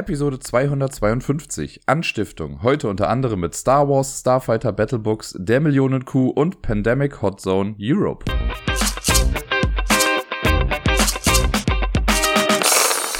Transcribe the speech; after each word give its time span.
Episode 0.00 0.38
252 0.38 1.82
Anstiftung. 1.84 2.62
Heute 2.62 2.88
unter 2.88 3.10
anderem 3.10 3.40
mit 3.40 3.54
Star 3.54 3.86
Wars, 3.86 4.20
Starfighter 4.20 4.72
Battlebooks, 4.72 5.34
Der 5.38 5.60
Millionenkuh 5.60 6.30
und 6.30 6.62
Pandemic 6.62 7.20
Hot 7.20 7.38
Zone 7.38 7.74
Europe. 7.78 8.24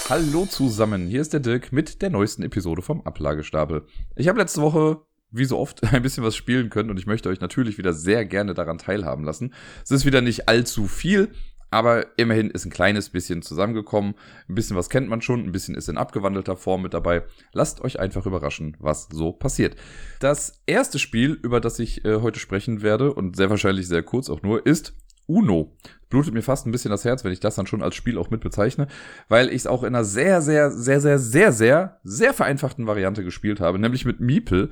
Hallo 0.08 0.46
zusammen, 0.46 1.06
hier 1.06 1.20
ist 1.20 1.34
der 1.34 1.40
Dirk 1.40 1.70
mit 1.70 2.00
der 2.00 2.08
neuesten 2.08 2.44
Episode 2.44 2.80
vom 2.80 3.02
Ablagestapel. 3.02 3.84
Ich 4.16 4.28
habe 4.28 4.38
letzte 4.38 4.62
Woche 4.62 5.02
wie 5.30 5.44
so 5.44 5.58
oft 5.58 5.84
ein 5.92 6.00
bisschen 6.00 6.24
was 6.24 6.34
spielen 6.34 6.70
können 6.70 6.88
und 6.88 6.98
ich 6.98 7.06
möchte 7.06 7.28
euch 7.28 7.42
natürlich 7.42 7.76
wieder 7.76 7.92
sehr 7.92 8.24
gerne 8.24 8.54
daran 8.54 8.78
teilhaben 8.78 9.24
lassen. 9.24 9.52
Es 9.84 9.90
ist 9.90 10.06
wieder 10.06 10.22
nicht 10.22 10.48
allzu 10.48 10.86
viel, 10.86 11.28
aber 11.70 12.18
immerhin 12.18 12.50
ist 12.50 12.64
ein 12.64 12.70
kleines 12.70 13.10
bisschen 13.10 13.42
zusammengekommen. 13.42 14.14
Ein 14.48 14.54
bisschen 14.54 14.76
was 14.76 14.90
kennt 14.90 15.08
man 15.08 15.22
schon, 15.22 15.44
ein 15.44 15.52
bisschen 15.52 15.74
ist 15.74 15.88
in 15.88 15.96
abgewandelter 15.96 16.56
Form 16.56 16.82
mit 16.82 16.94
dabei. 16.94 17.22
Lasst 17.52 17.80
euch 17.80 18.00
einfach 18.00 18.26
überraschen, 18.26 18.76
was 18.80 19.08
so 19.10 19.32
passiert. 19.32 19.76
Das 20.18 20.62
erste 20.66 20.98
Spiel, 20.98 21.38
über 21.42 21.60
das 21.60 21.78
ich 21.78 22.04
äh, 22.04 22.20
heute 22.20 22.40
sprechen 22.40 22.82
werde 22.82 23.12
und 23.12 23.36
sehr 23.36 23.50
wahrscheinlich 23.50 23.88
sehr 23.88 24.02
kurz 24.02 24.28
auch 24.28 24.42
nur, 24.42 24.66
ist 24.66 24.94
Uno. 25.26 25.76
Blutet 26.08 26.34
mir 26.34 26.42
fast 26.42 26.66
ein 26.66 26.72
bisschen 26.72 26.90
das 26.90 27.04
Herz, 27.04 27.22
wenn 27.22 27.32
ich 27.32 27.38
das 27.38 27.54
dann 27.54 27.68
schon 27.68 27.82
als 27.82 27.94
Spiel 27.94 28.18
auch 28.18 28.30
mit 28.30 28.40
bezeichne, 28.40 28.88
weil 29.28 29.48
ich 29.48 29.56
es 29.56 29.66
auch 29.68 29.84
in 29.84 29.94
einer 29.94 30.04
sehr, 30.04 30.42
sehr, 30.42 30.72
sehr, 30.72 31.00
sehr, 31.00 31.18
sehr, 31.20 31.52
sehr, 31.52 32.00
sehr 32.02 32.34
vereinfachten 32.34 32.88
Variante 32.88 33.22
gespielt 33.22 33.60
habe, 33.60 33.78
nämlich 33.78 34.04
mit 34.04 34.18
Miepel. 34.18 34.70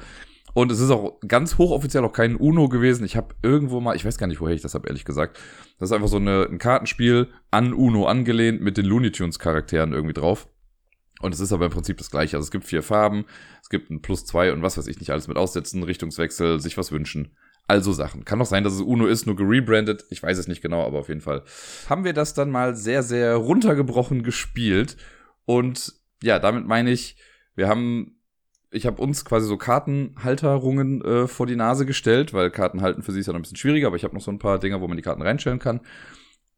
Und 0.55 0.73
es 0.73 0.81
ist 0.81 0.91
auch 0.91 1.21
ganz 1.27 1.59
hochoffiziell 1.59 2.05
auch 2.05 2.13
kein 2.13 2.37
Uno 2.37 2.69
gewesen. 2.69 3.05
Ich 3.05 3.17
habe 3.17 3.35
irgendwo 3.43 3.81
mal, 3.81 3.97
ich 3.97 4.05
weiß 4.05 4.19
gar 4.19 4.27
nicht, 4.27 4.41
woher 4.41 4.55
ich 4.55 4.63
das 4.63 4.75
habe, 4.75 4.89
ehrlich 4.89 5.05
gesagt. 5.05 5.39
Das 5.79 5.91
ist 5.91 5.95
einfach 5.95 6.09
so 6.09 6.17
eine, 6.17 6.49
ein 6.51 6.59
Kartenspiel 6.59 7.29
an 7.51 7.73
Uno 7.73 8.07
angelehnt 8.07 8.61
mit 8.61 8.77
den 8.77 8.87
Looney 8.87 9.13
Tunes 9.13 9.39
Charakteren 9.39 9.93
irgendwie 9.93 10.15
drauf. 10.15 10.49
Und 11.21 11.35
es 11.35 11.41
ist 11.41 11.53
aber 11.53 11.67
im 11.67 11.73
Prinzip 11.73 11.99
das 11.99 12.11
gleiche. 12.11 12.37
Also 12.37 12.47
es 12.47 12.51
gibt 12.51 12.65
vier 12.65 12.83
Farben, 12.83 13.25
es 13.63 13.69
gibt 13.69 13.91
ein 13.91 14.03
Plus 14.03 14.25
zwei 14.25 14.53
und 14.53 14.63
was 14.63 14.79
weiß 14.79 14.87
ich 14.87 15.01
nicht 15.01 15.11
alles 15.11 15.29
mit 15.29 15.37
aussetzen, 15.37 15.83
Richtungswechsel, 15.83 16.61
sich 16.61 16.79
was 16.79 16.93
wünschen. 16.93 17.37
Also 17.67 17.93
Sachen. 17.93 18.25
Kann 18.25 18.41
auch 18.41 18.47
sein, 18.47 18.65
dass 18.65 18.73
es 18.73 18.81
Uno 18.81 19.07
ist, 19.07 19.27
nur 19.27 19.37
gerebrandet. 19.37 20.07
Ich 20.11 20.23
weiß 20.23 20.39
es 20.39 20.49
nicht 20.49 20.63
genau, 20.63 20.87
aber 20.87 21.01
auf 21.01 21.09
jeden 21.09 21.21
Fall 21.21 21.43
haben 21.89 22.05
wir 22.05 22.15
das 22.15 22.33
dann 22.33 22.51
mal 22.51 22.75
sehr, 22.75 23.03
sehr 23.03 23.35
runtergebrochen 23.35 24.23
gespielt. 24.23 24.97
Und 25.45 25.93
ja, 26.23 26.39
damit 26.39 26.67
meine 26.67 26.91
ich, 26.91 27.17
wir 27.57 27.69
haben 27.69 28.18
ich 28.71 28.87
habe 28.87 29.01
uns 29.01 29.25
quasi 29.25 29.47
so 29.47 29.57
Kartenhalterungen 29.57 31.03
äh, 31.03 31.27
vor 31.27 31.47
die 31.47 31.57
Nase 31.57 31.87
gestellt, 31.87 32.35
weil 32.35 32.51
Karten 32.51 32.83
halten 32.83 33.03
für 33.03 33.13
sie 33.13 33.21
ist 33.21 33.27
ja 33.27 33.33
noch 33.33 33.39
ein 33.39 33.43
bisschen 33.43 33.57
schwieriger, 33.57 33.87
aber 33.87 33.97
ich 33.97 34.05
habe 34.05 34.15
noch 34.15 34.21
so 34.21 34.31
ein 34.31 34.39
paar 34.39 34.59
Dinger, 34.59 34.81
wo 34.81 34.89
man 34.89 34.97
die 34.97 35.03
Karten 35.03 35.23
reinstellen 35.23 35.59
kann. 35.59 35.81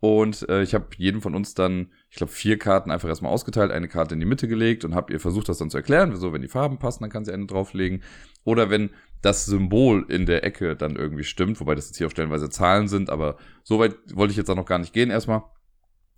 Und 0.01 0.49
äh, 0.49 0.63
ich 0.63 0.75
habe 0.75 0.87
jedem 0.97 1.21
von 1.21 1.35
uns 1.35 1.53
dann, 1.53 1.93
ich 2.09 2.17
glaube, 2.17 2.33
vier 2.33 2.59
Karten 2.59 2.91
einfach 2.91 3.09
erstmal 3.09 3.33
ausgeteilt, 3.33 3.71
eine 3.71 3.87
Karte 3.87 4.15
in 4.15 4.21
die 4.21 4.27
Mitte 4.27 4.49
gelegt 4.49 4.85
und 4.87 4.95
habe 4.95 5.13
ihr 5.13 5.21
versucht, 5.21 5.49
das 5.49 5.59
dann 5.59 5.69
zu 5.69 5.77
erklären. 5.77 6.17
So, 6.17 6.33
wenn 6.33 6.41
die 6.41 6.49
Farben 6.49 6.79
passen, 6.79 7.03
dann 7.03 7.11
kann 7.11 7.27
sie 7.27 7.35
eine 7.35 7.45
drauflegen. 7.45 8.03
Oder 8.43 8.71
wenn 8.71 8.91
das 9.21 9.45
Symbol 9.45 10.07
in 10.09 10.25
der 10.25 10.43
Ecke 10.43 10.75
dann 10.75 10.97
irgendwie 10.97 11.25
stimmt, 11.25 11.61
wobei 11.61 11.75
das 11.75 11.89
jetzt 11.89 11.99
hier 11.99 12.07
auch 12.07 12.11
stellenweise 12.11 12.49
Zahlen 12.49 12.89
sind, 12.89 13.11
aber 13.11 13.37
so 13.63 13.79
weit 13.79 13.95
wollte 14.15 14.31
ich 14.31 14.39
jetzt 14.39 14.49
auch 14.49 14.57
noch 14.57 14.65
gar 14.65 14.79
nicht 14.79 14.95
gehen 14.95 15.11
erstmal. 15.11 15.43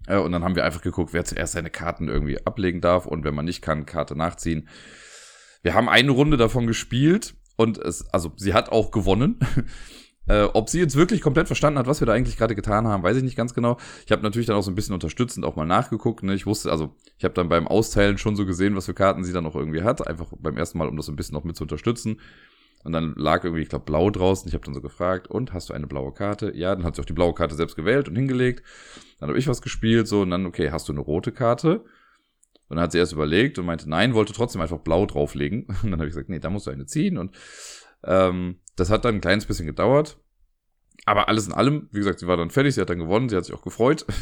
Äh, 0.06 0.18
und 0.18 0.30
dann 0.30 0.44
haben 0.44 0.54
wir 0.54 0.64
einfach 0.64 0.82
geguckt, 0.82 1.12
wer 1.12 1.24
zuerst 1.24 1.54
seine 1.54 1.70
Karten 1.70 2.06
irgendwie 2.06 2.38
ablegen 2.46 2.80
darf 2.80 3.06
und 3.06 3.24
wenn 3.24 3.34
man 3.34 3.44
nicht 3.44 3.62
kann, 3.62 3.84
Karte 3.84 4.16
nachziehen. 4.16 4.68
Wir 5.62 5.74
haben 5.74 5.88
eine 5.88 6.10
Runde 6.10 6.36
davon 6.36 6.66
gespielt 6.66 7.34
und 7.56 7.78
es, 7.78 8.08
also 8.12 8.32
sie 8.36 8.54
hat 8.54 8.70
auch 8.70 8.90
gewonnen. 8.90 9.38
Äh, 10.28 10.44
ob 10.54 10.68
sie 10.68 10.78
jetzt 10.78 10.94
wirklich 10.94 11.20
komplett 11.20 11.48
verstanden 11.48 11.80
hat, 11.80 11.88
was 11.88 12.00
wir 12.00 12.06
da 12.06 12.12
eigentlich 12.12 12.36
gerade 12.36 12.54
getan 12.54 12.86
haben, 12.86 13.02
weiß 13.02 13.16
ich 13.16 13.24
nicht 13.24 13.34
ganz 13.34 13.54
genau. 13.54 13.78
Ich 14.06 14.12
habe 14.12 14.22
natürlich 14.22 14.46
dann 14.46 14.54
auch 14.54 14.62
so 14.62 14.70
ein 14.70 14.76
bisschen 14.76 14.94
unterstützend 14.94 15.44
auch 15.44 15.56
mal 15.56 15.66
nachgeguckt. 15.66 16.22
Ne? 16.22 16.34
Ich 16.34 16.46
wusste, 16.46 16.70
also 16.70 16.94
ich 17.18 17.24
habe 17.24 17.34
dann 17.34 17.48
beim 17.48 17.66
Austeilen 17.66 18.18
schon 18.18 18.36
so 18.36 18.46
gesehen, 18.46 18.76
was 18.76 18.86
für 18.86 18.94
Karten 18.94 19.24
sie 19.24 19.32
dann 19.32 19.46
auch 19.46 19.56
irgendwie 19.56 19.82
hat. 19.82 20.06
Einfach 20.06 20.32
beim 20.38 20.56
ersten 20.56 20.78
Mal, 20.78 20.88
um 20.88 20.96
das 20.96 21.06
so 21.06 21.12
ein 21.12 21.16
bisschen 21.16 21.34
noch 21.34 21.42
mit 21.42 21.56
zu 21.56 21.64
unterstützen. 21.64 22.20
Und 22.84 22.92
dann 22.92 23.14
lag 23.16 23.42
irgendwie, 23.42 23.62
ich 23.62 23.68
glaube, 23.68 23.84
blau 23.84 24.10
draußen. 24.10 24.48
Ich 24.48 24.54
habe 24.54 24.64
dann 24.64 24.74
so 24.74 24.80
gefragt, 24.80 25.28
und 25.28 25.52
hast 25.52 25.70
du 25.70 25.74
eine 25.74 25.88
blaue 25.88 26.12
Karte? 26.12 26.52
Ja, 26.54 26.74
dann 26.74 26.84
hat 26.84 26.94
sie 26.94 27.02
auch 27.02 27.06
die 27.06 27.12
blaue 27.12 27.34
Karte 27.34 27.56
selbst 27.56 27.76
gewählt 27.76 28.08
und 28.08 28.14
hingelegt. 28.16 28.62
Dann 29.18 29.28
habe 29.28 29.38
ich 29.38 29.48
was 29.48 29.62
gespielt, 29.62 30.06
so, 30.06 30.22
und 30.22 30.30
dann, 30.30 30.46
okay, 30.46 30.70
hast 30.70 30.88
du 30.88 30.92
eine 30.92 31.00
rote 31.00 31.32
Karte? 31.32 31.84
Und 32.72 32.76
dann 32.76 32.84
hat 32.84 32.92
sie 32.92 32.98
erst 32.98 33.12
überlegt 33.12 33.58
und 33.58 33.66
meinte, 33.66 33.86
nein, 33.86 34.14
wollte 34.14 34.32
trotzdem 34.32 34.62
einfach 34.62 34.78
blau 34.78 35.04
drauflegen. 35.04 35.66
Und 35.82 35.90
dann 35.90 36.00
habe 36.00 36.06
ich 36.06 36.14
gesagt, 36.14 36.30
nee, 36.30 36.38
da 36.38 36.48
musst 36.48 36.66
du 36.66 36.70
eine 36.70 36.86
ziehen. 36.86 37.18
Und 37.18 37.36
ähm, 38.02 38.60
das 38.76 38.88
hat 38.88 39.04
dann 39.04 39.16
ein 39.16 39.20
kleines 39.20 39.44
bisschen 39.44 39.66
gedauert. 39.66 40.16
Aber 41.04 41.28
alles 41.28 41.46
in 41.46 41.52
allem, 41.52 41.90
wie 41.92 41.98
gesagt, 41.98 42.20
sie 42.20 42.26
war 42.26 42.38
dann 42.38 42.48
fertig, 42.48 42.74
sie 42.74 42.80
hat 42.80 42.88
dann 42.88 42.98
gewonnen, 42.98 43.28
sie 43.28 43.36
hat 43.36 43.44
sich 43.44 43.54
auch 43.54 43.62
gefreut. 43.62 44.06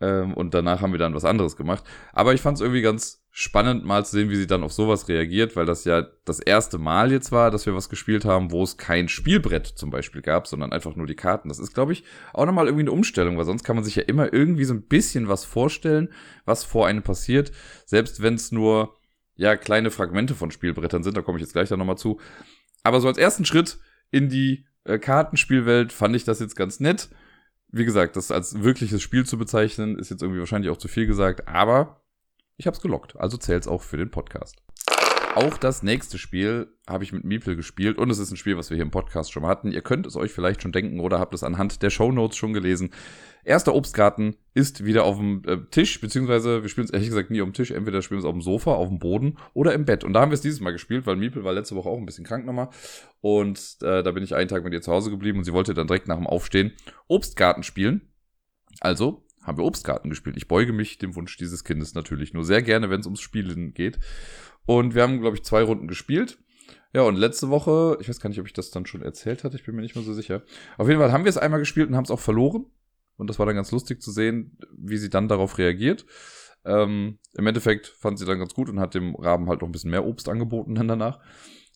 Ähm, 0.00 0.34
und 0.34 0.54
danach 0.54 0.80
haben 0.80 0.90
wir 0.90 0.98
dann 0.98 1.14
was 1.14 1.24
anderes 1.24 1.56
gemacht. 1.56 1.84
Aber 2.12 2.34
ich 2.34 2.40
fand 2.40 2.56
es 2.56 2.60
irgendwie 2.60 2.82
ganz 2.82 3.23
spannend, 3.36 3.84
mal 3.84 4.04
zu 4.04 4.12
sehen, 4.12 4.30
wie 4.30 4.36
sie 4.36 4.46
dann 4.46 4.62
auf 4.62 4.72
sowas 4.72 5.08
reagiert, 5.08 5.56
weil 5.56 5.66
das 5.66 5.84
ja 5.84 6.06
das 6.24 6.38
erste 6.38 6.78
Mal 6.78 7.10
jetzt 7.10 7.32
war, 7.32 7.50
dass 7.50 7.66
wir 7.66 7.74
was 7.74 7.88
gespielt 7.88 8.24
haben, 8.24 8.52
wo 8.52 8.62
es 8.62 8.76
kein 8.76 9.08
Spielbrett 9.08 9.66
zum 9.66 9.90
Beispiel 9.90 10.22
gab, 10.22 10.46
sondern 10.46 10.72
einfach 10.72 10.94
nur 10.94 11.08
die 11.08 11.16
Karten. 11.16 11.48
Das 11.48 11.58
ist, 11.58 11.74
glaube 11.74 11.92
ich, 11.92 12.04
auch 12.32 12.46
nochmal 12.46 12.66
irgendwie 12.66 12.84
eine 12.84 12.92
Umstellung, 12.92 13.36
weil 13.36 13.44
sonst 13.44 13.64
kann 13.64 13.74
man 13.74 13.84
sich 13.84 13.96
ja 13.96 14.04
immer 14.04 14.32
irgendwie 14.32 14.62
so 14.62 14.72
ein 14.72 14.86
bisschen 14.86 15.26
was 15.26 15.44
vorstellen, 15.44 16.10
was 16.44 16.62
vor 16.62 16.86
einem 16.86 17.02
passiert, 17.02 17.50
selbst 17.86 18.22
wenn 18.22 18.34
es 18.34 18.52
nur 18.52 18.94
ja 19.34 19.56
kleine 19.56 19.90
Fragmente 19.90 20.36
von 20.36 20.52
Spielbrettern 20.52 21.02
sind, 21.02 21.16
da 21.16 21.22
komme 21.22 21.38
ich 21.38 21.42
jetzt 21.42 21.54
gleich 21.54 21.68
dann 21.68 21.80
nochmal 21.80 21.98
zu. 21.98 22.20
Aber 22.84 23.00
so 23.00 23.08
als 23.08 23.18
ersten 23.18 23.44
Schritt 23.44 23.78
in 24.12 24.28
die 24.28 24.64
äh, 24.84 25.00
Kartenspielwelt 25.00 25.92
fand 25.92 26.14
ich 26.14 26.22
das 26.22 26.38
jetzt 26.38 26.54
ganz 26.54 26.78
nett 26.78 27.08
wie 27.76 27.84
gesagt, 27.84 28.14
das 28.14 28.30
als 28.30 28.62
wirkliches 28.62 29.02
Spiel 29.02 29.26
zu 29.26 29.36
bezeichnen, 29.36 29.98
ist 29.98 30.08
jetzt 30.08 30.22
irgendwie 30.22 30.38
wahrscheinlich 30.38 30.70
auch 30.70 30.76
zu 30.76 30.86
viel 30.86 31.08
gesagt, 31.08 31.48
aber 31.48 32.03
ich 32.56 32.66
habe 32.66 32.76
es 32.76 32.82
gelockt, 32.82 33.16
also 33.16 33.36
zählt's 33.36 33.68
auch 33.68 33.82
für 33.82 33.96
den 33.96 34.10
Podcast. 34.10 34.62
Auch 35.34 35.58
das 35.58 35.82
nächste 35.82 36.16
Spiel 36.16 36.68
habe 36.88 37.02
ich 37.02 37.12
mit 37.12 37.24
Meeple 37.24 37.56
gespielt 37.56 37.98
und 37.98 38.08
es 38.08 38.20
ist 38.20 38.30
ein 38.30 38.36
Spiel, 38.36 38.56
was 38.56 38.70
wir 38.70 38.76
hier 38.76 38.84
im 38.84 38.92
Podcast 38.92 39.32
schon 39.32 39.46
hatten. 39.46 39.72
Ihr 39.72 39.82
könnt 39.82 40.06
es 40.06 40.14
euch 40.14 40.30
vielleicht 40.30 40.62
schon 40.62 40.70
denken 40.70 41.00
oder 41.00 41.18
habt 41.18 41.34
es 41.34 41.42
anhand 41.42 41.82
der 41.82 41.90
Show 41.90 42.12
Notes 42.12 42.36
schon 42.36 42.52
gelesen. 42.52 42.90
Erster 43.42 43.74
Obstgarten 43.74 44.36
ist 44.54 44.84
wieder 44.84 45.02
auf 45.02 45.16
dem 45.16 45.42
äh, 45.44 45.58
Tisch, 45.72 46.00
beziehungsweise 46.00 46.62
wir 46.62 46.68
spielen 46.68 46.84
es 46.84 46.92
ehrlich 46.92 47.08
gesagt 47.08 47.32
nie 47.32 47.42
auf 47.42 47.48
dem 47.48 47.52
Tisch. 47.52 47.72
Entweder 47.72 48.00
spielen 48.00 48.18
wir 48.18 48.24
es 48.24 48.28
auf 48.28 48.34
dem 48.34 48.42
Sofa, 48.42 48.74
auf 48.74 48.88
dem 48.88 49.00
Boden 49.00 49.36
oder 49.54 49.74
im 49.74 49.84
Bett. 49.84 50.04
Und 50.04 50.12
da 50.12 50.20
haben 50.20 50.30
wir 50.30 50.34
es 50.34 50.40
dieses 50.40 50.60
Mal 50.60 50.70
gespielt, 50.70 51.04
weil 51.04 51.16
Miepel 51.16 51.42
war 51.42 51.52
letzte 51.52 51.74
Woche 51.74 51.88
auch 51.88 51.98
ein 51.98 52.06
bisschen 52.06 52.24
krank 52.24 52.46
nochmal. 52.46 52.68
Und 53.20 53.58
äh, 53.82 54.04
da 54.04 54.12
bin 54.12 54.22
ich 54.22 54.36
einen 54.36 54.48
Tag 54.48 54.62
mit 54.62 54.72
ihr 54.72 54.82
zu 54.82 54.92
Hause 54.92 55.10
geblieben 55.10 55.38
und 55.38 55.44
sie 55.44 55.52
wollte 55.52 55.74
dann 55.74 55.88
direkt 55.88 56.06
nach 56.06 56.16
dem 56.16 56.28
Aufstehen 56.28 56.74
Obstgarten 57.08 57.64
spielen. 57.64 58.12
Also 58.80 59.24
haben 59.44 59.58
wir 59.58 59.64
Obstgarten 59.64 60.10
gespielt. 60.10 60.36
Ich 60.36 60.48
beuge 60.48 60.72
mich 60.72 60.98
dem 60.98 61.14
Wunsch 61.14 61.36
dieses 61.36 61.64
Kindes 61.64 61.94
natürlich 61.94 62.34
nur 62.34 62.44
sehr 62.44 62.62
gerne, 62.62 62.90
wenn 62.90 63.00
es 63.00 63.06
ums 63.06 63.20
Spielen 63.20 63.74
geht. 63.74 63.98
Und 64.66 64.94
wir 64.94 65.02
haben, 65.02 65.20
glaube 65.20 65.36
ich, 65.36 65.44
zwei 65.44 65.62
Runden 65.62 65.86
gespielt. 65.86 66.38
Ja, 66.92 67.02
und 67.02 67.16
letzte 67.16 67.50
Woche, 67.50 67.98
ich 68.00 68.08
weiß 68.08 68.20
gar 68.20 68.30
nicht, 68.30 68.40
ob 68.40 68.46
ich 68.46 68.52
das 68.52 68.70
dann 68.70 68.86
schon 68.86 69.02
erzählt 69.02 69.44
hatte, 69.44 69.56
ich 69.56 69.64
bin 69.64 69.74
mir 69.74 69.82
nicht 69.82 69.96
mehr 69.96 70.04
so 70.04 70.14
sicher. 70.14 70.42
Auf 70.78 70.88
jeden 70.88 71.00
Fall 71.00 71.12
haben 71.12 71.24
wir 71.24 71.28
es 71.28 71.38
einmal 71.38 71.58
gespielt 71.58 71.88
und 71.88 71.96
haben 71.96 72.04
es 72.04 72.10
auch 72.10 72.20
verloren. 72.20 72.66
Und 73.16 73.28
das 73.28 73.38
war 73.38 73.46
dann 73.46 73.56
ganz 73.56 73.70
lustig 73.70 74.00
zu 74.00 74.10
sehen, 74.10 74.58
wie 74.76 74.96
sie 74.96 75.10
dann 75.10 75.28
darauf 75.28 75.58
reagiert. 75.58 76.06
Ähm, 76.64 77.18
Im 77.34 77.46
Endeffekt 77.46 77.88
fand 77.88 78.18
sie 78.18 78.24
dann 78.24 78.38
ganz 78.38 78.54
gut 78.54 78.68
und 78.68 78.80
hat 78.80 78.94
dem 78.94 79.14
Raben 79.16 79.48
halt 79.48 79.60
noch 79.60 79.68
ein 79.68 79.72
bisschen 79.72 79.90
mehr 79.90 80.04
Obst 80.04 80.28
angeboten 80.28 80.74
dann 80.74 80.88
danach. 80.88 81.20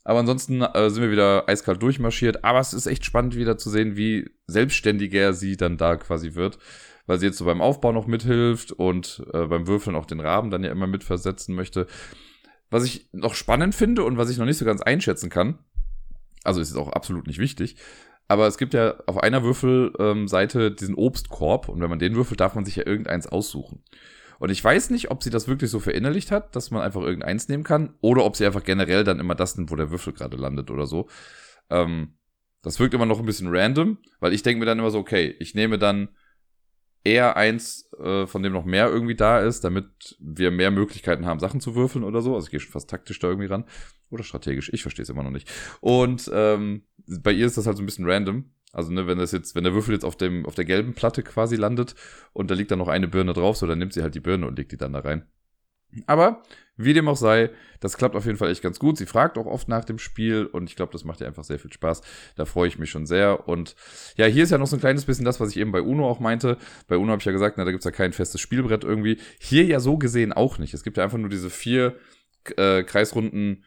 Aber 0.05 0.21
ansonsten 0.21 0.63
äh, 0.63 0.89
sind 0.89 1.03
wir 1.03 1.11
wieder 1.11 1.49
eiskalt 1.49 1.83
durchmarschiert. 1.83 2.45
Aber 2.45 2.61
es 2.61 2.73
ist 2.73 2.87
echt 2.87 3.05
spannend 3.05 3.37
wieder 3.37 3.59
zu 3.59 3.71
sehen, 3.71 3.97
wie 3.97 4.31
selbstständiger 4.47 5.35
sie 5.35 5.57
dann 5.57 5.77
da 5.77 5.97
quasi 5.97 6.35
wird. 6.35 6.59
Weil 7.09 7.19
sie 7.19 7.27
jetzt 7.27 7.39
so 7.39 7.47
beim 7.47 7.61
Aufbau 7.61 7.91
noch 7.91 8.07
mithilft 8.07 8.71
und 8.71 9.25
äh, 9.33 9.47
beim 9.47 9.67
Würfeln 9.67 9.97
auch 9.97 10.07
den 10.07 10.21
Raben 10.21 10.51
dann 10.51 10.63
ja 10.63 10.71
immer 10.71 10.87
mitversetzen 10.87 11.57
möchte. 11.57 11.89
Was 12.71 12.85
ich 12.85 13.09
noch 13.13 13.35
spannend 13.35 13.75
finde 13.75 14.05
und 14.05 14.19
was 14.19 14.31
ich 14.31 14.39
noch 14.39 14.45
nicht 14.45 14.59
so 14.59 14.67
ganz 14.67 14.83
einschätzen 14.83 15.31
kann, 15.31 15.59
also 16.45 16.61
ist 16.61 16.71
es 16.71 16.77
auch 16.77 16.93
absolut 16.93 17.27
nicht 17.27 17.39
wichtig, 17.39 17.77
aber 18.29 18.47
es 18.47 18.59
gibt 18.59 18.75
ja 18.75 18.95
auf 19.07 19.17
einer 19.17 19.43
Würfelseite 19.43 20.67
ähm, 20.67 20.77
diesen 20.77 20.95
Obstkorb 20.95 21.71
und 21.71 21.81
wenn 21.81 21.89
man 21.89 21.99
den 21.99 22.15
würfelt, 22.15 22.41
darf 22.41 22.55
man 22.55 22.67
sich 22.67 22.77
ja 22.77 22.87
irgendeins 22.87 23.27
aussuchen. 23.27 23.83
Und 24.39 24.51
ich 24.51 24.63
weiß 24.63 24.91
nicht, 24.91 25.11
ob 25.11 25.23
sie 25.23 25.31
das 25.31 25.49
wirklich 25.49 25.71
so 25.71 25.81
verinnerlicht 25.81 26.31
hat, 26.31 26.55
dass 26.55 26.71
man 26.71 26.83
einfach 26.83 27.01
irgendeins 27.01 27.49
nehmen 27.49 27.65
kann, 27.65 27.95
oder 28.03 28.25
ob 28.25 28.37
sie 28.37 28.45
einfach 28.45 28.65
generell 28.65 29.03
dann 29.03 29.19
immer 29.19 29.35
das 29.35 29.57
nimmt, 29.57 29.71
wo 29.71 29.77
der 29.77 29.91
Würfel 29.91 30.13
gerade 30.13 30.37
landet 30.37 30.71
oder 30.71 30.87
so. 30.87 31.09
Ähm, 31.71 32.19
das 32.63 32.79
wirkt 32.79 32.93
immer 32.93 33.07
noch 33.07 33.19
ein 33.19 33.27
bisschen 33.27 33.49
random, 33.51 33.97
weil 34.21 34.35
ich 34.35 34.43
denke 34.43 34.61
mir 34.61 34.67
dann 34.67 34.79
immer 34.79 34.91
so, 34.91 34.99
okay, 34.99 35.35
ich 35.41 35.55
nehme 35.55 35.79
dann 35.79 36.11
eher 37.05 37.37
eins, 37.37 37.91
äh, 37.99 38.27
von 38.27 38.43
dem 38.43 38.53
noch 38.53 38.65
mehr 38.65 38.89
irgendwie 38.89 39.15
da 39.15 39.41
ist, 39.41 39.65
damit 39.65 40.17
wir 40.21 40.51
mehr 40.51 40.71
Möglichkeiten 40.71 41.27
haben, 41.27 41.41
Sachen 41.41 41.61
zu 41.61 41.75
würfeln 41.75 42.05
oder 42.05 42.21
so. 42.23 42.35
Also 42.35 42.47
ich 42.47 42.51
gehe 42.51 42.61
schon 42.61 42.73
fast 42.73 42.91
taktisch 42.91 43.19
da 43.19 43.29
irgendwie 43.29 43.49
ran. 43.49 43.65
Oder 44.11 44.25
strategisch. 44.25 44.71
Ich 44.73 44.83
verstehe 44.83 45.03
es 45.03 45.11
immer 45.11 45.23
noch 45.23 45.31
nicht. 45.31 45.51
Und 45.81 46.31
ähm, 46.33 46.85
bei 47.07 47.33
ihr 47.33 47.47
ist 47.47 47.59
das 47.59 47.67
halt 47.67 47.77
so 47.77 47.83
ein 47.83 47.87
bisschen 47.87 48.09
random. 48.09 48.51
Also, 48.73 48.93
ne, 48.93 49.07
wenn 49.07 49.19
das 49.19 49.33
jetzt, 49.33 49.55
wenn 49.55 49.65
der 49.65 49.73
Würfel 49.73 49.95
jetzt 49.95 50.05
auf 50.05 50.17
dem, 50.17 50.45
auf 50.45 50.55
der 50.55 50.65
gelben 50.65 50.95
Platte 50.95 51.23
quasi 51.23 51.57
landet 51.57 51.95
und 52.33 52.51
da 52.51 52.55
liegt 52.55 52.71
dann 52.71 52.79
noch 52.79 52.89
eine 52.89 53.09
Birne 53.09 53.33
drauf, 53.33 53.57
so 53.57 53.67
dann 53.67 53.79
nimmt 53.79 53.95
sie 53.95 54.03
halt 54.03 54.15
die 54.15 54.21
Birne 54.21 54.47
und 54.47 54.59
legt 54.59 54.73
die 54.73 54.77
dann 54.77 54.93
da 54.93 55.01
rein. 55.01 55.27
Aber 56.07 56.43
wie 56.79 56.95
dem 56.95 57.09
auch 57.09 57.17
sei, 57.17 57.51
das 57.81 57.97
klappt 57.97 58.17
auf 58.17 58.25
jeden 58.25 58.39
Fall 58.39 58.51
echt 58.51 58.63
ganz 58.63 58.79
gut. 58.79 58.97
Sie 58.97 59.07
fragt 59.07 59.37
auch 59.37 59.47
oft 59.47 59.69
nach 59.69 59.85
dem 59.85 59.99
Spiel 59.99 60.47
und 60.47 60.71
ich 60.71 60.77
glaube, 60.77 60.93
das 60.93 61.05
macht 61.05 61.21
ihr 61.21 61.27
einfach 61.27 61.45
sehr 61.45 61.59
viel 61.59 61.73
Spaß. 61.73 62.03
Da 62.37 62.45
freue 62.45 62.69
ich 62.69 62.79
mich 62.79 62.89
schon 62.89 63.05
sehr. 63.05 63.49
Und 63.49 63.75
ja, 64.17 64.27
hier 64.27 64.45
ist 64.45 64.51
ja 64.51 64.59
noch 64.59 64.69
so 64.69 64.77
ein 64.77 64.81
kleines 64.81 65.05
bisschen 65.05 65.25
das, 65.25 65.41
was 65.41 65.51
ich 65.51 65.59
eben 65.59 65.73
bei 65.73 65.83
Uno 65.83 66.09
auch 66.09 66.21
meinte. 66.21 66.57
Bei 66.87 66.97
Uno 66.97 67.11
habe 67.11 67.21
ich 67.21 67.27
ja 67.27 67.33
gesagt, 67.33 67.59
na, 67.59 67.65
da 67.65 67.73
gibt's 67.73 67.85
ja 67.85 67.91
kein 67.91 68.13
festes 68.13 68.41
Spielbrett 68.41 68.85
irgendwie. 68.85 69.19
Hier 69.41 69.65
ja 69.65 69.81
so 69.81 69.99
gesehen 69.99 70.33
auch 70.33 70.59
nicht. 70.59 70.73
Es 70.73 70.85
gibt 70.85 70.97
ja 70.97 71.05
einfach 71.05 71.19
nur 71.19 71.29
diese 71.29 71.51
vier 71.51 71.97
äh, 72.57 72.85
kreisrunden 72.85 73.65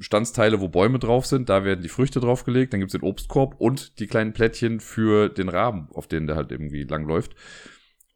Standsteile, 0.00 0.60
wo 0.60 0.68
Bäume 0.68 0.98
drauf 0.98 1.26
sind, 1.26 1.48
da 1.48 1.64
werden 1.64 1.82
die 1.82 1.88
Früchte 1.88 2.20
draufgelegt, 2.20 2.72
dann 2.72 2.80
gibt's 2.80 2.92
den 2.92 3.02
Obstkorb 3.02 3.54
und 3.58 3.98
die 3.98 4.06
kleinen 4.06 4.32
Plättchen 4.32 4.80
für 4.80 5.28
den 5.28 5.48
Raben, 5.48 5.88
auf 5.94 6.06
denen 6.06 6.26
der 6.26 6.36
halt 6.36 6.52
irgendwie 6.52 6.84
langläuft. 6.84 7.34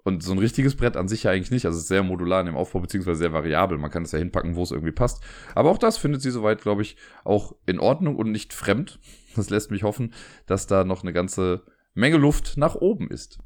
Und 0.04 0.22
so 0.22 0.32
ein 0.32 0.38
richtiges 0.38 0.76
Brett 0.76 0.96
an 0.96 1.06
sich 1.06 1.24
ja 1.24 1.30
eigentlich 1.30 1.52
nicht. 1.52 1.64
Also 1.64 1.76
es 1.76 1.82
ist 1.82 1.88
sehr 1.88 2.02
modular 2.02 2.40
in 2.40 2.46
dem 2.46 2.56
Aufbau, 2.56 2.80
beziehungsweise 2.80 3.18
sehr 3.18 3.32
variabel. 3.32 3.78
Man 3.78 3.90
kann 3.90 4.02
es 4.02 4.12
ja 4.12 4.18
hinpacken, 4.18 4.56
wo 4.56 4.62
es 4.64 4.72
irgendwie 4.72 4.92
passt. 4.92 5.22
Aber 5.54 5.70
auch 5.70 5.78
das 5.78 5.96
findet 5.96 6.22
sie 6.22 6.30
soweit, 6.30 6.60
glaube 6.60 6.82
ich, 6.82 6.96
auch 7.24 7.54
in 7.66 7.78
Ordnung 7.78 8.16
und 8.16 8.32
nicht 8.32 8.52
fremd. 8.52 8.98
Das 9.36 9.48
lässt 9.48 9.70
mich 9.70 9.82
hoffen, 9.82 10.12
dass 10.46 10.66
da 10.66 10.84
noch 10.84 11.02
eine 11.02 11.12
ganze 11.12 11.62
Menge 11.94 12.16
Luft 12.16 12.56
nach 12.56 12.74
oben 12.74 13.08
ist. 13.10 13.38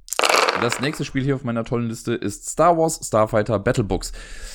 Das 0.60 0.80
nächste 0.80 1.04
Spiel 1.04 1.22
hier 1.22 1.34
auf 1.34 1.44
meiner 1.44 1.64
tollen 1.64 1.88
Liste 1.88 2.14
ist 2.14 2.48
Star 2.48 2.78
Wars 2.78 3.00
Starfighter 3.06 3.58
Battlebooks. 3.58 4.12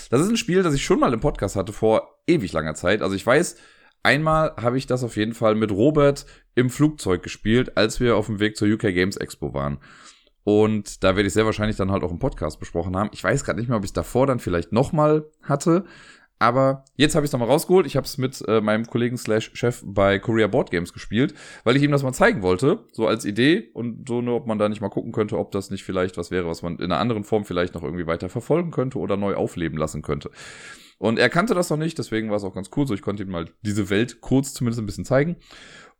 Das 0.09 0.21
ist 0.21 0.29
ein 0.29 0.37
Spiel, 0.37 0.63
das 0.63 0.73
ich 0.73 0.83
schon 0.83 0.99
mal 0.99 1.13
im 1.13 1.19
Podcast 1.19 1.55
hatte 1.55 1.73
vor 1.73 2.19
ewig 2.25 2.51
langer 2.53 2.73
Zeit. 2.73 3.03
Also 3.03 3.15
ich 3.15 3.25
weiß, 3.25 3.57
einmal 4.01 4.55
habe 4.57 4.77
ich 4.79 4.87
das 4.87 5.03
auf 5.03 5.15
jeden 5.15 5.33
Fall 5.33 5.53
mit 5.53 5.71
Robert 5.71 6.25
im 6.55 6.69
Flugzeug 6.71 7.21
gespielt, 7.21 7.77
als 7.77 7.99
wir 7.99 8.15
auf 8.15 8.25
dem 8.25 8.39
Weg 8.39 8.57
zur 8.57 8.67
UK 8.67 8.81
Games 8.93 9.17
Expo 9.17 9.53
waren. 9.53 9.77
Und 10.43 11.03
da 11.03 11.15
werde 11.15 11.27
ich 11.27 11.33
sehr 11.33 11.45
wahrscheinlich 11.45 11.77
dann 11.77 11.91
halt 11.91 12.03
auch 12.03 12.11
im 12.11 12.19
Podcast 12.19 12.59
besprochen 12.59 12.95
haben. 12.95 13.09
Ich 13.13 13.23
weiß 13.23 13.43
gerade 13.43 13.59
nicht 13.59 13.67
mehr, 13.67 13.77
ob 13.77 13.83
ich 13.83 13.89
es 13.89 13.93
davor 13.93 14.27
dann 14.27 14.39
vielleicht 14.39 14.71
nochmal 14.71 15.25
hatte. 15.43 15.85
Aber 16.41 16.85
jetzt 16.95 17.13
habe 17.13 17.23
ich 17.23 17.29
es 17.29 17.33
nochmal 17.33 17.49
rausgeholt. 17.49 17.85
Ich 17.85 17.95
habe 17.95 18.05
es 18.05 18.17
mit 18.17 18.43
äh, 18.47 18.61
meinem 18.61 18.87
Kollegen 18.87 19.15
slash 19.15 19.51
Chef 19.53 19.83
bei 19.85 20.17
Korea 20.17 20.47
Board 20.47 20.71
Games 20.71 20.91
gespielt, 20.91 21.35
weil 21.63 21.77
ich 21.77 21.83
ihm 21.83 21.91
das 21.91 22.01
mal 22.01 22.13
zeigen 22.13 22.41
wollte, 22.41 22.83
so 22.93 23.05
als 23.05 23.25
Idee 23.25 23.69
und 23.75 24.09
so 24.09 24.23
nur, 24.23 24.37
ob 24.37 24.47
man 24.47 24.57
da 24.57 24.67
nicht 24.67 24.81
mal 24.81 24.89
gucken 24.89 25.11
könnte, 25.11 25.37
ob 25.37 25.51
das 25.51 25.69
nicht 25.69 25.83
vielleicht 25.83 26.17
was 26.17 26.31
wäre, 26.31 26.47
was 26.47 26.63
man 26.63 26.77
in 26.77 26.85
einer 26.85 26.97
anderen 26.97 27.25
Form 27.25 27.45
vielleicht 27.45 27.75
noch 27.75 27.83
irgendwie 27.83 28.07
weiter 28.07 28.27
verfolgen 28.27 28.71
könnte 28.71 28.97
oder 28.97 29.17
neu 29.17 29.35
aufleben 29.35 29.77
lassen 29.77 30.01
könnte. 30.01 30.31
Und 30.97 31.19
er 31.19 31.29
kannte 31.29 31.53
das 31.53 31.69
noch 31.69 31.77
nicht, 31.77 31.99
deswegen 31.99 32.31
war 32.31 32.37
es 32.37 32.43
auch 32.43 32.55
ganz 32.55 32.71
cool, 32.75 32.87
so 32.87 32.95
ich 32.95 33.03
konnte 33.03 33.21
ihm 33.21 33.29
mal 33.29 33.45
diese 33.61 33.91
Welt 33.91 34.21
kurz 34.21 34.55
zumindest 34.55 34.81
ein 34.81 34.87
bisschen 34.87 35.05
zeigen. 35.05 35.35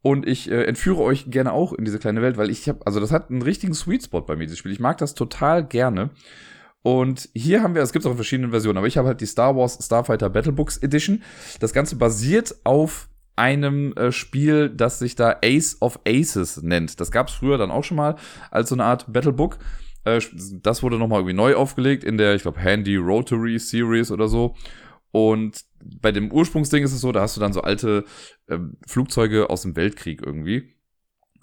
Und 0.01 0.27
ich 0.27 0.50
äh, 0.50 0.63
entführe 0.63 1.01
euch 1.01 1.30
gerne 1.30 1.53
auch 1.53 1.74
in 1.74 1.86
diese 1.86 2.00
kleine 2.00 2.21
Welt, 2.21 2.38
weil 2.38 2.50
ich 2.50 2.68
habe, 2.68 2.86
also 2.86 3.00
das 3.00 3.12
hat 3.12 3.30
einen 3.30 3.44
richtigen 3.44 3.74
Sweet 3.74 4.03
Spot 4.03 4.21
bei 4.21 4.36
mir, 4.36 4.45
dieses 4.45 4.57
Spiel. 4.57 4.71
Ich 4.71 4.80
mag 4.80 4.98
das 4.98 5.13
total 5.13 5.65
gerne. 5.65 6.09
Und 6.83 7.30
hier 7.36 7.62
haben 7.62 7.75
wir, 7.75 7.83
es 7.83 7.94
gibt 7.94 8.06
auch 8.06 8.12
in 8.12 8.15
verschiedenen 8.15 8.50
Versionen, 8.50 8.80
aber 8.80 8.88
ich 8.88 8.98
habe 8.98 9.09
halt 9.09 9.21
die 9.21 9.27
Star 9.27 9.56
Wars 9.56 9.77
Starfighter 9.80 10.30
Battlebooks 10.30 10.77
Edition. 10.77 11.21
Das 11.59 11.74
Ganze 11.74 11.95
basiert 11.95 12.56
auf 12.63 13.09
einem 13.36 13.94
äh, 13.94 14.12
Spiel, 14.12 14.69
das 14.69 15.00
sich 15.00 15.15
da 15.15 15.38
Ace 15.44 15.77
of 15.81 16.00
Aces 16.07 16.62
nennt. 16.63 17.00
Das 17.00 17.12
gab 17.12 17.27
es 17.27 17.36
früher 17.36 17.57
dann 17.57 17.71
auch 17.71 17.83
schon 17.83 17.98
mal 17.98 18.15
als 18.50 18.69
so 18.69 18.75
eine 18.75 18.86
Art 18.86 19.12
Battlebook. 19.12 19.59
Äh, 20.06 20.19
das 20.63 20.81
wurde 20.81 20.98
nochmal 20.98 21.19
irgendwie 21.19 21.36
neu 21.36 21.56
aufgelegt 21.56 22.03
in 22.03 22.18
der, 22.18 22.33
ich 22.33 22.42
glaube, 22.42 22.59
Handy 22.59 22.95
Rotary 22.95 23.59
Series 23.59 24.12
oder 24.12 24.27
so. 24.27 24.56
Und 25.12 25.63
bei 26.01 26.12
dem 26.12 26.31
Ursprungsding 26.31 26.83
ist 26.83 26.94
es 26.94 27.01
so, 27.01 27.12
da 27.12 27.22
hast 27.22 27.36
du 27.36 27.42
dann 27.42 27.54
so 27.54 27.62
alte 27.62 28.06
äh, 28.48 28.57
Flugzeuge 28.88 29.50
aus 29.50 29.63
dem 29.63 29.75
Weltkrieg 29.75 30.22
irgendwie. 30.25 30.75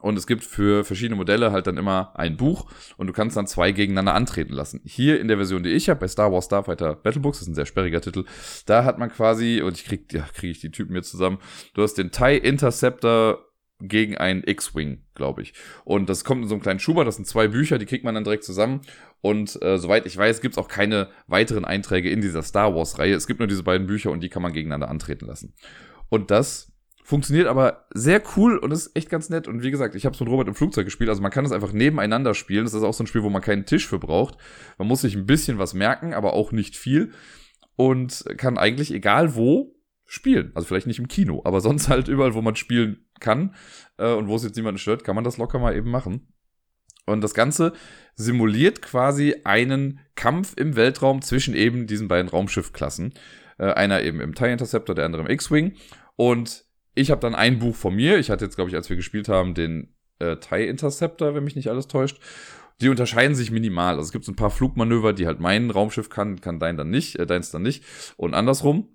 Und 0.00 0.16
es 0.16 0.28
gibt 0.28 0.44
für 0.44 0.84
verschiedene 0.84 1.16
Modelle 1.16 1.50
halt 1.50 1.66
dann 1.66 1.76
immer 1.76 2.12
ein 2.14 2.36
Buch 2.36 2.70
und 2.96 3.08
du 3.08 3.12
kannst 3.12 3.36
dann 3.36 3.48
zwei 3.48 3.72
gegeneinander 3.72 4.14
antreten 4.14 4.52
lassen. 4.52 4.80
Hier 4.84 5.20
in 5.20 5.26
der 5.26 5.38
Version, 5.38 5.64
die 5.64 5.70
ich 5.70 5.88
habe, 5.88 6.00
bei 6.00 6.08
Star 6.08 6.32
Wars 6.32 6.44
Starfighter 6.44 6.94
Battlebooks, 6.94 7.38
das 7.38 7.48
ist 7.48 7.52
ein 7.52 7.56
sehr 7.56 7.66
sperriger 7.66 8.00
Titel, 8.00 8.24
da 8.66 8.84
hat 8.84 8.98
man 8.98 9.10
quasi, 9.10 9.60
und 9.60 9.76
ich 9.76 9.84
krieg, 9.84 10.12
ja, 10.12 10.24
kriege 10.34 10.52
ich 10.52 10.60
die 10.60 10.70
Typen 10.70 10.92
hier 10.92 11.02
zusammen, 11.02 11.38
du 11.74 11.82
hast 11.82 11.94
den 11.94 12.12
TIE 12.12 12.36
Interceptor 12.36 13.47
gegen 13.80 14.16
einen 14.16 14.42
X-Wing, 14.44 15.04
glaube 15.14 15.42
ich. 15.42 15.54
Und 15.84 16.08
das 16.08 16.24
kommt 16.24 16.42
in 16.42 16.48
so 16.48 16.54
einem 16.54 16.62
kleinen 16.62 16.80
Schuber, 16.80 17.04
das 17.04 17.16
sind 17.16 17.26
zwei 17.26 17.48
Bücher, 17.48 17.78
die 17.78 17.86
kriegt 17.86 18.04
man 18.04 18.14
dann 18.14 18.24
direkt 18.24 18.44
zusammen. 18.44 18.80
Und 19.20 19.60
äh, 19.62 19.78
soweit 19.78 20.06
ich 20.06 20.16
weiß, 20.16 20.40
gibt 20.40 20.54
es 20.54 20.58
auch 20.58 20.68
keine 20.68 21.08
weiteren 21.26 21.64
Einträge 21.64 22.10
in 22.10 22.20
dieser 22.20 22.42
Star 22.42 22.74
Wars-Reihe. 22.74 23.14
Es 23.14 23.26
gibt 23.26 23.40
nur 23.40 23.48
diese 23.48 23.62
beiden 23.62 23.86
Bücher 23.86 24.10
und 24.10 24.20
die 24.20 24.28
kann 24.28 24.42
man 24.42 24.52
gegeneinander 24.52 24.88
antreten 24.88 25.26
lassen. 25.26 25.54
Und 26.08 26.30
das 26.30 26.72
funktioniert 27.04 27.46
aber 27.46 27.86
sehr 27.94 28.22
cool 28.36 28.58
und 28.58 28.70
ist 28.70 28.94
echt 28.94 29.08
ganz 29.08 29.30
nett. 29.30 29.48
Und 29.48 29.62
wie 29.62 29.70
gesagt, 29.70 29.94
ich 29.94 30.04
habe 30.04 30.14
es 30.14 30.20
mit 30.20 30.28
Robert 30.28 30.48
im 30.48 30.54
Flugzeug 30.54 30.84
gespielt, 30.84 31.08
also 31.08 31.22
man 31.22 31.30
kann 31.30 31.44
es 31.44 31.52
einfach 31.52 31.72
nebeneinander 31.72 32.34
spielen. 32.34 32.64
Das 32.64 32.74
ist 32.74 32.82
auch 32.82 32.92
so 32.92 33.04
ein 33.04 33.06
Spiel, 33.06 33.22
wo 33.22 33.30
man 33.30 33.42
keinen 33.42 33.64
Tisch 33.64 33.86
für 33.86 33.98
braucht. 33.98 34.36
Man 34.76 34.88
muss 34.88 35.00
sich 35.00 35.14
ein 35.14 35.24
bisschen 35.24 35.58
was 35.58 35.72
merken, 35.72 36.14
aber 36.14 36.34
auch 36.34 36.52
nicht 36.52 36.76
viel. 36.76 37.12
Und 37.76 38.24
kann 38.36 38.58
eigentlich 38.58 38.92
egal 38.92 39.36
wo 39.36 39.74
spielen. 40.04 40.52
Also 40.54 40.66
vielleicht 40.66 40.86
nicht 40.86 40.98
im 40.98 41.08
Kino, 41.08 41.42
aber 41.44 41.60
sonst 41.60 41.88
halt 41.88 42.08
überall, 42.08 42.34
wo 42.34 42.42
man 42.42 42.56
spielen 42.56 43.07
kann 43.20 43.54
äh, 43.98 44.12
und 44.12 44.28
wo 44.28 44.36
es 44.36 44.44
jetzt 44.44 44.56
niemanden 44.56 44.78
stört, 44.78 45.04
kann 45.04 45.14
man 45.14 45.24
das 45.24 45.38
locker 45.38 45.58
mal 45.58 45.76
eben 45.76 45.90
machen. 45.90 46.32
Und 47.06 47.22
das 47.22 47.34
Ganze 47.34 47.72
simuliert 48.14 48.82
quasi 48.82 49.36
einen 49.44 50.00
Kampf 50.14 50.54
im 50.56 50.76
Weltraum 50.76 51.22
zwischen 51.22 51.54
eben 51.54 51.86
diesen 51.86 52.08
beiden 52.08 52.28
Raumschiffklassen. 52.28 53.14
Äh, 53.58 53.72
einer 53.72 54.02
eben 54.02 54.20
im 54.20 54.34
TIE 54.34 54.52
Interceptor, 54.52 54.94
der 54.94 55.06
andere 55.06 55.22
im 55.22 55.30
X-Wing. 55.30 55.74
Und 56.16 56.64
ich 56.94 57.10
habe 57.10 57.20
dann 57.20 57.34
ein 57.34 57.58
Buch 57.58 57.74
von 57.74 57.94
mir. 57.94 58.18
Ich 58.18 58.30
hatte 58.30 58.44
jetzt, 58.44 58.56
glaube 58.56 58.70
ich, 58.70 58.76
als 58.76 58.88
wir 58.88 58.96
gespielt 58.96 59.28
haben, 59.28 59.54
den 59.54 59.94
äh, 60.18 60.36
TIE 60.36 60.66
Interceptor, 60.66 61.34
wenn 61.34 61.44
mich 61.44 61.56
nicht 61.56 61.68
alles 61.68 61.88
täuscht. 61.88 62.20
Die 62.80 62.88
unterscheiden 62.88 63.34
sich 63.34 63.50
minimal. 63.50 63.94
Also 63.94 64.02
es 64.02 64.12
gibt 64.12 64.24
so 64.24 64.32
ein 64.32 64.36
paar 64.36 64.50
Flugmanöver, 64.50 65.12
die 65.12 65.26
halt 65.26 65.40
mein 65.40 65.70
Raumschiff 65.70 66.10
kann, 66.10 66.40
kann 66.40 66.60
dein 66.60 66.76
dann 66.76 66.90
nicht, 66.90 67.16
äh, 67.18 67.26
deins 67.26 67.50
dann 67.50 67.62
nicht. 67.62 67.84
Und 68.16 68.34
andersrum. 68.34 68.88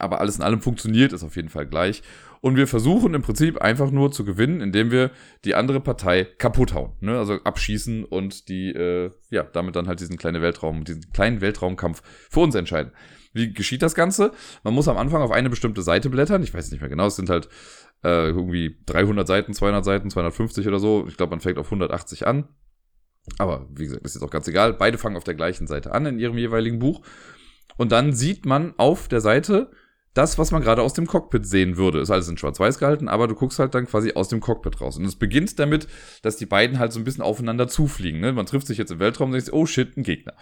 Aber 0.00 0.20
alles 0.20 0.36
in 0.36 0.42
allem 0.42 0.60
funktioniert 0.60 1.12
es 1.12 1.22
auf 1.22 1.36
jeden 1.36 1.48
Fall 1.48 1.66
gleich. 1.66 2.02
Und 2.40 2.56
wir 2.56 2.66
versuchen 2.66 3.12
im 3.12 3.22
Prinzip 3.22 3.60
einfach 3.60 3.90
nur 3.90 4.12
zu 4.12 4.24
gewinnen, 4.24 4.60
indem 4.60 4.90
wir 4.90 5.10
die 5.44 5.54
andere 5.54 5.80
Partei 5.80 6.24
kaputt 6.24 6.72
hauen. 6.72 6.92
Ne? 7.00 7.18
Also 7.18 7.34
abschießen 7.34 8.04
und 8.04 8.48
die, 8.48 8.70
äh, 8.70 9.10
ja, 9.30 9.42
damit 9.42 9.76
dann 9.76 9.88
halt 9.88 10.00
diesen 10.00 10.16
kleinen 10.16 10.40
Weltraum, 10.40 10.84
diesen 10.84 11.12
kleinen 11.12 11.42
Weltraumkampf 11.42 12.02
für 12.30 12.40
uns 12.40 12.54
entscheiden. 12.54 12.92
Wie 13.32 13.52
geschieht 13.52 13.82
das 13.82 13.94
Ganze? 13.94 14.32
Man 14.64 14.74
muss 14.74 14.88
am 14.88 14.96
Anfang 14.96 15.22
auf 15.22 15.30
eine 15.30 15.50
bestimmte 15.50 15.82
Seite 15.82 16.08
blättern. 16.10 16.42
Ich 16.42 16.54
weiß 16.54 16.70
nicht 16.70 16.80
mehr 16.80 16.90
genau. 16.90 17.06
Es 17.06 17.16
sind 17.16 17.30
halt 17.30 17.48
äh, 18.02 18.28
irgendwie 18.28 18.78
300 18.86 19.26
Seiten, 19.26 19.54
200 19.54 19.84
Seiten, 19.84 20.10
250 20.10 20.66
oder 20.66 20.78
so. 20.78 21.06
Ich 21.08 21.16
glaube, 21.16 21.30
man 21.30 21.40
fängt 21.40 21.58
auf 21.58 21.66
180 21.66 22.26
an. 22.26 22.48
Aber 23.38 23.68
wie 23.70 23.84
gesagt, 23.84 24.04
ist 24.04 24.14
jetzt 24.14 24.22
auch 24.22 24.30
ganz 24.30 24.48
egal. 24.48 24.72
Beide 24.72 24.98
fangen 24.98 25.16
auf 25.16 25.24
der 25.24 25.34
gleichen 25.34 25.66
Seite 25.66 25.92
an 25.92 26.06
in 26.06 26.18
ihrem 26.18 26.38
jeweiligen 26.38 26.78
Buch. 26.78 27.02
Und 27.76 27.92
dann 27.92 28.12
sieht 28.12 28.46
man 28.46 28.74
auf 28.78 29.08
der 29.08 29.20
Seite 29.20 29.70
das, 30.14 30.38
was 30.38 30.50
man 30.50 30.62
gerade 30.62 30.82
aus 30.82 30.92
dem 30.92 31.06
Cockpit 31.06 31.46
sehen 31.46 31.76
würde. 31.76 32.00
Ist 32.00 32.10
alles 32.10 32.28
in 32.28 32.36
schwarz-weiß 32.36 32.78
gehalten, 32.78 33.08
aber 33.08 33.28
du 33.28 33.34
guckst 33.34 33.58
halt 33.58 33.74
dann 33.74 33.86
quasi 33.86 34.12
aus 34.14 34.28
dem 34.28 34.40
Cockpit 34.40 34.80
raus. 34.80 34.96
Und 34.96 35.04
es 35.04 35.16
beginnt 35.16 35.58
damit, 35.58 35.86
dass 36.22 36.36
die 36.36 36.46
beiden 36.46 36.78
halt 36.78 36.92
so 36.92 36.98
ein 36.98 37.04
bisschen 37.04 37.22
aufeinander 37.22 37.68
zufliegen. 37.68 38.20
Ne? 38.20 38.32
Man 38.32 38.46
trifft 38.46 38.66
sich 38.66 38.78
jetzt 38.78 38.90
im 38.90 38.98
Weltraum 38.98 39.30
und 39.30 39.34
denkt, 39.34 39.52
oh 39.52 39.66
shit, 39.66 39.96
ein 39.96 40.02
Gegner. 40.02 40.34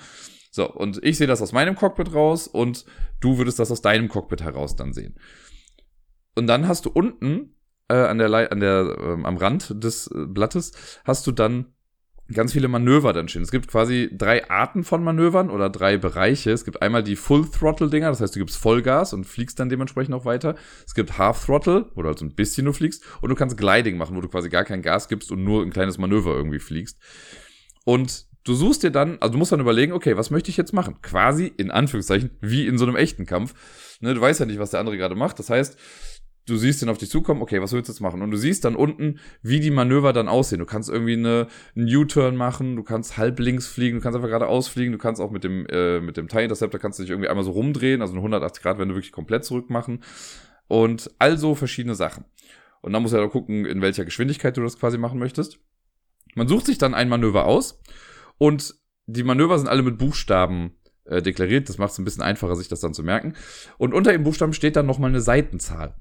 So, 0.50 0.72
und 0.72 1.02
ich 1.04 1.18
sehe 1.18 1.26
das 1.26 1.42
aus 1.42 1.52
meinem 1.52 1.76
Cockpit 1.76 2.14
raus 2.14 2.48
und 2.48 2.86
du 3.20 3.36
würdest 3.36 3.58
das 3.58 3.70
aus 3.70 3.82
deinem 3.82 4.08
Cockpit 4.08 4.42
heraus 4.42 4.76
dann 4.76 4.92
sehen. 4.94 5.18
Und 6.34 6.46
dann 6.46 6.66
hast 6.66 6.86
du 6.86 6.90
unten 6.90 7.54
äh, 7.88 7.94
an 7.94 8.18
der, 8.18 8.52
an 8.52 8.60
der 8.60 8.96
ähm, 9.00 9.26
am 9.26 9.36
Rand 9.36 9.82
des 9.82 10.06
äh, 10.08 10.26
Blattes 10.26 10.72
hast 11.04 11.26
du 11.26 11.32
dann 11.32 11.74
ganz 12.32 12.52
viele 12.52 12.68
Manöver 12.68 13.12
dann 13.12 13.28
stehen. 13.28 13.42
Es 13.42 13.50
gibt 13.50 13.68
quasi 13.68 14.10
drei 14.12 14.50
Arten 14.50 14.84
von 14.84 15.02
Manövern 15.02 15.48
oder 15.50 15.70
drei 15.70 15.96
Bereiche. 15.96 16.50
Es 16.50 16.64
gibt 16.64 16.82
einmal 16.82 17.02
die 17.02 17.16
Full-Throttle-Dinger, 17.16 18.10
das 18.10 18.20
heißt, 18.20 18.34
du 18.34 18.40
gibst 18.40 18.56
Vollgas 18.58 19.12
und 19.12 19.24
fliegst 19.24 19.58
dann 19.58 19.68
dementsprechend 19.68 20.14
auch 20.14 20.24
weiter. 20.24 20.54
Es 20.86 20.94
gibt 20.94 21.16
Half-Throttle, 21.16 21.90
wo 21.94 22.02
du 22.02 22.08
halt 22.08 22.18
so 22.18 22.26
ein 22.26 22.34
bisschen 22.34 22.64
nur 22.64 22.74
fliegst. 22.74 23.02
Und 23.22 23.30
du 23.30 23.34
kannst 23.34 23.56
Gliding 23.56 23.96
machen, 23.96 24.16
wo 24.16 24.20
du 24.20 24.28
quasi 24.28 24.50
gar 24.50 24.64
kein 24.64 24.82
Gas 24.82 25.08
gibst 25.08 25.32
und 25.32 25.42
nur 25.42 25.62
ein 25.62 25.70
kleines 25.70 25.96
Manöver 25.96 26.34
irgendwie 26.34 26.58
fliegst. 26.58 26.98
Und 27.84 28.26
du 28.44 28.54
suchst 28.54 28.82
dir 28.82 28.90
dann, 28.90 29.16
also 29.20 29.32
du 29.32 29.38
musst 29.38 29.52
dann 29.52 29.60
überlegen, 29.60 29.92
okay, 29.92 30.16
was 30.16 30.30
möchte 30.30 30.50
ich 30.50 30.58
jetzt 30.58 30.72
machen? 30.72 31.00
Quasi, 31.00 31.46
in 31.56 31.70
Anführungszeichen, 31.70 32.30
wie 32.40 32.66
in 32.66 32.76
so 32.76 32.84
einem 32.84 32.96
echten 32.96 33.24
Kampf. 33.24 33.54
Ne, 34.00 34.14
du 34.14 34.20
weißt 34.20 34.40
ja 34.40 34.46
nicht, 34.46 34.58
was 34.58 34.70
der 34.70 34.80
andere 34.80 34.96
gerade 34.96 35.14
macht. 35.14 35.38
Das 35.38 35.50
heißt, 35.50 35.78
du 36.48 36.56
siehst 36.56 36.82
den 36.82 36.88
auf 36.88 36.98
dich 36.98 37.10
zukommen, 37.10 37.42
okay, 37.42 37.60
was 37.60 37.72
willst 37.72 37.88
du 37.88 37.92
jetzt 37.92 38.00
machen? 38.00 38.22
Und 38.22 38.30
du 38.30 38.36
siehst 38.36 38.64
dann 38.64 38.74
unten, 38.74 39.18
wie 39.42 39.60
die 39.60 39.70
Manöver 39.70 40.12
dann 40.12 40.28
aussehen. 40.28 40.58
Du 40.58 40.66
kannst 40.66 40.88
irgendwie 40.88 41.14
eine, 41.14 41.48
einen 41.76 41.94
U-Turn 41.94 42.36
machen, 42.36 42.76
du 42.76 42.82
kannst 42.82 43.18
halb 43.18 43.38
links 43.38 43.66
fliegen, 43.66 43.98
du 43.98 44.02
kannst 44.02 44.16
einfach 44.16 44.28
geradeaus 44.28 44.68
fliegen, 44.68 44.92
du 44.92 44.98
kannst 44.98 45.20
auch 45.20 45.30
mit 45.30 45.44
dem, 45.44 45.66
äh, 45.66 46.00
mit 46.00 46.16
dem 46.16 46.28
TIE 46.28 46.42
Interceptor 46.42 46.80
kannst 46.80 46.98
du 46.98 47.02
dich 47.02 47.10
irgendwie 47.10 47.28
einmal 47.28 47.44
so 47.44 47.50
rumdrehen, 47.50 48.00
also 48.00 48.12
eine 48.12 48.20
180 48.20 48.62
Grad, 48.62 48.78
wenn 48.78 48.88
du 48.88 48.94
wirklich 48.94 49.12
komplett 49.12 49.44
zurück 49.44 49.70
machen. 49.70 50.02
Und 50.66 51.10
also 51.18 51.54
verschiedene 51.54 51.94
Sachen. 51.94 52.24
Und 52.80 52.92
dann 52.92 53.02
musst 53.02 53.14
du 53.14 53.18
ja 53.18 53.26
gucken, 53.28 53.64
in 53.64 53.82
welcher 53.82 54.04
Geschwindigkeit 54.04 54.56
du 54.56 54.62
das 54.62 54.78
quasi 54.78 54.98
machen 54.98 55.18
möchtest. 55.18 55.58
Man 56.34 56.48
sucht 56.48 56.66
sich 56.66 56.78
dann 56.78 56.94
ein 56.94 57.08
Manöver 57.08 57.46
aus 57.46 57.80
und 58.38 58.74
die 59.06 59.24
Manöver 59.24 59.58
sind 59.58 59.68
alle 59.68 59.82
mit 59.82 59.98
Buchstaben 59.98 60.76
äh, 61.04 61.22
deklariert. 61.22 61.68
Das 61.68 61.78
macht 61.78 61.92
es 61.92 61.98
ein 61.98 62.04
bisschen 62.04 62.22
einfacher, 62.22 62.54
sich 62.54 62.68
das 62.68 62.80
dann 62.80 62.94
zu 62.94 63.02
merken. 63.02 63.34
Und 63.78 63.94
unter 63.94 64.12
dem 64.12 64.22
Buchstaben 64.22 64.52
steht 64.52 64.76
dann 64.76 64.86
nochmal 64.86 65.10
eine 65.10 65.20
Seitenzahl 65.20 65.96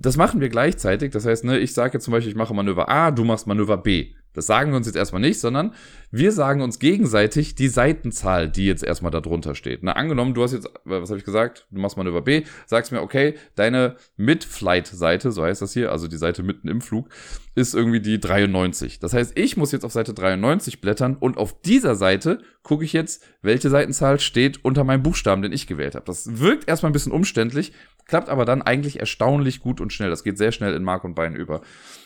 das 0.00 0.16
machen 0.16 0.40
wir 0.40 0.48
gleichzeitig. 0.48 1.12
Das 1.12 1.26
heißt, 1.26 1.44
ne, 1.44 1.58
ich 1.58 1.74
sage 1.74 1.94
jetzt 1.94 2.04
zum 2.04 2.12
Beispiel, 2.12 2.30
ich 2.30 2.36
mache 2.36 2.54
Manöver 2.54 2.88
A, 2.88 3.10
du 3.10 3.24
machst 3.24 3.46
Manöver 3.46 3.78
B. 3.78 4.14
Das 4.38 4.46
sagen 4.46 4.70
wir 4.70 4.76
uns 4.76 4.86
jetzt 4.86 4.94
erstmal 4.94 5.20
nicht, 5.20 5.40
sondern 5.40 5.74
wir 6.12 6.30
sagen 6.30 6.60
uns 6.60 6.78
gegenseitig 6.78 7.56
die 7.56 7.66
Seitenzahl, 7.66 8.48
die 8.48 8.66
jetzt 8.66 8.84
erstmal 8.84 9.10
da 9.10 9.20
drunter 9.20 9.56
steht. 9.56 9.82
Na, 9.82 9.92
angenommen, 9.92 10.32
du 10.32 10.44
hast 10.44 10.52
jetzt, 10.52 10.70
was 10.84 11.08
habe 11.08 11.18
ich 11.18 11.24
gesagt? 11.24 11.66
Du 11.72 11.80
machst 11.80 11.96
Manöver 11.96 12.22
B, 12.22 12.44
sagst 12.66 12.92
mir, 12.92 13.02
okay, 13.02 13.34
deine 13.56 13.96
Mid-Flight-Seite, 14.16 15.32
so 15.32 15.42
heißt 15.42 15.60
das 15.60 15.72
hier, 15.72 15.90
also 15.90 16.06
die 16.06 16.18
Seite 16.18 16.44
mitten 16.44 16.68
im 16.68 16.82
Flug, 16.82 17.08
ist 17.56 17.74
irgendwie 17.74 18.00
die 18.00 18.20
93. 18.20 19.00
Das 19.00 19.12
heißt, 19.12 19.36
ich 19.36 19.56
muss 19.56 19.72
jetzt 19.72 19.84
auf 19.84 19.92
Seite 19.92 20.14
93 20.14 20.80
blättern 20.80 21.16
und 21.16 21.36
auf 21.36 21.60
dieser 21.60 21.96
Seite 21.96 22.38
gucke 22.62 22.84
ich 22.84 22.92
jetzt, 22.92 23.24
welche 23.42 23.70
Seitenzahl 23.70 24.20
steht 24.20 24.64
unter 24.64 24.84
meinem 24.84 25.02
Buchstaben, 25.02 25.42
den 25.42 25.52
ich 25.52 25.66
gewählt 25.66 25.96
habe. 25.96 26.04
Das 26.04 26.38
wirkt 26.38 26.68
erstmal 26.68 26.90
ein 26.90 26.92
bisschen 26.92 27.12
umständlich, 27.12 27.72
klappt 28.08 28.28
aber 28.28 28.44
dann 28.44 28.62
eigentlich 28.62 28.98
erstaunlich 28.98 29.60
gut 29.60 29.80
und 29.80 29.92
schnell. 29.92 30.10
Das 30.10 30.24
geht 30.24 30.38
sehr 30.38 30.50
schnell 30.50 30.74
in 30.74 30.82
Mark 30.82 31.04
und 31.04 31.14
Bein 31.14 31.36
über. 31.36 31.60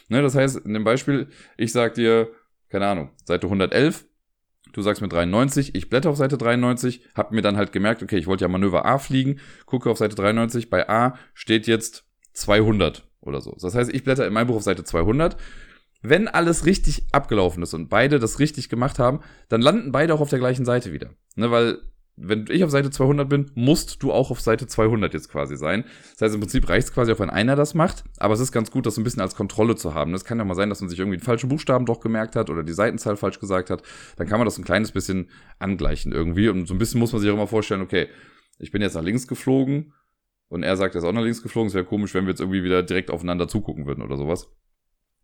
Ne, 0.08 0.20
das 0.20 0.34
heißt, 0.34 0.58
in 0.58 0.74
dem 0.74 0.84
Beispiel, 0.84 1.28
ich 1.56 1.72
sag 1.72 1.94
dir, 1.94 2.28
keine 2.68 2.86
Ahnung, 2.86 3.10
Seite 3.24 3.46
111, 3.46 4.04
du 4.72 4.82
sagst 4.82 5.00
mir 5.00 5.08
93, 5.08 5.74
ich 5.74 5.88
blätter 5.88 6.10
auf 6.10 6.16
Seite 6.16 6.36
93, 6.36 7.06
hab 7.14 7.32
mir 7.32 7.42
dann 7.42 7.56
halt 7.56 7.72
gemerkt, 7.72 8.02
okay, 8.02 8.18
ich 8.18 8.26
wollte 8.26 8.44
ja 8.44 8.48
Manöver 8.48 8.84
A 8.84 8.98
fliegen, 8.98 9.40
gucke 9.64 9.88
auf 9.88 9.98
Seite 9.98 10.16
93, 10.16 10.68
bei 10.68 10.88
A 10.88 11.16
steht 11.34 11.66
jetzt 11.66 12.04
200 12.34 13.08
oder 13.20 13.40
so. 13.40 13.56
Das 13.60 13.74
heißt, 13.74 13.92
ich 13.94 14.04
blätter 14.04 14.26
in 14.26 14.32
meinem 14.32 14.48
Buch 14.48 14.56
auf 14.56 14.62
Seite 14.62 14.84
200. 14.84 15.36
Wenn 16.04 16.26
alles 16.26 16.66
richtig 16.66 17.06
abgelaufen 17.12 17.62
ist 17.62 17.74
und 17.74 17.88
beide 17.88 18.18
das 18.18 18.40
richtig 18.40 18.68
gemacht 18.68 18.98
haben, 18.98 19.20
dann 19.48 19.62
landen 19.62 19.92
beide 19.92 20.14
auch 20.14 20.20
auf 20.20 20.30
der 20.30 20.40
gleichen 20.40 20.64
Seite 20.64 20.92
wieder. 20.92 21.10
Ne, 21.36 21.52
weil 21.52 21.78
wenn 22.16 22.44
ich 22.50 22.62
auf 22.62 22.70
Seite 22.70 22.90
200 22.90 23.28
bin, 23.28 23.50
musst 23.54 24.02
du 24.02 24.12
auch 24.12 24.30
auf 24.30 24.40
Seite 24.40 24.66
200 24.66 25.14
jetzt 25.14 25.30
quasi 25.30 25.56
sein. 25.56 25.84
Das 26.12 26.22
heißt, 26.22 26.34
im 26.34 26.40
Prinzip 26.40 26.68
reicht 26.68 26.88
es 26.88 26.94
quasi 26.94 27.10
auch, 27.10 27.18
wenn 27.18 27.30
einer 27.30 27.56
das 27.56 27.74
macht, 27.74 28.04
aber 28.18 28.34
es 28.34 28.40
ist 28.40 28.52
ganz 28.52 28.70
gut, 28.70 28.84
das 28.84 28.98
ein 28.98 29.04
bisschen 29.04 29.22
als 29.22 29.34
Kontrolle 29.34 29.76
zu 29.76 29.94
haben. 29.94 30.12
Es 30.14 30.24
kann 30.24 30.38
ja 30.38 30.44
mal 30.44 30.54
sein, 30.54 30.68
dass 30.68 30.80
man 30.80 30.90
sich 30.90 30.98
irgendwie 30.98 31.16
einen 31.16 31.24
falschen 31.24 31.48
Buchstaben 31.48 31.86
doch 31.86 32.00
gemerkt 32.00 32.36
hat 32.36 32.50
oder 32.50 32.62
die 32.62 32.74
Seitenzahl 32.74 33.16
falsch 33.16 33.40
gesagt 33.40 33.70
hat. 33.70 33.82
Dann 34.16 34.28
kann 34.28 34.38
man 34.38 34.44
das 34.44 34.58
ein 34.58 34.64
kleines 34.64 34.92
bisschen 34.92 35.30
angleichen 35.58 36.12
irgendwie 36.12 36.48
und 36.48 36.68
so 36.68 36.74
ein 36.74 36.78
bisschen 36.78 37.00
muss 37.00 37.12
man 37.12 37.20
sich 37.20 37.30
auch 37.30 37.34
immer 37.34 37.46
vorstellen, 37.46 37.80
okay, 37.80 38.08
ich 38.58 38.70
bin 38.70 38.82
jetzt 38.82 38.94
nach 38.94 39.02
links 39.02 39.26
geflogen 39.26 39.94
und 40.48 40.62
er 40.62 40.76
sagt, 40.76 40.94
er 40.94 40.98
ist 40.98 41.04
auch 41.04 41.12
nach 41.12 41.22
links 41.22 41.42
geflogen. 41.42 41.68
Es 41.68 41.74
wäre 41.74 41.86
komisch, 41.86 42.12
wenn 42.12 42.24
wir 42.26 42.30
jetzt 42.30 42.40
irgendwie 42.40 42.62
wieder 42.62 42.82
direkt 42.82 43.10
aufeinander 43.10 43.48
zugucken 43.48 43.86
würden 43.86 44.04
oder 44.04 44.18
sowas. 44.18 44.48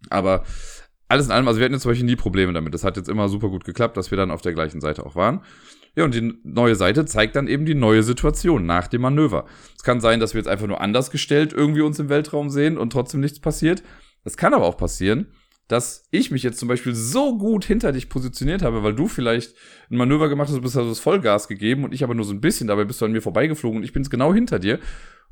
Aber 0.08 0.44
alles 1.06 1.26
in 1.26 1.32
allem, 1.32 1.48
also 1.48 1.60
wir 1.60 1.64
hatten 1.64 1.74
jetzt 1.74 1.82
zum 1.82 1.90
Beispiel 1.90 2.06
nie 2.06 2.16
Probleme 2.16 2.52
damit. 2.52 2.72
Das 2.74 2.84
hat 2.84 2.96
jetzt 2.96 3.08
immer 3.08 3.28
super 3.28 3.48
gut 3.48 3.64
geklappt, 3.64 3.96
dass 3.96 4.10
wir 4.10 4.16
dann 4.16 4.30
auf 4.30 4.42
der 4.42 4.52
gleichen 4.52 4.80
Seite 4.80 5.04
auch 5.04 5.14
waren. 5.14 5.42
Ja, 5.98 6.04
und 6.04 6.14
die 6.14 6.32
neue 6.44 6.76
Seite 6.76 7.06
zeigt 7.06 7.34
dann 7.34 7.48
eben 7.48 7.66
die 7.66 7.74
neue 7.74 8.04
Situation 8.04 8.64
nach 8.66 8.86
dem 8.86 9.00
Manöver. 9.00 9.46
Es 9.76 9.82
kann 9.82 10.00
sein, 10.00 10.20
dass 10.20 10.32
wir 10.32 10.38
jetzt 10.38 10.46
einfach 10.46 10.68
nur 10.68 10.80
anders 10.80 11.10
gestellt 11.10 11.52
irgendwie 11.52 11.80
uns 11.80 11.98
im 11.98 12.08
Weltraum 12.08 12.50
sehen 12.50 12.78
und 12.78 12.92
trotzdem 12.92 13.18
nichts 13.18 13.40
passiert. 13.40 13.82
Es 14.22 14.36
kann 14.36 14.54
aber 14.54 14.66
auch 14.66 14.76
passieren, 14.76 15.26
dass 15.66 16.06
ich 16.12 16.30
mich 16.30 16.44
jetzt 16.44 16.60
zum 16.60 16.68
Beispiel 16.68 16.94
so 16.94 17.36
gut 17.36 17.64
hinter 17.64 17.90
dich 17.90 18.08
positioniert 18.08 18.62
habe, 18.62 18.84
weil 18.84 18.94
du 18.94 19.08
vielleicht 19.08 19.56
ein 19.90 19.96
Manöver 19.96 20.28
gemacht 20.28 20.46
hast, 20.46 20.56
du 20.56 20.62
bist 20.62 20.76
also 20.76 20.88
das 20.88 21.00
Vollgas 21.00 21.48
gegeben 21.48 21.82
und 21.82 21.92
ich 21.92 22.04
aber 22.04 22.14
nur 22.14 22.24
so 22.24 22.32
ein 22.32 22.40
bisschen, 22.40 22.68
dabei 22.68 22.84
bist 22.84 23.00
du 23.00 23.04
an 23.04 23.10
mir 23.10 23.20
vorbeigeflogen 23.20 23.78
und 23.78 23.82
ich 23.82 23.92
bin 23.92 24.04
jetzt 24.04 24.10
genau 24.10 24.32
hinter 24.32 24.60
dir 24.60 24.78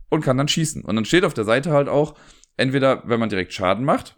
und 0.08 0.22
kann 0.22 0.36
dann 0.36 0.48
schießen. 0.48 0.82
Und 0.82 0.96
dann 0.96 1.04
steht 1.04 1.24
auf 1.24 1.34
der 1.34 1.44
Seite 1.44 1.70
halt 1.70 1.88
auch, 1.88 2.18
entweder 2.56 3.04
wenn 3.06 3.20
man 3.20 3.28
direkt 3.28 3.52
Schaden 3.52 3.84
macht, 3.84 4.16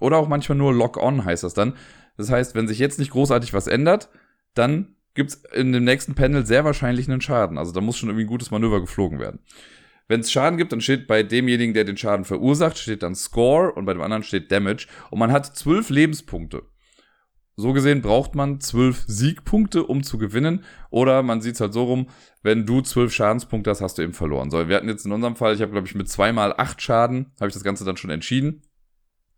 oder 0.00 0.16
auch 0.16 0.26
manchmal 0.26 0.58
nur 0.58 0.74
Lock-on 0.74 1.24
heißt 1.24 1.44
das 1.44 1.54
dann. 1.54 1.76
Das 2.16 2.28
heißt, 2.28 2.56
wenn 2.56 2.66
sich 2.66 2.80
jetzt 2.80 2.98
nicht 2.98 3.12
großartig 3.12 3.54
was 3.54 3.68
ändert, 3.68 4.08
dann 4.54 4.96
gibt's 5.14 5.42
in 5.52 5.72
dem 5.72 5.84
nächsten 5.84 6.14
Panel 6.14 6.46
sehr 6.46 6.64
wahrscheinlich 6.64 7.08
einen 7.08 7.20
Schaden. 7.20 7.58
Also 7.58 7.72
da 7.72 7.80
muss 7.80 7.98
schon 7.98 8.08
irgendwie 8.08 8.24
ein 8.24 8.28
gutes 8.28 8.50
Manöver 8.50 8.80
geflogen 8.80 9.18
werden. 9.18 9.40
Wenn 10.08 10.20
es 10.20 10.32
Schaden 10.32 10.58
gibt, 10.58 10.72
dann 10.72 10.80
steht 10.80 11.06
bei 11.06 11.22
demjenigen, 11.22 11.72
der 11.72 11.84
den 11.84 11.96
Schaden 11.96 12.24
verursacht, 12.24 12.78
steht 12.78 13.02
dann 13.02 13.14
Score 13.14 13.72
und 13.72 13.84
bei 13.84 13.92
dem 13.92 14.02
anderen 14.02 14.24
steht 14.24 14.50
Damage. 14.50 14.88
Und 15.10 15.20
man 15.20 15.30
hat 15.30 15.56
zwölf 15.56 15.88
Lebenspunkte. 15.88 16.62
So 17.54 17.72
gesehen 17.72 18.00
braucht 18.00 18.34
man 18.34 18.60
zwölf 18.60 19.04
Siegpunkte, 19.06 19.84
um 19.84 20.02
zu 20.02 20.18
gewinnen. 20.18 20.64
Oder 20.90 21.22
man 21.22 21.42
sieht 21.42 21.54
es 21.54 21.60
halt 21.60 21.74
so 21.74 21.84
rum, 21.84 22.08
wenn 22.42 22.64
du 22.64 22.80
zwölf 22.80 23.12
Schadenspunkte 23.12 23.70
hast, 23.70 23.82
hast 23.82 23.98
du 23.98 24.02
eben 24.02 24.14
verloren. 24.14 24.50
So, 24.50 24.66
wir 24.68 24.76
hatten 24.76 24.88
jetzt 24.88 25.04
in 25.04 25.12
unserem 25.12 25.36
Fall, 25.36 25.54
ich 25.54 25.60
habe, 25.60 25.72
glaube 25.72 25.86
ich, 25.86 25.94
mit 25.94 26.08
zweimal 26.08 26.54
acht 26.56 26.80
Schaden, 26.80 27.32
habe 27.38 27.48
ich 27.48 27.54
das 27.54 27.62
Ganze 27.62 27.84
dann 27.84 27.96
schon 27.96 28.10
entschieden. 28.10 28.62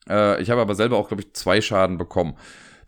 Äh, 0.09 0.41
ich 0.41 0.51
habe 0.51 0.61
aber 0.61 0.75
selber 0.75 0.97
auch, 0.97 1.09
glaube 1.09 1.23
ich, 1.23 1.35
zwei 1.35 1.61
Schaden 1.61 1.99
bekommen. 1.99 2.37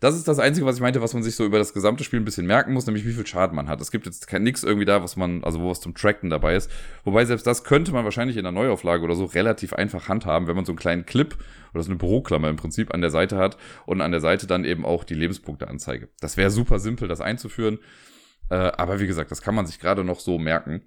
Das 0.05 0.15
ist 0.15 0.27
das 0.27 0.37
Einzige, 0.37 0.67
was 0.67 0.75
ich 0.75 0.83
meinte, 0.83 1.01
was 1.01 1.15
man 1.15 1.23
sich 1.23 1.35
so 1.35 1.43
über 1.43 1.57
das 1.57 1.73
gesamte 1.73 2.03
Spiel 2.03 2.19
ein 2.19 2.25
bisschen 2.25 2.45
merken 2.45 2.73
muss, 2.73 2.85
nämlich 2.85 3.07
wie 3.07 3.11
viel 3.11 3.25
Schaden 3.25 3.55
man 3.55 3.67
hat. 3.67 3.81
Es 3.81 3.89
gibt 3.89 4.05
jetzt 4.05 4.31
nix 4.33 4.61
irgendwie 4.61 4.85
da, 4.85 5.01
was 5.01 5.15
man, 5.15 5.43
also 5.43 5.59
wo 5.61 5.71
was 5.71 5.81
zum 5.81 5.95
Tracken 5.95 6.29
dabei 6.29 6.55
ist. 6.55 6.69
Wobei 7.05 7.25
selbst 7.25 7.47
das 7.47 7.63
könnte 7.63 7.91
man 7.91 8.05
wahrscheinlich 8.05 8.37
in 8.37 8.43
der 8.43 8.51
Neuauflage 8.51 9.03
oder 9.03 9.15
so 9.15 9.25
relativ 9.25 9.73
einfach 9.73 10.07
handhaben, 10.07 10.47
wenn 10.47 10.55
man 10.55 10.63
so 10.63 10.73
einen 10.73 10.77
kleinen 10.77 11.07
Clip 11.07 11.35
oder 11.73 11.81
so 11.81 11.89
eine 11.89 11.97
Büroklammer 11.97 12.49
im 12.49 12.55
Prinzip 12.55 12.93
an 12.93 13.01
der 13.01 13.09
Seite 13.09 13.37
hat 13.37 13.57
und 13.87 14.01
an 14.01 14.11
der 14.11 14.21
Seite 14.21 14.45
dann 14.45 14.63
eben 14.63 14.85
auch 14.85 15.05
die 15.05 15.15
Lebenspunkteanzeige. 15.15 16.07
Das 16.19 16.37
wäre 16.37 16.51
super 16.51 16.77
simpel, 16.77 17.07
das 17.07 17.19
einzuführen. 17.19 17.79
Äh, 18.51 18.57
aber 18.57 18.99
wie 18.99 19.07
gesagt, 19.07 19.31
das 19.31 19.41
kann 19.41 19.55
man 19.55 19.65
sich 19.65 19.79
gerade 19.79 20.03
noch 20.03 20.19
so 20.19 20.37
merken. 20.37 20.83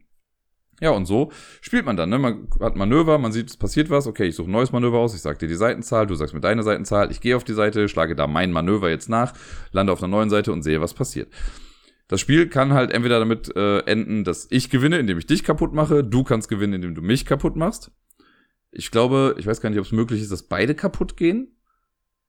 Ja, 0.80 0.90
und 0.90 1.06
so 1.06 1.32
spielt 1.60 1.86
man 1.86 1.96
dann. 1.96 2.10
Ne? 2.10 2.18
Man 2.18 2.48
hat 2.60 2.76
Manöver, 2.76 3.18
man 3.18 3.32
sieht, 3.32 3.50
es 3.50 3.56
passiert 3.56 3.90
was. 3.90 4.06
Okay, 4.06 4.26
ich 4.26 4.36
suche 4.36 4.48
ein 4.48 4.52
neues 4.52 4.72
Manöver 4.72 4.98
aus. 4.98 5.14
Ich 5.14 5.22
sag 5.22 5.38
dir 5.38 5.48
die 5.48 5.54
Seitenzahl, 5.54 6.06
du 6.06 6.14
sagst 6.14 6.34
mir 6.34 6.40
deine 6.40 6.62
Seitenzahl. 6.62 7.10
Ich 7.10 7.20
gehe 7.20 7.36
auf 7.36 7.44
die 7.44 7.52
Seite, 7.52 7.88
schlage 7.88 8.14
da 8.14 8.26
mein 8.26 8.52
Manöver 8.52 8.88
jetzt 8.88 9.08
nach, 9.08 9.34
lande 9.72 9.92
auf 9.92 10.02
einer 10.02 10.08
neuen 10.08 10.30
Seite 10.30 10.52
und 10.52 10.62
sehe, 10.62 10.80
was 10.80 10.94
passiert. 10.94 11.32
Das 12.06 12.20
Spiel 12.20 12.48
kann 12.48 12.72
halt 12.72 12.90
entweder 12.90 13.18
damit 13.18 13.54
äh, 13.54 13.80
enden, 13.80 14.24
dass 14.24 14.46
ich 14.50 14.70
gewinne, 14.70 14.98
indem 14.98 15.18
ich 15.18 15.26
dich 15.26 15.44
kaputt 15.44 15.74
mache. 15.74 16.04
Du 16.04 16.24
kannst 16.24 16.48
gewinnen, 16.48 16.74
indem 16.74 16.94
du 16.94 17.02
mich 17.02 17.26
kaputt 17.26 17.56
machst. 17.56 17.90
Ich 18.70 18.90
glaube, 18.90 19.34
ich 19.38 19.46
weiß 19.46 19.60
gar 19.60 19.70
nicht, 19.70 19.78
ob 19.78 19.84
es 19.84 19.92
möglich 19.92 20.22
ist, 20.22 20.32
dass 20.32 20.44
beide 20.44 20.74
kaputt 20.74 21.16
gehen 21.16 21.57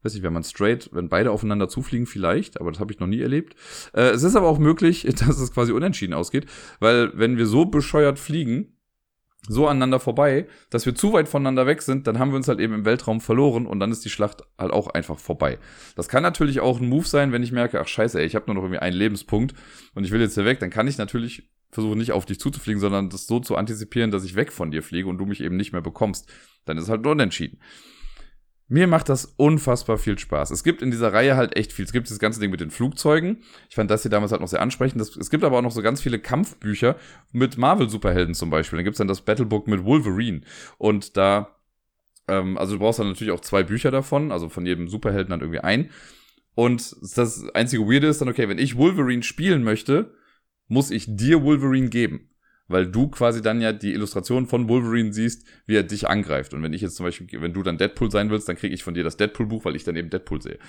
weiß 0.03 0.13
nicht, 0.13 0.23
wenn 0.23 0.33
man 0.33 0.43
straight, 0.43 0.89
wenn 0.93 1.09
beide 1.09 1.31
aufeinander 1.31 1.67
zufliegen, 1.67 2.07
vielleicht, 2.07 2.59
aber 2.59 2.71
das 2.71 2.79
habe 2.79 2.91
ich 2.91 2.99
noch 2.99 3.07
nie 3.07 3.21
erlebt. 3.21 3.55
Äh, 3.93 4.09
es 4.11 4.23
ist 4.23 4.35
aber 4.35 4.47
auch 4.47 4.59
möglich, 4.59 5.03
dass 5.19 5.39
es 5.39 5.53
quasi 5.53 5.71
unentschieden 5.71 6.13
ausgeht, 6.13 6.45
weil 6.79 7.11
wenn 7.17 7.37
wir 7.37 7.45
so 7.45 7.65
bescheuert 7.65 8.19
fliegen, 8.19 8.75
so 9.47 9.67
aneinander 9.67 9.99
vorbei, 9.99 10.47
dass 10.69 10.85
wir 10.85 10.95
zu 10.95 11.13
weit 11.13 11.27
voneinander 11.29 11.65
weg 11.65 11.81
sind, 11.81 12.07
dann 12.07 12.19
haben 12.19 12.31
wir 12.31 12.35
uns 12.35 12.47
halt 12.47 12.59
eben 12.59 12.73
im 12.73 12.85
Weltraum 12.85 13.21
verloren 13.21 13.65
und 13.65 13.79
dann 13.79 13.91
ist 13.91 14.03
die 14.03 14.09
Schlacht 14.09 14.43
halt 14.57 14.71
auch 14.71 14.87
einfach 14.87 15.17
vorbei. 15.17 15.59
Das 15.95 16.09
kann 16.09 16.23
natürlich 16.23 16.59
auch 16.59 16.79
ein 16.79 16.89
Move 16.89 17.07
sein, 17.07 17.31
wenn 17.31 17.41
ich 17.41 17.51
merke, 17.51 17.79
ach 17.79 17.87
scheiße, 17.87 18.19
ey, 18.19 18.25
ich 18.25 18.35
habe 18.35 18.45
nur 18.47 18.55
noch 18.55 18.63
irgendwie 18.63 18.79
einen 18.79 18.97
Lebenspunkt 18.97 19.55
und 19.95 20.03
ich 20.03 20.11
will 20.11 20.19
jetzt 20.21 20.35
hier 20.35 20.45
weg, 20.45 20.59
dann 20.59 20.69
kann 20.69 20.87
ich 20.87 20.97
natürlich 20.97 21.49
versuchen, 21.71 21.97
nicht 21.97 22.11
auf 22.11 22.25
dich 22.25 22.39
zuzufliegen, 22.39 22.81
sondern 22.81 23.09
das 23.09 23.27
so 23.27 23.39
zu 23.39 23.55
antizipieren, 23.55 24.11
dass 24.11 24.25
ich 24.25 24.35
weg 24.35 24.51
von 24.51 24.71
dir 24.71 24.83
fliege 24.83 25.07
und 25.07 25.17
du 25.17 25.25
mich 25.25 25.41
eben 25.41 25.55
nicht 25.55 25.71
mehr 25.71 25.81
bekommst. 25.81 26.31
Dann 26.65 26.77
ist 26.77 26.89
halt 26.89 27.05
unentschieden. 27.05 27.59
Mir 28.71 28.85
macht 28.85 29.09
das 29.09 29.25
unfassbar 29.35 29.97
viel 29.97 30.17
Spaß. 30.19 30.51
Es 30.51 30.63
gibt 30.63 30.83
in 30.83 30.91
dieser 30.91 31.11
Reihe 31.11 31.35
halt 31.35 31.57
echt 31.57 31.73
viel. 31.73 31.85
Es 31.85 31.91
gibt 31.91 32.09
das 32.09 32.19
ganze 32.19 32.39
Ding 32.39 32.51
mit 32.51 32.61
den 32.61 32.69
Flugzeugen. 32.69 33.39
Ich 33.67 33.75
fand 33.75 33.89
das 33.89 34.03
hier 34.03 34.11
damals 34.11 34.31
halt 34.31 34.41
noch 34.41 34.47
sehr 34.47 34.61
ansprechend. 34.61 35.01
es 35.01 35.29
gibt 35.31 35.43
aber 35.43 35.57
auch 35.57 35.63
noch 35.63 35.71
so 35.71 35.81
ganz 35.81 36.01
viele 36.01 36.19
Kampfbücher 36.19 36.95
mit 37.31 37.57
Marvel-Superhelden 37.57 38.35
zum 38.35 38.51
Beispiel. 38.51 38.77
Dann 38.77 38.83
gibt's 38.83 38.99
dann 38.99 39.07
das 39.07 39.21
Battlebook 39.21 39.67
mit 39.67 39.83
Wolverine. 39.85 40.41
Und 40.77 41.17
da, 41.17 41.55
ähm, 42.27 42.59
also 42.59 42.73
du 42.73 42.79
brauchst 42.79 42.99
dann 42.99 43.07
natürlich 43.07 43.33
auch 43.33 43.41
zwei 43.41 43.63
Bücher 43.63 43.89
davon, 43.89 44.31
also 44.31 44.49
von 44.49 44.67
jedem 44.67 44.87
Superhelden 44.87 45.31
dann 45.31 45.41
irgendwie 45.41 45.61
ein. 45.61 45.89
Und 46.53 46.95
das 47.15 47.49
einzige 47.55 47.87
Weirde 47.87 48.05
ist 48.05 48.21
dann, 48.21 48.29
okay, 48.29 48.49
wenn 48.49 48.59
ich 48.59 48.77
Wolverine 48.77 49.23
spielen 49.23 49.63
möchte, 49.63 50.13
muss 50.67 50.91
ich 50.91 51.05
dir 51.07 51.41
Wolverine 51.41 51.89
geben 51.89 52.28
weil 52.69 52.87
du 52.87 53.09
quasi 53.09 53.41
dann 53.41 53.59
ja 53.59 53.73
die 53.73 53.93
Illustration 53.93 54.45
von 54.45 54.69
Wolverine 54.69 55.11
siehst, 55.11 55.45
wie 55.65 55.75
er 55.75 55.83
dich 55.83 56.07
angreift. 56.07 56.53
Und 56.53 56.63
wenn 56.63 56.71
ich 56.71 56.81
jetzt 56.81 56.95
zum 56.95 57.05
Beispiel, 57.05 57.27
wenn 57.41 57.51
du 57.51 57.63
dann 57.63 57.77
Deadpool 57.77 58.09
sein 58.09 58.29
willst, 58.29 58.47
dann 58.47 58.55
kriege 58.55 58.73
ich 58.73 58.83
von 58.83 58.93
dir 58.93 59.03
das 59.03 59.17
Deadpool-Buch, 59.17 59.65
weil 59.65 59.75
ich 59.75 59.83
dann 59.83 59.95
eben 59.95 60.09
Deadpool 60.09 60.41
sehe. 60.41 60.59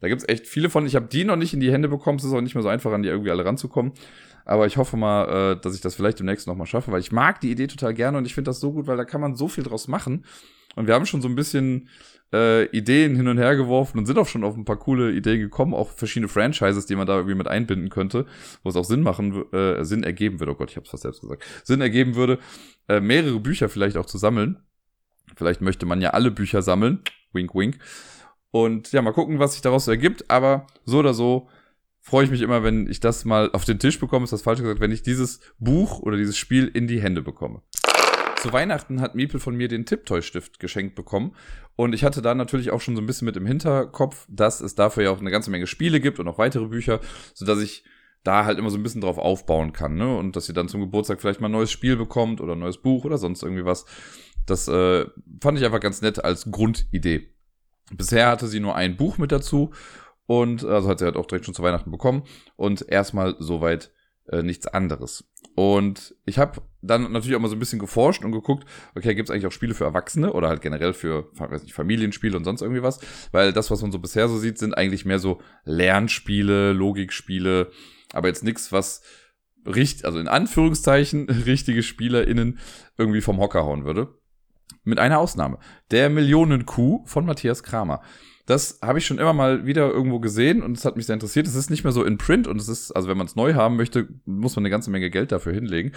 Da 0.00 0.08
gibt's 0.08 0.28
echt 0.28 0.46
viele 0.46 0.70
von. 0.70 0.86
Ich 0.86 0.94
habe 0.94 1.06
die 1.06 1.24
noch 1.24 1.36
nicht 1.36 1.54
in 1.54 1.60
die 1.60 1.72
Hände 1.72 1.88
bekommen. 1.88 2.18
Es 2.18 2.24
ist 2.24 2.32
auch 2.32 2.42
nicht 2.42 2.54
mehr 2.54 2.62
so 2.62 2.68
einfach, 2.68 2.92
an 2.92 3.02
die 3.02 3.08
irgendwie 3.08 3.30
alle 3.30 3.44
ranzukommen. 3.44 3.92
Aber 4.44 4.66
ich 4.66 4.76
hoffe 4.76 4.96
mal, 4.96 5.54
äh, 5.54 5.60
dass 5.60 5.74
ich 5.74 5.80
das 5.80 5.94
vielleicht 5.94 6.20
demnächst 6.20 6.46
noch 6.46 6.54
mal 6.54 6.66
schaffe, 6.66 6.92
weil 6.92 7.00
ich 7.00 7.10
mag 7.10 7.40
die 7.40 7.50
Idee 7.50 7.66
total 7.66 7.94
gerne 7.94 8.18
und 8.18 8.26
ich 8.26 8.34
finde 8.34 8.50
das 8.50 8.60
so 8.60 8.72
gut, 8.72 8.86
weil 8.86 8.96
da 8.96 9.04
kann 9.04 9.20
man 9.20 9.34
so 9.34 9.48
viel 9.48 9.64
draus 9.64 9.88
machen. 9.88 10.24
Und 10.76 10.86
wir 10.86 10.94
haben 10.94 11.06
schon 11.06 11.22
so 11.22 11.28
ein 11.28 11.34
bisschen 11.34 11.88
äh, 12.32 12.64
Ideen 12.66 13.14
hin 13.16 13.28
und 13.28 13.38
her 13.38 13.56
geworfen 13.56 13.98
und 13.98 14.06
sind 14.06 14.18
auch 14.18 14.26
schon 14.26 14.44
auf 14.44 14.56
ein 14.56 14.64
paar 14.64 14.78
coole 14.78 15.12
Ideen 15.12 15.40
gekommen, 15.40 15.74
auch 15.74 15.90
verschiedene 15.90 16.28
Franchises, 16.28 16.86
die 16.86 16.96
man 16.96 17.06
da 17.06 17.16
irgendwie 17.16 17.34
mit 17.34 17.48
einbinden 17.48 17.88
könnte, 17.88 18.26
wo 18.62 18.70
es 18.70 18.76
auch 18.76 18.84
Sinn 18.84 19.02
machen, 19.02 19.50
äh, 19.52 19.84
Sinn 19.84 20.02
ergeben 20.02 20.40
würde. 20.40 20.52
Oh 20.52 20.56
Gott, 20.56 20.70
ich 20.70 20.76
hab's 20.76 20.90
fast 20.90 21.04
selbst 21.04 21.20
gesagt. 21.20 21.44
Sinn 21.64 21.80
ergeben 21.80 22.14
würde, 22.14 22.38
äh, 22.88 23.00
mehrere 23.00 23.40
Bücher 23.40 23.68
vielleicht 23.68 23.96
auch 23.96 24.06
zu 24.06 24.18
sammeln. 24.18 24.58
Vielleicht 25.36 25.60
möchte 25.60 25.86
man 25.86 26.00
ja 26.00 26.10
alle 26.10 26.30
Bücher 26.30 26.62
sammeln. 26.62 27.00
Wink, 27.32 27.54
wink. 27.54 27.78
Und 28.50 28.92
ja, 28.92 29.02
mal 29.02 29.12
gucken, 29.12 29.38
was 29.38 29.52
sich 29.52 29.62
daraus 29.62 29.86
ergibt. 29.86 30.30
Aber 30.30 30.66
so 30.84 30.98
oder 30.98 31.14
so 31.14 31.48
freue 32.00 32.24
ich 32.24 32.30
mich 32.30 32.40
immer, 32.40 32.62
wenn 32.62 32.88
ich 32.88 33.00
das 33.00 33.24
mal 33.24 33.50
auf 33.52 33.64
den 33.64 33.78
Tisch 33.78 33.98
bekomme, 33.98 34.24
ist 34.24 34.32
das 34.32 34.42
falsch 34.42 34.60
gesagt, 34.60 34.80
wenn 34.80 34.92
ich 34.92 35.02
dieses 35.02 35.40
Buch 35.58 35.98
oder 36.00 36.16
dieses 36.16 36.38
Spiel 36.38 36.70
in 36.72 36.86
die 36.86 37.02
Hände 37.02 37.20
bekomme 37.20 37.62
zu 38.46 38.52
Weihnachten 38.52 39.00
hat 39.00 39.14
Miepel 39.14 39.40
von 39.40 39.56
mir 39.56 39.68
den 39.68 39.86
Tipptoy-Stift 39.86 40.60
geschenkt 40.60 40.94
bekommen. 40.94 41.34
Und 41.74 41.94
ich 41.94 42.04
hatte 42.04 42.22
da 42.22 42.34
natürlich 42.34 42.70
auch 42.70 42.80
schon 42.80 42.96
so 42.96 43.02
ein 43.02 43.06
bisschen 43.06 43.26
mit 43.26 43.36
im 43.36 43.46
Hinterkopf, 43.46 44.26
dass 44.30 44.60
es 44.60 44.74
dafür 44.74 45.04
ja 45.04 45.10
auch 45.10 45.20
eine 45.20 45.30
ganze 45.30 45.50
Menge 45.50 45.66
Spiele 45.66 46.00
gibt 46.00 46.18
und 46.18 46.28
auch 46.28 46.38
weitere 46.38 46.66
Bücher, 46.66 47.00
sodass 47.34 47.60
ich 47.60 47.84
da 48.24 48.44
halt 48.44 48.58
immer 48.58 48.70
so 48.70 48.76
ein 48.76 48.82
bisschen 48.82 49.00
drauf 49.00 49.18
aufbauen 49.18 49.72
kann, 49.72 49.94
ne? 49.94 50.16
Und 50.16 50.34
dass 50.36 50.46
sie 50.46 50.52
dann 50.52 50.68
zum 50.68 50.80
Geburtstag 50.80 51.20
vielleicht 51.20 51.40
mal 51.40 51.48
ein 51.48 51.52
neues 51.52 51.70
Spiel 51.70 51.96
bekommt 51.96 52.40
oder 52.40 52.54
ein 52.54 52.58
neues 52.58 52.78
Buch 52.78 53.04
oder 53.04 53.18
sonst 53.18 53.42
irgendwie 53.42 53.64
was. 53.64 53.84
Das 54.46 54.68
äh, 54.68 55.06
fand 55.40 55.58
ich 55.58 55.64
einfach 55.64 55.80
ganz 55.80 56.02
nett 56.02 56.24
als 56.24 56.50
Grundidee. 56.50 57.34
Bisher 57.92 58.28
hatte 58.28 58.46
sie 58.48 58.60
nur 58.60 58.74
ein 58.74 58.96
Buch 58.96 59.18
mit 59.18 59.30
dazu 59.32 59.72
Und 60.26 60.64
also 60.64 60.88
hat 60.88 60.98
sie 60.98 61.04
halt 61.04 61.16
auch 61.16 61.26
direkt 61.26 61.44
schon 61.44 61.54
zu 61.54 61.62
Weihnachten 61.62 61.90
bekommen. 61.90 62.24
Und 62.56 62.88
erstmal 62.88 63.36
soweit 63.38 63.92
äh, 64.28 64.42
nichts 64.42 64.66
anderes. 64.66 65.24
Und 65.54 66.14
ich 66.26 66.38
habe 66.38 66.60
dann 66.82 67.12
natürlich 67.12 67.36
auch 67.36 67.40
mal 67.40 67.48
so 67.48 67.56
ein 67.56 67.58
bisschen 67.60 67.78
geforscht 67.78 68.24
und 68.24 68.32
geguckt, 68.32 68.66
okay, 68.94 69.14
gibt 69.14 69.28
es 69.28 69.32
eigentlich 69.32 69.46
auch 69.46 69.52
Spiele 69.52 69.74
für 69.74 69.84
Erwachsene 69.84 70.32
oder 70.32 70.48
halt 70.48 70.60
generell 70.60 70.92
für, 70.92 71.30
weiß 71.32 71.62
nicht, 71.62 71.74
Familienspiele 71.74 72.36
und 72.36 72.44
sonst 72.44 72.60
irgendwie 72.60 72.82
was? 72.82 73.00
Weil 73.32 73.52
das, 73.52 73.70
was 73.70 73.80
man 73.82 73.90
so 73.90 73.98
bisher 73.98 74.28
so 74.28 74.38
sieht, 74.38 74.58
sind 74.58 74.76
eigentlich 74.76 75.04
mehr 75.04 75.18
so 75.18 75.40
Lernspiele, 75.64 76.72
Logikspiele, 76.72 77.70
aber 78.12 78.28
jetzt 78.28 78.44
nichts, 78.44 78.70
was 78.70 79.02
richtig, 79.64 80.04
also 80.04 80.18
in 80.18 80.28
Anführungszeichen 80.28 81.28
richtige 81.46 81.82
SpielerInnen 81.82 82.58
irgendwie 82.98 83.20
vom 83.20 83.38
Hocker 83.38 83.64
hauen 83.64 83.84
würde. 83.84 84.14
Mit 84.84 84.98
einer 84.98 85.18
Ausnahme. 85.18 85.58
Der 85.90 86.10
Millionen-Kuh 86.10 87.04
von 87.06 87.24
Matthias 87.24 87.62
Kramer. 87.62 88.02
Das 88.46 88.78
habe 88.80 88.98
ich 88.98 89.06
schon 89.06 89.18
immer 89.18 89.32
mal 89.32 89.66
wieder 89.66 89.90
irgendwo 89.90 90.20
gesehen 90.20 90.62
und 90.62 90.76
es 90.76 90.84
hat 90.84 90.96
mich 90.96 91.06
sehr 91.06 91.14
interessiert. 91.14 91.46
Es 91.46 91.56
ist 91.56 91.68
nicht 91.68 91.82
mehr 91.82 91.92
so 91.92 92.04
in 92.04 92.16
Print 92.16 92.46
und 92.46 92.60
es 92.60 92.68
ist, 92.68 92.92
also 92.92 93.08
wenn 93.08 93.18
man 93.18 93.26
es 93.26 93.34
neu 93.34 93.54
haben 93.54 93.76
möchte, 93.76 94.08
muss 94.24 94.54
man 94.54 94.62
eine 94.62 94.70
ganze 94.70 94.90
Menge 94.90 95.10
Geld 95.10 95.32
dafür 95.32 95.52
hinlegen. 95.52 95.92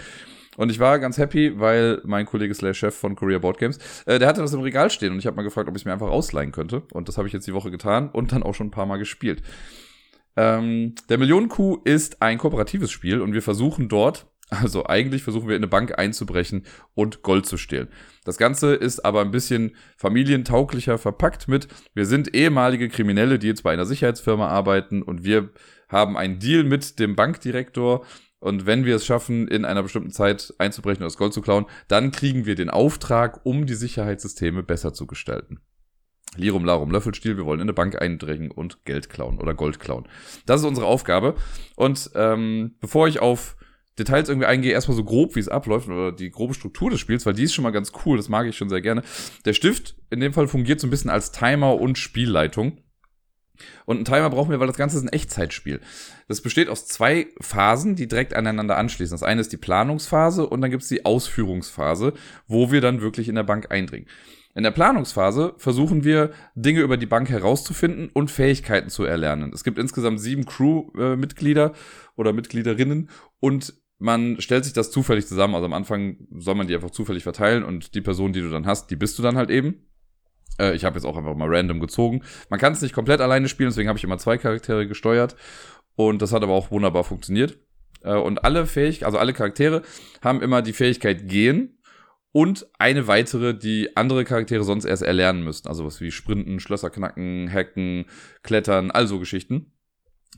Und 0.56 0.70
ich 0.70 0.80
war 0.80 0.98
ganz 0.98 1.16
happy, 1.16 1.58
weil 1.60 2.02
mein 2.04 2.26
Kollege 2.26 2.52
slash 2.54 2.78
Chef 2.78 2.94
von 2.94 3.14
Korea 3.14 3.38
Board 3.38 3.58
Games, 3.58 3.78
äh, 4.04 4.18
der 4.18 4.28
hatte 4.28 4.40
das 4.40 4.52
im 4.52 4.60
Regal 4.60 4.90
stehen 4.90 5.12
und 5.12 5.20
ich 5.20 5.26
habe 5.26 5.36
mal 5.36 5.42
gefragt, 5.42 5.68
ob 5.68 5.76
ich 5.76 5.82
es 5.82 5.84
mir 5.84 5.92
einfach 5.92 6.10
ausleihen 6.10 6.50
könnte. 6.50 6.82
Und 6.92 7.08
das 7.08 7.18
habe 7.18 7.28
ich 7.28 7.32
jetzt 7.32 7.46
die 7.46 7.54
Woche 7.54 7.70
getan 7.70 8.10
und 8.10 8.32
dann 8.32 8.42
auch 8.42 8.54
schon 8.54 8.66
ein 8.66 8.72
paar 8.72 8.86
Mal 8.86 8.98
gespielt. 8.98 9.42
Ähm, 10.36 10.94
der 11.08 11.18
Millionenkuh 11.18 11.78
ist 11.84 12.20
ein 12.20 12.38
kooperatives 12.38 12.90
Spiel 12.90 13.20
und 13.20 13.32
wir 13.32 13.42
versuchen 13.42 13.88
dort, 13.88 14.26
also 14.50 14.86
eigentlich 14.86 15.22
versuchen 15.22 15.48
wir 15.48 15.56
in 15.56 15.62
eine 15.62 15.70
Bank 15.70 15.98
einzubrechen 15.98 16.66
und 16.94 17.22
Gold 17.22 17.46
zu 17.46 17.56
stehlen. 17.56 17.88
Das 18.24 18.36
Ganze 18.36 18.74
ist 18.74 19.04
aber 19.04 19.22
ein 19.22 19.30
bisschen 19.30 19.76
familientauglicher 19.96 20.98
verpackt 20.98 21.48
mit, 21.48 21.68
wir 21.94 22.06
sind 22.06 22.34
ehemalige 22.34 22.88
Kriminelle, 22.88 23.38
die 23.38 23.46
jetzt 23.46 23.62
bei 23.62 23.72
einer 23.72 23.86
Sicherheitsfirma 23.86 24.48
arbeiten 24.48 25.02
und 25.02 25.24
wir 25.24 25.50
haben 25.88 26.16
einen 26.16 26.38
Deal 26.38 26.64
mit 26.64 26.98
dem 26.98 27.16
Bankdirektor 27.16 28.04
und 28.40 28.66
wenn 28.66 28.84
wir 28.84 28.96
es 28.96 29.06
schaffen, 29.06 29.48
in 29.48 29.64
einer 29.64 29.82
bestimmten 29.82 30.10
Zeit 30.10 30.54
einzubrechen 30.58 31.02
und 31.02 31.06
das 31.06 31.18
Gold 31.18 31.32
zu 31.32 31.42
klauen, 31.42 31.66
dann 31.88 32.10
kriegen 32.10 32.46
wir 32.46 32.54
den 32.54 32.70
Auftrag, 32.70 33.40
um 33.44 33.66
die 33.66 33.74
Sicherheitssysteme 33.74 34.62
besser 34.62 34.92
zu 34.92 35.06
gestalten. 35.06 35.60
Lirum 36.36 36.64
Larum 36.64 36.90
Löffelstiel, 36.90 37.36
wir 37.36 37.44
wollen 37.44 37.60
in 37.60 37.64
eine 37.64 37.72
Bank 37.72 38.00
eindringen 38.00 38.50
und 38.50 38.84
Geld 38.84 39.10
klauen 39.10 39.38
oder 39.38 39.52
Gold 39.52 39.80
klauen. 39.80 40.08
Das 40.46 40.60
ist 40.60 40.66
unsere 40.66 40.86
Aufgabe. 40.86 41.34
Und 41.76 42.10
ähm, 42.14 42.76
bevor 42.80 43.08
ich 43.08 43.20
auf 43.20 43.56
Details 44.04 44.28
irgendwie 44.28 44.46
eingehe, 44.46 44.72
erstmal 44.72 44.96
so 44.96 45.04
grob, 45.04 45.36
wie 45.36 45.40
es 45.40 45.48
abläuft 45.48 45.88
oder 45.88 46.12
die 46.12 46.30
grobe 46.30 46.54
Struktur 46.54 46.90
des 46.90 47.00
Spiels, 47.00 47.26
weil 47.26 47.34
die 47.34 47.44
ist 47.44 47.54
schon 47.54 47.62
mal 47.62 47.70
ganz 47.70 47.92
cool, 48.04 48.16
das 48.16 48.28
mag 48.28 48.46
ich 48.46 48.56
schon 48.56 48.68
sehr 48.68 48.80
gerne. 48.80 49.02
Der 49.44 49.52
Stift 49.52 49.96
in 50.10 50.20
dem 50.20 50.32
Fall 50.32 50.48
fungiert 50.48 50.80
so 50.80 50.86
ein 50.86 50.90
bisschen 50.90 51.10
als 51.10 51.32
Timer 51.32 51.80
und 51.80 51.98
Spielleitung. 51.98 52.78
Und 53.84 53.96
einen 53.96 54.04
Timer 54.06 54.30
brauchen 54.30 54.50
wir, 54.50 54.58
weil 54.58 54.66
das 54.66 54.78
Ganze 54.78 54.96
ist 54.96 55.02
ein 55.02 55.12
Echtzeitspiel. 55.12 55.80
Das 56.28 56.40
besteht 56.40 56.70
aus 56.70 56.86
zwei 56.86 57.26
Phasen, 57.40 57.94
die 57.94 58.08
direkt 58.08 58.34
aneinander 58.34 58.78
anschließen. 58.78 59.14
Das 59.14 59.22
eine 59.22 59.42
ist 59.42 59.52
die 59.52 59.58
Planungsphase 59.58 60.46
und 60.46 60.62
dann 60.62 60.70
gibt 60.70 60.82
es 60.82 60.88
die 60.88 61.04
Ausführungsphase, 61.04 62.14
wo 62.46 62.72
wir 62.72 62.80
dann 62.80 63.02
wirklich 63.02 63.28
in 63.28 63.34
der 63.34 63.42
Bank 63.42 63.70
eindringen. 63.70 64.08
In 64.54 64.64
der 64.64 64.72
Planungsphase 64.72 65.54
versuchen 65.58 66.02
wir, 66.02 66.32
Dinge 66.56 66.80
über 66.80 66.96
die 66.96 67.06
Bank 67.06 67.28
herauszufinden 67.30 68.10
und 68.12 68.32
Fähigkeiten 68.32 68.90
zu 68.90 69.04
erlernen. 69.04 69.52
Es 69.54 69.62
gibt 69.62 69.78
insgesamt 69.78 70.20
sieben 70.20 70.44
Crew-Mitglieder 70.44 71.72
oder 72.16 72.32
Mitgliederinnen 72.32 73.10
und 73.38 73.74
man 74.00 74.40
stellt 74.40 74.64
sich 74.64 74.72
das 74.72 74.90
zufällig 74.90 75.26
zusammen. 75.26 75.54
Also 75.54 75.66
am 75.66 75.74
Anfang 75.74 76.16
soll 76.36 76.56
man 76.56 76.66
die 76.66 76.74
einfach 76.74 76.90
zufällig 76.90 77.22
verteilen 77.22 77.62
und 77.62 77.94
die 77.94 78.00
Person, 78.00 78.32
die 78.32 78.40
du 78.40 78.48
dann 78.48 78.66
hast, 78.66 78.90
die 78.90 78.96
bist 78.96 79.18
du 79.18 79.22
dann 79.22 79.36
halt 79.36 79.50
eben. 79.50 79.86
Äh, 80.58 80.74
ich 80.74 80.84
habe 80.84 80.96
jetzt 80.96 81.04
auch 81.04 81.16
einfach 81.16 81.36
mal 81.36 81.48
random 81.48 81.80
gezogen. 81.80 82.22
Man 82.48 82.58
kann 82.58 82.72
es 82.72 82.82
nicht 82.82 82.94
komplett 82.94 83.20
alleine 83.20 83.48
spielen, 83.48 83.68
deswegen 83.68 83.88
habe 83.88 83.98
ich 83.98 84.04
immer 84.04 84.18
zwei 84.18 84.38
Charaktere 84.38 84.88
gesteuert. 84.88 85.36
Und 85.96 86.22
das 86.22 86.32
hat 86.32 86.42
aber 86.42 86.54
auch 86.54 86.70
wunderbar 86.70 87.04
funktioniert. 87.04 87.58
Äh, 88.02 88.14
und 88.14 88.42
alle 88.42 88.66
Fähigkeiten, 88.66 89.04
also 89.04 89.18
alle 89.18 89.34
Charaktere 89.34 89.82
haben 90.22 90.40
immer 90.40 90.62
die 90.62 90.72
Fähigkeit 90.72 91.28
gehen 91.28 91.78
und 92.32 92.66
eine 92.78 93.06
weitere, 93.06 93.54
die 93.54 93.96
andere 93.96 94.24
Charaktere 94.24 94.64
sonst 94.64 94.86
erst 94.86 95.02
erlernen 95.02 95.44
müssten. 95.44 95.68
Also 95.68 95.84
was 95.84 96.00
wie 96.00 96.10
Sprinten, 96.10 96.58
Schlösser 96.58 96.88
knacken, 96.88 97.52
Hacken, 97.52 98.06
Klettern, 98.42 98.90
also 98.90 99.18
Geschichten. 99.18 99.72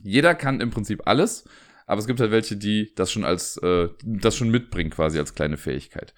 Jeder 0.01 0.35
kann 0.35 0.59
im 0.59 0.69
Prinzip 0.69 1.03
alles, 1.05 1.45
aber 1.85 1.99
es 1.99 2.07
gibt 2.07 2.19
halt 2.19 2.31
welche, 2.31 2.57
die 2.57 2.93
das 2.95 3.11
schon 3.11 3.23
als 3.23 3.57
äh, 3.57 3.89
das 4.03 4.35
schon 4.35 4.49
mitbringen 4.49 4.89
quasi 4.89 5.19
als 5.19 5.35
kleine 5.35 5.57
Fähigkeit. 5.57 6.13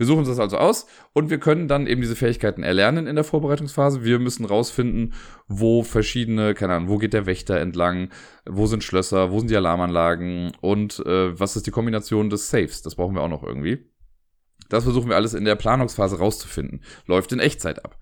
Wir 0.00 0.06
suchen 0.06 0.20
uns 0.20 0.28
das 0.28 0.38
also 0.38 0.56
aus 0.56 0.86
und 1.12 1.28
wir 1.28 1.38
können 1.38 1.68
dann 1.68 1.86
eben 1.86 2.00
diese 2.00 2.16
Fähigkeiten 2.16 2.62
erlernen 2.62 3.06
in 3.06 3.16
der 3.16 3.24
Vorbereitungsphase. 3.24 4.02
Wir 4.02 4.18
müssen 4.18 4.46
rausfinden, 4.46 5.12
wo 5.46 5.82
verschiedene, 5.82 6.54
keine 6.54 6.72
Ahnung, 6.72 6.88
wo 6.88 6.96
geht 6.96 7.12
der 7.12 7.26
Wächter 7.26 7.60
entlang, 7.60 8.08
wo 8.48 8.66
sind 8.66 8.82
Schlösser, 8.82 9.30
wo 9.30 9.40
sind 9.40 9.50
die 9.50 9.56
Alarmanlagen 9.58 10.52
und 10.62 11.00
äh, 11.04 11.38
was 11.38 11.54
ist 11.56 11.66
die 11.66 11.70
Kombination 11.70 12.30
des 12.30 12.48
Saves. 12.48 12.80
Das 12.80 12.94
brauchen 12.94 13.14
wir 13.14 13.20
auch 13.20 13.28
noch 13.28 13.42
irgendwie. 13.42 13.90
Das 14.70 14.84
versuchen 14.84 15.10
wir 15.10 15.16
alles 15.16 15.34
in 15.34 15.44
der 15.44 15.56
Planungsphase 15.56 16.16
rauszufinden. 16.16 16.82
Läuft 17.04 17.32
in 17.32 17.38
Echtzeit 17.38 17.84
ab. 17.84 17.98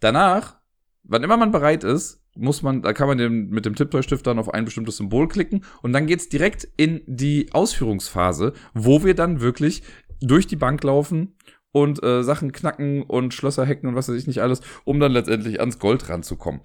Danach, 0.00 0.58
wann 1.02 1.22
immer 1.22 1.38
man 1.38 1.50
bereit 1.50 1.82
ist, 1.82 2.25
muss 2.36 2.62
man, 2.62 2.82
da 2.82 2.92
kann 2.92 3.08
man 3.08 3.18
den, 3.18 3.48
mit 3.50 3.66
dem 3.66 3.74
Tipptoy-Stift 3.74 4.26
dann 4.26 4.38
auf 4.38 4.52
ein 4.52 4.64
bestimmtes 4.64 4.96
Symbol 4.96 5.28
klicken 5.28 5.64
und 5.82 5.92
dann 5.92 6.06
geht's 6.06 6.28
direkt 6.28 6.68
in 6.76 7.02
die 7.06 7.48
Ausführungsphase, 7.52 8.52
wo 8.74 9.04
wir 9.04 9.14
dann 9.14 9.40
wirklich 9.40 9.82
durch 10.20 10.46
die 10.46 10.56
Bank 10.56 10.82
laufen 10.82 11.34
und 11.72 12.02
äh, 12.02 12.22
Sachen 12.22 12.52
knacken 12.52 13.02
und 13.02 13.34
Schlösser 13.34 13.66
hacken 13.66 13.88
und 13.88 13.96
was 13.96 14.08
weiß 14.08 14.16
ich 14.16 14.26
nicht 14.26 14.40
alles, 14.40 14.60
um 14.84 14.98
dann 14.98 15.12
letztendlich 15.12 15.60
ans 15.60 15.78
Gold 15.78 16.08
ranzukommen. 16.08 16.62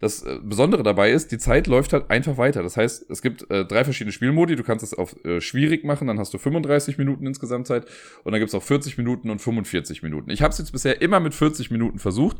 Das 0.00 0.22
äh, 0.22 0.38
Besondere 0.42 0.82
dabei 0.82 1.12
ist, 1.12 1.30
die 1.30 1.36
Zeit 1.36 1.66
läuft 1.66 1.92
halt 1.92 2.10
einfach 2.10 2.38
weiter. 2.38 2.62
Das 2.62 2.78
heißt, 2.78 3.10
es 3.10 3.20
gibt 3.20 3.48
äh, 3.50 3.66
drei 3.66 3.84
verschiedene 3.84 4.12
Spielmodi. 4.12 4.56
Du 4.56 4.64
kannst 4.64 4.82
es 4.82 4.94
auf 4.94 5.14
äh, 5.24 5.42
schwierig 5.42 5.84
machen, 5.84 6.08
dann 6.08 6.18
hast 6.18 6.32
du 6.32 6.38
35 6.38 6.96
Minuten 6.96 7.26
insgesamt 7.26 7.66
Zeit. 7.66 7.84
Und 8.24 8.32
dann 8.32 8.40
gibt's 8.40 8.54
auch 8.54 8.62
40 8.62 8.96
Minuten 8.96 9.28
und 9.28 9.40
45 9.40 10.02
Minuten. 10.02 10.30
Ich 10.30 10.40
habe 10.40 10.52
es 10.52 10.58
jetzt 10.58 10.72
bisher 10.72 11.02
immer 11.02 11.20
mit 11.20 11.34
40 11.34 11.70
Minuten 11.70 11.98
versucht. 11.98 12.38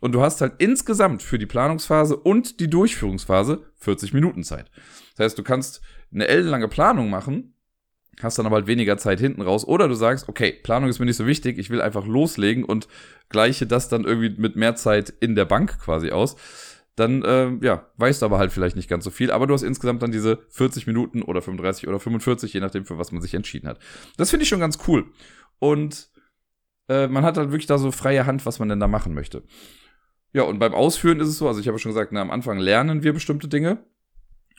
Und 0.00 0.12
du 0.12 0.22
hast 0.22 0.40
halt 0.40 0.54
insgesamt 0.58 1.22
für 1.22 1.38
die 1.38 1.46
Planungsphase 1.46 2.16
und 2.16 2.58
die 2.58 2.70
Durchführungsphase 2.70 3.60
40 3.76 4.14
Minuten 4.14 4.42
Zeit. 4.42 4.70
Das 5.16 5.26
heißt, 5.26 5.38
du 5.38 5.42
kannst 5.42 5.82
eine 6.12 6.26
ellenlange 6.26 6.68
Planung 6.68 7.10
machen, 7.10 7.54
hast 8.22 8.38
dann 8.38 8.46
aber 8.46 8.56
halt 8.56 8.66
weniger 8.66 8.96
Zeit 8.96 9.20
hinten 9.20 9.42
raus. 9.42 9.66
Oder 9.66 9.88
du 9.88 9.94
sagst, 9.94 10.30
okay, 10.30 10.52
Planung 10.52 10.88
ist 10.88 11.00
mir 11.00 11.06
nicht 11.06 11.16
so 11.16 11.26
wichtig, 11.26 11.58
ich 11.58 11.68
will 11.68 11.82
einfach 11.82 12.06
loslegen 12.06 12.64
und 12.64 12.88
gleiche 13.28 13.66
das 13.66 13.90
dann 13.90 14.04
irgendwie 14.04 14.30
mit 14.40 14.56
mehr 14.56 14.74
Zeit 14.74 15.12
in 15.20 15.34
der 15.34 15.44
Bank 15.44 15.78
quasi 15.80 16.10
aus 16.10 16.36
dann 16.96 17.22
äh, 17.22 17.50
ja, 17.60 17.88
weißt 17.96 18.22
du 18.22 18.26
aber 18.26 18.38
halt 18.38 18.52
vielleicht 18.52 18.76
nicht 18.76 18.88
ganz 18.88 19.04
so 19.04 19.10
viel, 19.10 19.30
aber 19.30 19.46
du 19.46 19.54
hast 19.54 19.62
insgesamt 19.62 20.02
dann 20.02 20.12
diese 20.12 20.38
40 20.50 20.86
Minuten 20.86 21.22
oder 21.22 21.42
35 21.42 21.88
oder 21.88 21.98
45, 21.98 22.52
je 22.52 22.60
nachdem, 22.60 22.84
für 22.84 22.98
was 22.98 23.10
man 23.10 23.20
sich 23.20 23.34
entschieden 23.34 23.68
hat. 23.68 23.78
Das 24.16 24.30
finde 24.30 24.44
ich 24.44 24.48
schon 24.48 24.60
ganz 24.60 24.78
cool. 24.86 25.06
Und 25.58 26.08
äh, 26.88 27.08
man 27.08 27.24
hat 27.24 27.36
halt 27.36 27.50
wirklich 27.50 27.66
da 27.66 27.78
so 27.78 27.90
freie 27.90 28.26
Hand, 28.26 28.46
was 28.46 28.58
man 28.58 28.68
denn 28.68 28.80
da 28.80 28.88
machen 28.88 29.14
möchte. 29.14 29.42
Ja, 30.32 30.42
und 30.42 30.58
beim 30.58 30.74
Ausführen 30.74 31.20
ist 31.20 31.28
es 31.28 31.38
so, 31.38 31.48
also 31.48 31.60
ich 31.60 31.68
habe 31.68 31.78
schon 31.78 31.90
gesagt, 31.90 32.12
na, 32.12 32.20
am 32.20 32.30
Anfang 32.30 32.58
lernen 32.58 33.02
wir 33.02 33.12
bestimmte 33.12 33.48
Dinge. 33.48 33.84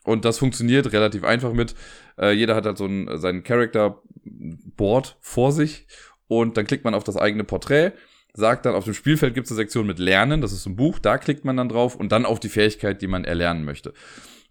Und 0.03 0.23
das 0.23 0.37
funktioniert 0.37 0.91
relativ 0.93 1.23
einfach 1.23 1.51
mit. 1.51 1.73
Äh, 2.17 2.31
jeder 2.31 2.55
hat 2.55 2.65
halt 2.65 2.77
so 2.77 2.85
ein, 2.85 3.09
sein 3.17 3.43
Character-Board 3.43 5.17
vor 5.19 5.51
sich. 5.51 5.87
Und 6.27 6.57
dann 6.57 6.67
klickt 6.67 6.83
man 6.83 6.93
auf 6.93 7.03
das 7.03 7.17
eigene 7.17 7.43
Porträt 7.43 7.93
sagt 8.35 8.65
dann, 8.65 8.75
auf 8.75 8.85
dem 8.85 8.93
Spielfeld 8.93 9.33
gibt 9.33 9.45
es 9.45 9.51
eine 9.51 9.57
Sektion 9.57 9.87
mit 9.87 9.99
Lernen, 9.99 10.41
das 10.41 10.51
ist 10.51 10.65
ein 10.65 10.75
Buch, 10.75 10.99
da 10.99 11.17
klickt 11.17 11.45
man 11.45 11.57
dann 11.57 11.69
drauf 11.69 11.95
und 11.95 12.11
dann 12.11 12.25
auf 12.25 12.39
die 12.39 12.49
Fähigkeit, 12.49 13.01
die 13.01 13.07
man 13.07 13.23
erlernen 13.23 13.65
möchte. 13.65 13.93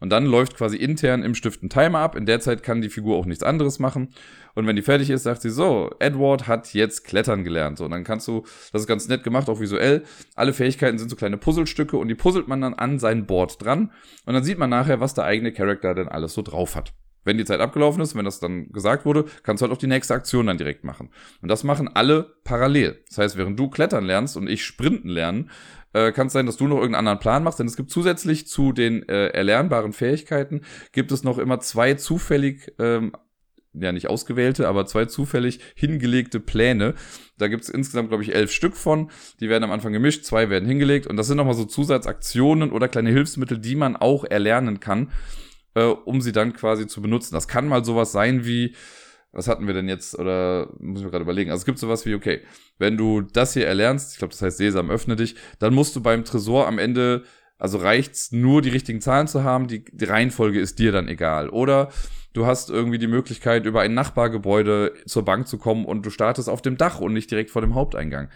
Und 0.00 0.10
dann 0.10 0.26
läuft 0.26 0.56
quasi 0.56 0.76
intern 0.76 1.22
im 1.22 1.34
Stift 1.34 1.62
ein 1.62 1.70
Timer 1.70 2.00
ab. 2.00 2.14
In 2.14 2.26
der 2.26 2.40
Zeit 2.40 2.62
kann 2.62 2.82
die 2.82 2.90
Figur 2.90 3.16
auch 3.16 3.24
nichts 3.24 3.42
anderes 3.42 3.78
machen. 3.78 4.08
Und 4.54 4.66
wenn 4.66 4.76
die 4.76 4.82
fertig 4.82 5.08
ist, 5.08 5.22
sagt 5.22 5.40
sie 5.40 5.48
so, 5.48 5.92
Edward 5.98 6.46
hat 6.46 6.74
jetzt 6.74 7.04
Klettern 7.04 7.42
gelernt. 7.42 7.78
So, 7.78 7.86
und 7.86 7.90
dann 7.92 8.04
kannst 8.04 8.28
du, 8.28 8.42
das 8.72 8.82
ist 8.82 8.86
ganz 8.86 9.08
nett 9.08 9.24
gemacht, 9.24 9.48
auch 9.48 9.60
visuell. 9.60 10.02
Alle 10.34 10.52
Fähigkeiten 10.52 10.98
sind 10.98 11.08
so 11.08 11.16
kleine 11.16 11.38
Puzzlestücke 11.38 11.96
und 11.96 12.08
die 12.08 12.14
puzzelt 12.14 12.48
man 12.48 12.60
dann 12.60 12.74
an 12.74 12.98
sein 12.98 13.24
Board 13.24 13.64
dran. 13.64 13.92
Und 14.26 14.34
dann 14.34 14.44
sieht 14.44 14.58
man 14.58 14.68
nachher, 14.68 15.00
was 15.00 15.14
der 15.14 15.24
eigene 15.24 15.52
Charakter 15.52 15.94
denn 15.94 16.08
alles 16.08 16.34
so 16.34 16.42
drauf 16.42 16.76
hat. 16.76 16.92
Wenn 17.24 17.38
die 17.38 17.44
Zeit 17.44 17.60
abgelaufen 17.60 18.02
ist, 18.02 18.14
wenn 18.14 18.24
das 18.24 18.40
dann 18.40 18.70
gesagt 18.72 19.04
wurde, 19.04 19.24
kannst 19.42 19.60
du 19.60 19.64
halt 19.64 19.72
auch 19.72 19.80
die 19.80 19.86
nächste 19.86 20.14
Aktion 20.14 20.46
dann 20.46 20.58
direkt 20.58 20.84
machen. 20.84 21.10
Und 21.42 21.48
das 21.48 21.64
machen 21.64 21.88
alle 21.88 22.34
parallel. 22.44 23.02
Das 23.08 23.18
heißt, 23.18 23.36
während 23.36 23.58
du 23.58 23.68
klettern 23.68 24.04
lernst 24.04 24.36
und 24.36 24.48
ich 24.48 24.64
sprinten 24.64 25.08
lernen, 25.08 25.50
äh, 25.92 26.12
kann 26.12 26.26
es 26.26 26.32
sein, 26.32 26.46
dass 26.46 26.56
du 26.56 26.66
noch 26.66 26.76
irgendeinen 26.76 27.06
anderen 27.06 27.20
Plan 27.20 27.42
machst, 27.42 27.60
denn 27.60 27.66
es 27.66 27.76
gibt 27.76 27.90
zusätzlich 27.90 28.46
zu 28.46 28.72
den 28.72 29.08
äh, 29.08 29.28
erlernbaren 29.28 29.92
Fähigkeiten, 29.92 30.62
gibt 30.92 31.12
es 31.12 31.24
noch 31.24 31.38
immer 31.38 31.60
zwei 31.60 31.94
zufällig 31.94 32.72
ähm, 32.78 33.12
ja 33.74 33.92
nicht 33.92 34.08
ausgewählte, 34.08 34.68
aber 34.68 34.86
zwei 34.86 35.06
zufällig 35.06 35.60
hingelegte 35.74 36.40
Pläne. 36.40 36.94
Da 37.38 37.48
gibt 37.48 37.64
es 37.64 37.68
insgesamt, 37.68 38.08
glaube 38.08 38.22
ich, 38.22 38.34
elf 38.34 38.52
Stück 38.52 38.76
von. 38.76 39.10
Die 39.40 39.48
werden 39.48 39.64
am 39.64 39.72
Anfang 39.72 39.92
gemischt, 39.92 40.24
zwei 40.24 40.48
werden 40.48 40.68
hingelegt. 40.68 41.06
Und 41.06 41.16
das 41.16 41.26
sind 41.26 41.36
nochmal 41.36 41.54
so 41.54 41.64
Zusatzaktionen 41.64 42.70
oder 42.70 42.88
kleine 42.88 43.10
Hilfsmittel, 43.10 43.58
die 43.58 43.74
man 43.74 43.96
auch 43.96 44.24
erlernen 44.24 44.80
kann 44.80 45.10
äh, 45.74 45.84
um 45.84 46.20
sie 46.20 46.32
dann 46.32 46.52
quasi 46.52 46.86
zu 46.86 47.02
benutzen. 47.02 47.34
Das 47.34 47.48
kann 47.48 47.68
mal 47.68 47.84
sowas 47.84 48.12
sein 48.12 48.44
wie, 48.44 48.74
was 49.32 49.48
hatten 49.48 49.66
wir 49.66 49.74
denn 49.74 49.88
jetzt, 49.88 50.18
oder 50.18 50.72
muss 50.78 51.00
ich 51.00 51.04
mir 51.04 51.10
gerade 51.10 51.24
überlegen. 51.24 51.50
Also 51.50 51.62
es 51.62 51.66
gibt 51.66 51.78
sowas 51.78 52.06
wie, 52.06 52.14
okay, 52.14 52.40
wenn 52.78 52.96
du 52.96 53.20
das 53.20 53.54
hier 53.54 53.66
erlernst, 53.66 54.12
ich 54.12 54.18
glaube, 54.18 54.32
das 54.32 54.42
heißt 54.42 54.58
Sesam, 54.58 54.90
öffne 54.90 55.16
dich, 55.16 55.34
dann 55.58 55.74
musst 55.74 55.96
du 55.96 56.00
beim 56.02 56.24
Tresor 56.24 56.66
am 56.66 56.78
Ende 56.78 57.24
Also 57.56 57.78
reicht's 57.78 58.32
nur, 58.32 58.62
die 58.62 58.70
richtigen 58.70 59.00
Zahlen 59.00 59.28
zu 59.28 59.44
haben, 59.44 59.68
die, 59.68 59.84
die 59.84 60.04
Reihenfolge 60.04 60.60
ist 60.60 60.78
dir 60.78 60.92
dann 60.92 61.08
egal. 61.08 61.48
Oder 61.48 61.90
du 62.32 62.46
hast 62.46 62.68
irgendwie 62.68 62.98
die 62.98 63.06
Möglichkeit, 63.06 63.64
über 63.64 63.80
ein 63.80 63.94
Nachbargebäude 63.94 64.92
zur 65.06 65.24
Bank 65.24 65.46
zu 65.46 65.56
kommen 65.56 65.84
und 65.84 66.04
du 66.04 66.10
startest 66.10 66.48
auf 66.48 66.62
dem 66.62 66.76
Dach 66.76 67.00
und 67.00 67.12
nicht 67.12 67.30
direkt 67.30 67.50
vor 67.50 67.62
dem 67.62 67.74
Haupteingang. 67.74 68.28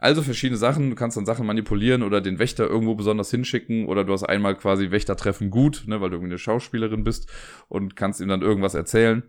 Also 0.00 0.22
verschiedene 0.22 0.56
Sachen, 0.56 0.88
du 0.88 0.96
kannst 0.96 1.18
dann 1.18 1.26
Sachen 1.26 1.46
manipulieren 1.46 2.02
oder 2.02 2.22
den 2.22 2.38
Wächter 2.38 2.66
irgendwo 2.66 2.94
besonders 2.94 3.30
hinschicken 3.30 3.86
oder 3.86 4.02
du 4.02 4.14
hast 4.14 4.24
einmal 4.24 4.56
quasi 4.56 4.90
Wächtertreffen 4.90 5.50
gut, 5.50 5.84
ne, 5.86 6.00
weil 6.00 6.08
du 6.08 6.16
irgendwie 6.16 6.32
eine 6.32 6.38
Schauspielerin 6.38 7.04
bist 7.04 7.30
und 7.68 7.96
kannst 7.96 8.20
ihm 8.20 8.28
dann 8.28 8.40
irgendwas 8.40 8.74
erzählen. 8.74 9.22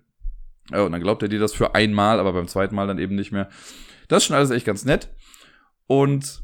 Ja, 0.72 0.84
und 0.84 0.94
dann 0.94 1.02
glaubt 1.02 1.22
er 1.24 1.28
dir 1.28 1.40
das 1.40 1.54
für 1.54 1.76
einmal, 1.76 2.20
aber 2.20 2.32
beim 2.32 2.48
zweiten 2.48 2.74
Mal 2.74 2.88
dann 2.88 3.00
eben 3.00 3.16
nicht 3.16 3.34
mehr. 3.34 3.50
Das 4.08 4.24
ist 4.24 4.28
schon 4.28 4.38
alles 4.38 4.52
echt 4.52 4.66
ganz 4.66 4.86
nett. 4.86 5.10
Und 5.88 6.42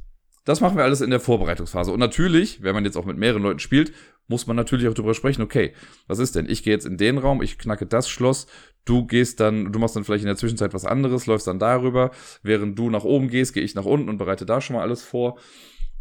das 0.48 0.62
machen 0.62 0.78
wir 0.78 0.86
alles 0.86 1.02
in 1.02 1.10
der 1.10 1.20
Vorbereitungsphase. 1.20 1.92
Und 1.92 2.00
natürlich, 2.00 2.64
wenn 2.64 2.74
man 2.74 2.86
jetzt 2.86 2.96
auch 2.96 3.04
mit 3.04 3.18
mehreren 3.18 3.44
Leuten 3.44 3.60
spielt, 3.60 3.92
muss 4.30 4.48
man 4.48 4.56
natürlich 4.56 4.88
auch 4.88 4.94
darüber 4.94 5.14
sprechen, 5.14 5.42
okay, 5.42 5.74
was 6.08 6.20
ist 6.20 6.38
denn? 6.38 6.50
Ich 6.50 6.64
gehe 6.64 6.72
jetzt 6.72 6.86
in 6.86 6.96
den 6.96 7.18
Raum, 7.18 7.42
ich 7.42 7.58
knacke 7.58 7.86
das 7.86 8.08
Schloss, 8.08 8.48
du 8.86 9.06
gehst 9.06 9.42
dann, 9.42 9.74
du 9.74 9.80
machst 9.80 9.98
dann 9.98 10.06
vielleicht 10.06 10.24
in 10.24 10.28
der 10.28 10.38
Zwischenzeit 10.38 10.74
was 10.74 10.86
anderes, 10.86 11.26
läufst 11.26 11.48
dann 11.48 11.60
darüber, 11.60 12.12
während 12.44 12.80
du 12.80 12.90
nach 12.90 13.04
oben 13.04 13.28
gehst, 13.28 13.54
gehe 13.54 13.64
ich 13.64 13.76
nach 13.76 13.84
unten 13.84 14.08
und 14.08 14.18
bereite 14.18 14.46
da 14.46 14.62
schon 14.62 14.78
mal 14.78 14.84
alles 14.84 15.04
vor. 15.04 15.38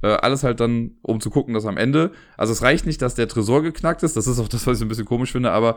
Äh, 0.00 0.09
alles 0.09 0.44
halt 0.44 0.61
dann, 0.61 0.92
um 1.02 1.20
zu 1.20 1.30
gucken, 1.30 1.52
dass 1.52 1.66
am 1.66 1.76
Ende, 1.76 2.12
also 2.37 2.52
es 2.52 2.62
reicht 2.62 2.87
nicht, 2.87 3.02
dass 3.02 3.16
der 3.16 3.26
Tresor 3.26 3.64
geknackt 3.64 4.04
ist, 4.04 4.16
das 4.16 4.28
ist 4.28 4.38
auch 4.38 4.48
das, 4.48 4.64
was 4.68 4.78
ich 4.78 4.85
ein 4.85 4.88
bisschen 4.88 5.06
komisch 5.06 5.32
finde, 5.32 5.50
aber 5.50 5.74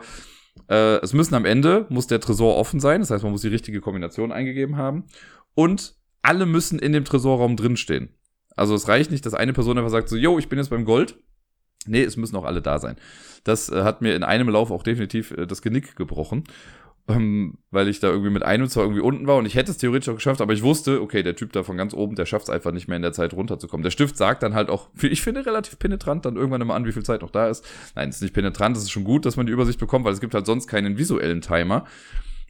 äh, 0.68 1.00
es 1.02 1.12
müssen 1.12 1.34
am 1.34 1.44
Ende, 1.44 1.86
muss 1.88 2.06
der 2.06 2.20
Tresor 2.20 2.56
offen 2.56 2.78
sein, 2.78 3.00
das 3.00 3.10
heißt, 3.10 3.24
man 3.24 3.32
muss 3.32 3.42
die 3.42 3.48
richtige 3.48 3.80
Kombination 3.80 4.30
eingegeben 4.30 4.76
haben 4.76 5.06
und 5.54 5.96
alle 6.22 6.46
müssen 6.46 6.78
in 6.78 6.92
dem 6.92 7.04
Tresorraum 7.04 7.56
drinstehen. 7.56 8.14
Also 8.60 8.74
es 8.74 8.88
reicht 8.88 9.10
nicht, 9.10 9.24
dass 9.24 9.32
eine 9.32 9.54
Person 9.54 9.78
einfach 9.78 9.90
sagt 9.90 10.10
so, 10.10 10.16
yo, 10.16 10.38
ich 10.38 10.50
bin 10.50 10.58
jetzt 10.58 10.68
beim 10.68 10.84
Gold. 10.84 11.16
Nee, 11.86 12.02
es 12.02 12.18
müssen 12.18 12.36
auch 12.36 12.44
alle 12.44 12.60
da 12.60 12.78
sein. 12.78 12.96
Das 13.42 13.70
äh, 13.70 13.84
hat 13.84 14.02
mir 14.02 14.14
in 14.14 14.22
einem 14.22 14.50
Lauf 14.50 14.70
auch 14.70 14.82
definitiv 14.82 15.30
äh, 15.30 15.46
das 15.46 15.62
Genick 15.62 15.96
gebrochen, 15.96 16.44
ähm, 17.08 17.56
weil 17.70 17.88
ich 17.88 18.00
da 18.00 18.08
irgendwie 18.08 18.28
mit 18.28 18.42
einem 18.42 18.68
zwar 18.68 18.82
irgendwie 18.84 19.00
unten 19.00 19.26
war 19.26 19.38
und 19.38 19.46
ich 19.46 19.54
hätte 19.54 19.70
es 19.70 19.78
theoretisch 19.78 20.10
auch 20.10 20.16
geschafft, 20.16 20.42
aber 20.42 20.52
ich 20.52 20.62
wusste, 20.62 21.00
okay, 21.00 21.22
der 21.22 21.36
Typ 21.36 21.54
da 21.54 21.62
von 21.62 21.78
ganz 21.78 21.94
oben, 21.94 22.16
der 22.16 22.26
schafft 22.26 22.48
es 22.48 22.50
einfach 22.50 22.70
nicht 22.70 22.86
mehr 22.86 22.96
in 22.96 23.02
der 23.02 23.14
Zeit 23.14 23.32
runterzukommen. 23.32 23.82
Der 23.82 23.92
Stift 23.92 24.18
sagt 24.18 24.42
dann 24.42 24.52
halt 24.52 24.68
auch, 24.68 24.90
ich 25.00 25.22
finde 25.22 25.46
relativ 25.46 25.78
penetrant 25.78 26.26
dann 26.26 26.36
irgendwann 26.36 26.60
immer 26.60 26.74
an, 26.74 26.84
wie 26.84 26.92
viel 26.92 27.02
Zeit 27.02 27.22
noch 27.22 27.30
da 27.30 27.48
ist. 27.48 27.64
Nein, 27.94 28.10
es 28.10 28.16
ist 28.16 28.22
nicht 28.22 28.34
penetrant, 28.34 28.76
es 28.76 28.82
ist 28.82 28.90
schon 28.90 29.04
gut, 29.04 29.24
dass 29.24 29.38
man 29.38 29.46
die 29.46 29.54
Übersicht 29.54 29.80
bekommt, 29.80 30.04
weil 30.04 30.12
es 30.12 30.20
gibt 30.20 30.34
halt 30.34 30.44
sonst 30.44 30.66
keinen 30.66 30.98
visuellen 30.98 31.40
Timer. 31.40 31.86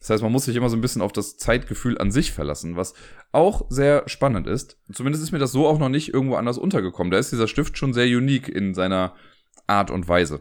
Das 0.00 0.10
heißt, 0.10 0.22
man 0.22 0.32
muss 0.32 0.46
sich 0.46 0.56
immer 0.56 0.70
so 0.70 0.76
ein 0.76 0.80
bisschen 0.80 1.02
auf 1.02 1.12
das 1.12 1.36
Zeitgefühl 1.36 1.98
an 1.98 2.10
sich 2.10 2.32
verlassen, 2.32 2.76
was 2.76 2.94
auch 3.32 3.66
sehr 3.68 4.08
spannend 4.08 4.46
ist. 4.46 4.78
Zumindest 4.92 5.22
ist 5.22 5.30
mir 5.30 5.38
das 5.38 5.52
so 5.52 5.66
auch 5.66 5.78
noch 5.78 5.90
nicht 5.90 6.12
irgendwo 6.12 6.36
anders 6.36 6.56
untergekommen. 6.56 7.10
Da 7.10 7.18
ist 7.18 7.32
dieser 7.32 7.48
Stift 7.48 7.76
schon 7.76 7.92
sehr 7.92 8.06
unique 8.06 8.48
in 8.48 8.74
seiner 8.74 9.14
Art 9.66 9.90
und 9.90 10.08
Weise. 10.08 10.40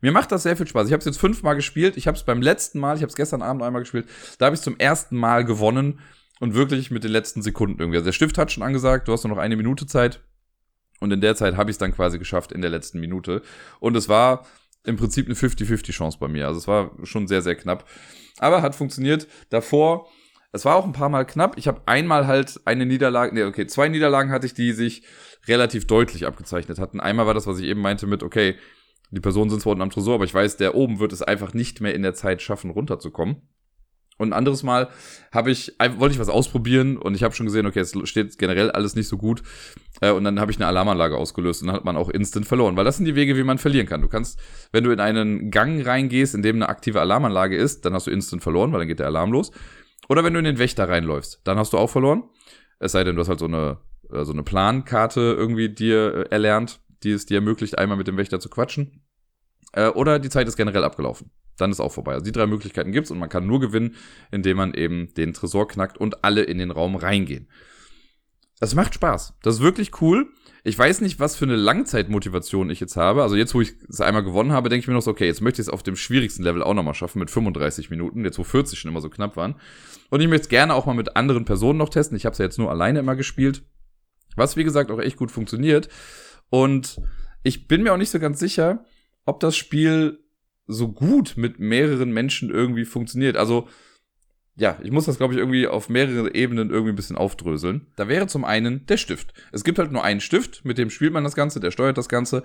Mir 0.00 0.12
macht 0.12 0.30
das 0.30 0.44
sehr 0.44 0.56
viel 0.56 0.68
Spaß. 0.68 0.86
Ich 0.86 0.92
habe 0.92 1.00
es 1.00 1.06
jetzt 1.06 1.18
fünfmal 1.18 1.56
gespielt. 1.56 1.96
Ich 1.96 2.06
habe 2.06 2.16
es 2.16 2.22
beim 2.22 2.40
letzten 2.40 2.78
Mal, 2.78 2.94
ich 2.94 3.02
habe 3.02 3.10
es 3.10 3.16
gestern 3.16 3.42
Abend 3.42 3.62
einmal 3.62 3.82
gespielt, 3.82 4.08
da 4.38 4.46
habe 4.46 4.54
ich 4.54 4.62
zum 4.62 4.78
ersten 4.78 5.16
Mal 5.16 5.44
gewonnen 5.44 5.98
und 6.38 6.54
wirklich 6.54 6.92
mit 6.92 7.02
den 7.02 7.10
letzten 7.10 7.42
Sekunden 7.42 7.80
irgendwie. 7.80 7.96
Also 7.96 8.06
der 8.06 8.12
Stift 8.12 8.38
hat 8.38 8.52
schon 8.52 8.62
angesagt, 8.62 9.08
du 9.08 9.12
hast 9.12 9.24
nur 9.24 9.34
noch 9.34 9.42
eine 9.42 9.56
Minute 9.56 9.86
Zeit. 9.86 10.20
Und 11.00 11.12
in 11.12 11.20
der 11.20 11.36
Zeit 11.36 11.56
habe 11.56 11.70
ich 11.70 11.74
es 11.74 11.78
dann 11.78 11.92
quasi 11.92 12.18
geschafft 12.18 12.52
in 12.52 12.60
der 12.60 12.70
letzten 12.70 13.00
Minute. 13.00 13.42
Und 13.80 13.96
es 13.96 14.08
war 14.08 14.46
im 14.84 14.96
Prinzip 14.96 15.26
eine 15.26 15.34
50-50 15.34 15.92
Chance 15.92 16.18
bei 16.20 16.28
mir. 16.28 16.46
Also 16.46 16.58
es 16.58 16.68
war 16.68 16.92
schon 17.04 17.28
sehr, 17.28 17.42
sehr 17.42 17.54
knapp. 17.54 17.88
Aber 18.38 18.62
hat 18.62 18.74
funktioniert. 18.74 19.26
Davor, 19.50 20.08
es 20.52 20.64
war 20.64 20.76
auch 20.76 20.84
ein 20.84 20.92
paar 20.92 21.08
Mal 21.08 21.24
knapp. 21.24 21.58
Ich 21.58 21.68
habe 21.68 21.82
einmal 21.86 22.26
halt 22.26 22.60
eine 22.64 22.86
Niederlage, 22.86 23.34
nee, 23.34 23.44
okay, 23.44 23.66
zwei 23.66 23.88
Niederlagen 23.88 24.30
hatte 24.30 24.46
ich, 24.46 24.54
die 24.54 24.72
sich 24.72 25.02
relativ 25.46 25.86
deutlich 25.86 26.26
abgezeichnet 26.26 26.78
hatten. 26.78 27.00
Einmal 27.00 27.26
war 27.26 27.34
das, 27.34 27.46
was 27.46 27.58
ich 27.58 27.66
eben 27.66 27.80
meinte 27.80 28.06
mit, 28.06 28.22
okay, 28.22 28.56
die 29.10 29.20
Personen 29.20 29.50
sind 29.50 29.62
zwar 29.62 29.72
unten 29.72 29.82
am 29.82 29.90
Tresor, 29.90 30.16
aber 30.16 30.24
ich 30.24 30.34
weiß, 30.34 30.58
der 30.58 30.74
oben 30.74 30.98
wird 30.98 31.12
es 31.12 31.22
einfach 31.22 31.54
nicht 31.54 31.80
mehr 31.80 31.94
in 31.94 32.02
der 32.02 32.14
Zeit 32.14 32.42
schaffen, 32.42 32.70
runterzukommen. 32.70 33.48
Und 34.18 34.30
ein 34.30 34.32
anderes 34.32 34.64
Mal 34.64 34.88
habe 35.32 35.52
ich, 35.52 35.76
wollte 35.96 36.14
ich 36.14 36.18
was 36.18 36.28
ausprobieren 36.28 36.96
und 36.96 37.14
ich 37.14 37.22
habe 37.22 37.34
schon 37.34 37.46
gesehen, 37.46 37.66
okay, 37.66 37.78
es 37.78 37.94
steht 38.04 38.36
generell 38.36 38.70
alles 38.72 38.96
nicht 38.96 39.06
so 39.06 39.16
gut. 39.16 39.42
Äh, 40.00 40.10
und 40.10 40.24
dann 40.24 40.40
habe 40.40 40.50
ich 40.50 40.58
eine 40.58 40.66
Alarmanlage 40.66 41.16
ausgelöst 41.16 41.62
und 41.62 41.68
dann 41.68 41.76
hat 41.76 41.84
man 41.84 41.96
auch 41.96 42.10
instant 42.10 42.44
verloren. 42.44 42.76
Weil 42.76 42.84
das 42.84 42.96
sind 42.96 43.06
die 43.06 43.14
Wege, 43.14 43.36
wie 43.36 43.44
man 43.44 43.58
verlieren 43.58 43.86
kann. 43.86 44.02
Du 44.02 44.08
kannst, 44.08 44.38
wenn 44.72 44.82
du 44.82 44.90
in 44.90 44.98
einen 44.98 45.52
Gang 45.52 45.86
reingehst, 45.86 46.34
in 46.34 46.42
dem 46.42 46.56
eine 46.56 46.68
aktive 46.68 47.00
Alarmanlage 47.00 47.56
ist, 47.56 47.84
dann 47.84 47.94
hast 47.94 48.08
du 48.08 48.10
instant 48.10 48.42
verloren, 48.42 48.72
weil 48.72 48.80
dann 48.80 48.88
geht 48.88 48.98
der 48.98 49.06
Alarm 49.06 49.30
los. 49.30 49.52
Oder 50.08 50.24
wenn 50.24 50.32
du 50.32 50.40
in 50.40 50.44
den 50.44 50.58
Wächter 50.58 50.88
reinläufst, 50.88 51.40
dann 51.44 51.56
hast 51.56 51.72
du 51.72 51.78
auch 51.78 51.90
verloren. 51.90 52.24
Es 52.80 52.92
sei 52.92 53.04
denn, 53.04 53.14
du 53.14 53.20
hast 53.20 53.28
halt 53.28 53.38
so 53.38 53.46
eine, 53.46 53.78
äh, 54.12 54.24
so 54.24 54.32
eine 54.32 54.42
Plankarte 54.42 55.20
irgendwie 55.20 55.68
dir 55.68 56.26
äh, 56.26 56.30
erlernt, 56.30 56.80
die 57.04 57.12
es 57.12 57.24
dir 57.24 57.36
ermöglicht, 57.36 57.78
einmal 57.78 57.96
mit 57.96 58.08
dem 58.08 58.16
Wächter 58.16 58.40
zu 58.40 58.48
quatschen. 58.48 59.04
Oder 59.94 60.18
die 60.18 60.30
Zeit 60.30 60.48
ist 60.48 60.56
generell 60.56 60.82
abgelaufen 60.82 61.30
dann 61.60 61.70
ist 61.70 61.80
auch 61.80 61.92
vorbei. 61.92 62.12
Also 62.12 62.24
die 62.24 62.32
drei 62.32 62.46
Möglichkeiten 62.46 62.92
gibt's 62.92 63.10
und 63.10 63.18
man 63.18 63.28
kann 63.28 63.46
nur 63.46 63.60
gewinnen, 63.60 63.96
indem 64.30 64.56
man 64.56 64.74
eben 64.74 65.12
den 65.14 65.34
Tresor 65.34 65.68
knackt 65.68 65.98
und 65.98 66.24
alle 66.24 66.42
in 66.42 66.58
den 66.58 66.70
Raum 66.70 66.96
reingehen. 66.96 67.48
Das 68.60 68.74
macht 68.74 68.94
Spaß. 68.94 69.34
Das 69.42 69.56
ist 69.56 69.60
wirklich 69.60 70.00
cool. 70.00 70.28
Ich 70.64 70.76
weiß 70.76 71.00
nicht, 71.00 71.20
was 71.20 71.36
für 71.36 71.44
eine 71.44 71.56
Langzeitmotivation 71.56 72.70
ich 72.70 72.80
jetzt 72.80 72.96
habe. 72.96 73.22
Also 73.22 73.36
jetzt, 73.36 73.54
wo 73.54 73.60
ich 73.60 73.74
es 73.88 74.00
einmal 74.00 74.24
gewonnen 74.24 74.52
habe, 74.52 74.68
denke 74.68 74.80
ich 74.82 74.88
mir 74.88 74.94
noch 74.94 75.02
so, 75.02 75.12
okay, 75.12 75.26
jetzt 75.26 75.40
möchte 75.40 75.62
ich 75.62 75.68
es 75.68 75.72
auf 75.72 75.82
dem 75.82 75.96
schwierigsten 75.96 76.42
Level 76.42 76.62
auch 76.62 76.74
nochmal 76.74 76.94
schaffen 76.94 77.20
mit 77.20 77.30
35 77.30 77.90
Minuten, 77.90 78.24
jetzt 78.24 78.38
wo 78.38 78.44
40 78.44 78.78
schon 78.78 78.90
immer 78.90 79.00
so 79.00 79.08
knapp 79.08 79.36
waren. 79.36 79.54
Und 80.10 80.20
ich 80.20 80.28
möchte 80.28 80.42
es 80.42 80.48
gerne 80.48 80.74
auch 80.74 80.86
mal 80.86 80.94
mit 80.94 81.16
anderen 81.16 81.44
Personen 81.44 81.78
noch 81.78 81.88
testen. 81.88 82.16
Ich 82.16 82.26
habe 82.26 82.32
es 82.32 82.38
ja 82.38 82.44
jetzt 82.44 82.58
nur 82.58 82.70
alleine 82.70 82.98
immer 82.98 83.14
gespielt. 83.14 83.62
Was, 84.34 84.56
wie 84.56 84.64
gesagt, 84.64 84.90
auch 84.90 85.00
echt 85.00 85.16
gut 85.16 85.30
funktioniert. 85.30 85.88
Und 86.50 87.00
ich 87.42 87.68
bin 87.68 87.82
mir 87.82 87.92
auch 87.92 87.98
nicht 87.98 88.10
so 88.10 88.18
ganz 88.18 88.40
sicher, 88.40 88.84
ob 89.24 89.40
das 89.40 89.56
Spiel 89.56 90.18
so 90.68 90.92
gut 90.92 91.34
mit 91.36 91.58
mehreren 91.58 92.12
Menschen 92.12 92.50
irgendwie 92.50 92.84
funktioniert. 92.84 93.36
Also, 93.36 93.68
ja, 94.54 94.78
ich 94.82 94.90
muss 94.90 95.06
das, 95.06 95.16
glaube 95.16 95.34
ich, 95.34 95.38
irgendwie 95.38 95.66
auf 95.66 95.88
mehrere 95.88 96.34
Ebenen 96.34 96.70
irgendwie 96.70 96.92
ein 96.92 96.96
bisschen 96.96 97.16
aufdröseln. 97.16 97.86
Da 97.96 98.08
wäre 98.08 98.26
zum 98.26 98.44
einen 98.44 98.86
der 98.86 98.96
Stift. 98.96 99.32
Es 99.50 99.64
gibt 99.64 99.78
halt 99.78 99.92
nur 99.92 100.04
einen 100.04 100.20
Stift, 100.20 100.64
mit 100.64 100.78
dem 100.78 100.90
spielt 100.90 101.12
man 101.12 101.24
das 101.24 101.34
Ganze, 101.34 101.60
der 101.60 101.70
steuert 101.70 101.98
das 101.98 102.08
Ganze. 102.08 102.42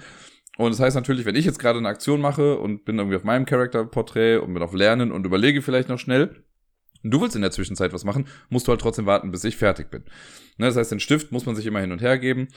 Und 0.58 0.72
das 0.72 0.80
heißt 0.80 0.96
natürlich, 0.96 1.26
wenn 1.26 1.36
ich 1.36 1.46
jetzt 1.46 1.60
gerade 1.60 1.80
eine 1.80 1.88
Aktion 1.90 2.22
mache 2.22 2.58
und 2.58 2.86
bin 2.86 2.98
irgendwie 2.98 3.18
auf 3.18 3.24
meinem 3.24 3.46
Charakterporträt 3.46 4.38
und 4.38 4.54
bin 4.54 4.64
auf 4.64 4.74
Lernen 4.74 5.12
und 5.12 5.26
überlege 5.26 5.62
vielleicht 5.62 5.90
noch 5.90 6.00
schnell, 6.00 6.44
und 7.04 7.12
du 7.12 7.22
willst 7.22 7.36
in 7.36 7.42
der 7.42 7.52
Zwischenzeit 7.52 7.92
was 7.92 8.06
machen, 8.06 8.28
musst 8.50 8.68
du 8.68 8.72
halt 8.72 8.80
trotzdem 8.80 9.06
warten, 9.06 9.32
bis 9.32 9.44
ich 9.44 9.58
fertig 9.58 9.90
bin. 9.92 10.04
Ne, 10.58 10.68
das 10.68 10.78
heißt, 10.78 10.92
den 10.92 11.02
Stift 11.02 11.32
muss 11.32 11.46
man 11.46 11.56
sich 11.56 11.66
immer 11.66 11.82
hin 11.82 11.92
und 11.92 12.02
her 12.02 12.18
geben. 12.18 12.48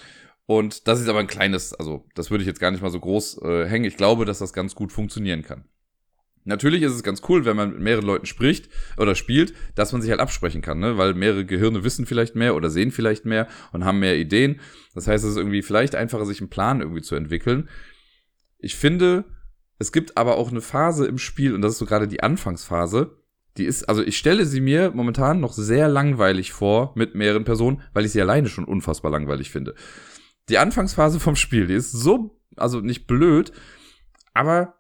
Und 0.47 0.87
das 0.87 1.01
ist 1.01 1.09
aber 1.09 1.19
ein 1.19 1.27
kleines, 1.27 1.75
also 1.75 2.07
das 2.15 2.31
würde 2.31 2.43
ich 2.43 2.49
jetzt 2.49 2.61
gar 2.61 2.71
nicht 2.71 2.83
mal 2.83 2.91
so 2.91 3.01
groß 3.01 3.43
äh, 3.43 3.67
hängen. 3.67 3.85
Ich 3.85 3.97
glaube, 3.97 4.25
dass 4.25 4.39
das 4.39 4.53
ganz 4.53 4.75
gut 4.75 4.93
funktionieren 4.93 5.43
kann. 5.43 5.65
Natürlich 6.45 6.83
ist 6.83 6.93
es 6.93 7.03
ganz 7.03 7.23
cool, 7.29 7.45
wenn 7.45 7.57
man 7.57 7.71
mit 7.71 7.81
mehreren 7.81 8.07
Leuten 8.07 8.27
spricht 8.27 8.69
oder 8.97 9.17
spielt, 9.17 9.53
dass 9.75 9.91
man 9.91 10.01
sich 10.01 10.13
halt 10.13 10.21
absprechen 10.21 10.63
kann, 10.63 10.79
ne? 10.79 10.97
weil 10.97 11.13
mehrere 11.15 11.45
Gehirne 11.45 11.83
wissen 11.83 12.07
vielleicht 12.07 12.37
mehr 12.37 12.55
oder 12.55 12.71
sehen 12.71 12.93
vielleicht 12.93 13.25
mehr 13.25 13.49
und 13.73 13.85
haben 13.85 13.99
mehr 13.99 14.17
Ideen. 14.17 14.61
Das 14.95 15.09
heißt, 15.09 15.25
es 15.25 15.33
ist 15.33 15.37
irgendwie 15.37 15.63
vielleicht 15.63 15.97
einfacher, 15.97 16.25
sich 16.25 16.41
einen 16.41 16.49
Plan 16.49 16.81
irgendwie 16.81 17.03
zu 17.03 17.17
entwickeln. 17.17 17.69
Ich 18.59 18.77
finde, 18.77 19.25
es 19.81 19.91
gibt 19.91 20.17
aber 20.17 20.37
auch 20.37 20.53
eine 20.53 20.61
Phase 20.61 21.07
im 21.07 21.19
Spiel, 21.19 21.53
und 21.53 21.63
das 21.63 21.73
ist 21.73 21.79
so 21.79 21.87
gerade 21.87 22.07
die 22.07 22.23
Anfangsphase, 22.23 23.17
die 23.57 23.65
ist, 23.65 23.89
also 23.89 24.05
ich 24.05 24.17
stelle 24.17 24.47
sie 24.47 24.61
mir 24.61 24.93
momentan 24.93 25.41
noch 25.41 25.53
sehr 25.53 25.89
langweilig 25.89 26.53
vor 26.53 26.93
mit 26.95 27.17
mehreren 27.17 27.45
Personen, 27.45 27.83
weil 27.93 28.05
ich 28.05 28.13
sie 28.13 28.21
alleine 28.21 28.49
schon 28.49 28.67
unfassbar 28.67 29.11
langweilig 29.11 29.51
finde 29.51 29.75
die 30.49 30.59
Anfangsphase 30.59 31.21
vom 31.21 31.37
Spiel, 31.37 31.67
die 31.67 31.75
ist 31.75 31.93
so, 31.93 32.39
also 32.57 32.81
nicht 32.81 33.07
blöd, 33.07 33.53
aber 34.35 34.75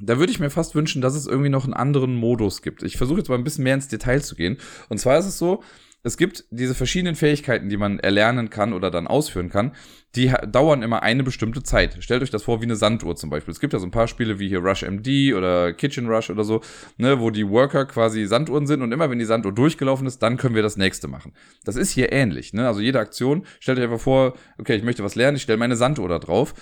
da 0.00 0.18
würde 0.18 0.32
ich 0.32 0.40
mir 0.40 0.50
fast 0.50 0.74
wünschen, 0.74 1.02
dass 1.02 1.14
es 1.14 1.26
irgendwie 1.26 1.50
noch 1.50 1.64
einen 1.64 1.74
anderen 1.74 2.14
Modus 2.14 2.62
gibt. 2.62 2.82
Ich 2.82 2.96
versuche 2.96 3.18
jetzt 3.18 3.28
mal 3.28 3.34
ein 3.34 3.44
bisschen 3.44 3.64
mehr 3.64 3.74
ins 3.74 3.88
Detail 3.88 4.22
zu 4.22 4.36
gehen. 4.36 4.58
Und 4.88 4.98
zwar 4.98 5.18
ist 5.18 5.26
es 5.26 5.38
so, 5.38 5.62
es 6.02 6.16
gibt 6.16 6.44
diese 6.50 6.74
verschiedenen 6.74 7.16
Fähigkeiten, 7.16 7.68
die 7.68 7.76
man 7.76 7.98
erlernen 7.98 8.50
kann 8.50 8.72
oder 8.72 8.90
dann 8.90 9.06
ausführen 9.06 9.50
kann, 9.50 9.72
die 10.14 10.32
dauern 10.50 10.82
immer 10.82 11.02
eine 11.02 11.24
bestimmte 11.24 11.62
Zeit. 11.62 11.96
Stellt 12.00 12.22
euch 12.22 12.30
das 12.30 12.44
vor 12.44 12.60
wie 12.60 12.64
eine 12.64 12.76
Sanduhr 12.76 13.16
zum 13.16 13.30
Beispiel. 13.30 13.52
Es 13.52 13.60
gibt 13.60 13.72
ja 13.72 13.78
so 13.78 13.86
ein 13.86 13.90
paar 13.90 14.08
Spiele 14.08 14.38
wie 14.38 14.48
hier 14.48 14.60
Rush 14.60 14.82
MD 14.82 15.34
oder 15.34 15.72
Kitchen 15.72 16.06
Rush 16.06 16.30
oder 16.30 16.44
so, 16.44 16.60
ne, 16.96 17.20
wo 17.20 17.30
die 17.30 17.48
Worker 17.48 17.84
quasi 17.84 18.24
Sanduhren 18.26 18.66
sind 18.66 18.80
und 18.82 18.92
immer 18.92 19.10
wenn 19.10 19.18
die 19.18 19.24
Sanduhr 19.24 19.52
durchgelaufen 19.52 20.06
ist, 20.06 20.20
dann 20.20 20.36
können 20.36 20.54
wir 20.54 20.62
das 20.62 20.76
nächste 20.76 21.08
machen. 21.08 21.34
Das 21.64 21.76
ist 21.76 21.90
hier 21.90 22.12
ähnlich, 22.12 22.52
ne? 22.54 22.66
Also 22.66 22.80
jede 22.80 23.00
Aktion, 23.00 23.44
stellt 23.60 23.78
euch 23.78 23.84
einfach 23.84 24.00
vor, 24.00 24.34
okay, 24.58 24.76
ich 24.76 24.84
möchte 24.84 25.04
was 25.04 25.16
lernen, 25.16 25.36
ich 25.36 25.42
stelle 25.42 25.58
meine 25.58 25.76
Sanduhr 25.76 26.08
da 26.08 26.18
drauf 26.18 26.54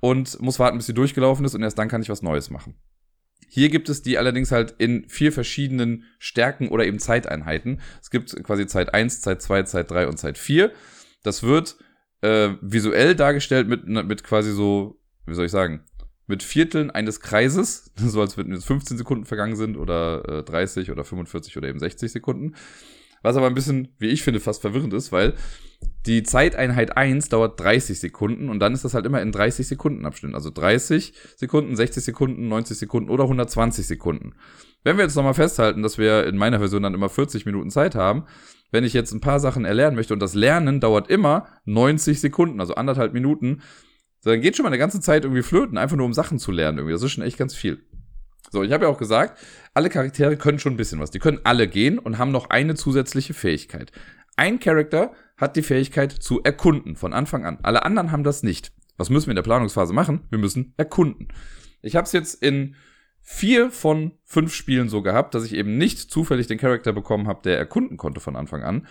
und 0.00 0.40
muss 0.40 0.58
warten, 0.58 0.76
bis 0.76 0.86
sie 0.86 0.94
durchgelaufen 0.94 1.44
ist 1.44 1.54
und 1.54 1.62
erst 1.62 1.78
dann 1.78 1.88
kann 1.88 2.02
ich 2.02 2.10
was 2.10 2.22
Neues 2.22 2.50
machen. 2.50 2.74
Hier 3.48 3.70
gibt 3.70 3.88
es 3.88 4.02
die 4.02 4.18
allerdings 4.18 4.52
halt 4.52 4.74
in 4.78 5.08
vier 5.08 5.32
verschiedenen 5.32 6.04
Stärken 6.18 6.68
oder 6.68 6.86
eben 6.86 6.98
Zeiteinheiten. 6.98 7.80
Es 8.00 8.10
gibt 8.10 8.42
quasi 8.44 8.66
Zeit 8.66 8.94
1, 8.94 9.20
Zeit 9.20 9.42
2, 9.42 9.62
Zeit 9.64 9.90
3 9.90 10.08
und 10.08 10.18
Zeit 10.18 10.38
4. 10.38 10.72
Das 11.22 11.42
wird 11.42 11.76
äh, 12.20 12.50
visuell 12.60 13.14
dargestellt 13.14 13.68
mit, 13.68 13.86
mit 13.86 14.24
quasi 14.24 14.52
so, 14.52 15.00
wie 15.26 15.34
soll 15.34 15.46
ich 15.46 15.52
sagen, 15.52 15.84
mit 16.26 16.42
Vierteln 16.42 16.90
eines 16.90 17.20
Kreises, 17.20 17.90
so 17.96 18.20
als 18.20 18.36
wenn 18.36 18.60
15 18.60 18.98
Sekunden 18.98 19.24
vergangen 19.24 19.56
sind 19.56 19.76
oder 19.76 20.40
äh, 20.40 20.42
30 20.44 20.90
oder 20.90 21.04
45 21.04 21.56
oder 21.56 21.68
eben 21.68 21.78
60 21.78 22.12
Sekunden. 22.12 22.54
Was 23.22 23.36
aber 23.36 23.46
ein 23.46 23.54
bisschen, 23.54 23.88
wie 23.98 24.08
ich 24.08 24.22
finde, 24.22 24.40
fast 24.40 24.60
verwirrend 24.60 24.94
ist, 24.94 25.12
weil 25.12 25.34
die 26.06 26.22
Zeiteinheit 26.22 26.96
1 26.96 27.28
dauert 27.28 27.60
30 27.60 27.98
Sekunden 28.00 28.48
und 28.48 28.60
dann 28.60 28.72
ist 28.72 28.84
das 28.84 28.94
halt 28.94 29.06
immer 29.06 29.20
in 29.20 29.32
30 29.32 29.66
Sekunden 29.66 30.06
Abschnitten. 30.06 30.34
Also 30.34 30.50
30 30.50 31.12
Sekunden, 31.36 31.76
60 31.76 32.02
Sekunden, 32.02 32.48
90 32.48 32.78
Sekunden 32.78 33.10
oder 33.10 33.24
120 33.24 33.86
Sekunden. 33.86 34.34
Wenn 34.84 34.96
wir 34.96 35.04
jetzt 35.04 35.16
nochmal 35.16 35.34
festhalten, 35.34 35.82
dass 35.82 35.98
wir 35.98 36.26
in 36.26 36.36
meiner 36.36 36.58
Version 36.58 36.82
dann 36.82 36.94
immer 36.94 37.08
40 37.08 37.46
Minuten 37.46 37.70
Zeit 37.70 37.94
haben, 37.94 38.24
wenn 38.70 38.84
ich 38.84 38.92
jetzt 38.92 39.12
ein 39.12 39.20
paar 39.20 39.40
Sachen 39.40 39.64
erlernen 39.64 39.96
möchte 39.96 40.14
und 40.14 40.20
das 40.20 40.34
Lernen 40.34 40.80
dauert 40.80 41.10
immer 41.10 41.46
90 41.64 42.20
Sekunden, 42.20 42.60
also 42.60 42.74
anderthalb 42.74 43.12
Minuten, 43.12 43.62
dann 44.24 44.40
geht 44.40 44.56
schon 44.56 44.64
mal 44.64 44.70
eine 44.70 44.78
ganze 44.78 45.00
Zeit 45.00 45.24
irgendwie 45.24 45.42
flöten, 45.42 45.78
einfach 45.78 45.96
nur 45.96 46.06
um 46.06 46.12
Sachen 46.12 46.38
zu 46.38 46.52
lernen 46.52 46.78
irgendwie. 46.78 46.92
Das 46.92 47.02
ist 47.02 47.12
schon 47.12 47.24
echt 47.24 47.38
ganz 47.38 47.54
viel. 47.54 47.82
So, 48.50 48.62
ich 48.62 48.72
habe 48.72 48.84
ja 48.84 48.90
auch 48.90 48.98
gesagt, 48.98 49.38
alle 49.74 49.90
Charaktere 49.90 50.36
können 50.36 50.58
schon 50.58 50.74
ein 50.74 50.78
bisschen 50.78 51.00
was. 51.00 51.10
Die 51.10 51.18
können 51.18 51.40
alle 51.44 51.68
gehen 51.68 51.98
und 51.98 52.18
haben 52.18 52.30
noch 52.30 52.50
eine 52.50 52.74
zusätzliche 52.74 53.34
Fähigkeit. 53.34 53.92
Ein 54.36 54.60
Charakter 54.60 55.12
hat 55.36 55.56
die 55.56 55.62
Fähigkeit 55.62 56.12
zu 56.12 56.42
erkunden 56.42 56.96
von 56.96 57.12
Anfang 57.12 57.44
an. 57.44 57.58
Alle 57.62 57.84
anderen 57.84 58.12
haben 58.12 58.24
das 58.24 58.42
nicht. 58.42 58.72
Was 58.96 59.10
müssen 59.10 59.26
wir 59.26 59.32
in 59.32 59.36
der 59.36 59.42
Planungsphase 59.42 59.92
machen? 59.92 60.20
Wir 60.30 60.38
müssen 60.38 60.74
erkunden. 60.76 61.28
Ich 61.82 61.94
habe 61.96 62.04
es 62.04 62.12
jetzt 62.12 62.42
in 62.42 62.74
vier 63.20 63.70
von 63.70 64.12
fünf 64.24 64.54
Spielen 64.54 64.88
so 64.88 65.02
gehabt, 65.02 65.34
dass 65.34 65.44
ich 65.44 65.54
eben 65.54 65.76
nicht 65.76 65.98
zufällig 65.98 66.46
den 66.46 66.58
Charakter 66.58 66.92
bekommen 66.92 67.28
habe, 67.28 67.42
der 67.42 67.58
erkunden 67.58 67.96
konnte 67.96 68.20
von 68.20 68.36
Anfang 68.36 68.62
an. 68.62 68.86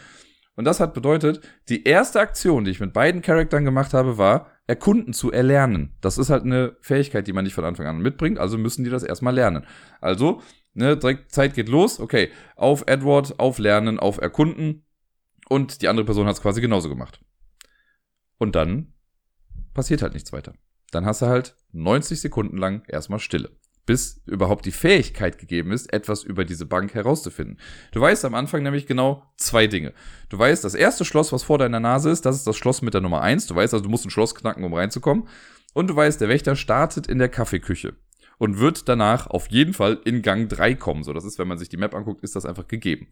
Und 0.55 0.65
das 0.65 0.79
hat 0.79 0.93
bedeutet, 0.93 1.41
die 1.69 1.83
erste 1.83 2.19
Aktion, 2.19 2.63
die 2.63 2.71
ich 2.71 2.79
mit 2.79 2.93
beiden 2.93 3.21
Charaktern 3.21 3.65
gemacht 3.65 3.93
habe, 3.93 4.17
war, 4.17 4.51
erkunden 4.67 5.13
zu 5.13 5.31
erlernen. 5.31 5.95
Das 6.01 6.17
ist 6.17 6.29
halt 6.29 6.43
eine 6.43 6.75
Fähigkeit, 6.81 7.27
die 7.27 7.33
man 7.33 7.45
nicht 7.45 7.53
von 7.53 7.65
Anfang 7.65 7.87
an 7.87 7.99
mitbringt, 7.99 8.37
also 8.37 8.57
müssen 8.57 8.83
die 8.83 8.89
das 8.89 9.03
erstmal 9.03 9.33
lernen. 9.33 9.65
Also, 10.01 10.41
ne, 10.73 10.97
direkt 10.97 11.31
Zeit 11.31 11.53
geht 11.53 11.69
los, 11.69 11.99
okay, 11.99 12.29
auf 12.55 12.83
Edward, 12.85 13.39
auf 13.39 13.57
Lernen, 13.59 13.99
auf 13.99 14.17
Erkunden. 14.19 14.85
Und 15.49 15.81
die 15.81 15.87
andere 15.87 16.05
Person 16.05 16.27
hat 16.27 16.35
es 16.35 16.41
quasi 16.41 16.59
genauso 16.59 16.89
gemacht. 16.89 17.21
Und 18.37 18.55
dann 18.55 18.93
passiert 19.73 20.01
halt 20.01 20.13
nichts 20.13 20.33
weiter. 20.33 20.53
Dann 20.91 21.05
hast 21.05 21.21
du 21.21 21.27
halt 21.27 21.55
90 21.71 22.19
Sekunden 22.19 22.57
lang 22.57 22.83
erstmal 22.87 23.19
Stille 23.19 23.51
bis 23.87 24.21
überhaupt 24.25 24.65
die 24.65 24.71
Fähigkeit 24.71 25.39
gegeben 25.39 25.71
ist, 25.71 25.91
etwas 25.91 26.21
über 26.21 26.45
diese 26.45 26.65
Bank 26.65 26.93
herauszufinden. 26.93 27.57
Du 27.91 28.01
weißt 28.01 28.25
am 28.25 28.35
Anfang 28.35 28.61
nämlich 28.61 28.85
genau 28.85 29.23
zwei 29.37 29.65
Dinge. 29.65 29.93
Du 30.29 30.37
weißt, 30.37 30.63
das 30.63 30.75
erste 30.75 31.05
Schloss, 31.05 31.31
was 31.31 31.43
vor 31.43 31.57
deiner 31.57 31.79
Nase 31.79 32.11
ist, 32.11 32.25
das 32.25 32.35
ist 32.35 32.45
das 32.45 32.57
Schloss 32.57 32.81
mit 32.83 32.93
der 32.93 33.01
Nummer 33.01 33.21
eins. 33.21 33.47
Du 33.47 33.55
weißt 33.55 33.73
also, 33.73 33.83
du 33.83 33.89
musst 33.89 34.05
ein 34.05 34.11
Schloss 34.11 34.35
knacken, 34.35 34.63
um 34.65 34.73
reinzukommen. 34.73 35.27
Und 35.73 35.87
du 35.89 35.95
weißt, 35.95 36.19
der 36.19 36.27
Wächter 36.27 36.55
startet 36.55 37.07
in 37.07 37.17
der 37.17 37.29
Kaffeeküche 37.29 37.95
und 38.37 38.59
wird 38.59 38.89
danach 38.89 39.27
auf 39.27 39.47
jeden 39.47 39.73
Fall 39.73 39.99
in 40.03 40.21
Gang 40.21 40.49
3 40.49 40.75
kommen. 40.75 41.03
So, 41.03 41.13
das 41.13 41.23
ist, 41.23 41.39
wenn 41.39 41.47
man 41.47 41.57
sich 41.57 41.69
die 41.69 41.77
Map 41.77 41.95
anguckt, 41.95 42.23
ist 42.23 42.35
das 42.35 42.45
einfach 42.45 42.67
gegeben. 42.67 43.07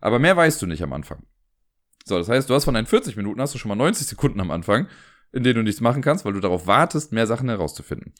Aber 0.00 0.20
mehr 0.20 0.36
weißt 0.36 0.62
du 0.62 0.66
nicht 0.66 0.82
am 0.82 0.92
Anfang. 0.92 1.24
So, 2.04 2.16
das 2.16 2.28
heißt, 2.28 2.48
du 2.48 2.54
hast 2.54 2.64
von 2.64 2.74
deinen 2.74 2.86
40 2.86 3.16
Minuten 3.16 3.40
hast 3.40 3.52
du 3.52 3.58
schon 3.58 3.68
mal 3.68 3.74
90 3.74 4.06
Sekunden 4.06 4.40
am 4.40 4.52
Anfang, 4.52 4.86
in 5.32 5.42
denen 5.42 5.56
du 5.56 5.62
nichts 5.64 5.80
machen 5.80 6.02
kannst, 6.02 6.24
weil 6.24 6.34
du 6.34 6.40
darauf 6.40 6.68
wartest, 6.68 7.12
mehr 7.12 7.26
Sachen 7.26 7.48
herauszufinden 7.48 8.14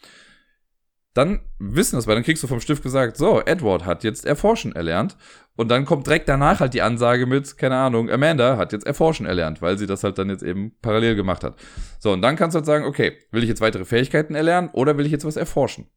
dann 1.14 1.40
wissen 1.58 1.96
das, 1.96 2.06
weil 2.06 2.14
dann 2.14 2.24
kriegst 2.24 2.42
du 2.42 2.46
vom 2.46 2.60
Stift 2.60 2.82
gesagt, 2.82 3.16
so, 3.16 3.40
Edward 3.40 3.86
hat 3.86 4.04
jetzt 4.04 4.24
Erforschen 4.24 4.72
erlernt. 4.74 5.16
Und 5.56 5.68
dann 5.68 5.84
kommt 5.84 6.06
direkt 6.06 6.28
danach 6.28 6.60
halt 6.60 6.74
die 6.74 6.82
Ansage 6.82 7.26
mit, 7.26 7.58
keine 7.58 7.76
Ahnung, 7.76 8.08
Amanda 8.08 8.56
hat 8.56 8.72
jetzt 8.72 8.86
Erforschen 8.86 9.26
erlernt, 9.26 9.60
weil 9.60 9.76
sie 9.76 9.86
das 9.86 10.04
halt 10.04 10.16
dann 10.18 10.30
jetzt 10.30 10.44
eben 10.44 10.76
parallel 10.80 11.16
gemacht 11.16 11.42
hat. 11.42 11.56
So, 11.98 12.12
und 12.12 12.22
dann 12.22 12.36
kannst 12.36 12.54
du 12.54 12.58
halt 12.58 12.66
sagen, 12.66 12.84
okay, 12.84 13.16
will 13.32 13.42
ich 13.42 13.48
jetzt 13.48 13.60
weitere 13.60 13.84
Fähigkeiten 13.84 14.36
erlernen 14.36 14.70
oder 14.72 14.96
will 14.96 15.06
ich 15.06 15.10
jetzt 15.10 15.24
was 15.24 15.36
erforschen? 15.36 15.88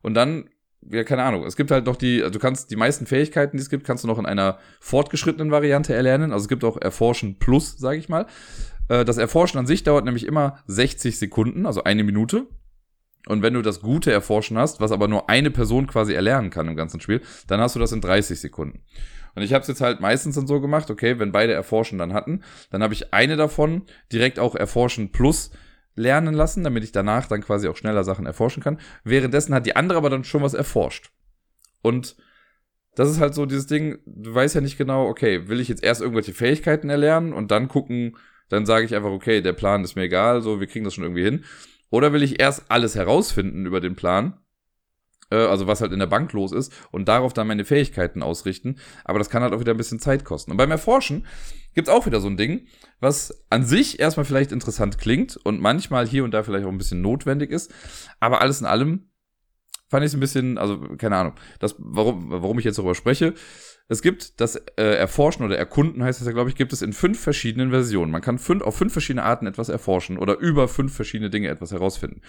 Und 0.00 0.14
dann, 0.14 0.48
ja, 0.90 1.04
keine 1.04 1.24
Ahnung, 1.24 1.44
es 1.44 1.56
gibt 1.56 1.70
halt 1.70 1.84
noch 1.84 1.96
die, 1.96 2.22
also 2.22 2.32
du 2.32 2.38
kannst 2.38 2.70
die 2.70 2.76
meisten 2.76 3.04
Fähigkeiten, 3.04 3.58
die 3.58 3.62
es 3.62 3.68
gibt, 3.68 3.84
kannst 3.84 4.04
du 4.04 4.08
noch 4.08 4.18
in 4.18 4.24
einer 4.24 4.58
fortgeschrittenen 4.80 5.50
Variante 5.50 5.92
erlernen. 5.92 6.32
Also 6.32 6.44
es 6.44 6.48
gibt 6.48 6.64
auch 6.64 6.80
Erforschen 6.80 7.38
Plus, 7.38 7.76
sage 7.76 7.98
ich 7.98 8.08
mal. 8.08 8.26
Äh, 8.88 9.04
das 9.04 9.18
Erforschen 9.18 9.58
an 9.58 9.66
sich 9.66 9.82
dauert 9.82 10.04
nämlich 10.04 10.26
immer 10.26 10.60
60 10.66 11.18
Sekunden, 11.18 11.66
also 11.66 11.84
eine 11.84 12.04
Minute. 12.04 12.46
Und 13.28 13.42
wenn 13.42 13.52
du 13.52 13.60
das 13.60 13.80
Gute 13.80 14.10
erforschen 14.10 14.56
hast, 14.56 14.80
was 14.80 14.90
aber 14.90 15.06
nur 15.06 15.28
eine 15.28 15.50
Person 15.50 15.86
quasi 15.86 16.14
erlernen 16.14 16.48
kann 16.48 16.66
im 16.66 16.76
ganzen 16.76 16.98
Spiel, 17.00 17.20
dann 17.46 17.60
hast 17.60 17.76
du 17.76 17.78
das 17.78 17.92
in 17.92 18.00
30 18.00 18.40
Sekunden. 18.40 18.80
Und 19.34 19.42
ich 19.42 19.52
habe 19.52 19.60
es 19.60 19.68
jetzt 19.68 19.82
halt 19.82 20.00
meistens 20.00 20.34
dann 20.36 20.46
so 20.46 20.62
gemacht, 20.62 20.90
okay, 20.90 21.18
wenn 21.18 21.30
beide 21.30 21.52
Erforschen 21.52 21.98
dann 21.98 22.14
hatten, 22.14 22.42
dann 22.70 22.82
habe 22.82 22.94
ich 22.94 23.12
eine 23.12 23.36
davon 23.36 23.82
direkt 24.10 24.38
auch 24.38 24.54
Erforschen 24.54 25.12
Plus 25.12 25.50
lernen 25.94 26.32
lassen, 26.32 26.64
damit 26.64 26.84
ich 26.84 26.92
danach 26.92 27.26
dann 27.26 27.42
quasi 27.42 27.68
auch 27.68 27.76
schneller 27.76 28.02
Sachen 28.02 28.24
erforschen 28.24 28.62
kann. 28.62 28.78
Währenddessen 29.04 29.54
hat 29.54 29.66
die 29.66 29.76
andere 29.76 29.98
aber 29.98 30.08
dann 30.08 30.24
schon 30.24 30.42
was 30.42 30.54
erforscht. 30.54 31.10
Und 31.82 32.16
das 32.94 33.10
ist 33.10 33.20
halt 33.20 33.34
so 33.34 33.44
dieses 33.44 33.66
Ding, 33.66 33.98
du 34.06 34.34
weißt 34.34 34.54
ja 34.54 34.62
nicht 34.62 34.78
genau, 34.78 35.06
okay, 35.06 35.48
will 35.48 35.60
ich 35.60 35.68
jetzt 35.68 35.84
erst 35.84 36.00
irgendwelche 36.00 36.32
Fähigkeiten 36.32 36.88
erlernen 36.88 37.34
und 37.34 37.50
dann 37.50 37.68
gucken, 37.68 38.16
dann 38.48 38.64
sage 38.64 38.86
ich 38.86 38.94
einfach, 38.94 39.10
okay, 39.10 39.42
der 39.42 39.52
Plan 39.52 39.84
ist 39.84 39.96
mir 39.96 40.04
egal, 40.04 40.40
so, 40.40 40.60
wir 40.60 40.66
kriegen 40.66 40.86
das 40.86 40.94
schon 40.94 41.04
irgendwie 41.04 41.24
hin. 41.24 41.44
Oder 41.90 42.12
will 42.12 42.22
ich 42.22 42.40
erst 42.40 42.70
alles 42.70 42.94
herausfinden 42.94 43.66
über 43.66 43.80
den 43.80 43.96
Plan? 43.96 44.38
Äh, 45.30 45.36
also 45.36 45.66
was 45.66 45.80
halt 45.80 45.92
in 45.92 45.98
der 45.98 46.06
Bank 46.06 46.32
los 46.32 46.52
ist 46.52 46.72
und 46.90 47.08
darauf 47.08 47.32
dann 47.32 47.46
meine 47.46 47.64
Fähigkeiten 47.64 48.22
ausrichten. 48.22 48.76
Aber 49.04 49.18
das 49.18 49.30
kann 49.30 49.42
halt 49.42 49.52
auch 49.52 49.60
wieder 49.60 49.74
ein 49.74 49.78
bisschen 49.78 50.00
Zeit 50.00 50.24
kosten. 50.24 50.50
Und 50.50 50.56
beim 50.56 50.70
Erforschen 50.70 51.26
gibt's 51.74 51.90
auch 51.90 52.06
wieder 52.06 52.20
so 52.20 52.28
ein 52.28 52.36
Ding, 52.36 52.66
was 53.00 53.44
an 53.50 53.64
sich 53.64 54.00
erstmal 54.00 54.24
vielleicht 54.24 54.52
interessant 54.52 54.98
klingt 54.98 55.36
und 55.36 55.60
manchmal 55.60 56.06
hier 56.06 56.24
und 56.24 56.32
da 56.32 56.42
vielleicht 56.42 56.64
auch 56.64 56.72
ein 56.72 56.78
bisschen 56.78 57.02
notwendig 57.02 57.50
ist. 57.50 57.72
Aber 58.20 58.40
alles 58.40 58.60
in 58.60 58.66
allem 58.66 59.10
fand 59.88 60.04
ich 60.04 60.08
es 60.08 60.14
ein 60.14 60.20
bisschen, 60.20 60.58
also 60.58 60.78
keine 60.98 61.16
Ahnung, 61.16 61.34
das, 61.60 61.76
warum, 61.78 62.30
warum 62.30 62.58
ich 62.58 62.64
jetzt 62.64 62.78
darüber 62.78 62.94
spreche, 62.94 63.34
es 63.90 64.02
gibt 64.02 64.40
das 64.40 64.56
äh, 64.76 64.82
Erforschen 64.82 65.46
oder 65.46 65.56
Erkunden, 65.56 66.02
heißt 66.02 66.20
es 66.20 66.26
ja, 66.26 66.32
glaube 66.32 66.50
ich, 66.50 66.56
gibt 66.56 66.74
es 66.74 66.82
in 66.82 66.92
fünf 66.92 67.18
verschiedenen 67.18 67.70
Versionen. 67.70 68.12
Man 68.12 68.20
kann 68.20 68.38
fünf, 68.38 68.62
auf 68.62 68.76
fünf 68.76 68.92
verschiedene 68.92 69.22
Arten 69.22 69.46
etwas 69.46 69.70
erforschen 69.70 70.18
oder 70.18 70.38
über 70.38 70.68
fünf 70.68 70.94
verschiedene 70.94 71.30
Dinge 71.30 71.48
etwas 71.48 71.72
herausfinden. 71.72 72.20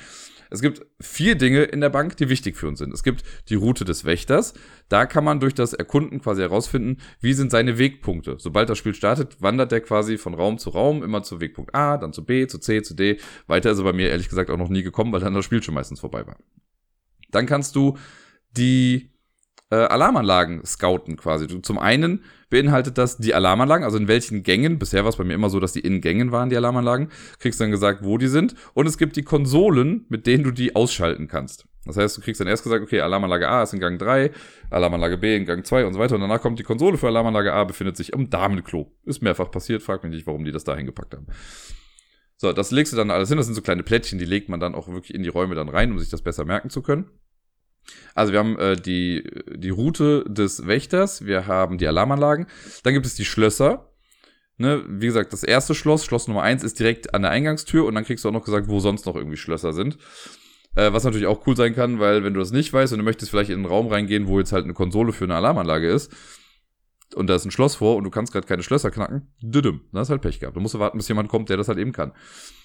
Es 0.50 0.62
gibt 0.62 0.86
vier 1.02 1.36
Dinge 1.36 1.64
in 1.64 1.82
der 1.82 1.90
Bank, 1.90 2.16
die 2.16 2.30
wichtig 2.30 2.56
für 2.56 2.68
uns 2.68 2.80
sind. 2.80 2.94
Es 2.94 3.04
gibt 3.04 3.24
die 3.50 3.56
Route 3.56 3.84
des 3.84 4.06
Wächters. 4.06 4.54
Da 4.88 5.06
kann 5.06 5.26
man 5.26 5.42
durch 5.42 5.54
das 5.54 5.74
Erkunden 5.74 6.22
quasi 6.22 6.42
herausfinden, 6.42 6.98
wie 7.20 7.34
sind 7.34 7.52
seine 7.52 7.78
Wegpunkte. 7.78 8.38
Sobald 8.40 8.70
das 8.70 8.78
Spiel 8.78 8.94
startet, 8.94 9.42
wandert 9.42 9.74
der 9.74 9.82
quasi 9.82 10.18
von 10.18 10.34
Raum 10.34 10.60
zu 10.60 10.70
Raum, 10.70 11.04
immer 11.04 11.24
zu 11.24 11.42
Wegpunkt 11.42 11.76
A, 11.76 11.98
dann 11.98 12.14
zu 12.14 12.26
B, 12.26 12.48
zu 12.48 12.60
C, 12.60 12.82
zu 12.82 12.96
D. 12.96 13.18
Weiter 13.48 13.72
ist 13.72 13.80
er 13.80 13.84
bei 13.84 13.94
mir 13.94 14.10
ehrlich 14.10 14.30
gesagt 14.30 14.50
auch 14.50 14.58
noch 14.58 14.70
nie 14.70 14.82
gekommen, 14.82 15.12
weil 15.12 15.20
dann 15.20 15.34
das 15.34 15.44
Spiel 15.44 15.62
schon 15.62 15.76
meistens 15.76 16.00
vorbei 16.00 16.26
war. 16.26 16.38
Dann 17.32 17.46
kannst 17.46 17.76
du 17.76 17.98
die 18.58 19.12
äh, 19.72 19.76
Alarmanlagen 19.76 20.66
scouten 20.66 21.18
quasi. 21.18 21.62
Zum 21.62 21.78
einen 21.78 22.24
beinhaltet 22.50 22.98
das 22.98 23.18
die 23.18 23.34
Alarmanlagen, 23.34 23.84
also 23.84 23.98
in 23.98 24.08
welchen 24.08 24.44
Gängen, 24.44 24.80
bisher 24.80 25.04
war 25.04 25.10
es 25.10 25.18
bei 25.18 25.24
mir 25.24 25.34
immer 25.34 25.50
so, 25.50 25.60
dass 25.60 25.74
die 25.74 25.82
in 25.82 26.02
Gängen 26.02 26.32
waren, 26.32 26.50
die 26.50 26.58
Alarmanlagen, 26.58 27.10
kriegst 27.40 27.62
dann 27.62 27.72
gesagt, 27.72 28.04
wo 28.04 28.18
die 28.18 28.28
sind. 28.28 28.56
Und 28.74 28.88
es 28.88 28.98
gibt 28.98 29.16
die 29.16 29.24
Konsolen, 29.24 30.06
mit 30.10 30.26
denen 30.26 30.44
du 30.44 30.52
die 30.52 30.76
ausschalten 30.76 31.28
kannst. 31.28 31.66
Das 31.86 31.98
heißt, 31.98 32.18
du 32.18 32.22
kriegst 32.22 32.42
dann 32.42 32.48
erst 32.48 32.64
gesagt, 32.64 32.84
okay, 32.84 33.02
Alarmanlage 33.02 33.48
A 33.48 33.64
ist 33.64 33.74
in 33.74 33.80
Gang 33.80 33.98
3, 34.00 34.32
Alarmanlage 34.70 35.18
B 35.18 35.36
in 35.36 35.46
Gang 35.46 35.66
2 35.66 35.86
und 35.86 35.94
so 35.94 36.00
weiter. 36.00 36.16
Und 36.16 36.22
danach 36.22 36.42
kommt 36.42 36.60
die 36.60 36.64
Konsole 36.64 36.98
für 36.98 37.08
Alarmanlage 37.08 37.54
A, 37.54 37.64
befindet 37.64 37.96
sich 37.96 38.14
im 38.14 38.30
Damenklo. 38.30 38.92
Ist 39.06 39.22
mehrfach 39.22 39.50
passiert, 39.50 39.82
frag 39.82 40.04
mich 40.04 40.14
nicht, 40.14 40.28
warum 40.28 40.44
die 40.44 40.52
das 40.52 40.64
da 40.64 40.76
hingepackt 40.76 41.16
haben. 41.16 41.28
So, 42.38 42.54
das 42.54 42.72
legst 42.72 42.94
du 42.94 42.98
dann 42.98 43.12
alles 43.12 43.30
hin. 43.30 43.38
Das 43.38 43.48
sind 43.48 43.56
so 43.56 43.62
kleine 43.62 43.84
Plättchen, 43.84 44.20
die 44.20 44.26
legt 44.26 44.50
man 44.50 44.60
dann 44.60 44.76
auch 44.76 44.88
wirklich 44.88 45.14
in 45.14 45.24
die 45.24 45.30
Räume 45.30 45.56
dann 45.56 45.70
rein, 45.70 45.92
um 45.92 46.00
sich 46.00 46.10
das 46.10 46.22
besser 46.22 46.46
merken 46.46 46.70
zu 46.70 46.82
können. 46.82 47.10
Also 48.16 48.32
wir 48.32 48.40
haben 48.40 48.58
äh, 48.60 48.76
die, 48.76 49.24
die 49.56 49.70
Route 49.70 50.26
des 50.28 50.68
Wächters, 50.68 51.26
wir 51.26 51.48
haben 51.48 51.78
die 51.78 51.88
Alarmanlagen, 51.88 52.48
dann 52.84 52.94
gibt 52.94 53.06
es 53.06 53.16
die 53.16 53.26
Schlösser. 53.26 53.86
Ne, 54.58 54.84
wie 54.90 55.06
gesagt, 55.06 55.32
das 55.32 55.44
erste 55.44 55.74
Schloss, 55.74 56.04
Schloss 56.04 56.28
Nummer 56.28 56.44
eins, 56.44 56.64
ist 56.66 56.80
direkt 56.80 57.14
an 57.14 57.22
der 57.22 57.32
Eingangstür 57.32 57.86
und 57.86 57.96
dann 57.96 58.04
kriegst 58.04 58.26
du 58.26 58.30
auch 58.30 58.34
noch 58.34 58.44
gesagt, 58.44 58.68
wo 58.68 58.82
sonst 58.82 59.06
noch 59.06 59.16
irgendwie 59.16 59.38
Schlösser 59.38 59.72
sind. 59.72 59.98
Äh, 60.76 60.92
was 60.92 61.06
natürlich 61.06 61.28
auch 61.28 61.48
cool 61.48 61.56
sein 61.56 61.74
kann, 61.74 62.00
weil 62.00 62.24
wenn 62.24 62.34
du 62.34 62.42
das 62.42 62.52
nicht 62.52 62.74
weißt 62.74 62.92
und 62.94 63.00
du 63.00 63.06
möchtest 63.06 63.32
vielleicht 63.32 63.50
in 63.50 63.58
einen 63.58 63.66
Raum 63.66 63.88
reingehen, 63.88 64.28
wo 64.28 64.38
jetzt 64.38 64.52
halt 64.52 64.66
eine 64.66 64.74
Konsole 64.74 65.14
für 65.14 65.24
eine 65.24 65.36
Alarmanlage 65.36 65.90
ist, 65.90 66.12
und 67.16 67.28
da 67.28 67.36
ist 67.36 67.46
ein 67.46 67.52
Schloss 67.52 67.76
vor 67.76 67.96
und 67.96 68.04
du 68.04 68.10
kannst 68.10 68.32
gerade 68.32 68.48
keine 68.48 68.64
Schlösser 68.64 68.92
knacken, 68.92 69.34
düdüm, 69.42 69.82
dann 69.92 70.02
hast 70.02 70.10
halt 70.10 70.22
Pech 70.22 70.40
gehabt. 70.40 70.56
Du 70.56 70.62
musst 70.62 70.78
warten, 70.78 70.98
bis 70.98 71.08
jemand 71.08 71.30
kommt, 71.30 71.50
der 71.50 71.58
das 71.58 71.68
halt 71.68 71.80
eben 71.80 71.92
kann. 71.92 72.14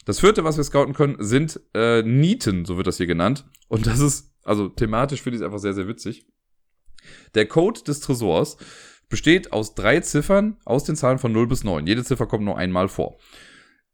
Das 0.04 0.20
vierte, 0.20 0.44
was 0.44 0.56
wir 0.56 0.64
scouten 0.64 0.94
können, 0.94 1.16
sind 1.18 1.60
äh, 1.74 2.02
Nieten, 2.02 2.64
so 2.64 2.76
wird 2.76 2.86
das 2.86 2.98
hier 2.98 3.06
genannt. 3.06 3.46
Und 3.68 3.86
das 3.86 4.00
ist 4.00 4.34
also 4.44 4.68
thematisch 4.68 5.22
finde 5.22 5.36
ich 5.36 5.40
es 5.40 5.44
einfach 5.44 5.58
sehr, 5.58 5.74
sehr 5.74 5.88
witzig. 5.88 6.26
Der 7.34 7.46
Code 7.46 7.82
des 7.82 8.00
Tresors 8.00 8.56
besteht 9.08 9.52
aus 9.52 9.74
drei 9.74 10.00
Ziffern 10.00 10.56
aus 10.64 10.84
den 10.84 10.96
Zahlen 10.96 11.18
von 11.18 11.32
0 11.32 11.46
bis 11.46 11.64
9. 11.64 11.86
Jede 11.86 12.04
Ziffer 12.04 12.26
kommt 12.26 12.44
nur 12.44 12.56
einmal 12.56 12.88
vor. 12.88 13.18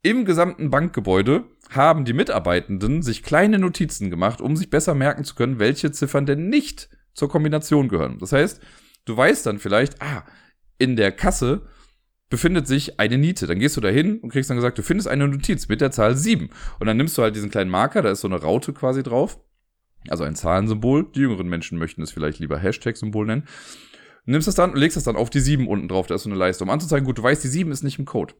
Im 0.03 0.25
gesamten 0.25 0.69
Bankgebäude 0.69 1.45
haben 1.69 2.05
die 2.05 2.13
Mitarbeitenden 2.13 3.01
sich 3.01 3.23
kleine 3.23 3.59
Notizen 3.59 4.09
gemacht, 4.09 4.41
um 4.41 4.55
sich 4.55 4.69
besser 4.69 4.95
merken 4.95 5.23
zu 5.23 5.35
können, 5.35 5.59
welche 5.59 5.91
Ziffern 5.91 6.25
denn 6.25 6.49
nicht 6.49 6.89
zur 7.13 7.29
Kombination 7.29 7.87
gehören. 7.87 8.17
Das 8.19 8.31
heißt, 8.31 8.61
du 9.05 9.15
weißt 9.15 9.45
dann 9.45 9.59
vielleicht, 9.59 10.01
ah, 10.01 10.25
in 10.77 10.95
der 10.95 11.11
Kasse 11.11 11.67
befindet 12.29 12.67
sich 12.67 12.99
eine 12.99 13.17
Niete. 13.17 13.47
Dann 13.47 13.59
gehst 13.59 13.77
du 13.77 13.81
da 13.81 13.89
hin 13.89 14.19
und 14.19 14.29
kriegst 14.29 14.49
dann 14.49 14.57
gesagt, 14.57 14.77
du 14.77 14.83
findest 14.83 15.07
eine 15.07 15.27
Notiz 15.27 15.67
mit 15.67 15.81
der 15.81 15.91
Zahl 15.91 16.15
7. 16.15 16.49
Und 16.79 16.87
dann 16.87 16.97
nimmst 16.97 17.17
du 17.17 17.21
halt 17.21 17.35
diesen 17.35 17.51
kleinen 17.51 17.69
Marker, 17.69 18.01
da 18.01 18.11
ist 18.11 18.21
so 18.21 18.27
eine 18.27 18.41
Raute 18.41 18.73
quasi 18.73 19.03
drauf 19.03 19.39
also 20.09 20.23
ein 20.23 20.35
Zahlensymbol. 20.35 21.11
Die 21.13 21.19
jüngeren 21.19 21.47
Menschen 21.47 21.77
möchten 21.77 22.01
es 22.01 22.11
vielleicht 22.11 22.39
lieber 22.39 22.57
Hashtag-Symbol 22.57 23.25
nennen. 23.25 23.47
Nimmst 24.25 24.47
das 24.47 24.55
dann 24.55 24.71
und 24.71 24.77
legst 24.77 24.97
das 24.97 25.03
dann 25.03 25.15
auf 25.15 25.29
die 25.29 25.39
7 25.39 25.67
unten 25.67 25.87
drauf. 25.87 26.07
Da 26.07 26.15
ist 26.15 26.23
so 26.23 26.29
eine 26.29 26.37
Leiste, 26.37 26.63
um 26.63 26.69
anzuzeigen, 26.69 27.05
gut, 27.05 27.17
du 27.17 27.23
weißt, 27.23 27.43
die 27.43 27.47
7 27.47 27.71
ist 27.71 27.83
nicht 27.83 27.99
im 27.99 28.05
Code. 28.05 28.33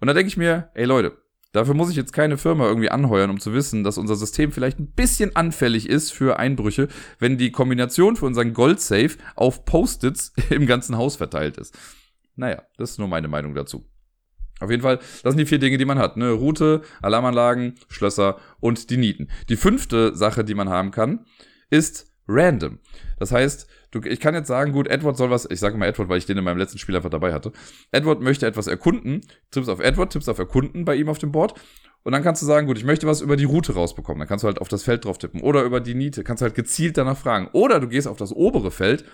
Und 0.00 0.08
da 0.08 0.14
denke 0.14 0.28
ich 0.28 0.36
mir, 0.36 0.70
ey 0.74 0.84
Leute, 0.84 1.18
dafür 1.52 1.74
muss 1.74 1.90
ich 1.90 1.96
jetzt 1.96 2.12
keine 2.12 2.38
Firma 2.38 2.66
irgendwie 2.66 2.90
anheuern, 2.90 3.30
um 3.30 3.40
zu 3.40 3.52
wissen, 3.52 3.84
dass 3.84 3.98
unser 3.98 4.16
System 4.16 4.52
vielleicht 4.52 4.78
ein 4.78 4.92
bisschen 4.92 5.34
anfällig 5.36 5.88
ist 5.88 6.12
für 6.12 6.38
Einbrüche, 6.38 6.88
wenn 7.18 7.38
die 7.38 7.50
Kombination 7.50 8.16
für 8.16 8.26
unseren 8.26 8.52
Gold-Safe 8.54 9.16
auf 9.36 9.64
Post-its 9.64 10.32
im 10.50 10.66
ganzen 10.66 10.96
Haus 10.96 11.16
verteilt 11.16 11.56
ist. 11.58 11.76
Naja, 12.36 12.62
das 12.76 12.92
ist 12.92 12.98
nur 12.98 13.08
meine 13.08 13.28
Meinung 13.28 13.54
dazu. 13.54 13.84
Auf 14.60 14.70
jeden 14.70 14.82
Fall, 14.82 14.98
das 15.22 15.32
sind 15.32 15.38
die 15.38 15.46
vier 15.46 15.58
Dinge, 15.58 15.78
die 15.78 15.86
man 15.86 15.98
hat. 15.98 16.16
Ne? 16.16 16.30
Route, 16.30 16.82
Alarmanlagen, 17.00 17.76
Schlösser 17.88 18.38
und 18.60 18.90
die 18.90 18.98
Nieten. 18.98 19.28
Die 19.48 19.56
fünfte 19.56 20.14
Sache, 20.14 20.44
die 20.44 20.54
man 20.54 20.68
haben 20.68 20.90
kann, 20.90 21.24
ist 21.70 22.12
random. 22.28 22.78
Das 23.18 23.32
heißt, 23.32 23.66
du, 23.90 24.00
ich 24.02 24.20
kann 24.20 24.34
jetzt 24.34 24.48
sagen, 24.48 24.72
gut, 24.72 24.88
Edward 24.88 25.16
soll 25.16 25.30
was, 25.30 25.48
ich 25.50 25.60
sage 25.60 25.76
mal 25.76 25.86
Edward, 25.86 26.08
weil 26.08 26.18
ich 26.18 26.26
den 26.26 26.38
in 26.38 26.44
meinem 26.44 26.58
letzten 26.58 26.78
Spiel 26.78 26.96
einfach 26.96 27.10
dabei 27.10 27.32
hatte. 27.32 27.52
Edward 27.90 28.20
möchte 28.20 28.46
etwas 28.46 28.66
erkunden, 28.66 29.22
tippst 29.50 29.70
auf 29.70 29.80
Edward, 29.80 30.12
tippst 30.12 30.28
auf 30.28 30.38
Erkunden 30.38 30.84
bei 30.84 30.94
ihm 30.96 31.08
auf 31.08 31.18
dem 31.18 31.32
Board. 31.32 31.54
Und 32.02 32.12
dann 32.12 32.22
kannst 32.22 32.40
du 32.40 32.46
sagen, 32.46 32.66
gut, 32.66 32.78
ich 32.78 32.84
möchte 32.84 33.06
was 33.06 33.20
über 33.20 33.36
die 33.36 33.44
Route 33.44 33.74
rausbekommen. 33.74 34.20
Dann 34.20 34.28
kannst 34.28 34.42
du 34.42 34.46
halt 34.46 34.60
auf 34.60 34.68
das 34.68 34.82
Feld 34.82 35.04
drauf 35.04 35.18
tippen. 35.18 35.42
Oder 35.42 35.64
über 35.64 35.80
die 35.80 35.94
Niete. 35.94 36.24
Kannst 36.24 36.42
halt 36.42 36.54
gezielt 36.54 36.96
danach 36.96 37.18
fragen. 37.18 37.50
Oder 37.52 37.78
du 37.78 37.88
gehst 37.88 38.08
auf 38.08 38.16
das 38.16 38.32
obere 38.32 38.70
Feld. 38.70 39.04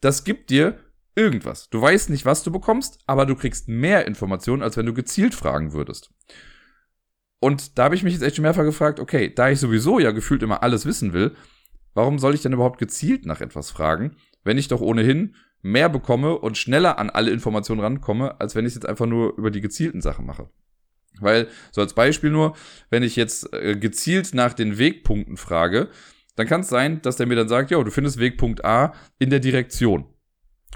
Das 0.00 0.24
gibt 0.24 0.50
dir 0.50 0.78
irgendwas. 1.14 1.70
Du 1.70 1.80
weißt 1.80 2.10
nicht, 2.10 2.26
was 2.26 2.42
du 2.42 2.50
bekommst, 2.50 2.98
aber 3.06 3.24
du 3.24 3.36
kriegst 3.36 3.68
mehr 3.68 4.06
Informationen, 4.06 4.62
als 4.62 4.76
wenn 4.76 4.86
du 4.86 4.94
gezielt 4.94 5.34
fragen 5.34 5.72
würdest. 5.72 6.10
Und 7.38 7.78
da 7.78 7.84
habe 7.84 7.94
ich 7.94 8.02
mich 8.02 8.14
jetzt 8.14 8.22
echt 8.22 8.36
schon 8.36 8.42
mehrfach 8.42 8.64
gefragt, 8.64 8.98
okay, 8.98 9.32
da 9.32 9.50
ich 9.50 9.60
sowieso 9.60 9.98
ja 9.98 10.10
gefühlt 10.10 10.42
immer 10.42 10.62
alles 10.62 10.86
wissen 10.86 11.12
will, 11.12 11.36
warum 11.94 12.18
soll 12.18 12.34
ich 12.34 12.42
denn 12.42 12.52
überhaupt 12.52 12.78
gezielt 12.78 13.26
nach 13.26 13.40
etwas 13.40 13.70
fragen, 13.70 14.16
wenn 14.42 14.58
ich 14.58 14.68
doch 14.68 14.80
ohnehin 14.80 15.34
mehr 15.62 15.88
bekomme 15.88 16.38
und 16.38 16.58
schneller 16.58 16.98
an 16.98 17.08
alle 17.08 17.30
Informationen 17.30 17.80
rankomme, 17.80 18.40
als 18.40 18.54
wenn 18.54 18.66
ich 18.66 18.70
es 18.70 18.74
jetzt 18.74 18.86
einfach 18.86 19.06
nur 19.06 19.36
über 19.38 19.50
die 19.50 19.62
gezielten 19.62 20.02
Sachen 20.02 20.26
mache. 20.26 20.50
Weil, 21.20 21.48
so 21.70 21.80
als 21.80 21.94
Beispiel 21.94 22.30
nur, 22.30 22.54
wenn 22.90 23.02
ich 23.02 23.16
jetzt 23.16 23.52
äh, 23.54 23.76
gezielt 23.76 24.34
nach 24.34 24.52
den 24.52 24.78
Wegpunkten 24.78 25.36
frage, 25.36 25.88
dann 26.36 26.46
kann 26.46 26.62
es 26.62 26.68
sein, 26.68 27.00
dass 27.02 27.16
der 27.16 27.26
mir 27.26 27.36
dann 27.36 27.48
sagt, 27.48 27.70
ja, 27.70 27.82
du 27.82 27.90
findest 27.90 28.18
Wegpunkt 28.18 28.64
A 28.64 28.92
in 29.18 29.30
der 29.30 29.40
Direktion. 29.40 30.06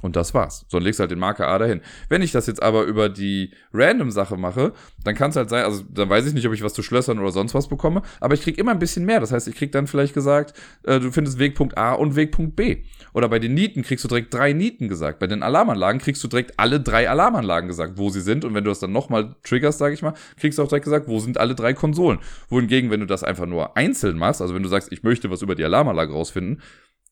Und 0.00 0.14
das 0.14 0.32
war's. 0.32 0.64
So, 0.68 0.78
dann 0.78 0.84
legst 0.84 1.00
du 1.00 1.02
halt 1.02 1.10
den 1.10 1.18
Marker 1.18 1.48
A 1.48 1.58
dahin. 1.58 1.80
Wenn 2.08 2.22
ich 2.22 2.30
das 2.30 2.46
jetzt 2.46 2.62
aber 2.62 2.84
über 2.84 3.08
die 3.08 3.52
Random-Sache 3.72 4.36
mache, 4.36 4.72
dann 5.02 5.14
kann 5.16 5.30
es 5.30 5.36
halt 5.36 5.50
sein, 5.50 5.64
also 5.64 5.82
dann 5.90 6.08
weiß 6.08 6.26
ich 6.26 6.34
nicht, 6.34 6.46
ob 6.46 6.54
ich 6.54 6.62
was 6.62 6.74
zu 6.74 6.82
Schlössern 6.82 7.18
oder 7.18 7.32
sonst 7.32 7.54
was 7.54 7.68
bekomme, 7.68 8.02
aber 8.20 8.34
ich 8.34 8.42
krieg 8.42 8.58
immer 8.58 8.70
ein 8.70 8.78
bisschen 8.78 9.04
mehr. 9.04 9.18
Das 9.18 9.32
heißt, 9.32 9.48
ich 9.48 9.56
krieg 9.56 9.72
dann 9.72 9.88
vielleicht 9.88 10.14
gesagt, 10.14 10.54
äh, 10.84 11.00
du 11.00 11.10
findest 11.10 11.38
Wegpunkt 11.38 11.76
A 11.76 11.94
und 11.94 12.14
Wegpunkt 12.14 12.54
B. 12.54 12.84
Oder 13.12 13.28
bei 13.28 13.40
den 13.40 13.54
Nieten 13.54 13.82
kriegst 13.82 14.04
du 14.04 14.08
direkt 14.08 14.32
drei 14.32 14.52
Nieten 14.52 14.88
gesagt. 14.88 15.18
Bei 15.18 15.26
den 15.26 15.42
Alarmanlagen 15.42 16.00
kriegst 16.00 16.22
du 16.22 16.28
direkt 16.28 16.58
alle 16.58 16.80
drei 16.80 17.10
Alarmanlagen 17.10 17.68
gesagt, 17.68 17.94
wo 17.96 18.10
sie 18.10 18.20
sind. 18.20 18.44
Und 18.44 18.54
wenn 18.54 18.64
du 18.64 18.70
das 18.70 18.78
dann 18.78 18.92
nochmal 18.92 19.34
triggerst, 19.42 19.78
sage 19.78 19.94
ich 19.94 20.02
mal, 20.02 20.14
kriegst 20.38 20.58
du 20.58 20.62
auch 20.62 20.68
direkt 20.68 20.84
gesagt, 20.84 21.08
wo 21.08 21.18
sind 21.18 21.38
alle 21.38 21.56
drei 21.56 21.74
Konsolen. 21.74 22.20
Wohingegen, 22.48 22.90
wenn 22.90 23.00
du 23.00 23.06
das 23.06 23.24
einfach 23.24 23.46
nur 23.46 23.76
einzeln 23.76 24.16
machst, 24.16 24.40
also 24.40 24.54
wenn 24.54 24.62
du 24.62 24.68
sagst, 24.68 24.92
ich 24.92 25.02
möchte 25.02 25.30
was 25.30 25.42
über 25.42 25.56
die 25.56 25.64
Alarmanlage 25.64 26.12
rausfinden, 26.12 26.62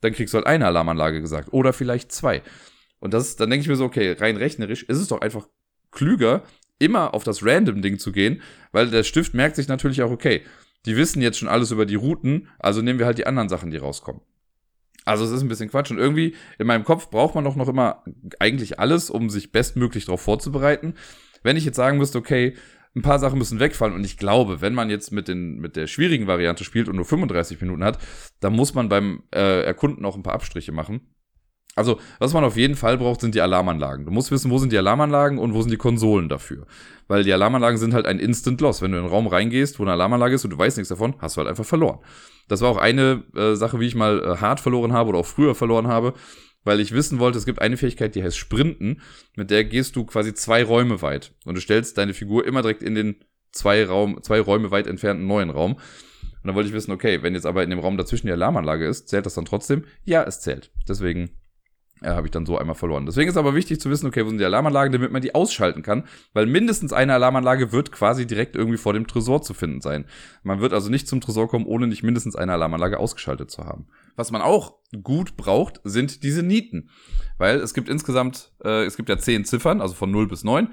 dann 0.01 0.13
kriegst 0.13 0.35
du 0.35 0.37
halt 0.37 0.47
eine 0.47 0.67
Alarmanlage 0.67 1.21
gesagt. 1.21 1.53
Oder 1.53 1.73
vielleicht 1.73 2.13
zwei. 2.13 2.43
Und 3.07 3.15
das, 3.15 3.37
dann 3.37 3.51
denke 3.51 3.63
ich 3.63 3.69
mir 3.69 3.77
so, 3.77 3.85
okay, 3.85 4.17
rein 4.19 4.37
rechnerisch 4.37 4.83
ist 4.83 4.99
es 4.99 5.07
doch 5.07 5.21
einfach 5.21 5.47
klüger, 5.93 6.43
immer 6.81 7.15
auf 7.15 7.23
das 7.23 7.45
Random-Ding 7.45 8.01
zu 8.01 8.11
gehen, 8.11 8.43
weil 8.73 8.91
der 8.91 9.05
Stift 9.05 9.33
merkt 9.33 9.55
sich 9.55 9.69
natürlich 9.69 10.03
auch, 10.03 10.11
okay, 10.11 10.43
die 10.87 10.97
wissen 10.97 11.23
jetzt 11.23 11.39
schon 11.39 11.47
alles 11.47 11.71
über 11.71 11.87
die 11.87 11.95
Routen, 11.95 12.49
also 12.59 12.83
nehmen 12.83 12.99
wir 12.99 13.07
halt 13.07 13.19
die 13.19 13.27
anderen 13.29 13.49
Sachen, 13.49 13.71
die 13.71 13.77
rauskommen. 13.77 14.23
Also 15.05 15.25
es 15.25 15.31
ist 15.31 15.43
ein 15.43 15.49
bisschen 15.49 15.71
Quatsch. 15.71 15.93
Und 15.93 15.99
irgendwie 15.99 16.35
in 16.59 16.67
meinem 16.67 16.83
Kopf 16.83 17.11
braucht 17.11 17.37
man 17.37 17.45
doch 17.45 17.55
noch 17.55 17.69
immer 17.69 18.03
eigentlich 18.41 18.81
alles, 18.81 19.09
um 19.09 19.31
sich 19.31 19.53
bestmöglich 19.53 20.07
darauf 20.07 20.21
vorzubereiten. 20.21 20.95
Wenn 21.45 21.57
ich 21.57 21.65
jetzt 21.65 21.77
sagen 21.77 21.99
müsste, 21.99 22.19
okay, 22.19 22.57
ein 22.97 23.03
paar 23.03 23.21
Sachen 23.21 23.39
müssen 23.39 23.61
wegfallen 23.61 23.95
und 23.95 24.05
ich 24.05 24.17
glaube, 24.17 24.63
wenn 24.63 24.75
man 24.75 24.91
jetzt 24.91 25.13
mit, 25.13 25.29
den, 25.29 25.59
mit 25.59 25.77
der 25.77 25.87
schwierigen 25.87 26.27
Variante 26.27 26.65
spielt 26.65 26.89
und 26.89 26.97
nur 26.97 27.05
35 27.05 27.61
Minuten 27.61 27.85
hat, 27.85 28.01
dann 28.41 28.53
muss 28.53 28.75
man 28.75 28.89
beim 28.89 29.23
äh, 29.33 29.63
Erkunden 29.63 30.05
auch 30.05 30.17
ein 30.17 30.25
paar 30.25 30.35
Abstriche 30.35 30.73
machen. 30.73 31.03
Also, 31.77 32.01
was 32.19 32.33
man 32.33 32.43
auf 32.43 32.57
jeden 32.57 32.75
Fall 32.75 32.97
braucht, 32.97 33.21
sind 33.21 33.35
die 33.35 33.43
Alarmanlagen. 33.43 34.07
Du 34.07 34.11
musst 34.11 34.31
wissen, 34.31 34.51
wo 34.51 34.57
sind 34.57 34.73
die 34.73 34.79
Alarmanlagen 34.79 35.39
und 35.39 35.53
wo 35.53 35.61
sind 35.61 35.71
die 35.71 35.77
Konsolen 35.77 36.31
dafür. 36.31 36.67
Weil 37.07 37.23
die 37.23 37.33
Alarmanlagen 37.35 37.79
sind 37.79 37.93
halt 37.93 38.07
ein 38.07 38.19
Instant 38.19 38.63
Loss. 38.63 38.81
Wenn 38.81 38.93
du 38.93 38.97
in 38.97 39.05
einen 39.05 39.13
Raum 39.13 39.27
reingehst, 39.27 39.79
wo 39.79 39.83
eine 39.83 39.93
Alarmanlage 39.93 40.35
ist 40.35 40.45
und 40.45 40.51
du 40.51 40.59
weißt 40.59 40.79
nichts 40.79 40.89
davon, 40.89 41.15
hast 41.19 41.37
du 41.37 41.41
halt 41.41 41.51
einfach 41.51 41.67
verloren. 41.67 41.99
Das 42.49 42.63
war 42.63 42.71
auch 42.71 42.79
eine 42.79 43.25
äh, 43.37 43.57
Sache, 43.57 43.79
wie 43.79 43.87
ich 43.87 43.95
mal 43.95 44.21
äh, 44.21 44.37
hart 44.39 44.61
verloren 44.61 44.95
habe 44.95 45.11
oder 45.11 45.19
auch 45.19 45.27
früher 45.27 45.55
verloren 45.55 45.87
habe, 45.87 46.15
weil 46.65 46.81
ich 46.81 46.93
wissen 46.93 47.19
wollte, 47.19 47.37
es 47.37 47.45
gibt 47.45 47.61
eine 47.61 47.77
Fähigkeit, 47.77 48.15
die 48.15 48.25
heißt 48.25 48.39
Sprinten. 48.39 49.03
Mit 49.37 49.51
der 49.51 49.65
gehst 49.65 49.97
du 49.97 50.07
quasi 50.07 50.33
zwei 50.33 50.65
Räume 50.65 51.03
weit. 51.03 51.35
Und 51.45 51.57
du 51.57 51.61
stellst 51.61 51.99
deine 51.99 52.15
Figur 52.15 52.47
immer 52.47 52.63
direkt 52.63 52.83
in 52.83 52.95
den 52.95 53.17
zwei, 53.53 53.85
Raum, 53.85 54.23
zwei 54.23 54.41
Räume 54.41 54.71
weit 54.71 54.87
entfernten 54.87 55.27
neuen 55.27 55.51
Raum. 55.51 55.75
Und 55.75 55.83
dann 56.43 56.55
wollte 56.55 56.69
ich 56.69 56.75
wissen, 56.75 56.93
okay, 56.93 57.23
wenn 57.23 57.35
jetzt 57.35 57.47
aber 57.47 57.65
in 57.65 57.71
dem 57.71 57.81
Raum 57.81 57.99
dazwischen 57.99 58.29
die 58.29 58.33
Alarmanlage 58.33 58.87
ist, 58.87 59.09
zählt 59.09 59.27
das 59.27 59.35
dann 59.35 59.45
trotzdem? 59.45 59.85
Ja, 60.05 60.23
es 60.23 60.41
zählt. 60.41 60.71
Deswegen 60.89 61.31
ja, 62.03 62.15
habe 62.15 62.27
ich 62.27 62.31
dann 62.31 62.45
so 62.45 62.59
einmal 62.59 62.75
verloren. 62.75 63.07
Deswegen 63.07 63.31
ist 63.31 63.39
aber 63.39 63.55
wichtig 63.55 63.81
zu 63.81 63.89
wissen, 63.89 64.07
okay, 64.07 64.25
wo 64.25 64.29
sind 64.29 64.39
die 64.39 64.45
Alarmanlagen, 64.45 64.93
damit 64.93 65.13
man 65.13 65.23
die 65.23 65.35
ausschalten 65.35 65.83
kann, 65.83 66.05
weil 66.35 66.47
mindestens 66.47 66.93
eine 66.93 67.15
Alarmanlage 67.15 67.73
wird 67.73 67.91
quasi 67.91 68.27
direkt 68.27 68.55
irgendwie 68.55 68.77
vor 68.77 68.93
dem 68.93 69.07
Tresor 69.07 69.41
zu 69.41 69.55
finden 69.55 69.81
sein. 69.81 70.05
Man 70.43 70.61
wird 70.61 70.75
also 70.75 70.91
nicht 70.91 71.09
zum 71.09 71.23
Tresor 71.23 71.49
kommen, 71.49 71.65
ohne 71.65 71.87
nicht 71.87 72.03
mindestens 72.03 72.37
eine 72.37 72.53
Alarmanlage 72.53 72.99
ausgeschaltet 72.99 73.51
zu 73.51 73.65
haben. 73.65 73.87
Was 74.15 74.31
man 74.31 74.43
auch 74.43 74.75
gut 75.03 75.37
braucht, 75.37 75.81
sind 75.85 76.23
diese 76.23 76.43
Nieten, 76.43 76.91
weil 77.39 77.57
es 77.61 77.73
gibt 77.73 77.89
insgesamt, 77.89 78.53
äh, 78.63 78.85
es 78.85 78.97
gibt 78.97 79.09
ja 79.09 79.17
zehn 79.17 79.47
Ziffern, 79.47 79.81
also 79.81 79.95
von 79.95 80.11
0 80.11 80.29
bis 80.29 80.45
9. 80.45 80.69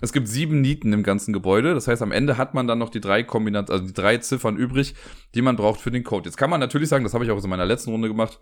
Es 0.00 0.12
gibt 0.12 0.26
sieben 0.26 0.60
Nieten 0.60 0.92
im 0.92 1.04
ganzen 1.04 1.32
Gebäude. 1.32 1.72
Das 1.72 1.86
heißt, 1.86 2.02
am 2.02 2.10
Ende 2.10 2.36
hat 2.36 2.52
man 2.52 2.66
dann 2.66 2.78
noch 2.80 2.90
die 2.90 3.00
drei 3.00 3.22
Kombinat 3.22 3.70
also 3.70 3.86
die 3.86 3.92
drei 3.92 4.18
Ziffern 4.18 4.56
übrig, 4.56 4.96
die 5.36 5.40
man 5.40 5.54
braucht 5.54 5.80
für 5.80 5.92
den 5.92 6.02
Code. 6.02 6.28
Jetzt 6.28 6.36
kann 6.36 6.50
man 6.50 6.58
natürlich 6.58 6.88
sagen, 6.88 7.04
das 7.04 7.14
habe 7.14 7.24
ich 7.24 7.30
auch 7.30 7.42
in 7.42 7.48
meiner 7.48 7.64
letzten 7.64 7.90
Runde 7.90 8.08
gemacht 8.08 8.40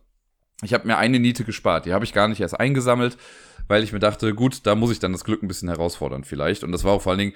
ich 0.63 0.73
habe 0.73 0.87
mir 0.87 0.97
eine 0.97 1.19
Niete 1.19 1.45
gespart. 1.45 1.87
Die 1.87 1.93
habe 1.93 2.05
ich 2.05 2.13
gar 2.13 2.29
nicht 2.29 2.41
erst 2.41 2.59
eingesammelt, 2.59 3.19
weil 3.69 3.83
ich 3.83 3.93
mir 3.93 3.99
dachte, 3.99 4.35
gut, 4.35 4.67
da 4.67 4.75
muss 4.75 4.93
ich 4.93 5.01
dann 5.01 5.13
das 5.13 5.25
Glück 5.25 5.43
ein 5.43 5.49
bisschen 5.49 5.69
herausfordern 5.69 6.25
vielleicht. 6.25 6.65
Und 6.65 6.73
das 6.73 6.85
war 6.85 6.93
auch 6.93 7.03
vor 7.03 7.13
allen 7.13 7.19
Dingen, 7.19 7.35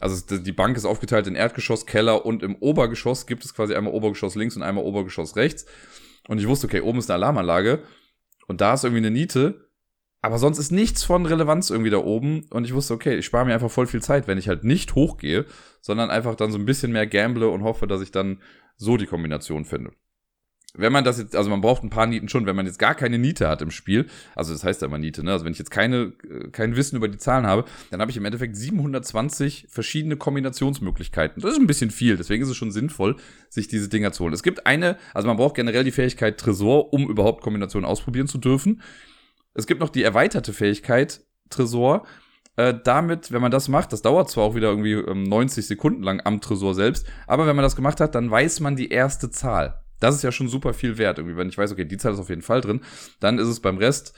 also 0.00 0.38
die 0.38 0.52
Bank 0.52 0.76
ist 0.76 0.86
aufgeteilt 0.86 1.26
in 1.26 1.36
Erdgeschoss, 1.36 1.86
Keller 1.86 2.26
und 2.26 2.42
im 2.42 2.56
Obergeschoss 2.56 3.26
gibt 3.26 3.44
es 3.44 3.54
quasi 3.54 3.74
einmal 3.74 3.92
Obergeschoss 3.92 4.34
links 4.34 4.56
und 4.56 4.62
einmal 4.62 4.84
Obergeschoss 4.84 5.36
rechts. 5.36 5.66
Und 6.26 6.38
ich 6.38 6.48
wusste, 6.48 6.66
okay, 6.66 6.80
oben 6.80 6.98
ist 6.98 7.10
eine 7.10 7.16
Alarmanlage 7.16 7.82
und 8.48 8.60
da 8.60 8.74
ist 8.74 8.84
irgendwie 8.84 9.06
eine 9.06 9.10
Niete. 9.10 9.68
Aber 10.22 10.38
sonst 10.38 10.58
ist 10.58 10.72
nichts 10.72 11.04
von 11.04 11.26
Relevanz 11.26 11.68
irgendwie 11.68 11.90
da 11.90 11.98
oben. 11.98 12.46
Und 12.48 12.64
ich 12.64 12.72
wusste, 12.72 12.94
okay, 12.94 13.18
ich 13.18 13.26
spare 13.26 13.44
mir 13.44 13.52
einfach 13.52 13.70
voll 13.70 13.86
viel 13.86 14.00
Zeit, 14.00 14.26
wenn 14.26 14.38
ich 14.38 14.48
halt 14.48 14.64
nicht 14.64 14.94
hochgehe, 14.94 15.44
sondern 15.82 16.10
einfach 16.10 16.34
dann 16.34 16.50
so 16.50 16.56
ein 16.56 16.64
bisschen 16.64 16.92
mehr 16.92 17.06
gamble 17.06 17.50
und 17.50 17.62
hoffe, 17.62 17.86
dass 17.86 18.00
ich 18.00 18.10
dann 18.10 18.40
so 18.76 18.96
die 18.96 19.04
Kombination 19.04 19.66
finde 19.66 19.92
wenn 20.76 20.92
man 20.92 21.04
das 21.04 21.18
jetzt, 21.18 21.36
also 21.36 21.50
man 21.50 21.60
braucht 21.60 21.84
ein 21.84 21.90
paar 21.90 22.06
Nieten 22.06 22.28
schon, 22.28 22.46
wenn 22.46 22.56
man 22.56 22.66
jetzt 22.66 22.78
gar 22.78 22.94
keine 22.94 23.18
Niete 23.18 23.48
hat 23.48 23.62
im 23.62 23.70
Spiel, 23.70 24.06
also 24.34 24.52
das 24.52 24.64
heißt 24.64 24.82
ja 24.82 24.88
immer 24.88 24.98
Niete, 24.98 25.22
ne? 25.22 25.32
Also 25.32 25.44
wenn 25.44 25.52
ich 25.52 25.58
jetzt 25.58 25.70
keine, 25.70 26.12
äh, 26.28 26.48
kein 26.50 26.74
Wissen 26.76 26.96
über 26.96 27.08
die 27.08 27.18
Zahlen 27.18 27.46
habe, 27.46 27.64
dann 27.90 28.00
habe 28.00 28.10
ich 28.10 28.16
im 28.16 28.24
Endeffekt 28.24 28.56
720 28.56 29.66
verschiedene 29.68 30.16
Kombinationsmöglichkeiten. 30.16 31.40
Das 31.40 31.52
ist 31.52 31.60
ein 31.60 31.68
bisschen 31.68 31.90
viel, 31.90 32.16
deswegen 32.16 32.42
ist 32.42 32.50
es 32.50 32.56
schon 32.56 32.72
sinnvoll, 32.72 33.16
sich 33.48 33.68
diese 33.68 33.88
Dinger 33.88 34.12
zu 34.12 34.24
holen. 34.24 34.34
Es 34.34 34.42
gibt 34.42 34.66
eine, 34.66 34.98
also 35.14 35.28
man 35.28 35.36
braucht 35.36 35.54
generell 35.54 35.84
die 35.84 35.92
Fähigkeit 35.92 36.38
Tresor, 36.38 36.92
um 36.92 37.08
überhaupt 37.08 37.42
Kombinationen 37.42 37.88
ausprobieren 37.88 38.26
zu 38.26 38.38
dürfen. 38.38 38.82
Es 39.54 39.66
gibt 39.66 39.80
noch 39.80 39.90
die 39.90 40.02
erweiterte 40.02 40.52
Fähigkeit 40.52 41.20
Tresor, 41.50 42.04
äh, 42.56 42.74
damit, 42.82 43.30
wenn 43.30 43.42
man 43.42 43.52
das 43.52 43.68
macht, 43.68 43.92
das 43.92 44.02
dauert 44.02 44.28
zwar 44.28 44.44
auch 44.44 44.54
wieder 44.56 44.70
irgendwie 44.70 44.92
ähm, 44.92 45.22
90 45.22 45.66
Sekunden 45.66 46.02
lang 46.02 46.20
am 46.24 46.40
Tresor 46.40 46.74
selbst, 46.74 47.06
aber 47.28 47.46
wenn 47.46 47.54
man 47.54 47.62
das 47.62 47.76
gemacht 47.76 48.00
hat, 48.00 48.16
dann 48.16 48.30
weiß 48.30 48.58
man 48.58 48.74
die 48.74 48.88
erste 48.88 49.30
Zahl. 49.30 49.83
Das 50.04 50.14
ist 50.14 50.22
ja 50.22 50.32
schon 50.32 50.48
super 50.48 50.74
viel 50.74 50.98
wert. 50.98 51.18
Irgendwie, 51.18 51.36
wenn 51.36 51.48
ich 51.48 51.58
weiß, 51.58 51.72
okay, 51.72 51.84
die 51.84 51.96
Zahl 51.96 52.12
ist 52.12 52.18
auf 52.20 52.28
jeden 52.28 52.42
Fall 52.42 52.60
drin, 52.60 52.82
dann 53.20 53.38
ist 53.38 53.48
es 53.48 53.60
beim 53.60 53.78
Rest, 53.78 54.14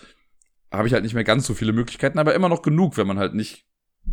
habe 0.72 0.88
ich 0.88 0.94
halt 0.94 1.05
nicht 1.05 1.14
mehr 1.14 1.25
ganz 1.25 1.46
so 1.46 1.55
viele 1.55 1.72
Möglichkeiten, 1.72 2.18
aber 2.18 2.35
immer 2.35 2.49
noch 2.49 2.62
genug, 2.62 2.96
wenn 2.96 3.07
man 3.07 3.18
halt 3.18 3.35
nicht 3.35 3.66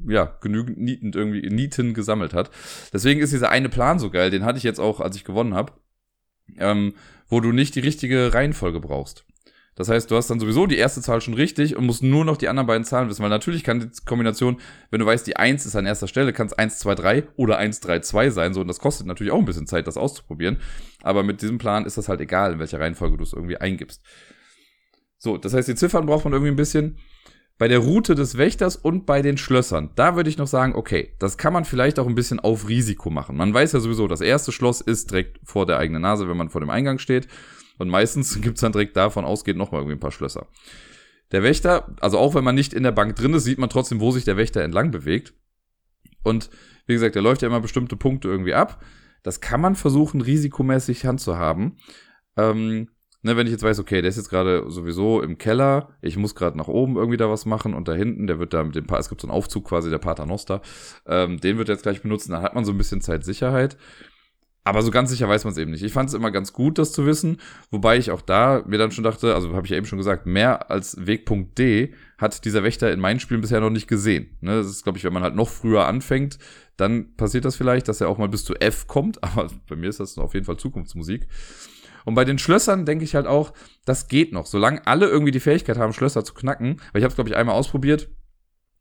ja, 0.07 0.25
genügend 0.41 0.77
Nieten 0.77 1.13
irgendwie 1.13 1.49
Nieten 1.49 1.93
gesammelt 1.93 2.33
hat. 2.33 2.51
Deswegen 2.93 3.21
ist 3.21 3.33
dieser 3.33 3.49
eine 3.49 3.69
Plan 3.69 3.99
so 3.99 4.09
geil, 4.09 4.29
den 4.29 4.45
hatte 4.45 4.57
ich 4.57 4.63
jetzt 4.63 4.79
auch, 4.79 4.99
als 4.99 5.15
ich 5.15 5.23
gewonnen 5.23 5.53
habe, 5.53 5.73
ähm, 6.57 6.93
wo 7.27 7.39
du 7.39 7.51
nicht 7.51 7.75
die 7.75 7.79
richtige 7.79 8.33
Reihenfolge 8.33 8.79
brauchst. 8.79 9.25
Das 9.75 9.89
heißt, 9.89 10.11
du 10.11 10.15
hast 10.15 10.29
dann 10.29 10.39
sowieso 10.39 10.67
die 10.67 10.77
erste 10.77 11.01
Zahl 11.01 11.19
schon 11.21 11.33
richtig 11.33 11.75
und 11.75 11.85
musst 11.85 12.03
nur 12.03 12.25
noch 12.25 12.37
die 12.37 12.47
anderen 12.47 12.67
beiden 12.67 12.83
Zahlen 12.83 13.09
wissen. 13.09 13.23
Weil 13.23 13.29
natürlich 13.29 13.63
kann 13.63 13.79
die 13.79 13.89
Kombination, 14.05 14.57
wenn 14.91 14.99
du 14.99 15.05
weißt, 15.05 15.25
die 15.25 15.37
1 15.37 15.65
ist 15.65 15.75
an 15.75 15.85
erster 15.85 16.07
Stelle, 16.07 16.31
kann 16.31 16.47
es 16.47 16.53
1, 16.53 16.79
2, 16.79 16.95
3 16.95 17.27
oder 17.37 17.57
1, 17.57 17.79
3, 17.79 17.99
2 17.99 18.29
sein. 18.29 18.53
So, 18.53 18.61
und 18.61 18.67
das 18.67 18.79
kostet 18.79 19.07
natürlich 19.07 19.33
auch 19.33 19.39
ein 19.39 19.45
bisschen 19.45 19.65
Zeit, 19.65 19.87
das 19.87 19.97
auszuprobieren. 19.97 20.59
Aber 21.01 21.23
mit 21.23 21.41
diesem 21.41 21.57
Plan 21.57 21.85
ist 21.85 21.97
das 21.97 22.07
halt 22.07 22.21
egal, 22.21 22.53
in 22.53 22.59
welcher 22.59 22.79
Reihenfolge 22.79 23.17
du 23.17 23.23
es 23.23 23.33
irgendwie 23.33 23.57
eingibst. 23.57 24.01
So, 25.17 25.37
das 25.37 25.53
heißt, 25.53 25.67
die 25.67 25.75
Ziffern 25.75 26.05
braucht 26.05 26.25
man 26.25 26.33
irgendwie 26.33 26.51
ein 26.51 26.57
bisschen. 26.57 26.97
Bei 27.57 27.67
der 27.67 27.79
Route 27.79 28.15
des 28.15 28.37
Wächters 28.37 28.75
und 28.75 29.05
bei 29.05 29.21
den 29.21 29.37
Schlössern, 29.37 29.91
da 29.95 30.15
würde 30.15 30.29
ich 30.29 30.37
noch 30.37 30.47
sagen, 30.47 30.75
okay, 30.75 31.15
das 31.19 31.37
kann 31.37 31.53
man 31.53 31.65
vielleicht 31.65 31.99
auch 31.99 32.07
ein 32.07 32.15
bisschen 32.15 32.39
auf 32.39 32.67
Risiko 32.67 33.09
machen. 33.09 33.37
Man 33.37 33.53
weiß 33.53 33.73
ja 33.73 33.79
sowieso, 33.79 34.07
das 34.07 34.21
erste 34.21 34.51
Schloss 34.51 34.81
ist 34.81 35.11
direkt 35.11 35.39
vor 35.43 35.65
der 35.65 35.77
eigenen 35.77 36.01
Nase, 36.01 36.27
wenn 36.27 36.37
man 36.37 36.49
vor 36.49 36.61
dem 36.61 36.71
Eingang 36.71 36.97
steht. 36.97 37.27
Und 37.77 37.89
meistens 37.89 38.39
gibt's 38.41 38.61
dann 38.61 38.71
direkt 38.71 38.97
davon 38.97 39.25
ausgehend 39.25 39.57
nochmal 39.57 39.81
irgendwie 39.81 39.95
ein 39.95 40.01
paar 40.01 40.11
Schlösser. 40.11 40.47
Der 41.31 41.43
Wächter, 41.43 41.95
also 41.99 42.19
auch 42.19 42.35
wenn 42.35 42.43
man 42.43 42.55
nicht 42.55 42.73
in 42.73 42.83
der 42.83 42.91
Bank 42.91 43.15
drin 43.15 43.33
ist, 43.33 43.43
sieht 43.43 43.57
man 43.57 43.69
trotzdem, 43.69 43.99
wo 43.99 44.11
sich 44.11 44.23
der 44.23 44.37
Wächter 44.37 44.61
entlang 44.61 44.91
bewegt. 44.91 45.33
Und 46.23 46.49
wie 46.85 46.93
gesagt, 46.93 47.15
der 47.15 47.21
läuft 47.21 47.41
ja 47.41 47.47
immer 47.47 47.59
bestimmte 47.59 47.95
Punkte 47.95 48.27
irgendwie 48.27 48.53
ab. 48.53 48.83
Das 49.23 49.41
kann 49.41 49.61
man 49.61 49.75
versuchen, 49.75 50.21
risikomäßig 50.21 51.05
handzuhaben. 51.05 51.77
Ähm, 52.37 52.89
ne, 53.21 53.37
wenn 53.37 53.47
ich 53.47 53.51
jetzt 53.51 53.63
weiß, 53.63 53.79
okay, 53.79 54.01
der 54.01 54.09
ist 54.09 54.17
jetzt 54.17 54.29
gerade 54.29 54.69
sowieso 54.69 55.21
im 55.21 55.37
Keller, 55.37 55.95
ich 56.01 56.17
muss 56.17 56.35
gerade 56.35 56.57
nach 56.57 56.67
oben 56.67 56.97
irgendwie 56.97 57.17
da 57.17 57.29
was 57.29 57.45
machen 57.45 57.73
und 57.73 57.87
da 57.87 57.93
hinten, 57.93 58.27
der 58.27 58.39
wird 58.39 58.53
da 58.53 58.63
mit 58.63 58.75
dem 58.75 58.85
pa 58.85 58.99
es 58.99 59.09
gibt 59.09 59.21
so 59.21 59.27
einen 59.27 59.35
Aufzug 59.35 59.65
quasi, 59.67 59.89
der 59.89 59.97
Paternoster, 59.97 60.61
ähm, 61.07 61.39
den 61.39 61.57
wird 61.57 61.69
er 61.69 61.75
jetzt 61.75 61.83
gleich 61.83 62.01
benutzen, 62.01 62.33
dann 62.33 62.43
hat 62.43 62.53
man 62.53 62.65
so 62.65 62.71
ein 62.71 62.77
bisschen 62.77 63.01
Zeitsicherheit. 63.01 63.77
Aber 64.65 64.81
so 64.81 64.91
ganz 64.91 65.09
sicher 65.09 65.27
weiß 65.27 65.43
man 65.43 65.51
es 65.51 65.57
eben 65.57 65.71
nicht. 65.71 65.83
Ich 65.83 65.91
fand 65.91 66.09
es 66.09 66.15
immer 66.15 66.31
ganz 66.31 66.53
gut, 66.53 66.77
das 66.77 66.93
zu 66.93 67.05
wissen, 67.05 67.37
wobei 67.69 67.97
ich 67.97 68.11
auch 68.11 68.21
da 68.21 68.63
mir 68.65 68.77
dann 68.77 68.91
schon 68.91 69.03
dachte, 69.03 69.35
also 69.35 69.53
habe 69.53 69.65
ich 69.65 69.71
ja 69.71 69.77
eben 69.77 69.85
schon 69.85 69.97
gesagt, 69.97 70.25
mehr 70.25 70.71
als 70.71 71.05
Wegpunkt 71.05 71.57
D 71.57 71.93
hat 72.17 72.45
dieser 72.45 72.63
Wächter 72.63 72.91
in 72.91 73.01
meinen 73.01 73.19
Spielen 73.19 73.41
bisher 73.41 73.59
noch 73.59 73.69
nicht 73.69 73.87
gesehen. 73.87 74.37
Ne, 74.39 74.55
das 74.55 74.67
ist, 74.67 74.83
glaube 74.83 74.97
ich, 74.97 75.03
wenn 75.03 75.11
man 75.13 75.23
halt 75.23 75.35
noch 75.35 75.49
früher 75.49 75.85
anfängt, 75.85 76.37
dann 76.77 77.13
passiert 77.15 77.43
das 77.43 77.57
vielleicht, 77.57 77.89
dass 77.89 77.99
er 77.99 78.07
auch 78.07 78.17
mal 78.17 78.29
bis 78.29 78.45
zu 78.45 78.55
F 78.55 78.87
kommt, 78.87 79.21
aber 79.23 79.49
bei 79.67 79.75
mir 79.75 79.89
ist 79.89 79.99
das 79.99 80.17
auf 80.17 80.33
jeden 80.33 80.45
Fall 80.45 80.57
Zukunftsmusik. 80.57 81.27
Und 82.05 82.15
bei 82.15 82.25
den 82.25 82.37
Schlössern 82.37 82.85
denke 82.85 83.03
ich 83.03 83.15
halt 83.15 83.27
auch, 83.27 83.53
das 83.85 84.07
geht 84.07 84.33
noch, 84.33 84.45
solange 84.45 84.85
alle 84.87 85.07
irgendwie 85.07 85.31
die 85.31 85.39
Fähigkeit 85.39 85.77
haben, 85.77 85.93
Schlösser 85.93 86.23
zu 86.23 86.33
knacken. 86.33 86.81
Weil 86.91 86.99
ich 86.99 87.03
habe 87.03 87.11
es, 87.11 87.15
glaube 87.15 87.29
ich, 87.29 87.35
einmal 87.35 87.55
ausprobiert. 87.55 88.09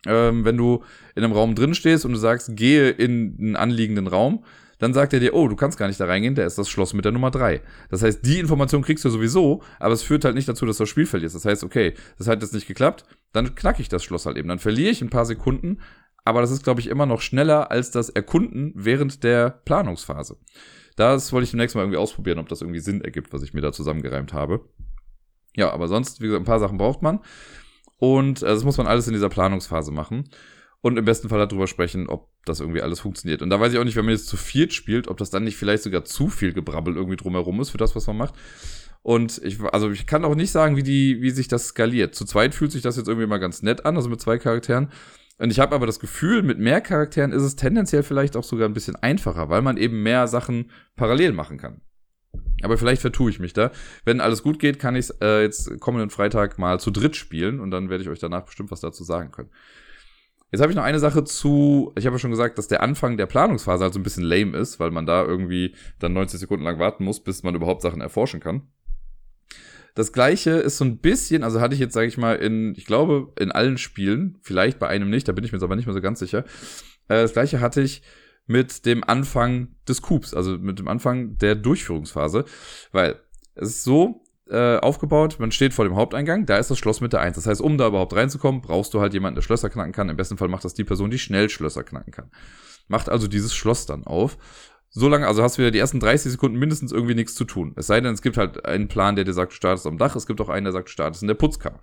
Ähm, 0.07 0.45
wenn 0.45 0.57
du 0.57 0.83
in 1.15 1.23
einem 1.23 1.33
Raum 1.33 1.55
drin 1.55 1.75
stehst 1.75 2.05
und 2.05 2.11
du 2.11 2.19
sagst, 2.19 2.57
gehe 2.57 2.91
in 2.91 3.37
einen 3.39 3.57
anliegenden 3.57 4.09
Raum, 4.09 4.45
dann 4.83 4.95
sagt 4.95 5.13
er 5.13 5.21
dir, 5.21 5.33
oh, 5.33 5.47
du 5.47 5.55
kannst 5.55 5.79
gar 5.79 5.87
nicht 5.87 6.01
da 6.01 6.07
reingehen, 6.07 6.35
da 6.35 6.45
ist 6.45 6.59
das 6.59 6.69
Schloss 6.69 6.93
mit 6.93 7.05
der 7.05 7.13
Nummer 7.13 7.31
drei. 7.31 7.61
Das 7.89 8.03
heißt, 8.03 8.27
die 8.27 8.41
Information 8.41 8.83
kriegst 8.83 9.05
du 9.05 9.11
sowieso, 9.11 9.63
aber 9.79 9.95
es 9.95 10.03
führt 10.03 10.25
halt 10.25 10.35
nicht 10.35 10.49
dazu, 10.49 10.67
dass 10.67 10.79
du 10.79 10.83
das 10.83 10.89
Spiel 10.89 11.07
verlierst. 11.07 11.37
Das 11.37 11.45
heißt, 11.45 11.63
okay, 11.63 11.95
das 12.19 12.27
hat 12.27 12.43
jetzt 12.43 12.53
nicht 12.53 12.67
geklappt, 12.67 13.05
dann 13.33 13.55
knacke 13.55 13.81
ich 13.81 13.89
das 13.89 14.03
Schloss 14.03 14.27
halt 14.27 14.37
eben. 14.37 14.49
Dann 14.49 14.59
verliere 14.59 14.91
ich 14.91 15.01
ein 15.01 15.09
paar 15.09 15.25
Sekunden, 15.25 15.79
aber 16.25 16.41
das 16.41 16.51
ist, 16.51 16.65
glaube 16.65 16.81
ich, 16.81 16.89
immer 16.89 17.07
noch 17.07 17.21
schneller 17.21 17.71
als 17.71 17.93
das 17.93 18.09
Erkunden 18.09 18.73
während 18.75 19.23
der 19.23 19.51
Planungsphase. 19.51 20.37
Das 20.97 21.33
wollte 21.33 21.45
ich 21.45 21.53
demnächst 21.53 21.77
mal 21.77 21.83
irgendwie 21.83 21.99
ausprobieren, 21.99 22.41
ob 22.41 22.49
das 22.49 22.61
irgendwie 22.61 22.81
Sinn 22.81 23.03
ergibt, 23.03 23.33
was 23.33 23.45
ich 23.45 23.55
mir 23.55 23.61
da 23.61 23.71
zusammengereimt 23.71 24.33
habe. 24.33 24.69
Ja, 25.55 25.71
aber 25.71 25.87
sonst, 25.87 26.21
wie 26.21 26.25
gesagt, 26.25 26.43
ein 26.43 26.45
paar 26.47 26.59
Sachen 26.59 26.79
braucht 26.79 27.03
man. 27.03 27.21
Und 27.99 28.43
äh, 28.43 28.47
das 28.47 28.65
muss 28.65 28.79
man 28.79 28.89
alles 28.89 29.07
in 29.07 29.13
dieser 29.13 29.29
Planungsphase 29.29 29.93
machen 29.93 30.25
und 30.83 30.99
im 30.99 31.05
besten 31.05 31.29
Fall 31.29 31.39
darüber 31.39 31.67
sprechen, 31.67 32.09
ob 32.09 32.29
das 32.45 32.61
irgendwie 32.61 32.83
alles 32.83 33.01
funktioniert. 33.01 33.41
Und 33.41 33.51
da 33.51 33.59
weiß 33.59 33.73
ich 33.73 33.79
auch 33.79 33.85
nicht, 33.85 33.97
wenn 33.97 34.05
man 34.05 34.15
jetzt 34.15 34.27
zu 34.27 34.37
viert 34.37 34.73
spielt, 34.73 35.09
ob 35.09 35.17
das 35.17 35.31
dann 35.31 35.45
nicht 35.45 35.57
vielleicht 35.57 35.85
sogar 35.85 36.05
zu 36.05 36.29
viel 36.29 36.53
Gebrabbel 36.53 36.97
irgendwie 36.97 37.17
drumherum 37.17 37.61
ist 37.61 37.71
für 37.71 37.79
das, 37.79 37.95
was 37.95 38.07
man 38.09 38.17
macht. 38.17 38.35
Und 39.03 39.41
ich, 39.45 39.61
also 39.61 39.91
ich 39.91 40.07
kann 40.07 40.25
auch 40.25 40.35
nicht 40.35 40.51
sagen, 40.51 40.77
wie 40.77 40.83
die, 40.83 41.23
wie 41.23 41.31
sich 41.31 41.49
das 41.49 41.69
skaliert. 41.69 42.15
Zu 42.15 42.25
zweit 42.25 42.55
fühlt 42.55 42.73
sich 42.73 42.83
das 42.83 42.97
jetzt 42.97 43.09
irgendwie 43.09 43.27
mal 43.27 43.39
ganz 43.39 43.63
nett 43.63 43.87
an, 43.87 43.97
also 43.97 44.09
mit 44.09 44.21
zwei 44.21 44.39
Charakteren. 44.39 44.89
Und 45.39 45.51
ich 45.51 45.61
habe 45.61 45.75
aber 45.75 45.87
das 45.87 46.01
Gefühl, 46.01 46.43
mit 46.43 46.59
mehr 46.59 46.81
Charakteren 46.81 47.33
ist 47.33 47.43
es 47.43 47.57
tendenziell 47.57 48.03
vielleicht 48.03 48.37
auch 48.37 48.45
sogar 48.45 48.69
ein 48.69 48.75
bisschen 48.75 48.97
einfacher, 48.97 49.49
weil 49.49 49.63
man 49.63 49.77
eben 49.77 50.03
mehr 50.03 50.27
Sachen 50.27 50.71
parallel 50.97 51.33
machen 51.33 51.59
kann. 51.59 51.81
Aber 52.63 52.77
vielleicht 52.79 53.03
vertue 53.03 53.31
ich 53.31 53.41
mich 53.41 53.53
da. 53.53 53.71
Wenn 54.05 54.21
alles 54.21 54.43
gut 54.43 54.59
geht, 54.59 54.79
kann 54.79 54.97
ich 54.97 55.11
es 55.11 55.17
äh, 55.21 55.43
jetzt 55.43 55.81
kommenden 55.81 56.11
Freitag 56.11 56.59
mal 56.59 56.81
zu 56.81 56.91
dritt 56.91 57.17
spielen 57.17 57.61
und 57.61 57.71
dann 57.71 57.89
werde 57.89 58.03
ich 58.03 58.11
euch 58.11 58.21
danach 58.21 58.45
bestimmt 58.45 58.71
was 58.71 58.81
dazu 58.81 59.05
sagen 59.05 59.31
können. 59.33 59.51
Jetzt 60.53 60.61
habe 60.61 60.71
ich 60.71 60.77
noch 60.77 60.85
eine 60.85 60.99
Sache 60.99 61.25
zu, 61.25 61.93
ich 61.97 62.05
habe 62.05 62.17
ja 62.17 62.19
schon 62.19 62.31
gesagt, 62.31 62.59
dass 62.59 62.69
der 62.69 62.83
Anfang 62.83 63.17
der 63.17 63.25
Planungsphase 63.25 63.85
halt 63.85 63.95
so 63.95 63.99
ein 63.99 64.03
bisschen 64.03 64.23
lame 64.23 64.57
ist, 64.59 64.79
weil 64.79 64.91
man 64.91 65.07
da 65.07 65.25
irgendwie 65.25 65.75
dann 65.99 66.13
90 66.13 66.39
Sekunden 66.39 66.65
lang 66.65 66.79
warten 66.79 67.05
muss, 67.05 67.21
bis 67.21 67.43
man 67.43 67.55
überhaupt 67.55 67.81
Sachen 67.81 68.03
erforschen 68.03 68.39
kann. 68.39 68.69
Das 69.95 70.13
gleiche 70.13 70.51
ist 70.51 70.77
so 70.77 70.85
ein 70.85 70.99
bisschen, 70.99 71.43
also 71.43 71.61
hatte 71.61 71.75
ich 71.75 71.81
jetzt, 71.81 71.95
sage 71.95 72.07
ich 72.07 72.19
mal, 72.19 72.37
in, 72.37 72.75
ich 72.77 72.85
glaube, 72.85 73.33
in 73.39 73.51
allen 73.51 73.79
Spielen, 73.79 74.39
vielleicht 74.43 74.79
bei 74.79 74.89
einem 74.89 75.09
nicht, 75.09 75.27
da 75.27 75.33
bin 75.33 75.43
ich 75.43 75.53
mir 75.53 75.57
jetzt 75.57 75.65
aber 75.65 75.77
nicht 75.77 75.87
mehr 75.87 75.95
so 75.95 76.03
ganz 76.03 76.19
sicher. 76.19 76.45
Äh, 77.09 77.23
das 77.23 77.33
gleiche 77.33 77.61
hatte 77.61 77.81
ich 77.81 78.03
mit 78.47 78.85
dem 78.85 79.05
Anfang 79.05 79.69
des 79.89 80.03
Coups, 80.03 80.35
also 80.35 80.59
mit 80.59 80.79
dem 80.79 80.89
Anfang 80.89 81.39
der 81.39 81.55
Durchführungsphase, 81.55 82.45
weil 82.91 83.19
es 83.55 83.69
ist 83.69 83.85
so, 83.85 84.22
äh, 84.53 84.77
aufgebaut. 84.77 85.37
Man 85.39 85.51
steht 85.51 85.73
vor 85.73 85.87
dem 85.87 85.97
Haupteingang, 85.97 86.45
da 86.45 86.59
ist 86.59 86.71
das 86.71 86.79
Schloss 86.79 87.01
mit 87.01 87.13
der 87.13 87.21
1. 87.21 87.37
Das 87.37 87.47
heißt, 87.47 87.61
um 87.61 87.79
da 87.79 87.89
überhaupt 87.89 88.15
reinzukommen, 88.15 88.61
brauchst 88.61 88.93
du 88.93 89.01
halt 89.01 89.15
jemanden, 89.15 89.37
der 89.37 89.43
Schlösser 89.43 89.71
knacken 89.71 89.93
kann. 89.93 90.11
Im 90.11 90.17
besten 90.17 90.37
Fall 90.37 90.49
macht 90.49 90.65
das 90.65 90.75
die 90.75 90.85
Person, 90.85 91.11
die 91.11 91.19
schnell 91.19 91.49
Schlösser 91.49 91.83
knacken 91.83 92.13
kann. 92.13 92.31
Macht 92.87 93.09
also 93.09 93.29
dieses 93.29 93.55
Schloss 93.55 93.87
dann 93.87 94.05
auf. 94.05 94.37
So 94.91 95.09
lange, 95.09 95.27
also 95.27 95.43
hast 95.43 95.57
du 95.57 95.63
wieder 95.63 95.71
die 95.71 95.79
ersten 95.79 96.01
30 96.01 96.33
Sekunden 96.33 96.59
mindestens 96.59 96.93
irgendwie 96.93 97.15
nichts 97.15 97.35
zu 97.35 97.45
tun. 97.45 97.73
Es 97.77 97.87
sei 97.87 98.03
denn, 98.03 98.13
es 98.13 98.21
gibt 98.21 98.37
halt 98.37 98.67
einen 98.67 98.89
Plan, 98.89 99.17
der 99.17 99.25
dir 99.25 99.33
sagt, 99.33 99.53
du 99.53 99.57
startest 99.57 99.87
am 99.87 99.97
Dach. 99.97 100.15
Es 100.17 100.27
gibt 100.27 100.39
auch 100.43 100.51
einen, 100.51 100.65
der 100.65 100.73
sagt, 100.73 100.89
du 100.89 100.93
startest 100.93 101.23
in 101.23 101.29
der 101.29 101.35
Putzkammer. 101.35 101.81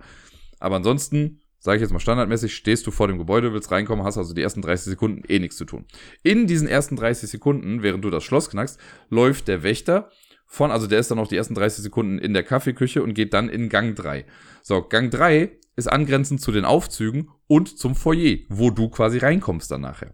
Aber 0.60 0.76
ansonsten, 0.76 1.40
sage 1.58 1.78
ich 1.78 1.82
jetzt 1.82 1.92
mal 1.92 1.98
standardmäßig, 1.98 2.54
stehst 2.54 2.86
du 2.86 2.92
vor 2.92 3.08
dem 3.08 3.18
Gebäude, 3.18 3.52
willst 3.52 3.72
reinkommen, 3.72 4.04
hast 4.04 4.16
also 4.16 4.32
die 4.32 4.42
ersten 4.42 4.62
30 4.62 4.90
Sekunden 4.90 5.24
eh 5.26 5.40
nichts 5.40 5.56
zu 5.56 5.64
tun. 5.64 5.86
In 6.22 6.46
diesen 6.46 6.68
ersten 6.68 6.94
30 6.94 7.28
Sekunden, 7.28 7.82
während 7.82 8.04
du 8.04 8.10
das 8.10 8.22
Schloss 8.22 8.48
knackst, 8.48 8.78
läuft 9.08 9.48
der 9.48 9.64
Wächter 9.64 10.10
von, 10.52 10.72
also 10.72 10.88
der 10.88 10.98
ist 10.98 11.08
dann 11.08 11.18
noch 11.18 11.28
die 11.28 11.36
ersten 11.36 11.54
30 11.54 11.80
Sekunden 11.80 12.18
in 12.18 12.34
der 12.34 12.42
Kaffeeküche 12.42 13.04
und 13.04 13.14
geht 13.14 13.34
dann 13.34 13.48
in 13.48 13.68
Gang 13.68 13.94
3. 13.94 14.24
So, 14.62 14.82
Gang 14.82 15.08
3 15.08 15.48
ist 15.76 15.86
angrenzend 15.86 16.40
zu 16.40 16.50
den 16.50 16.64
Aufzügen 16.64 17.28
und 17.46 17.78
zum 17.78 17.94
Foyer, 17.94 18.38
wo 18.48 18.70
du 18.70 18.88
quasi 18.88 19.18
reinkommst 19.18 19.70
dann 19.70 19.82
nachher. 19.82 20.12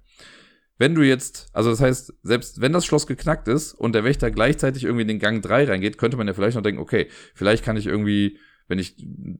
Wenn 0.77 0.95
du 0.95 1.01
jetzt, 1.01 1.49
also 1.55 1.71
das 1.71 1.81
heißt, 1.81 2.13
selbst 2.23 2.61
wenn 2.61 2.75
das 2.75 2.85
Schloss 2.85 3.07
geknackt 3.07 3.49
ist 3.49 3.73
und 3.73 3.95
der 3.95 4.05
Wächter 4.05 4.31
gleichzeitig 4.31 4.85
irgendwie 4.85 5.03
in 5.03 5.09
den 5.09 5.21
Gang 5.21 5.41
3 5.41 5.65
reingeht, 5.65 5.97
könnte 5.97 6.19
man 6.19 6.27
ja 6.27 6.35
vielleicht 6.35 6.57
noch 6.57 6.63
denken, 6.63 6.83
okay, 6.83 7.09
vielleicht 7.35 7.65
kann 7.65 7.79
ich 7.79 7.87
irgendwie, 7.87 8.39
wenn 8.69 8.79
ich 8.79 8.95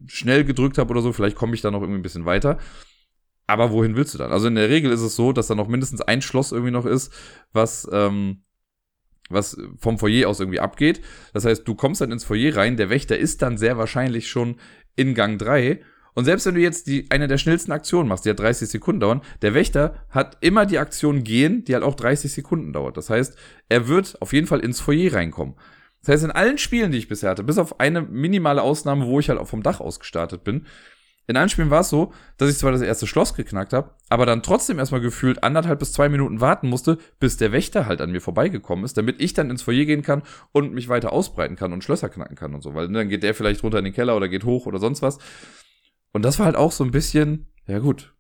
schnell 0.07 0.47
gedrückt 0.47 0.79
habe 0.79 0.91
oder 0.91 1.03
so, 1.03 1.13
vielleicht 1.13 1.37
komme 1.37 1.55
ich 1.55 1.61
da 1.61 1.71
noch 1.71 1.83
irgendwie 1.83 2.01
ein 2.01 2.05
bisschen 2.05 2.25
weiter. 2.25 2.59
Aber 3.47 3.71
wohin 3.71 3.97
willst 3.97 4.15
du 4.15 4.19
dann? 4.19 4.33
Also 4.33 4.49
in 4.49 4.55
der 4.55 4.71
Regel 4.71 4.91
ist 4.91 5.03
es 5.03 5.15
so, 5.15 5.33
dass 5.33 5.49
da 5.49 5.55
noch 5.55 5.69
mindestens 5.69 6.01
ein 6.01 6.23
Schloss 6.23 6.53
irgendwie 6.53 6.73
noch 6.73 6.87
ist, 6.87 7.13
was 7.53 7.87
ähm, 7.93 8.46
was 9.29 9.57
vom 9.79 9.99
Foyer 9.99 10.29
aus 10.29 10.41
irgendwie 10.41 10.61
abgeht. 10.61 11.01
Das 11.33 11.45
heißt, 11.45 11.67
du 11.67 11.75
kommst 11.75 12.01
dann 12.01 12.13
ins 12.13 12.25
Foyer 12.25 12.57
rein, 12.57 12.77
der 12.77 12.91
Wächter 12.91 13.19
ist 13.19 13.43
dann 13.43 13.59
sehr 13.59 13.79
wahrscheinlich 13.79 14.29
schon 14.29 14.57
in 14.95 15.15
Gang 15.15 15.39
3. 15.39 15.81
Und 16.15 16.25
selbst 16.25 16.47
wenn 16.47 16.55
du 16.55 16.61
jetzt 16.63 16.87
die, 16.87 17.11
eine 17.11 17.29
der 17.29 17.37
schnellsten 17.37 17.73
Aktionen 17.73 18.09
machst, 18.09 18.25
die 18.25 18.31
hat 18.31 18.41
30 18.41 18.69
Sekunden 18.69 19.01
dauern, 19.01 19.21
der 19.43 19.53
Wächter 19.53 20.07
hat 20.09 20.39
immer 20.41 20.65
die 20.65 20.79
Aktion 20.79 21.25
gehen, 21.25 21.65
die 21.65 21.75
halt 21.75 21.85
auch 21.85 21.95
30 21.95 22.33
Sekunden 22.33 22.73
dauert. 22.73 22.97
Das 22.97 23.11
heißt, 23.11 23.37
er 23.69 23.89
wird 23.89 24.21
auf 24.23 24.33
jeden 24.33 24.47
Fall 24.47 24.61
ins 24.61 24.81
Foyer 24.81 25.13
reinkommen. 25.13 25.57
Das 26.01 26.15
heißt, 26.15 26.25
in 26.25 26.31
allen 26.31 26.57
Spielen, 26.57 26.93
die 26.93 26.99
ich 26.99 27.09
bisher 27.09 27.31
hatte, 27.31 27.43
bis 27.43 27.59
auf 27.59 27.81
eine 27.81 28.01
minimale 28.01 28.63
Ausnahme, 28.63 29.07
wo 29.07 29.21
ich 29.21 29.29
halt 29.29 29.39
auch 29.39 29.49
vom 29.49 29.63
Dach 29.63 29.81
aus 29.81 30.01
gestartet 30.01 30.45
bin, 30.45 30.67
in 31.29 31.37
einem 31.37 31.49
Spiel 31.49 31.71
war 31.71 31.81
es 31.81 31.89
so, 31.89 32.13
dass 32.37 32.51
ich 32.51 32.57
zwar 32.57 32.73
das 32.73 32.83
erste 32.83 33.07
Schloss 33.07 33.35
geknackt 33.35 33.73
habe, 33.73 33.91
aber 34.09 34.27
dann 34.27 34.43
trotzdem 34.43 34.79
erstmal 34.79 35.01
gefühlt 35.01 35.43
anderthalb 35.43 35.81
bis 35.81 35.93
zwei 35.93 36.09
Minuten 36.09 36.41
warten 36.41 36.69
musste, 36.69 36.99
bis 37.19 37.37
der 37.37 37.51
Wächter 37.51 37.87
halt 37.87 38.01
an 38.01 38.13
mir 38.13 38.21
vorbeigekommen 38.21 38.85
ist, 38.85 38.97
damit 38.97 39.21
ich 39.21 39.35
dann 39.35 39.51
ins 39.51 39.63
Foyer 39.63 39.85
gehen 39.85 40.03
kann 40.03 40.23
und 40.53 40.73
mich 40.73 40.89
weiter 40.89 41.13
ausbreiten 41.13 41.57
kann 41.57 41.73
und 41.73 41.83
Schlösser 41.83 42.09
knacken 42.09 42.37
kann 42.37 42.55
und 42.55 42.63
so, 42.63 42.75
weil 42.75 42.89
dann 42.89 43.09
geht 43.09 43.25
der 43.25 43.35
vielleicht 43.35 43.63
runter 43.65 43.79
in 43.79 43.85
den 43.85 43.95
Keller 43.95 44.17
oder 44.17 44.29
geht 44.29 44.45
hoch 44.45 44.67
oder 44.67 44.79
sonst 44.79 45.03
was. 45.03 45.19
Und 46.13 46.25
das 46.25 46.39
war 46.39 46.47
halt 46.47 46.57
auch 46.57 46.73
so 46.73 46.85
ein 46.85 46.93
bisschen, 46.93 47.49
ja 47.67 47.81
gut, 47.81 48.15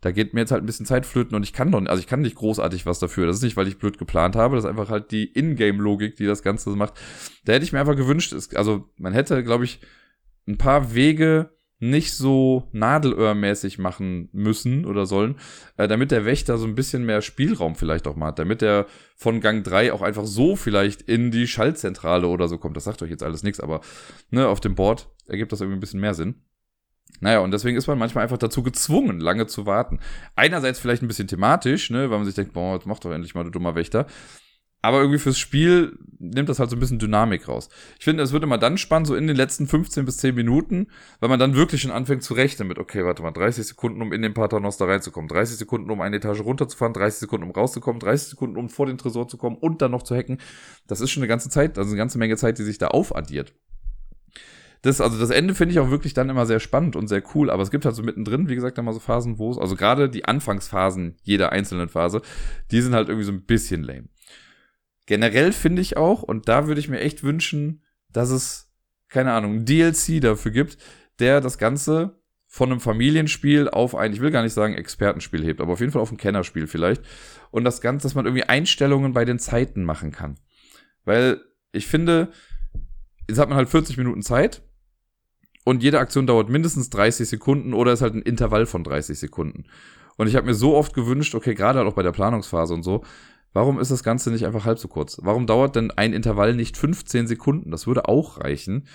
da 0.00 0.10
geht 0.10 0.34
mir 0.34 0.40
jetzt 0.40 0.50
halt 0.50 0.64
ein 0.64 0.66
bisschen 0.66 0.84
Zeit 0.84 1.06
flöten 1.06 1.36
und 1.36 1.44
ich 1.44 1.52
kann 1.52 1.70
doch, 1.70 1.80
also 1.86 2.00
ich 2.00 2.08
kann 2.08 2.22
nicht 2.22 2.34
großartig 2.34 2.86
was 2.86 2.98
dafür. 2.98 3.26
Das 3.26 3.36
ist 3.36 3.42
nicht, 3.42 3.56
weil 3.56 3.68
ich 3.68 3.78
blöd 3.78 3.98
geplant 3.98 4.34
habe, 4.34 4.56
das 4.56 4.64
ist 4.64 4.68
einfach 4.70 4.90
halt 4.90 5.12
die 5.12 5.32
Ingame-Logik, 5.32 6.16
die 6.16 6.26
das 6.26 6.42
Ganze 6.42 6.70
macht. 6.70 6.94
Da 7.44 7.52
hätte 7.52 7.64
ich 7.64 7.72
mir 7.72 7.78
einfach 7.78 7.94
gewünscht, 7.94 8.34
also 8.56 8.90
man 8.98 9.12
hätte, 9.12 9.44
glaube 9.44 9.64
ich, 9.64 9.80
ein 10.48 10.58
paar 10.58 10.92
Wege 10.94 11.50
nicht 11.82 12.12
so 12.14 12.68
nadelöhrmäßig 12.70 13.78
machen 13.78 14.28
müssen 14.32 14.86
oder 14.86 15.04
sollen, 15.04 15.34
äh, 15.76 15.88
damit 15.88 16.12
der 16.12 16.24
Wächter 16.24 16.56
so 16.56 16.64
ein 16.64 16.76
bisschen 16.76 17.04
mehr 17.04 17.22
Spielraum 17.22 17.74
vielleicht 17.74 18.06
auch 18.06 18.14
mal 18.14 18.28
hat, 18.28 18.38
damit 18.38 18.62
er 18.62 18.86
von 19.16 19.40
Gang 19.40 19.64
3 19.64 19.92
auch 19.92 20.00
einfach 20.00 20.24
so 20.24 20.54
vielleicht 20.54 21.02
in 21.02 21.32
die 21.32 21.48
Schaltzentrale 21.48 22.28
oder 22.28 22.46
so 22.46 22.56
kommt. 22.58 22.76
Das 22.76 22.84
sagt 22.84 23.02
euch 23.02 23.10
jetzt 23.10 23.24
alles 23.24 23.42
nichts, 23.42 23.58
aber 23.58 23.80
ne, 24.30 24.46
auf 24.46 24.60
dem 24.60 24.76
Board 24.76 25.08
ergibt 25.26 25.50
das 25.50 25.60
irgendwie 25.60 25.76
ein 25.76 25.80
bisschen 25.80 26.00
mehr 26.00 26.14
Sinn. 26.14 26.36
Naja, 27.20 27.40
und 27.40 27.50
deswegen 27.50 27.76
ist 27.76 27.88
man 27.88 27.98
manchmal 27.98 28.22
einfach 28.22 28.38
dazu 28.38 28.62
gezwungen, 28.62 29.18
lange 29.18 29.48
zu 29.48 29.66
warten. 29.66 29.98
Einerseits 30.36 30.78
vielleicht 30.78 31.02
ein 31.02 31.08
bisschen 31.08 31.28
thematisch, 31.28 31.90
ne, 31.90 32.10
weil 32.10 32.18
man 32.18 32.24
sich 32.24 32.36
denkt, 32.36 32.52
boah, 32.52 32.74
jetzt 32.74 32.86
mach 32.86 33.00
doch 33.00 33.10
endlich 33.10 33.34
mal, 33.34 33.42
du 33.42 33.50
dummer 33.50 33.74
Wächter. 33.74 34.06
Aber 34.84 34.98
irgendwie 34.98 35.20
fürs 35.20 35.38
Spiel 35.38 35.96
nimmt 36.18 36.48
das 36.48 36.58
halt 36.58 36.68
so 36.68 36.76
ein 36.76 36.80
bisschen 36.80 36.98
Dynamik 36.98 37.46
raus. 37.46 37.68
Ich 37.98 38.04
finde, 38.04 38.22
es 38.24 38.32
wird 38.32 38.42
immer 38.42 38.58
dann 38.58 38.78
spannend, 38.78 39.06
so 39.06 39.14
in 39.14 39.28
den 39.28 39.36
letzten 39.36 39.68
15 39.68 40.04
bis 40.04 40.16
10 40.16 40.34
Minuten, 40.34 40.88
weil 41.20 41.28
man 41.28 41.38
dann 41.38 41.54
wirklich 41.54 41.82
schon 41.82 41.92
anfängt 41.92 42.24
zu 42.24 42.34
rechnen 42.34 42.66
mit, 42.66 42.78
okay, 42.78 43.04
warte 43.04 43.22
mal, 43.22 43.30
30 43.30 43.64
Sekunden, 43.64 44.02
um 44.02 44.12
in 44.12 44.22
den 44.22 44.34
Paternoster 44.34 44.88
reinzukommen, 44.88 45.28
30 45.28 45.56
Sekunden, 45.56 45.88
um 45.90 46.00
eine 46.00 46.16
Etage 46.16 46.40
runterzufahren, 46.40 46.94
30 46.94 47.20
Sekunden, 47.20 47.46
um 47.46 47.52
rauszukommen, 47.52 48.00
30 48.00 48.30
Sekunden, 48.30 48.56
um 48.56 48.68
vor 48.68 48.86
den 48.86 48.98
Tresor 48.98 49.28
zu 49.28 49.36
kommen 49.36 49.56
und 49.56 49.82
dann 49.82 49.92
noch 49.92 50.02
zu 50.02 50.16
hacken. 50.16 50.38
Das 50.88 51.00
ist 51.00 51.12
schon 51.12 51.22
eine 51.22 51.28
ganze 51.28 51.48
Zeit, 51.48 51.78
also 51.78 51.90
eine 51.90 51.98
ganze 51.98 52.18
Menge 52.18 52.36
Zeit, 52.36 52.58
die 52.58 52.64
sich 52.64 52.78
da 52.78 52.88
aufaddiert. 52.88 53.54
Das, 54.82 55.00
also 55.00 55.16
das 55.16 55.30
Ende 55.30 55.54
finde 55.54 55.72
ich 55.72 55.78
auch 55.78 55.90
wirklich 55.90 56.12
dann 56.12 56.28
immer 56.28 56.44
sehr 56.44 56.58
spannend 56.58 56.96
und 56.96 57.06
sehr 57.06 57.22
cool, 57.34 57.50
aber 57.50 57.62
es 57.62 57.70
gibt 57.70 57.84
halt 57.84 57.94
so 57.94 58.02
mittendrin, 58.02 58.48
wie 58.48 58.56
gesagt, 58.56 58.78
immer 58.78 58.92
so 58.92 58.98
Phasen, 58.98 59.38
wo 59.38 59.52
es, 59.52 59.58
also 59.58 59.76
gerade 59.76 60.10
die 60.10 60.24
Anfangsphasen 60.24 61.16
jeder 61.22 61.52
einzelnen 61.52 61.88
Phase, 61.88 62.20
die 62.72 62.80
sind 62.80 62.92
halt 62.92 63.08
irgendwie 63.08 63.24
so 63.24 63.30
ein 63.30 63.42
bisschen 63.42 63.84
lame. 63.84 64.08
Generell 65.06 65.52
finde 65.52 65.82
ich 65.82 65.96
auch, 65.96 66.22
und 66.22 66.48
da 66.48 66.66
würde 66.66 66.80
ich 66.80 66.88
mir 66.88 67.00
echt 67.00 67.22
wünschen, 67.22 67.82
dass 68.08 68.30
es, 68.30 68.72
keine 69.08 69.32
Ahnung, 69.32 69.64
DLC 69.64 70.20
dafür 70.20 70.52
gibt, 70.52 70.78
der 71.18 71.40
das 71.40 71.58
Ganze 71.58 72.22
von 72.46 72.70
einem 72.70 72.80
Familienspiel 72.80 73.68
auf 73.68 73.94
ein, 73.94 74.12
ich 74.12 74.20
will 74.20 74.30
gar 74.30 74.42
nicht 74.42 74.52
sagen 74.52 74.74
Expertenspiel 74.74 75.42
hebt, 75.42 75.60
aber 75.60 75.72
auf 75.72 75.80
jeden 75.80 75.90
Fall 75.90 76.02
auf 76.02 76.12
ein 76.12 76.18
Kennerspiel 76.18 76.66
vielleicht. 76.66 77.02
Und 77.50 77.64
das 77.64 77.80
Ganze, 77.80 78.04
dass 78.04 78.14
man 78.14 78.26
irgendwie 78.26 78.44
Einstellungen 78.44 79.14
bei 79.14 79.24
den 79.24 79.38
Zeiten 79.38 79.84
machen 79.84 80.12
kann. 80.12 80.38
Weil 81.04 81.40
ich 81.72 81.86
finde, 81.86 82.30
jetzt 83.26 83.38
hat 83.38 83.48
man 83.48 83.56
halt 83.56 83.70
40 83.70 83.96
Minuten 83.96 84.20
Zeit 84.20 84.62
und 85.64 85.82
jede 85.82 85.98
Aktion 85.98 86.26
dauert 86.26 86.50
mindestens 86.50 86.90
30 86.90 87.28
Sekunden 87.28 87.72
oder 87.72 87.92
ist 87.92 88.02
halt 88.02 88.14
ein 88.14 88.22
Intervall 88.22 88.66
von 88.66 88.84
30 88.84 89.18
Sekunden. 89.18 89.64
Und 90.16 90.26
ich 90.26 90.36
habe 90.36 90.46
mir 90.46 90.54
so 90.54 90.76
oft 90.76 90.92
gewünscht, 90.92 91.34
okay, 91.34 91.54
gerade 91.54 91.78
halt 91.78 91.88
auch 91.88 91.94
bei 91.94 92.02
der 92.02 92.12
Planungsphase 92.12 92.74
und 92.74 92.82
so, 92.82 93.02
warum 93.52 93.78
ist 93.78 93.90
das 93.90 94.02
Ganze 94.02 94.30
nicht 94.30 94.46
einfach 94.46 94.64
halb 94.64 94.78
so 94.78 94.88
kurz? 94.88 95.18
Warum 95.22 95.46
dauert 95.46 95.76
denn 95.76 95.90
ein 95.90 96.12
Intervall 96.12 96.54
nicht 96.54 96.76
15 96.76 97.26
Sekunden? 97.26 97.70
Das 97.70 97.86
würde 97.86 98.08
auch 98.08 98.40
reichen. 98.40 98.86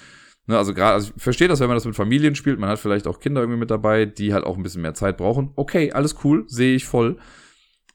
Ne, 0.45 0.57
also 0.57 0.73
gerade, 0.73 0.93
also 0.93 1.11
ich 1.15 1.21
verstehe 1.21 1.49
das, 1.49 1.59
wenn 1.59 1.67
man 1.67 1.75
das 1.75 1.85
mit 1.85 1.95
Familien 1.95 2.35
spielt, 2.35 2.57
man 2.59 2.69
hat 2.69 2.79
vielleicht 2.79 3.05
auch 3.05 3.19
Kinder 3.19 3.41
irgendwie 3.41 3.59
mit 3.59 3.69
dabei, 3.69 4.05
die 4.05 4.33
halt 4.33 4.45
auch 4.45 4.55
ein 4.55 4.63
bisschen 4.63 4.81
mehr 4.81 4.93
Zeit 4.93 5.17
brauchen. 5.17 5.51
Okay, 5.55 5.91
alles 5.91 6.15
cool, 6.23 6.45
sehe 6.47 6.75
ich 6.75 6.85
voll. 6.85 7.17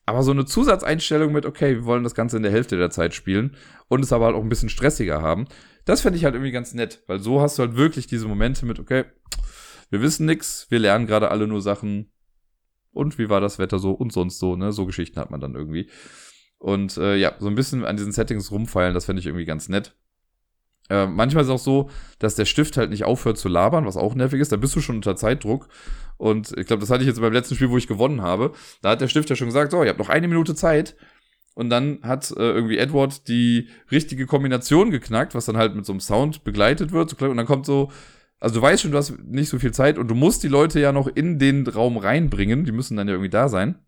Aber 0.05 0.23
so 0.23 0.33
eine 0.33 0.45
Zusatzeinstellung 0.45 1.33
mit, 1.33 1.47
okay, 1.47 1.77
wir 1.77 1.85
wollen 1.87 2.03
das 2.05 2.15
Ganze 2.15 2.37
in 2.37 2.43
der 2.43 2.53
Hälfte 2.53 2.77
der 2.77 2.91
Zeit 2.91 3.15
spielen 3.15 3.57
und 3.89 4.05
es 4.05 4.13
aber 4.13 4.27
halt 4.27 4.37
auch 4.37 4.43
ein 4.43 4.49
bisschen 4.49 4.69
stressiger 4.69 5.23
haben, 5.23 5.47
das 5.85 6.03
fände 6.03 6.19
ich 6.19 6.25
halt 6.25 6.35
irgendwie 6.35 6.53
ganz 6.53 6.75
nett, 6.75 7.03
weil 7.07 7.21
so 7.21 7.41
hast 7.41 7.59
du 7.59 7.63
halt 7.63 7.77
wirklich 7.77 8.07
diese 8.07 8.29
Momente 8.29 8.67
mit, 8.67 8.79
okay, 8.79 9.05
wir 9.91 10.03
wissen 10.03 10.27
nix, 10.27 10.67
wir 10.71 10.79
lernen 10.79 11.07
gerade 11.07 11.31
alle 11.31 11.47
nur 11.47 11.63
Sachen 11.63 12.11
und 12.93 13.19
wie 13.19 13.29
war 13.29 13.41
das 13.41 13.59
Wetter 13.59 13.79
so 13.79 13.93
und 13.93 14.13
sonst 14.13 14.39
so, 14.39 14.57
ne? 14.57 14.73
So 14.73 14.87
Geschichten 14.87 15.19
hat 15.19 15.31
man 15.31 15.41
dann 15.41 15.55
irgendwie. 15.55 15.89
Und 16.63 16.97
äh, 16.97 17.17
ja, 17.17 17.35
so 17.41 17.49
ein 17.49 17.57
bisschen 17.57 17.85
an 17.85 17.97
diesen 17.97 18.13
Settings 18.13 18.53
rumfeilen, 18.53 18.95
das 18.95 19.07
fände 19.07 19.19
ich 19.19 19.27
irgendwie 19.27 19.45
ganz 19.45 19.69
nett. 19.69 19.97
Äh, 20.89 21.09
manchmal 21.09 21.43
ist 21.43 21.49
es 21.49 21.55
auch 21.55 21.59
so, 21.59 21.91
dass 22.21 22.37
der 22.37 22.45
Stift 22.45 22.77
halt 22.77 22.91
nicht 22.91 23.03
aufhört 23.03 23.37
zu 23.37 23.49
labern, 23.49 23.85
was 23.85 23.97
auch 23.97 24.15
nervig 24.15 24.41
ist. 24.41 24.53
Da 24.53 24.57
bist 24.57 24.77
du 24.77 24.81
schon 24.81 24.95
unter 24.95 25.17
Zeitdruck. 25.17 25.69
Und 26.19 26.57
ich 26.57 26.69
glaube, 26.69 26.79
das 26.79 26.91
hatte 26.91 27.03
ich 27.03 27.09
jetzt 27.09 27.21
beim 27.21 27.33
letzten 27.33 27.57
Spiel, 27.57 27.71
wo 27.71 27.79
ich 27.79 27.89
gewonnen 27.89 28.23
habe. 28.23 28.53
Da 28.81 28.91
hat 28.91 29.01
der 29.01 29.09
Stift 29.09 29.29
ja 29.29 29.35
schon 29.35 29.49
gesagt, 29.49 29.73
so, 29.73 29.83
ihr 29.83 29.89
habt 29.89 29.99
noch 29.99 30.09
eine 30.09 30.29
Minute 30.29 30.55
Zeit. 30.55 30.95
Und 31.55 31.69
dann 31.69 31.99
hat 32.05 32.31
äh, 32.31 32.53
irgendwie 32.53 32.79
Edward 32.79 33.27
die 33.27 33.69
richtige 33.91 34.27
Kombination 34.27 34.93
geknackt, 34.93 35.35
was 35.35 35.47
dann 35.47 35.57
halt 35.57 35.75
mit 35.75 35.85
so 35.85 35.93
einem 35.93 36.01
Sound 36.01 36.45
begleitet 36.45 36.93
wird. 36.93 37.21
Und 37.21 37.37
dann 37.37 37.47
kommt 37.47 37.67
so, 37.67 37.91
also 38.39 38.61
du 38.61 38.63
weißt 38.63 38.83
schon, 38.83 38.93
du 38.93 38.99
hast 38.99 39.19
nicht 39.25 39.49
so 39.49 39.59
viel 39.59 39.73
Zeit 39.73 39.99
und 39.99 40.07
du 40.07 40.15
musst 40.15 40.45
die 40.45 40.49
Leute 40.49 40.79
ja 40.79 40.93
noch 40.93 41.09
in 41.09 41.41
den 41.41 41.67
Raum 41.67 41.97
reinbringen. 41.97 42.65
Die 42.65 42.73
müssen 42.73 42.97
dann 42.97 43.09
ja 43.09 43.15
irgendwie 43.15 43.31
da 43.31 43.49
sein. 43.49 43.81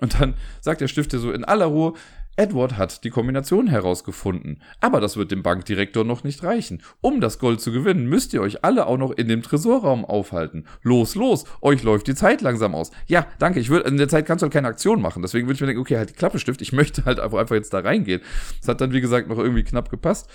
Und 0.00 0.20
dann 0.20 0.34
sagt 0.60 0.80
der 0.80 0.88
Stift 0.88 1.12
dir 1.12 1.18
so 1.18 1.32
in 1.32 1.44
aller 1.44 1.66
Ruhe, 1.66 1.94
Edward 2.36 2.78
hat 2.78 3.04
die 3.04 3.10
Kombination 3.10 3.66
herausgefunden, 3.66 4.62
aber 4.80 5.02
das 5.02 5.18
wird 5.18 5.30
dem 5.30 5.42
Bankdirektor 5.42 6.02
noch 6.02 6.24
nicht 6.24 6.42
reichen. 6.42 6.82
Um 7.02 7.20
das 7.20 7.38
Gold 7.38 7.60
zu 7.60 7.72
gewinnen, 7.72 8.06
müsst 8.06 8.32
ihr 8.32 8.40
euch 8.40 8.64
alle 8.64 8.86
auch 8.86 8.96
noch 8.96 9.10
in 9.10 9.28
dem 9.28 9.42
Tresorraum 9.42 10.06
aufhalten. 10.06 10.64
Los, 10.82 11.14
los, 11.14 11.44
euch 11.60 11.82
läuft 11.82 12.06
die 12.06 12.14
Zeit 12.14 12.40
langsam 12.40 12.74
aus. 12.74 12.90
Ja, 13.06 13.26
danke, 13.38 13.60
ich 13.60 13.68
würde, 13.68 13.86
in 13.86 13.98
der 13.98 14.08
Zeit 14.08 14.24
kannst 14.24 14.40
du 14.40 14.44
halt 14.44 14.52
keine 14.54 14.68
Aktion 14.68 15.02
machen. 15.02 15.20
Deswegen 15.20 15.46
würde 15.46 15.56
ich 15.56 15.60
mir 15.60 15.66
denken, 15.66 15.82
okay, 15.82 15.98
halt 15.98 16.08
die 16.08 16.14
Klappe 16.14 16.38
Stift, 16.38 16.62
ich 16.62 16.72
möchte 16.72 17.04
halt 17.04 17.20
einfach, 17.20 17.38
einfach 17.38 17.54
jetzt 17.54 17.74
da 17.74 17.80
reingehen. 17.80 18.22
Das 18.60 18.68
hat 18.68 18.80
dann, 18.80 18.92
wie 18.92 19.02
gesagt, 19.02 19.28
noch 19.28 19.38
irgendwie 19.38 19.64
knapp 19.64 19.90
gepasst. 19.90 20.30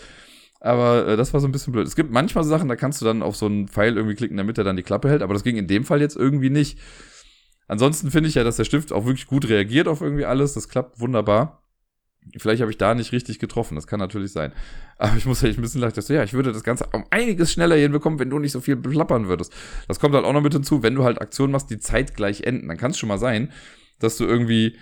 Aber 0.60 1.08
äh, 1.08 1.18
das 1.18 1.34
war 1.34 1.40
so 1.40 1.48
ein 1.48 1.52
bisschen 1.52 1.74
blöd. 1.74 1.88
Es 1.88 1.96
gibt 1.96 2.12
manchmal 2.12 2.44
Sachen, 2.44 2.70
da 2.70 2.76
kannst 2.76 3.02
du 3.02 3.06
dann 3.06 3.24
auf 3.24 3.36
so 3.36 3.48
einen 3.48 3.68
Pfeil 3.68 3.96
irgendwie 3.96 4.16
klicken, 4.16 4.38
damit 4.38 4.58
er 4.60 4.64
dann 4.64 4.76
die 4.76 4.84
Klappe 4.84 5.10
hält, 5.10 5.24
aber 5.24 5.34
das 5.34 5.44
ging 5.44 5.58
in 5.58 5.68
dem 5.68 5.84
Fall 5.84 6.02
jetzt 6.02 6.16
irgendwie 6.16 6.50
nicht. 6.52 6.78
Ansonsten 7.68 8.12
finde 8.12 8.30
ich 8.30 8.36
ja, 8.36 8.44
dass 8.44 8.58
der 8.58 8.64
Stift 8.64 8.94
auch 8.94 9.06
wirklich 9.06 9.28
gut 9.28 9.48
reagiert 9.50 9.88
auf 9.88 10.02
irgendwie 10.02 10.26
alles. 10.26 10.54
Das 10.54 10.70
klappt 10.70 11.00
wunderbar. 11.00 11.64
Vielleicht 12.38 12.62
habe 12.62 12.72
ich 12.72 12.78
da 12.78 12.94
nicht 12.94 13.14
richtig 13.14 13.40
getroffen, 13.40 13.76
das 13.76 13.88
kann 13.88 14.00
natürlich 14.00 14.32
sein. 14.32 14.52
Aber 14.98 15.16
ich 15.16 15.26
muss 15.26 15.42
ja 15.42 15.50
ein 15.50 15.56
bisschen 15.56 15.80
lachen, 15.80 15.96
dass 15.96 16.10
ja, 16.10 16.24
ich 16.24 16.34
würde 16.34 16.52
das 16.52 16.64
Ganze 16.64 16.88
um 16.92 17.06
einiges 17.10 17.54
schneller 17.54 17.76
hinbekommen, 17.76 18.20
wenn 18.20 18.30
du 18.30 18.40
nicht 18.40 18.52
so 18.52 18.60
viel 18.60 18.76
plappern 18.76 19.28
würdest. 19.28 19.54
Das 19.88 20.00
kommt 20.00 20.14
halt 20.14 20.26
auch 20.26 20.34
noch 20.34 20.42
mit 20.42 20.54
hinzu, 20.54 20.84
wenn 20.84 20.96
du 20.96 21.04
halt 21.04 21.22
Aktionen 21.22 21.52
machst, 21.54 21.70
die 21.70 21.80
zeitgleich 21.80 22.42
enden. 22.42 22.68
Dann 22.68 22.78
kann 22.78 22.92
es 22.92 22.98
schon 22.98 23.08
mal 23.08 23.18
sein, 23.18 23.52
dass 24.00 24.18
du 24.18 24.26
irgendwie, 24.26 24.78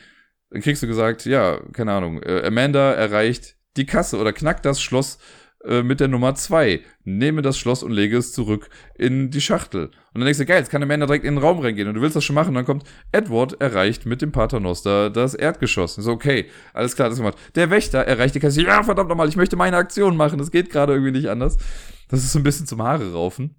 dann 0.49 0.61
kriegst 0.61 0.81
du 0.81 0.87
gesagt, 0.87 1.25
ja, 1.25 1.59
keine 1.73 1.93
Ahnung, 1.93 2.21
äh, 2.23 2.43
Amanda 2.45 2.93
erreicht 2.93 3.57
die 3.77 3.85
Kasse 3.85 4.17
oder 4.17 4.33
knackt 4.33 4.65
das 4.65 4.81
Schloss 4.81 5.19
äh, 5.67 5.83
mit 5.83 5.99
der 5.99 6.07
Nummer 6.07 6.35
2. 6.35 6.81
Nehme 7.03 7.41
das 7.41 7.57
Schloss 7.57 7.83
und 7.83 7.91
lege 7.91 8.17
es 8.17 8.33
zurück 8.33 8.69
in 8.95 9.31
die 9.31 9.41
Schachtel. 9.41 9.85
Und 9.85 9.93
dann 10.13 10.25
denkst 10.25 10.39
du, 10.39 10.45
geil, 10.45 10.59
jetzt 10.59 10.69
kann 10.69 10.81
der 10.81 10.87
Männer 10.87 11.07
direkt 11.07 11.25
in 11.25 11.35
den 11.35 11.43
Raum 11.43 11.59
reingehen. 11.59 11.87
Und 11.87 11.95
du 11.95 12.01
willst 12.01 12.15
das 12.15 12.23
schon 12.23 12.35
machen. 12.35 12.49
Und 12.49 12.55
dann 12.55 12.65
kommt, 12.65 12.83
Edward 13.11 13.59
erreicht 13.61 14.05
mit 14.05 14.21
dem 14.21 14.31
Paternoster 14.31 15.09
das 15.09 15.33
Erdgeschoss. 15.33 15.95
so, 15.95 16.11
okay, 16.11 16.45
alles 16.73 16.95
klar, 16.95 17.09
das 17.09 17.17
gemacht. 17.17 17.37
Der 17.55 17.69
Wächter 17.69 17.99
erreicht 17.99 18.35
die 18.35 18.39
Kasse. 18.39 18.61
Ja, 18.61 18.83
verdammt 18.83 19.09
nochmal, 19.09 19.27
ich 19.27 19.35
möchte 19.35 19.55
meine 19.55 19.77
Aktion 19.77 20.15
machen. 20.15 20.39
Das 20.39 20.51
geht 20.51 20.69
gerade 20.69 20.93
irgendwie 20.93 21.11
nicht 21.11 21.29
anders. 21.29 21.57
Das 22.09 22.23
ist 22.23 22.31
so 22.31 22.39
ein 22.39 22.43
bisschen 22.43 22.67
zum 22.67 22.81
Haare 22.81 23.11
raufen. 23.13 23.55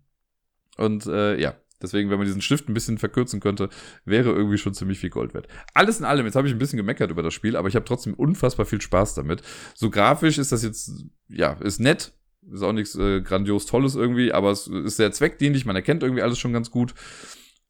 Und 0.76 1.06
äh, 1.06 1.38
ja, 1.40 1.54
Deswegen, 1.82 2.08
wenn 2.08 2.16
man 2.18 2.26
diesen 2.26 2.40
Stift 2.40 2.68
ein 2.68 2.74
bisschen 2.74 2.96
verkürzen 2.96 3.40
könnte, 3.40 3.68
wäre 4.04 4.30
irgendwie 4.30 4.56
schon 4.56 4.72
ziemlich 4.72 4.98
viel 4.98 5.10
Gold 5.10 5.34
wert. 5.34 5.46
Alles 5.74 5.98
in 5.98 6.06
allem, 6.06 6.24
jetzt 6.24 6.34
habe 6.34 6.48
ich 6.48 6.54
ein 6.54 6.58
bisschen 6.58 6.78
gemeckert 6.78 7.10
über 7.10 7.22
das 7.22 7.34
Spiel, 7.34 7.54
aber 7.56 7.68
ich 7.68 7.76
habe 7.76 7.84
trotzdem 7.84 8.14
unfassbar 8.14 8.64
viel 8.64 8.80
Spaß 8.80 9.14
damit. 9.14 9.42
So 9.74 9.90
grafisch 9.90 10.38
ist 10.38 10.52
das 10.52 10.62
jetzt, 10.62 11.04
ja, 11.28 11.52
ist 11.54 11.80
nett. 11.80 12.12
Ist 12.52 12.62
auch 12.62 12.72
nichts 12.72 12.94
äh, 12.96 13.22
grandios 13.22 13.66
Tolles 13.66 13.96
irgendwie, 13.96 14.32
aber 14.32 14.50
es 14.50 14.68
ist 14.68 14.96
sehr 14.96 15.10
zweckdienlich. 15.10 15.66
Man 15.66 15.74
erkennt 15.74 16.02
irgendwie 16.02 16.22
alles 16.22 16.38
schon 16.38 16.52
ganz 16.52 16.70
gut. 16.70 16.94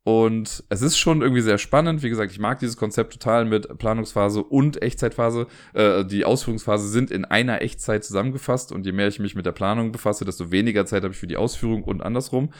Und 0.04 0.62
es 0.68 0.82
ist 0.82 0.98
schon 0.98 1.20
irgendwie 1.20 1.40
sehr 1.40 1.58
spannend. 1.58 2.04
Wie 2.04 2.08
gesagt, 2.08 2.30
ich 2.30 2.38
mag 2.38 2.60
dieses 2.60 2.76
Konzept 2.76 3.12
total 3.12 3.44
mit 3.44 3.78
Planungsphase 3.78 4.40
und 4.40 4.80
Echtzeitphase. 4.80 5.48
Äh, 5.74 6.04
die 6.04 6.24
Ausführungsphase 6.24 6.88
sind 6.88 7.10
in 7.10 7.24
einer 7.24 7.60
Echtzeit 7.62 8.04
zusammengefasst. 8.04 8.70
Und 8.70 8.86
je 8.86 8.92
mehr 8.92 9.08
ich 9.08 9.18
mich 9.18 9.34
mit 9.34 9.46
der 9.46 9.52
Planung 9.52 9.90
befasse, 9.90 10.24
desto 10.24 10.52
weniger 10.52 10.86
Zeit 10.86 11.02
habe 11.02 11.12
ich 11.12 11.18
für 11.18 11.26
die 11.26 11.36
Ausführung 11.36 11.82
und 11.82 12.02
andersrum. 12.02 12.50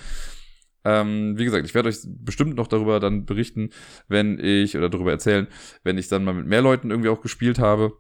Ähm, 0.85 1.39
wie 1.39 1.45
gesagt, 1.45 1.67
ich 1.67 1.75
werde 1.75 1.89
euch 1.89 1.99
bestimmt 2.05 2.57
noch 2.57 2.67
darüber 2.67 2.99
dann 2.99 3.27
berichten, 3.27 3.71
wenn 4.09 4.41
ich, 4.41 4.77
oder 4.77 4.89
darüber 4.89 5.13
erzählen, 5.13 5.47
wenn 5.85 5.99
ich 5.99 6.09
dann 6.09 6.25
mal 6.25 6.35
mit 6.35 6.47
mehr 6.47 6.63
Leuten 6.63 6.91
irgendwie 6.91 7.11
auch 7.11 7.21
gespielt 7.21 7.59
habe. 7.59 7.93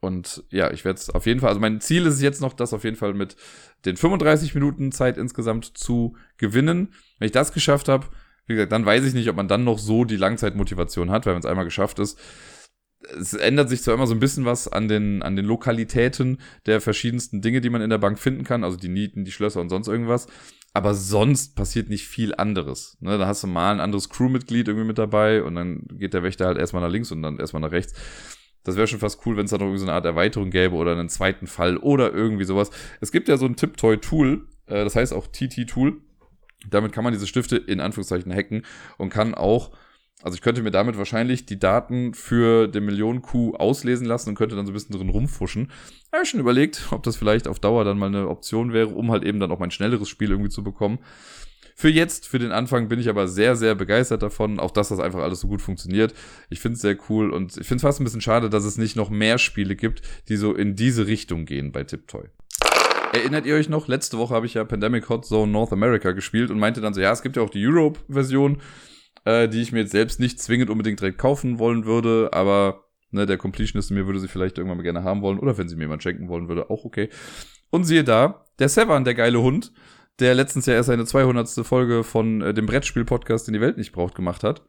Und 0.00 0.44
ja, 0.50 0.70
ich 0.70 0.84
werde 0.84 0.98
es 0.98 1.10
auf 1.10 1.26
jeden 1.26 1.40
Fall, 1.40 1.48
also 1.48 1.60
mein 1.60 1.80
Ziel 1.80 2.06
ist 2.06 2.20
jetzt 2.20 2.40
noch, 2.40 2.52
das 2.52 2.74
auf 2.74 2.84
jeden 2.84 2.96
Fall 2.96 3.14
mit 3.14 3.36
den 3.84 3.96
35 3.96 4.54
Minuten 4.54 4.92
Zeit 4.92 5.16
insgesamt 5.16 5.76
zu 5.76 6.16
gewinnen. 6.36 6.92
Wenn 7.18 7.26
ich 7.26 7.32
das 7.32 7.52
geschafft 7.52 7.88
habe, 7.88 8.06
wie 8.46 8.54
gesagt, 8.54 8.72
dann 8.72 8.86
weiß 8.86 9.04
ich 9.04 9.14
nicht, 9.14 9.28
ob 9.28 9.36
man 9.36 9.48
dann 9.48 9.64
noch 9.64 9.78
so 9.78 10.04
die 10.04 10.16
Langzeitmotivation 10.16 11.10
hat, 11.10 11.26
weil 11.26 11.34
wenn 11.34 11.40
es 11.40 11.46
einmal 11.46 11.64
geschafft 11.64 11.98
ist. 11.98 12.18
Es 13.18 13.34
ändert 13.34 13.68
sich 13.68 13.82
zwar 13.82 13.94
immer 13.94 14.06
so 14.06 14.14
ein 14.14 14.20
bisschen 14.20 14.44
was 14.44 14.68
an 14.68 14.88
den, 14.88 15.22
an 15.22 15.36
den 15.36 15.44
Lokalitäten 15.44 16.40
der 16.66 16.80
verschiedensten 16.80 17.40
Dinge, 17.40 17.60
die 17.60 17.70
man 17.70 17.82
in 17.82 17.90
der 17.90 17.98
Bank 17.98 18.18
finden 18.18 18.44
kann, 18.44 18.64
also 18.64 18.76
die 18.76 18.88
Nieten, 18.88 19.24
die 19.24 19.32
Schlösser 19.32 19.60
und 19.60 19.68
sonst 19.68 19.88
irgendwas 19.88 20.26
aber 20.76 20.92
sonst 20.92 21.56
passiert 21.56 21.88
nicht 21.88 22.06
viel 22.06 22.34
anderes. 22.34 22.98
Ne, 23.00 23.16
da 23.16 23.26
hast 23.26 23.42
du 23.42 23.46
mal 23.46 23.72
ein 23.72 23.80
anderes 23.80 24.10
Crewmitglied 24.10 24.68
irgendwie 24.68 24.86
mit 24.86 24.98
dabei 24.98 25.42
und 25.42 25.54
dann 25.54 25.86
geht 25.92 26.12
der 26.12 26.22
Wächter 26.22 26.44
halt 26.44 26.58
erstmal 26.58 26.82
nach 26.82 26.90
links 26.90 27.10
und 27.10 27.22
dann 27.22 27.38
erstmal 27.38 27.62
nach 27.62 27.70
rechts. 27.70 27.94
Das 28.66 28.76
wäre 28.76 28.86
schon 28.86 28.98
fast 28.98 29.24
cool, 29.24 29.36
wenn 29.36 29.44
es 29.44 29.50
da 29.50 29.58
noch 29.58 29.66
irgendwie 29.66 29.80
so 29.80 29.86
eine 29.86 29.94
Art 29.94 30.04
Erweiterung 30.04 30.50
gäbe 30.50 30.74
oder 30.74 30.92
einen 30.92 31.08
zweiten 31.08 31.46
Fall 31.46 31.76
oder 31.76 32.12
irgendwie 32.12 32.44
sowas. 32.44 32.70
Es 33.00 33.12
gibt 33.12 33.28
ja 33.28 33.36
so 33.36 33.46
ein 33.46 33.56
Tiptoy-Tool, 33.56 34.46
äh, 34.66 34.84
das 34.84 34.96
heißt 34.96 35.12
auch 35.12 35.26
TT-Tool. 35.26 36.00
Damit 36.68 36.92
kann 36.92 37.04
man 37.04 37.12
diese 37.12 37.26
Stifte 37.26 37.56
in 37.56 37.80
Anführungszeichen 37.80 38.32
hacken 38.34 38.62
und 38.98 39.10
kann 39.10 39.34
auch 39.34 39.70
also 40.22 40.34
ich 40.34 40.40
könnte 40.40 40.62
mir 40.62 40.70
damit 40.70 40.96
wahrscheinlich 40.96 41.46
die 41.46 41.58
Daten 41.58 42.14
für 42.14 42.68
den 42.68 42.86
Millionen-Q 42.86 43.54
auslesen 43.56 44.06
lassen 44.06 44.30
und 44.30 44.34
könnte 44.34 44.56
dann 44.56 44.64
so 44.64 44.72
ein 44.72 44.74
bisschen 44.74 44.96
drin 44.96 45.10
rumfuschen. 45.10 45.70
Habe 46.10 46.24
ich 46.24 46.30
schon 46.30 46.40
überlegt, 46.40 46.88
ob 46.90 47.02
das 47.02 47.16
vielleicht 47.16 47.46
auf 47.46 47.60
Dauer 47.60 47.84
dann 47.84 47.98
mal 47.98 48.06
eine 48.06 48.28
Option 48.28 48.72
wäre, 48.72 48.88
um 48.88 49.12
halt 49.12 49.24
eben 49.24 49.40
dann 49.40 49.52
auch 49.52 49.58
mein 49.58 49.70
schnelleres 49.70 50.08
Spiel 50.08 50.30
irgendwie 50.30 50.50
zu 50.50 50.64
bekommen. 50.64 50.98
Für 51.78 51.90
jetzt, 51.90 52.26
für 52.26 52.38
den 52.38 52.52
Anfang 52.52 52.88
bin 52.88 52.98
ich 52.98 53.08
aber 53.08 53.28
sehr, 53.28 53.54
sehr 53.54 53.74
begeistert 53.74 54.22
davon, 54.22 54.58
auch 54.58 54.70
dass 54.70 54.88
das 54.88 54.98
einfach 54.98 55.20
alles 55.20 55.40
so 55.40 55.48
gut 55.48 55.62
funktioniert. 55.62 56.14
Ich 56.48 56.60
finde 56.60 56.76
es 56.76 56.80
sehr 56.80 56.96
cool 57.08 57.30
und 57.30 57.56
ich 57.56 57.66
finde 57.66 57.76
es 57.76 57.82
fast 57.82 58.00
ein 58.00 58.04
bisschen 58.04 58.22
schade, 58.22 58.50
dass 58.50 58.64
es 58.64 58.78
nicht 58.78 58.96
noch 58.96 59.10
mehr 59.10 59.38
Spiele 59.38 59.76
gibt, 59.76 60.00
die 60.28 60.36
so 60.36 60.54
in 60.54 60.74
diese 60.74 61.06
Richtung 61.06 61.44
gehen 61.44 61.72
bei 61.72 61.84
Tiptoy. 61.84 62.24
Erinnert 63.12 63.46
ihr 63.46 63.54
euch 63.54 63.68
noch? 63.68 63.88
Letzte 63.88 64.18
Woche 64.18 64.34
habe 64.34 64.46
ich 64.46 64.54
ja 64.54 64.64
Pandemic 64.64 65.08
Hot 65.08 65.26
Zone 65.26 65.52
North 65.52 65.72
America 65.72 66.12
gespielt 66.12 66.50
und 66.50 66.58
meinte 66.58 66.80
dann 66.80 66.94
so, 66.94 67.00
ja, 67.00 67.12
es 67.12 67.22
gibt 67.22 67.36
ja 67.36 67.42
auch 67.42 67.50
die 67.50 67.64
Europe-Version 67.64 68.60
äh, 69.26 69.48
die 69.48 69.60
ich 69.60 69.72
mir 69.72 69.80
jetzt 69.80 69.92
selbst 69.92 70.18
nicht 70.18 70.40
zwingend 70.40 70.70
unbedingt 70.70 71.00
direkt 71.00 71.18
kaufen 71.18 71.58
wollen 71.58 71.84
würde, 71.84 72.30
aber 72.32 72.84
ne, 73.10 73.26
der 73.26 73.36
Completionist 73.36 73.90
in 73.90 73.98
mir 73.98 74.06
würde 74.06 74.20
sie 74.20 74.28
vielleicht 74.28 74.56
irgendwann 74.56 74.78
mal 74.78 74.84
gerne 74.84 75.02
haben 75.02 75.20
wollen 75.20 75.38
oder 75.38 75.58
wenn 75.58 75.68
sie 75.68 75.76
mir 75.76 75.82
jemand 75.82 76.02
schenken 76.02 76.28
wollen 76.28 76.48
würde, 76.48 76.70
auch 76.70 76.84
okay. 76.84 77.10
Und 77.68 77.84
siehe 77.84 78.04
da, 78.04 78.46
der 78.58 78.68
Sevan, 78.70 79.04
der 79.04 79.14
geile 79.14 79.42
Hund, 79.42 79.72
der 80.18 80.34
letztens 80.34 80.66
ja 80.66 80.74
erst 80.74 80.86
seine 80.88 81.04
200. 81.04 81.48
Folge 81.66 82.04
von 82.04 82.40
äh, 82.40 82.54
dem 82.54 82.66
Brettspiel-Podcast, 82.66 83.46
den 83.46 83.54
die 83.54 83.60
Welt 83.60 83.76
nicht 83.76 83.92
braucht, 83.92 84.14
gemacht 84.14 84.42
hat, 84.42 84.68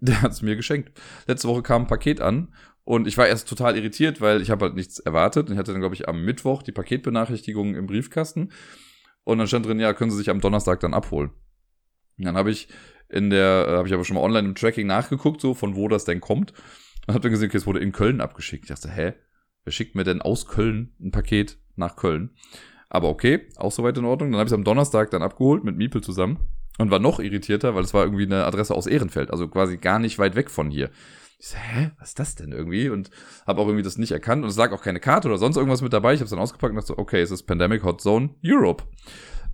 der 0.00 0.22
hat 0.22 0.32
es 0.32 0.42
mir 0.42 0.56
geschenkt. 0.56 0.92
Letzte 1.26 1.48
Woche 1.48 1.62
kam 1.62 1.82
ein 1.82 1.88
Paket 1.88 2.20
an 2.20 2.54
und 2.84 3.06
ich 3.06 3.16
war 3.18 3.26
erst 3.26 3.48
total 3.48 3.76
irritiert, 3.76 4.20
weil 4.20 4.40
ich 4.42 4.50
habe 4.50 4.66
halt 4.66 4.74
nichts 4.74 4.98
erwartet. 4.98 5.48
Und 5.48 5.54
ich 5.54 5.58
hatte 5.58 5.72
dann, 5.72 5.80
glaube 5.80 5.94
ich, 5.94 6.08
am 6.08 6.24
Mittwoch 6.24 6.62
die 6.62 6.72
Paketbenachrichtigung 6.72 7.74
im 7.74 7.86
Briefkasten. 7.86 8.52
Und 9.24 9.38
dann 9.38 9.46
stand 9.46 9.66
drin, 9.66 9.80
ja, 9.80 9.92
können 9.92 10.10
Sie 10.10 10.16
sich 10.16 10.30
am 10.30 10.40
Donnerstag 10.40 10.80
dann 10.80 10.94
abholen. 10.94 11.30
Und 12.18 12.24
dann 12.24 12.36
habe 12.36 12.50
ich 12.50 12.68
in 13.08 13.30
der, 13.30 13.66
äh, 13.68 13.76
habe 13.76 13.88
ich 13.88 13.94
aber 13.94 14.04
schon 14.04 14.16
mal 14.16 14.22
online 14.22 14.48
im 14.48 14.54
Tracking 14.54 14.86
nachgeguckt, 14.86 15.40
so 15.40 15.54
von 15.54 15.74
wo 15.74 15.88
das 15.88 16.04
denn 16.04 16.20
kommt. 16.20 16.52
Und 17.06 17.14
habe 17.14 17.20
dann 17.20 17.32
gesehen, 17.32 17.48
okay, 17.48 17.58
es 17.58 17.66
wurde 17.66 17.80
in 17.80 17.92
Köln 17.92 18.20
abgeschickt. 18.20 18.64
Ich 18.64 18.70
dachte, 18.70 18.90
hä? 18.90 19.14
Wer 19.64 19.72
schickt 19.72 19.94
mir 19.94 20.04
denn 20.04 20.22
aus 20.22 20.46
Köln 20.46 20.94
ein 21.00 21.10
Paket 21.10 21.58
nach 21.76 21.96
Köln? 21.96 22.30
Aber 22.90 23.08
okay, 23.08 23.46
auch 23.56 23.72
soweit 23.72 23.96
in 23.96 24.04
Ordnung. 24.04 24.32
Dann 24.32 24.40
habe 24.40 24.48
ich 24.48 24.52
es 24.52 24.56
am 24.56 24.64
Donnerstag 24.64 25.10
dann 25.10 25.22
abgeholt 25.22 25.64
mit 25.64 25.76
Miepel 25.76 26.02
zusammen. 26.02 26.40
Und 26.78 26.90
war 26.90 26.98
noch 26.98 27.20
irritierter, 27.20 27.74
weil 27.74 27.84
es 27.84 27.92
war 27.92 28.04
irgendwie 28.04 28.24
eine 28.24 28.44
Adresse 28.44 28.74
aus 28.74 28.86
Ehrenfeld, 28.86 29.30
also 29.30 29.48
quasi 29.48 29.76
gar 29.76 29.98
nicht 29.98 30.18
weit 30.18 30.34
weg 30.34 30.50
von 30.50 30.70
hier. 30.70 30.88
Ich 31.38 31.48
so, 31.48 31.56
hä, 31.56 31.90
was 31.98 32.10
ist 32.10 32.18
das 32.18 32.34
denn 32.36 32.52
irgendwie? 32.52 32.88
Und 32.88 33.10
habe 33.46 33.60
auch 33.60 33.66
irgendwie 33.66 33.82
das 33.82 33.98
nicht 33.98 34.12
erkannt 34.12 34.44
und 34.44 34.48
es 34.48 34.56
lag 34.56 34.72
auch 34.72 34.82
keine 34.82 34.98
Karte 34.98 35.28
oder 35.28 35.36
sonst 35.36 35.56
irgendwas 35.56 35.82
mit 35.82 35.92
dabei. 35.92 36.14
Ich 36.14 36.20
habe 36.20 36.24
es 36.24 36.30
dann 36.30 36.38
ausgepackt 36.38 36.70
und 36.70 36.76
dachte 36.76 36.88
so, 36.88 36.98
okay, 36.98 37.20
es 37.20 37.30
ist 37.30 37.42
Pandemic 37.42 37.84
Hot 37.84 38.00
Zone 38.00 38.30
Europe. 38.44 38.84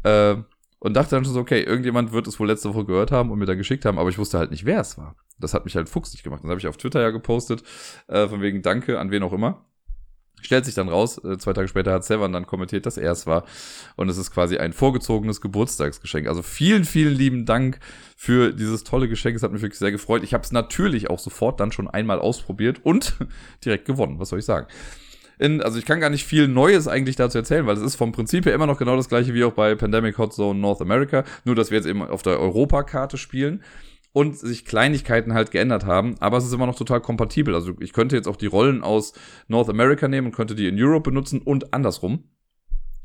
Äh, 0.04 0.36
und 0.78 0.94
dachte 0.94 1.16
dann 1.16 1.24
schon 1.24 1.34
so, 1.34 1.40
okay, 1.40 1.62
irgendjemand 1.62 2.12
wird 2.12 2.28
es 2.28 2.38
wohl 2.38 2.46
letzte 2.46 2.72
Woche 2.72 2.84
gehört 2.84 3.10
haben 3.10 3.32
und 3.32 3.40
mir 3.40 3.46
dann 3.46 3.58
geschickt 3.58 3.84
haben, 3.84 3.98
aber 3.98 4.08
ich 4.08 4.18
wusste 4.18 4.38
halt 4.38 4.52
nicht, 4.52 4.64
wer 4.66 4.80
es 4.80 4.96
war. 4.98 5.16
Das 5.38 5.52
hat 5.52 5.64
mich 5.64 5.74
halt 5.74 5.88
fuchsig 5.88 6.22
gemacht. 6.22 6.44
Das 6.44 6.50
habe 6.50 6.60
ich 6.60 6.68
auf 6.68 6.76
Twitter 6.76 7.00
ja 7.00 7.10
gepostet, 7.10 7.64
äh, 8.06 8.28
von 8.28 8.40
wegen 8.40 8.62
Danke 8.62 9.00
an 9.00 9.10
wen 9.10 9.22
auch 9.22 9.32
immer. 9.32 9.64
Stellt 10.46 10.64
sich 10.64 10.76
dann 10.76 10.88
raus, 10.88 11.18
äh, 11.24 11.38
zwei 11.38 11.54
Tage 11.54 11.66
später 11.66 11.92
hat 11.92 12.04
Sevan 12.04 12.32
dann 12.32 12.46
kommentiert, 12.46 12.86
dass 12.86 12.98
er 12.98 13.10
es 13.10 13.26
war. 13.26 13.44
Und 13.96 14.08
es 14.08 14.16
ist 14.16 14.30
quasi 14.30 14.58
ein 14.58 14.72
vorgezogenes 14.72 15.40
Geburtstagsgeschenk. 15.40 16.28
Also 16.28 16.42
vielen, 16.42 16.84
vielen 16.84 17.12
lieben 17.12 17.46
Dank 17.46 17.80
für 18.16 18.52
dieses 18.52 18.84
tolle 18.84 19.08
Geschenk. 19.08 19.34
Es 19.34 19.42
hat 19.42 19.50
mich 19.50 19.62
wirklich 19.62 19.80
sehr 19.80 19.90
gefreut. 19.90 20.22
Ich 20.22 20.34
habe 20.34 20.44
es 20.44 20.52
natürlich 20.52 21.10
auch 21.10 21.18
sofort 21.18 21.58
dann 21.58 21.72
schon 21.72 21.88
einmal 21.88 22.20
ausprobiert 22.20 22.78
und 22.84 23.16
direkt 23.64 23.86
gewonnen. 23.86 24.20
Was 24.20 24.28
soll 24.28 24.38
ich 24.38 24.44
sagen? 24.44 24.68
In, 25.40 25.60
also 25.60 25.80
ich 25.80 25.84
kann 25.84 25.98
gar 25.98 26.10
nicht 26.10 26.24
viel 26.24 26.46
Neues 26.46 26.86
eigentlich 26.86 27.16
dazu 27.16 27.38
erzählen, 27.38 27.66
weil 27.66 27.76
es 27.76 27.82
ist 27.82 27.96
vom 27.96 28.12
Prinzip 28.12 28.46
her 28.46 28.54
immer 28.54 28.68
noch 28.68 28.78
genau 28.78 28.94
das 28.94 29.08
gleiche 29.08 29.34
wie 29.34 29.42
auch 29.42 29.52
bei 29.52 29.74
Pandemic 29.74 30.16
Hot 30.16 30.32
Zone 30.32 30.60
North 30.60 30.80
America, 30.80 31.24
nur 31.44 31.56
dass 31.56 31.72
wir 31.72 31.76
jetzt 31.76 31.88
eben 31.88 32.02
auf 32.02 32.22
der 32.22 32.38
Europakarte 32.38 33.18
spielen 33.18 33.64
und 34.16 34.38
sich 34.38 34.64
Kleinigkeiten 34.64 35.34
halt 35.34 35.50
geändert 35.50 35.84
haben, 35.84 36.14
aber 36.20 36.38
es 36.38 36.46
ist 36.46 36.54
immer 36.54 36.64
noch 36.64 36.78
total 36.78 37.02
kompatibel. 37.02 37.54
Also 37.54 37.74
ich 37.80 37.92
könnte 37.92 38.16
jetzt 38.16 38.26
auch 38.26 38.36
die 38.36 38.46
Rollen 38.46 38.82
aus 38.82 39.12
North 39.46 39.68
America 39.68 40.08
nehmen 40.08 40.28
und 40.28 40.34
könnte 40.34 40.54
die 40.54 40.68
in 40.68 40.82
Europe 40.82 41.10
benutzen 41.10 41.42
und 41.42 41.74
andersrum. 41.74 42.24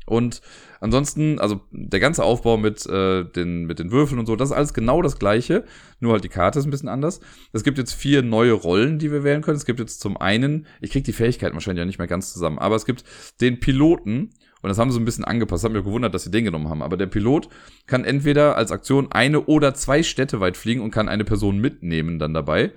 Und 0.06 0.40
ansonsten, 0.80 1.38
also 1.38 1.60
der 1.70 2.00
ganze 2.00 2.24
Aufbau 2.24 2.56
mit, 2.56 2.86
äh, 2.86 3.24
den, 3.24 3.66
mit 3.66 3.78
den 3.78 3.92
Würfeln 3.92 4.20
und 4.20 4.24
so, 4.24 4.36
das 4.36 4.48
ist 4.48 4.56
alles 4.56 4.72
genau 4.72 5.02
das 5.02 5.18
gleiche, 5.18 5.66
nur 6.00 6.14
halt 6.14 6.24
die 6.24 6.30
Karte 6.30 6.58
ist 6.58 6.64
ein 6.64 6.70
bisschen 6.70 6.88
anders. 6.88 7.20
Es 7.52 7.62
gibt 7.62 7.76
jetzt 7.76 7.92
vier 7.92 8.22
neue 8.22 8.52
Rollen, 8.52 8.98
die 8.98 9.12
wir 9.12 9.22
wählen 9.22 9.42
können. 9.42 9.58
Es 9.58 9.66
gibt 9.66 9.80
jetzt 9.80 10.00
zum 10.00 10.16
einen, 10.16 10.66
ich 10.80 10.92
krieg 10.92 11.04
die 11.04 11.12
Fähigkeiten 11.12 11.52
wahrscheinlich 11.52 11.82
ja 11.82 11.84
nicht 11.84 11.98
mehr 11.98 12.08
ganz 12.08 12.32
zusammen, 12.32 12.58
aber 12.58 12.76
es 12.76 12.86
gibt 12.86 13.04
den 13.42 13.60
Piloten, 13.60 14.30
und 14.62 14.68
das 14.68 14.78
haben 14.78 14.92
sie 14.92 15.00
ein 15.00 15.04
bisschen 15.04 15.24
angepasst. 15.24 15.64
Hat 15.64 15.72
mich 15.72 15.84
gewundert, 15.84 16.14
dass 16.14 16.22
sie 16.22 16.30
den 16.30 16.44
genommen 16.44 16.68
haben. 16.68 16.82
Aber 16.82 16.96
der 16.96 17.06
Pilot 17.06 17.48
kann 17.86 18.04
entweder 18.04 18.56
als 18.56 18.70
Aktion 18.70 19.10
eine 19.10 19.42
oder 19.42 19.74
zwei 19.74 20.02
Städte 20.02 20.40
weit 20.40 20.56
fliegen 20.56 20.80
und 20.80 20.92
kann 20.92 21.08
eine 21.08 21.24
Person 21.24 21.58
mitnehmen 21.58 22.18
dann 22.18 22.32
dabei. 22.32 22.72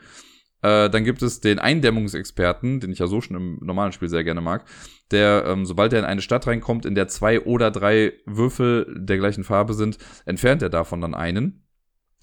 Äh, 0.64 0.90
dann 0.90 1.04
gibt 1.04 1.22
es 1.22 1.42
den 1.42 1.60
Eindämmungsexperten, 1.60 2.80
den 2.80 2.92
ich 2.92 2.98
ja 2.98 3.06
so 3.06 3.22
schon 3.22 3.38
im 3.38 3.60
normalen 3.62 3.92
Spiel 3.92 4.10
sehr 4.10 4.24
gerne 4.24 4.42
mag, 4.42 4.66
der, 5.12 5.46
ähm, 5.46 5.66
sobald 5.68 5.94
er 5.94 6.00
in 6.00 6.06
eine 6.06 6.22
Stadt 6.22 6.48
reinkommt, 6.48 6.88
in 6.88 6.96
der 6.96 7.08
zwei 7.08 7.42
oder 7.42 7.70
drei 7.70 8.14
Würfel 8.26 8.88
der 8.98 9.18
gleichen 9.18 9.44
Farbe 9.44 9.76
sind, 9.76 10.00
entfernt 10.26 10.64
er 10.64 10.70
davon 10.70 11.02
dann 11.02 11.14
einen. 11.14 11.68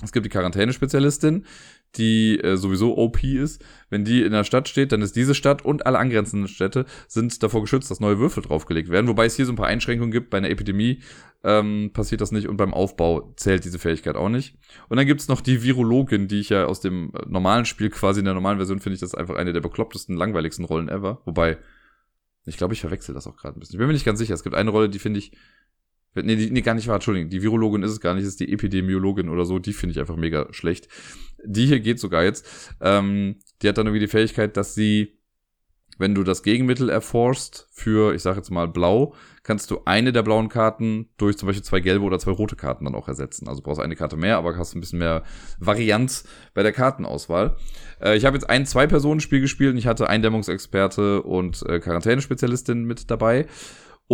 Es 0.02 0.10
gibt 0.10 0.26
die 0.26 0.30
Quarantänespezialistin, 0.30 1.46
die 1.96 2.38
äh, 2.40 2.56
sowieso 2.56 2.96
OP 2.96 3.22
ist. 3.22 3.62
Wenn 3.90 4.04
die 4.04 4.22
in 4.22 4.32
der 4.32 4.44
Stadt 4.44 4.68
steht, 4.68 4.92
dann 4.92 5.02
ist 5.02 5.16
diese 5.16 5.34
Stadt 5.34 5.64
und 5.64 5.86
alle 5.86 5.98
angrenzenden 5.98 6.48
Städte 6.48 6.86
sind 7.08 7.42
davor 7.42 7.60
geschützt, 7.60 7.90
dass 7.90 8.00
neue 8.00 8.18
Würfel 8.18 8.42
draufgelegt 8.42 8.88
werden. 8.88 9.08
Wobei 9.08 9.26
es 9.26 9.36
hier 9.36 9.46
so 9.46 9.52
ein 9.52 9.56
paar 9.56 9.66
Einschränkungen 9.66 10.10
gibt. 10.10 10.30
Bei 10.30 10.38
einer 10.38 10.50
Epidemie 10.50 11.00
ähm, 11.44 11.90
passiert 11.92 12.20
das 12.20 12.32
nicht 12.32 12.48
und 12.48 12.56
beim 12.56 12.72
Aufbau 12.72 13.34
zählt 13.36 13.64
diese 13.64 13.78
Fähigkeit 13.78 14.16
auch 14.16 14.28
nicht. 14.28 14.56
Und 14.88 14.96
dann 14.96 15.06
gibt's 15.06 15.28
noch 15.28 15.40
die 15.40 15.62
Virologin, 15.62 16.28
die 16.28 16.40
ich 16.40 16.48
ja 16.48 16.66
aus 16.66 16.80
dem 16.80 17.12
äh, 17.14 17.26
normalen 17.26 17.64
Spiel, 17.64 17.90
quasi 17.90 18.20
in 18.20 18.24
der 18.24 18.34
normalen 18.34 18.58
Version, 18.58 18.80
finde 18.80 18.94
ich 18.94 19.00
das 19.00 19.14
einfach 19.14 19.36
eine 19.36 19.52
der 19.52 19.60
beklopptesten, 19.60 20.16
langweiligsten 20.16 20.64
Rollen 20.64 20.88
ever. 20.88 21.20
Wobei, 21.24 21.58
ich 22.46 22.56
glaube, 22.56 22.74
ich 22.74 22.80
verwechsel 22.80 23.14
das 23.14 23.26
auch 23.26 23.36
gerade 23.36 23.58
ein 23.58 23.60
bisschen. 23.60 23.74
Ich 23.74 23.78
bin 23.78 23.86
mir 23.86 23.92
nicht 23.92 24.06
ganz 24.06 24.18
sicher. 24.18 24.34
Es 24.34 24.42
gibt 24.42 24.56
eine 24.56 24.70
Rolle, 24.70 24.88
die 24.88 24.98
finde 24.98 25.18
ich 25.18 25.32
Nee, 26.14 26.36
die, 26.36 26.50
nee, 26.50 26.60
gar 26.60 26.74
nicht 26.74 26.88
wahr, 26.88 26.96
Entschuldigung. 26.96 27.30
Die 27.30 27.40
Virologin 27.40 27.82
ist 27.82 27.90
es 27.90 28.00
gar 28.00 28.14
nicht, 28.14 28.24
es 28.24 28.30
ist 28.30 28.40
die 28.40 28.52
Epidemiologin 28.52 29.30
oder 29.30 29.46
so. 29.46 29.58
Die 29.58 29.72
finde 29.72 29.92
ich 29.92 30.00
einfach 30.00 30.16
mega 30.16 30.46
schlecht. 30.52 30.88
Die 31.44 31.66
hier 31.66 31.80
geht 31.80 32.00
sogar 32.00 32.24
jetzt. 32.24 32.46
Ähm, 32.80 33.36
die 33.62 33.68
hat 33.68 33.78
dann 33.78 33.86
irgendwie 33.86 34.04
die 34.04 34.10
Fähigkeit, 34.10 34.56
dass 34.56 34.74
sie, 34.74 35.18
wenn 35.98 36.14
du 36.14 36.22
das 36.22 36.42
Gegenmittel 36.42 36.88
erforschst 36.88 37.68
für, 37.70 38.14
ich 38.14 38.22
sage 38.22 38.38
jetzt 38.38 38.50
mal 38.50 38.68
blau, 38.68 39.14
kannst 39.42 39.70
du 39.70 39.80
eine 39.84 40.12
der 40.12 40.22
blauen 40.22 40.48
Karten 40.48 41.08
durch 41.16 41.36
zum 41.36 41.46
Beispiel 41.46 41.64
zwei 41.64 41.80
gelbe 41.80 42.04
oder 42.04 42.18
zwei 42.18 42.30
rote 42.30 42.56
Karten 42.56 42.84
dann 42.84 42.94
auch 42.94 43.08
ersetzen. 43.08 43.48
Also 43.48 43.62
brauchst 43.62 43.80
eine 43.80 43.96
Karte 43.96 44.16
mehr, 44.16 44.36
aber 44.36 44.56
hast 44.56 44.74
ein 44.74 44.80
bisschen 44.80 45.00
mehr 45.00 45.24
Varianz 45.58 46.24
bei 46.54 46.62
der 46.62 46.72
Kartenauswahl. 46.72 47.56
Äh, 48.00 48.16
ich 48.16 48.24
habe 48.24 48.36
jetzt 48.36 48.48
ein 48.48 48.66
Zwei-Personen-Spiel 48.66 49.40
gespielt 49.40 49.72
und 49.72 49.78
ich 49.78 49.86
hatte 49.86 50.08
Eindämmungsexperte 50.08 51.22
und 51.22 51.62
äh, 51.68 51.80
Quarantänespezialistin 51.80 52.84
mit 52.84 53.10
dabei 53.10 53.46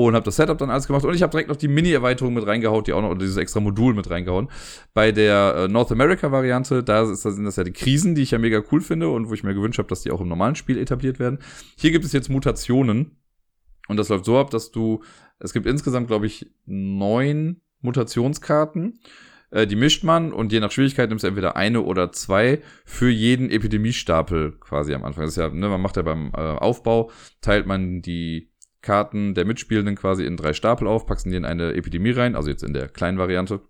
und 0.07 0.15
habe 0.15 0.25
das 0.25 0.37
Setup 0.37 0.59
dann 0.59 0.71
alles 0.71 0.87
gemacht 0.87 1.05
und 1.05 1.15
ich 1.15 1.23
habe 1.23 1.31
direkt 1.31 1.49
noch 1.49 1.57
die 1.57 1.69
Mini-Erweiterung 1.69 2.35
mit 2.35 2.47
reingehauen, 2.47 2.85
die 2.85 2.93
auch 2.93 3.03
noch 3.03 3.11
oder 3.11 3.21
dieses 3.21 3.37
extra 3.37 3.61
Modul 3.61 3.95
mit 3.95 4.11
reingehauen. 4.11 4.49
Bei 4.95 5.13
der 5.13 5.55
äh, 5.57 5.69
North 5.69 5.93
America-Variante, 5.93 6.83
da 6.83 7.03
ist 7.03 7.25
das, 7.25 7.35
sind 7.35 7.45
das 7.45 7.57
ja 7.57 7.65
die 7.65 7.73
Krisen, 7.73 8.15
die 8.15 8.23
ich 8.23 8.31
ja 8.31 8.39
mega 8.39 8.63
cool 8.73 8.81
finde 8.81 9.09
und 9.09 9.29
wo 9.29 9.35
ich 9.35 9.45
mir 9.45 9.55
gewünscht 9.55 9.79
habe, 9.79 9.89
dass 9.89 10.03
die 10.03 10.11
auch 10.11 10.21
im 10.21 10.29
normalen 10.29 10.55
Spiel 10.55 10.79
etabliert 10.79 11.19
werden. 11.19 11.39
Hier 11.77 11.91
gibt 11.91 12.05
es 12.05 12.13
jetzt 12.13 12.29
Mutationen 12.29 13.19
und 13.89 13.97
das 13.97 14.09
läuft 14.09 14.25
so 14.25 14.39
ab, 14.39 14.51
dass 14.51 14.71
du, 14.71 15.03
es 15.39 15.53
gibt 15.53 15.67
insgesamt, 15.67 16.09
glaube 16.09 16.27
ich, 16.27 16.51
neun 16.67 17.61
Mutationskarten. 17.81 19.01
Äh, 19.51 19.67
die 19.67 19.77
mischt 19.77 20.05
man 20.05 20.33
und 20.33 20.53
je 20.53 20.61
nach 20.61 20.71
Schwierigkeit 20.71 21.09
nimmst 21.09 21.25
du 21.25 21.29
entweder 21.29 21.57
eine 21.57 21.83
oder 21.83 22.13
zwei 22.13 22.61
für 22.85 23.09
jeden 23.09 23.51
Epidemiestapel 23.51 24.53
quasi 24.61 24.95
am 24.95 25.05
Anfang. 25.05 25.25
Das 25.25 25.33
ist 25.33 25.39
ja, 25.39 25.49
ne, 25.49 25.69
man 25.69 25.81
macht 25.81 25.97
ja 25.97 26.03
beim 26.03 26.33
äh, 26.35 26.41
Aufbau, 26.41 27.11
teilt 27.41 27.67
man 27.67 28.03
die 28.03 28.51
Karten 28.89 29.35
der 29.35 29.45
Mitspielenden 29.45 29.97
quasi 29.97 30.25
in 30.25 30.39
drei 30.39 30.55
Stapel 30.55 30.89
auf, 30.89 31.05
packst 31.05 31.27
die 31.27 31.37
in 31.37 31.45
eine 31.45 31.75
Epidemie 31.75 32.13
rein, 32.13 32.35
also 32.35 32.49
jetzt 32.49 32.63
in 32.63 32.73
der 32.73 32.89
kleinen 32.89 33.19
Variante. 33.19 33.61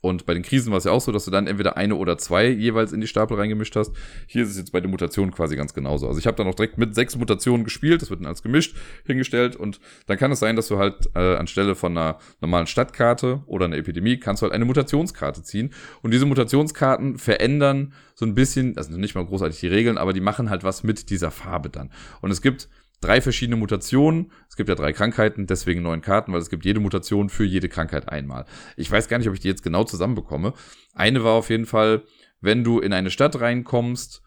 Und 0.00 0.26
bei 0.26 0.34
den 0.34 0.42
Krisen 0.42 0.72
war 0.72 0.78
es 0.78 0.84
ja 0.84 0.90
auch 0.90 1.00
so, 1.00 1.12
dass 1.12 1.24
du 1.24 1.30
dann 1.30 1.46
entweder 1.46 1.76
eine 1.76 1.94
oder 1.94 2.18
zwei 2.18 2.48
jeweils 2.48 2.92
in 2.92 3.00
die 3.00 3.06
Stapel 3.06 3.36
reingemischt 3.36 3.76
hast. 3.76 3.92
Hier 4.26 4.42
ist 4.42 4.50
es 4.50 4.58
jetzt 4.58 4.72
bei 4.72 4.80
den 4.80 4.90
Mutationen 4.90 5.32
quasi 5.32 5.54
ganz 5.54 5.72
genauso. 5.72 6.08
Also 6.08 6.18
ich 6.18 6.26
habe 6.26 6.36
dann 6.36 6.48
auch 6.48 6.56
direkt 6.56 6.78
mit 6.78 6.96
sechs 6.96 7.16
Mutationen 7.16 7.62
gespielt, 7.62 8.02
das 8.02 8.10
wird 8.10 8.20
dann 8.20 8.26
als 8.26 8.42
gemischt 8.42 8.76
hingestellt 9.06 9.54
und 9.54 9.78
dann 10.08 10.18
kann 10.18 10.32
es 10.32 10.40
sein, 10.40 10.56
dass 10.56 10.66
du 10.66 10.78
halt 10.78 11.10
äh, 11.14 11.36
anstelle 11.36 11.76
von 11.76 11.96
einer 11.96 12.18
normalen 12.40 12.66
Stadtkarte 12.66 13.44
oder 13.46 13.66
einer 13.66 13.76
Epidemie 13.76 14.18
kannst 14.18 14.42
du 14.42 14.44
halt 14.46 14.52
eine 14.52 14.64
Mutationskarte 14.64 15.44
ziehen 15.44 15.72
und 16.02 16.10
diese 16.10 16.26
Mutationskarten 16.26 17.18
verändern 17.18 17.92
so 18.16 18.26
ein 18.26 18.34
bisschen, 18.34 18.76
also 18.76 18.98
nicht 18.98 19.14
mal 19.14 19.24
großartig 19.24 19.60
die 19.60 19.68
Regeln, 19.68 19.96
aber 19.96 20.12
die 20.12 20.20
machen 20.20 20.50
halt 20.50 20.64
was 20.64 20.82
mit 20.82 21.08
dieser 21.08 21.30
Farbe 21.30 21.70
dann. 21.70 21.92
Und 22.20 22.32
es 22.32 22.42
gibt 22.42 22.68
drei 23.04 23.20
verschiedene 23.20 23.56
Mutationen. 23.56 24.32
Es 24.48 24.56
gibt 24.56 24.68
ja 24.68 24.74
drei 24.74 24.92
Krankheiten, 24.92 25.46
deswegen 25.46 25.82
neun 25.82 26.00
Karten, 26.00 26.32
weil 26.32 26.40
es 26.40 26.50
gibt 26.50 26.64
jede 26.64 26.80
Mutation 26.80 27.28
für 27.28 27.44
jede 27.44 27.68
Krankheit 27.68 28.08
einmal. 28.08 28.46
Ich 28.76 28.90
weiß 28.90 29.08
gar 29.08 29.18
nicht, 29.18 29.28
ob 29.28 29.34
ich 29.34 29.40
die 29.40 29.48
jetzt 29.48 29.62
genau 29.62 29.84
zusammenbekomme. 29.84 30.54
Eine 30.94 31.22
war 31.22 31.32
auf 31.32 31.50
jeden 31.50 31.66
Fall, 31.66 32.04
wenn 32.40 32.64
du 32.64 32.80
in 32.80 32.92
eine 32.92 33.10
Stadt 33.10 33.40
reinkommst, 33.40 34.22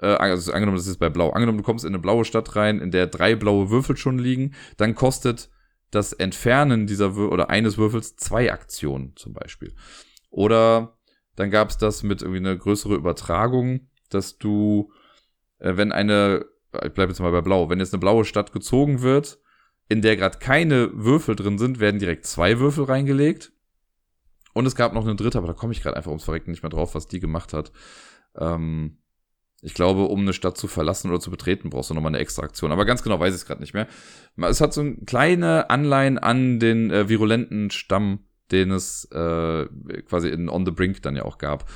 äh, 0.00 0.06
also 0.06 0.52
angenommen, 0.52 0.76
das 0.76 0.86
ist 0.86 0.98
bei 0.98 1.10
Blau, 1.10 1.30
angenommen, 1.30 1.58
du 1.58 1.64
kommst 1.64 1.84
in 1.84 1.90
eine 1.90 1.98
blaue 1.98 2.24
Stadt 2.24 2.54
rein, 2.56 2.80
in 2.80 2.90
der 2.90 3.06
drei 3.06 3.34
blaue 3.34 3.70
Würfel 3.70 3.96
schon 3.96 4.18
liegen, 4.18 4.54
dann 4.76 4.94
kostet 4.94 5.50
das 5.90 6.12
Entfernen 6.12 6.86
dieser 6.86 7.16
Wür 7.16 7.32
oder 7.32 7.50
eines 7.50 7.78
Würfels 7.78 8.14
zwei 8.14 8.52
Aktionen 8.52 9.16
zum 9.16 9.32
Beispiel. 9.32 9.74
Oder 10.30 10.96
dann 11.34 11.50
gab 11.50 11.70
es 11.70 11.78
das 11.78 12.04
mit 12.04 12.22
irgendwie 12.22 12.38
einer 12.38 12.56
größere 12.56 12.94
Übertragung, 12.94 13.88
dass 14.08 14.38
du, 14.38 14.92
äh, 15.58 15.76
wenn 15.76 15.90
eine 15.90 16.44
ich 16.72 16.92
bleibe 16.92 17.12
jetzt 17.12 17.20
mal 17.20 17.32
bei 17.32 17.40
Blau, 17.40 17.68
wenn 17.68 17.80
jetzt 17.80 17.92
eine 17.92 18.00
blaue 18.00 18.24
Stadt 18.24 18.52
gezogen 18.52 19.02
wird, 19.02 19.38
in 19.88 20.02
der 20.02 20.16
gerade 20.16 20.38
keine 20.38 20.90
Würfel 20.94 21.36
drin 21.36 21.58
sind, 21.58 21.80
werden 21.80 21.98
direkt 21.98 22.26
zwei 22.26 22.60
Würfel 22.60 22.84
reingelegt. 22.84 23.52
Und 24.52 24.66
es 24.66 24.74
gab 24.74 24.92
noch 24.92 25.04
eine 25.04 25.16
dritte, 25.16 25.38
aber 25.38 25.46
da 25.48 25.52
komme 25.52 25.72
ich 25.72 25.82
gerade 25.82 25.96
einfach 25.96 26.10
ums 26.10 26.24
Verrecken 26.24 26.50
nicht 26.50 26.62
mehr 26.62 26.70
drauf, 26.70 26.94
was 26.94 27.06
die 27.06 27.20
gemacht 27.20 27.52
hat. 27.52 27.72
Ähm, 28.36 28.98
ich 29.62 29.74
glaube, 29.74 30.04
um 30.04 30.20
eine 30.20 30.32
Stadt 30.32 30.56
zu 30.56 30.68
verlassen 30.68 31.10
oder 31.10 31.20
zu 31.20 31.30
betreten, 31.30 31.70
brauchst 31.70 31.90
du 31.90 31.94
nochmal 31.94 32.10
eine 32.10 32.18
extra 32.18 32.42
Aktion. 32.42 32.72
Aber 32.72 32.84
ganz 32.84 33.02
genau 33.02 33.20
weiß 33.20 33.34
ich 33.34 33.42
es 33.42 33.46
gerade 33.46 33.60
nicht 33.60 33.74
mehr. 33.74 33.86
Es 34.36 34.60
hat 34.60 34.72
so 34.72 34.80
eine 34.80 34.96
kleine 35.06 35.70
Anleihen 35.70 36.18
an 36.18 36.58
den 36.58 36.90
äh, 36.90 37.08
virulenten 37.08 37.70
Stamm, 37.70 38.20
den 38.50 38.70
es 38.70 39.04
äh, 39.12 39.66
quasi 40.08 40.28
in 40.28 40.48
On 40.48 40.64
the 40.64 40.72
Brink 40.72 41.02
dann 41.02 41.16
ja 41.16 41.24
auch 41.24 41.38
gab. 41.38 41.68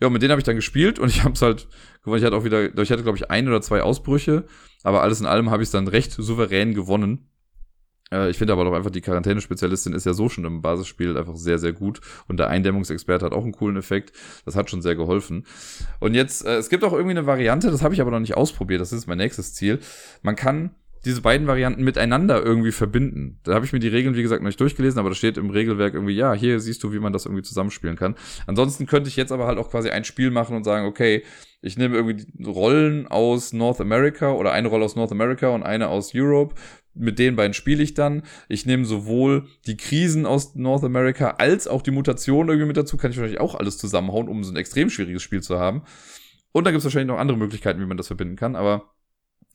Ja, 0.00 0.10
mit 0.10 0.22
denen 0.22 0.30
habe 0.30 0.40
ich 0.40 0.44
dann 0.44 0.56
gespielt 0.56 0.98
und 0.98 1.08
ich 1.08 1.24
habe 1.24 1.34
es 1.34 1.42
halt, 1.42 1.68
ich 2.04 2.24
hatte 2.24 2.36
auch 2.36 2.44
wieder, 2.44 2.76
ich 2.78 2.90
hatte 2.90 3.02
glaube 3.02 3.18
ich 3.18 3.30
ein 3.30 3.48
oder 3.48 3.62
zwei 3.62 3.82
Ausbrüche, 3.82 4.44
aber 4.82 5.02
alles 5.02 5.20
in 5.20 5.26
allem 5.26 5.50
habe 5.50 5.62
ich 5.62 5.68
es 5.68 5.72
dann 5.72 5.88
recht 5.88 6.12
souverän 6.12 6.74
gewonnen. 6.74 7.30
Äh, 8.12 8.30
ich 8.30 8.38
finde 8.38 8.52
aber 8.52 8.64
doch 8.64 8.74
einfach, 8.74 8.90
die 8.90 9.00
Quarantänespezialistin 9.00 9.92
ist 9.92 10.06
ja 10.06 10.12
so 10.12 10.28
schon 10.28 10.44
im 10.44 10.62
Basisspiel 10.62 11.16
einfach 11.16 11.36
sehr, 11.36 11.58
sehr 11.58 11.72
gut. 11.72 12.00
Und 12.28 12.38
der 12.38 12.48
Eindämmungsexperte 12.48 13.24
hat 13.24 13.32
auch 13.32 13.42
einen 13.42 13.52
coolen 13.52 13.76
Effekt. 13.76 14.12
Das 14.44 14.54
hat 14.54 14.70
schon 14.70 14.82
sehr 14.82 14.96
geholfen. 14.96 15.46
Und 16.00 16.14
jetzt, 16.14 16.44
äh, 16.44 16.56
es 16.56 16.68
gibt 16.68 16.84
auch 16.84 16.92
irgendwie 16.92 17.16
eine 17.16 17.26
Variante, 17.26 17.70
das 17.70 17.82
habe 17.82 17.94
ich 17.94 18.00
aber 18.00 18.10
noch 18.10 18.20
nicht 18.20 18.36
ausprobiert, 18.36 18.80
das 18.80 18.92
ist 18.92 19.06
mein 19.06 19.18
nächstes 19.18 19.54
Ziel. 19.54 19.80
Man 20.22 20.36
kann 20.36 20.74
diese 21.06 21.22
beiden 21.22 21.46
Varianten 21.46 21.84
miteinander 21.84 22.44
irgendwie 22.44 22.72
verbinden. 22.72 23.38
Da 23.44 23.54
habe 23.54 23.64
ich 23.64 23.72
mir 23.72 23.78
die 23.78 23.88
Regeln, 23.88 24.16
wie 24.16 24.22
gesagt, 24.22 24.42
noch 24.42 24.48
nicht 24.48 24.60
durchgelesen, 24.60 24.98
aber 24.98 25.08
da 25.08 25.14
steht 25.14 25.38
im 25.38 25.50
Regelwerk 25.50 25.94
irgendwie, 25.94 26.14
ja, 26.14 26.34
hier 26.34 26.58
siehst 26.58 26.82
du, 26.82 26.92
wie 26.92 26.98
man 26.98 27.12
das 27.12 27.26
irgendwie 27.26 27.44
zusammenspielen 27.44 27.96
kann. 27.96 28.16
Ansonsten 28.46 28.86
könnte 28.86 29.08
ich 29.08 29.14
jetzt 29.14 29.30
aber 29.30 29.46
halt 29.46 29.58
auch 29.58 29.70
quasi 29.70 29.88
ein 29.90 30.04
Spiel 30.04 30.32
machen 30.32 30.56
und 30.56 30.64
sagen, 30.64 30.84
okay, 30.84 31.22
ich 31.62 31.78
nehme 31.78 31.96
irgendwie 31.96 32.26
Rollen 32.44 33.06
aus 33.06 33.52
North 33.52 33.80
America 33.80 34.32
oder 34.32 34.52
eine 34.52 34.68
Rolle 34.68 34.84
aus 34.84 34.96
North 34.96 35.12
America 35.12 35.48
und 35.48 35.62
eine 35.62 35.88
aus 35.88 36.12
Europe, 36.12 36.56
mit 36.92 37.18
den 37.18 37.36
beiden 37.36 37.54
spiele 37.54 37.82
ich 37.82 37.94
dann. 37.94 38.22
Ich 38.48 38.66
nehme 38.66 38.84
sowohl 38.84 39.46
die 39.66 39.76
Krisen 39.76 40.26
aus 40.26 40.54
North 40.56 40.82
America 40.82 41.36
als 41.38 41.68
auch 41.68 41.82
die 41.82 41.90
Mutationen 41.92 42.48
irgendwie 42.48 42.68
mit 42.68 42.76
dazu. 42.76 42.96
Kann 42.96 43.10
ich 43.10 43.16
wahrscheinlich 43.16 43.40
auch 43.40 43.54
alles 43.54 43.78
zusammenhauen, 43.78 44.28
um 44.28 44.42
so 44.42 44.52
ein 44.52 44.56
extrem 44.56 44.90
schwieriges 44.90 45.22
Spiel 45.22 45.42
zu 45.42 45.58
haben. 45.58 45.82
Und 46.52 46.64
da 46.64 46.70
gibt 46.70 46.78
es 46.78 46.84
wahrscheinlich 46.84 47.08
noch 47.08 47.18
andere 47.18 47.38
Möglichkeiten, 47.38 47.80
wie 47.80 47.86
man 47.86 47.98
das 47.98 48.06
verbinden 48.06 48.36
kann. 48.36 48.56
Aber 48.56 48.94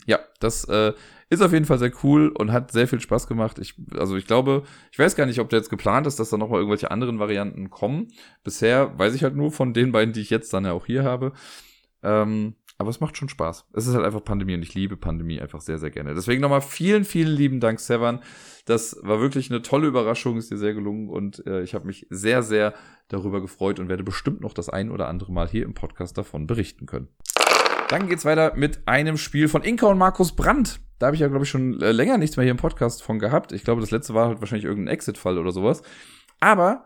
ja, 0.06 0.20
das 0.40 0.66
äh, 0.66 0.94
ist 1.32 1.42
auf 1.42 1.54
jeden 1.54 1.66
Fall 1.66 1.80
sehr 1.80 1.94
cool 2.04 2.28
und 2.28 2.52
hat 2.52 2.74
sehr 2.74 2.90
viel 2.90 3.00
Spaß 3.00 3.26
gemacht. 3.26 3.58
Ich, 3.58 3.76
also 3.98 4.18
ich 4.18 4.28
glaube, 4.28 4.64
ich 4.92 5.00
weiß 5.00 5.16
gar 5.16 5.26
nicht, 5.26 5.40
ob 5.40 5.50
da 5.50 5.56
jetzt 5.56 5.70
geplant 5.70 6.06
ist, 6.06 6.20
dass 6.20 6.30
da 6.30 6.38
nochmal 6.38 6.60
irgendwelche 6.60 6.92
anderen 6.92 7.20
Varianten 7.20 7.70
kommen. 7.70 8.10
Bisher 8.44 9.00
weiß 9.00 9.16
ich 9.16 9.24
halt 9.24 9.38
nur 9.38 9.54
von 9.54 9.74
den 9.74 9.94
beiden, 9.94 10.14
die 10.14 10.20
ich 10.20 10.30
jetzt 10.30 10.54
dann 10.54 10.66
ja 10.66 10.74
auch 10.74 10.86
hier 10.86 11.06
habe. 11.06 11.32
Ähm, 12.04 12.56
aber 12.78 12.90
es 12.90 13.00
macht 13.00 13.16
schon 13.16 13.30
Spaß. 13.30 13.66
Es 13.72 13.88
ist 13.88 13.96
halt 13.96 14.04
einfach 14.04 14.26
Pandemie 14.26 14.56
und 14.56 14.62
ich 14.62 14.74
liebe 14.74 14.98
Pandemie 14.98 15.40
einfach 15.40 15.62
sehr, 15.62 15.78
sehr 15.78 15.90
gerne. 15.90 16.16
Deswegen 16.16 16.42
nochmal 16.42 16.60
vielen, 16.60 17.06
vielen 17.06 17.34
lieben 17.34 17.62
Dank, 17.62 17.80
Sevan. 17.80 18.20
Das 18.66 18.98
war 19.02 19.22
wirklich 19.22 19.50
eine 19.50 19.62
tolle 19.62 19.88
Überraschung, 19.88 20.36
ist 20.36 20.52
dir 20.52 20.58
sehr 20.58 20.74
gelungen 20.74 21.08
und 21.08 21.48
äh, 21.48 21.62
ich 21.62 21.74
habe 21.74 21.88
mich 21.88 22.08
sehr, 22.10 22.44
sehr 22.44 22.74
darüber 23.08 23.40
gefreut 23.40 23.80
und 23.80 23.88
werde 23.88 24.04
bestimmt 24.04 24.42
noch 24.42 24.54
das 24.54 24.68
ein 24.68 24.92
oder 24.92 25.08
andere 25.08 25.32
Mal 25.32 25.48
hier 25.48 25.64
im 25.64 25.76
Podcast 25.76 26.18
davon 26.18 26.46
berichten 26.46 26.88
können. 26.88 27.08
Dann 27.88 28.10
geht's 28.10 28.26
weiter 28.26 28.54
mit 28.58 28.86
einem 28.86 29.16
Spiel 29.16 29.48
von 29.48 29.64
Inka 29.64 29.88
und 29.88 29.98
Markus 29.98 30.36
Brandt. 30.36 30.82
Da 31.02 31.08
habe 31.08 31.16
ich 31.16 31.22
ja, 31.22 31.28
glaube 31.28 31.46
ich, 31.46 31.50
schon 31.50 31.82
äh, 31.82 31.92
länger 31.92 32.20
nichts 32.20 32.38
mehr 32.38 32.44
hier 32.44 32.52
im 32.52 32.58
Podcast 32.58 33.02
von 33.02 33.18
gehabt. 33.18 33.52
Ich 33.54 33.64
glaube, 33.64 33.82
das 33.82 33.90
letzte 33.90 34.14
war 34.14 34.28
halt 34.28 34.40
wahrscheinlich 34.40 34.66
irgendein 34.66 34.94
Exit-Fall 34.94 35.40
oder 35.40 35.52
sowas. 35.52 35.82
Aber 36.40 36.86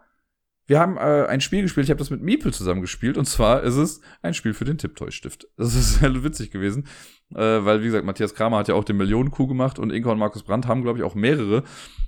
wir 0.67 0.79
haben 0.79 0.95
äh, 0.97 1.27
ein 1.27 1.41
Spiel 1.41 1.61
gespielt, 1.61 1.85
ich 1.85 1.89
habe 1.91 1.99
das 1.99 2.09
mit 2.09 2.21
Miepel 2.21 2.53
zusammen 2.53 2.81
gespielt, 2.81 3.17
und 3.17 3.25
zwar 3.25 3.61
ist 3.63 3.75
es 3.75 3.99
ein 4.21 4.33
Spiel 4.33 4.53
für 4.53 4.63
den 4.63 4.77
Tipptoy-Stift. 4.77 5.47
Das 5.57 5.75
ist 5.75 5.95
sehr 5.99 6.23
witzig 6.23 6.49
gewesen, 6.49 6.87
äh, 7.35 7.37
weil, 7.39 7.81
wie 7.81 7.87
gesagt, 7.87 8.05
Matthias 8.05 8.33
Kramer 8.33 8.57
hat 8.57 8.69
ja 8.69 8.75
auch 8.75 8.85
den 8.85 8.97
Millionenkuh 8.97 9.47
gemacht 9.47 9.79
und 9.79 9.91
Inka 9.91 10.11
und 10.11 10.17
Markus 10.17 10.43
Brandt 10.43 10.65
haben, 10.65 10.81
glaube 10.81 10.97
ich, 10.97 11.03
auch 11.03 11.13
mehrere 11.13 11.63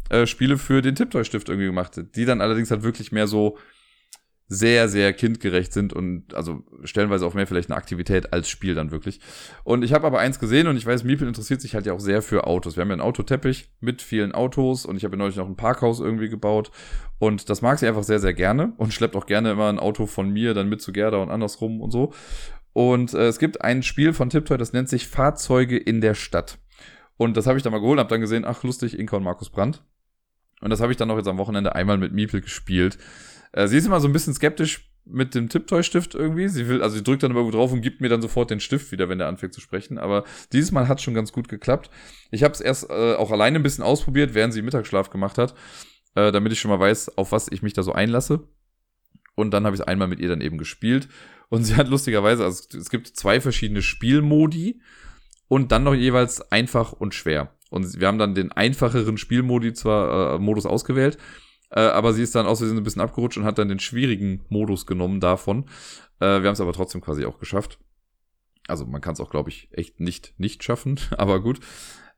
äh, 0.09 0.25
Spiele 0.25 0.57
für 0.57 0.81
den 0.81 0.95
Tipptoy-Stift 0.95 1.49
irgendwie 1.49 1.67
gemacht, 1.67 2.01
die 2.15 2.25
dann 2.25 2.39
allerdings 2.39 2.71
halt 2.71 2.83
wirklich 2.83 3.11
mehr 3.11 3.27
so 3.27 3.57
sehr, 4.49 4.87
sehr 4.87 5.11
kindgerecht 5.11 5.73
sind 5.73 5.91
und 5.91 6.33
also 6.33 6.63
stellenweise 6.83 7.25
auch 7.25 7.33
mehr 7.33 7.47
vielleicht 7.47 7.69
eine 7.69 7.77
Aktivität 7.77 8.31
als 8.31 8.49
Spiel 8.49 8.75
dann 8.75 8.91
wirklich. 8.91 9.19
Und 9.65 9.83
ich 9.83 9.91
habe 9.91 10.07
aber 10.07 10.19
eins 10.19 10.39
gesehen 10.39 10.67
und 10.67 10.77
ich 10.77 10.85
weiß, 10.85 11.03
Miepel 11.03 11.27
interessiert 11.27 11.59
sich 11.59 11.75
halt 11.75 11.85
ja 11.85 11.93
auch 11.93 11.99
sehr 11.99 12.21
für 12.21 12.47
Autos. 12.47 12.77
Wir 12.77 12.81
haben 12.81 12.89
ja 12.89 12.93
einen 12.93 13.01
Autoteppich 13.01 13.69
mit 13.81 14.01
vielen 14.01 14.31
Autos 14.31 14.85
und 14.85 14.95
ich 14.95 15.03
habe 15.03 15.15
ja 15.15 15.19
neulich 15.19 15.35
noch 15.35 15.47
ein 15.47 15.57
Parkhaus 15.57 15.99
irgendwie 15.99 16.29
gebaut 16.29 16.71
und 17.19 17.49
das 17.49 17.61
mag 17.61 17.77
sie 17.77 17.87
einfach 17.87 18.03
sehr, 18.03 18.19
sehr 18.19 18.33
gerne 18.33 18.73
und 18.77 18.93
schleppt 18.93 19.17
auch 19.17 19.25
gerne 19.25 19.51
immer 19.51 19.67
ein 19.67 19.79
Auto 19.79 20.05
von 20.05 20.29
mir 20.29 20.53
dann 20.53 20.69
mit 20.69 20.81
zu 20.81 20.93
Gerda 20.93 21.17
und 21.17 21.29
andersrum 21.29 21.81
und 21.81 21.91
so. 21.91 22.13
Und 22.71 23.13
äh, 23.13 23.27
es 23.27 23.39
gibt 23.39 23.61
ein 23.61 23.83
Spiel 23.83 24.13
von 24.13 24.29
Tiptoy, 24.29 24.57
das 24.57 24.71
nennt 24.71 24.87
sich 24.87 25.07
Fahrzeuge 25.07 25.77
in 25.77 25.99
der 25.99 26.13
Stadt. 26.13 26.59
Und 27.17 27.35
das 27.35 27.47
habe 27.47 27.57
ich 27.57 27.63
dann 27.63 27.73
mal 27.73 27.79
geholt, 27.79 27.99
habe 27.99 28.09
dann 28.09 28.21
gesehen, 28.21 28.45
ach 28.45 28.63
lustig, 28.63 28.97
Inka 28.97 29.17
und 29.17 29.23
Markus 29.23 29.49
Brandt. 29.49 29.83
Und 30.61 30.69
das 30.69 30.79
habe 30.79 30.91
ich 30.91 30.97
dann 30.97 31.07
noch 31.07 31.17
jetzt 31.17 31.27
am 31.27 31.37
Wochenende 31.37 31.75
einmal 31.75 31.97
mit 31.97 32.13
Miepel 32.13 32.41
gespielt. 32.41 32.97
Äh, 33.53 33.67
sie 33.67 33.77
ist 33.77 33.85
immer 33.85 33.99
so 33.99 34.07
ein 34.07 34.13
bisschen 34.13 34.33
skeptisch 34.33 34.89
mit 35.09 35.35
dem 35.35 35.49
Tipptoy-Stift 35.49 36.15
irgendwie. 36.15 36.47
Sie 36.47 36.67
will, 36.67 36.81
also 36.81 36.95
sie 36.97 37.03
drückt 37.03 37.23
dann 37.23 37.31
immer 37.31 37.49
drauf 37.49 37.71
und 37.71 37.81
gibt 37.81 38.01
mir 38.01 38.09
dann 38.09 38.21
sofort 38.21 38.51
den 38.51 38.59
Stift 38.59 38.91
wieder, 38.91 39.09
wenn 39.09 39.17
der 39.17 39.27
anfängt 39.27 39.53
zu 39.53 39.61
sprechen. 39.61 39.97
Aber 39.97 40.23
dieses 40.51 40.71
Mal 40.71 40.87
hat 40.87 41.01
schon 41.01 41.13
ganz 41.13 41.31
gut 41.31 41.47
geklappt. 41.47 41.89
Ich 42.31 42.43
habe 42.43 42.53
es 42.53 42.61
erst 42.61 42.89
äh, 42.89 43.15
auch 43.15 43.31
alleine 43.31 43.59
ein 43.59 43.63
bisschen 43.63 43.83
ausprobiert, 43.83 44.33
während 44.33 44.53
sie 44.53 44.61
Mittagsschlaf 44.61 45.09
gemacht 45.09 45.37
hat, 45.37 45.55
äh, 46.15 46.31
damit 46.31 46.51
ich 46.51 46.59
schon 46.59 46.71
mal 46.71 46.79
weiß, 46.79 47.17
auf 47.17 47.31
was 47.31 47.47
ich 47.51 47.61
mich 47.61 47.73
da 47.73 47.83
so 47.83 47.93
einlasse. 47.93 48.47
Und 49.35 49.51
dann 49.51 49.65
habe 49.65 49.75
ich 49.75 49.87
einmal 49.87 50.07
mit 50.07 50.19
ihr 50.19 50.29
dann 50.29 50.41
eben 50.41 50.57
gespielt. 50.57 51.07
Und 51.49 51.63
sie 51.63 51.75
hat 51.75 51.87
lustigerweise, 51.87 52.43
also 52.43 52.63
es 52.77 52.89
gibt 52.89 53.07
zwei 53.07 53.39
verschiedene 53.39 53.81
Spielmodi 53.81 54.81
und 55.47 55.71
dann 55.71 55.83
noch 55.83 55.93
jeweils 55.93 56.51
einfach 56.51 56.91
und 56.91 57.13
schwer. 57.13 57.53
Und 57.69 57.99
wir 57.99 58.07
haben 58.07 58.17
dann 58.17 58.35
den 58.35 58.51
einfacheren 58.51 59.17
Spielmodi 59.17 59.73
zwar 59.73 60.35
äh, 60.35 60.39
Modus 60.39 60.65
ausgewählt 60.65 61.17
äh, 61.69 61.81
aber 61.81 62.13
sie 62.13 62.23
ist 62.23 62.35
dann 62.35 62.45
aus 62.45 62.59
Versehen 62.59 62.77
ein 62.77 62.83
bisschen 62.83 63.01
abgerutscht 63.01 63.37
und 63.37 63.45
hat 63.45 63.57
dann 63.57 63.69
den 63.69 63.79
schwierigen 63.79 64.45
Modus 64.49 64.85
genommen 64.85 65.19
davon. 65.19 65.65
Äh, 66.19 66.41
wir 66.41 66.47
haben 66.47 66.53
es 66.53 66.61
aber 66.61 66.73
trotzdem 66.73 67.01
quasi 67.01 67.25
auch 67.25 67.39
geschafft. 67.39 67.79
Also 68.67 68.85
man 68.85 69.01
kann 69.01 69.13
es 69.13 69.19
auch, 69.19 69.29
glaube 69.29 69.49
ich, 69.49 69.69
echt 69.71 69.99
nicht 69.99 70.33
nicht 70.37 70.63
schaffen, 70.63 70.99
aber 71.17 71.41
gut. 71.41 71.59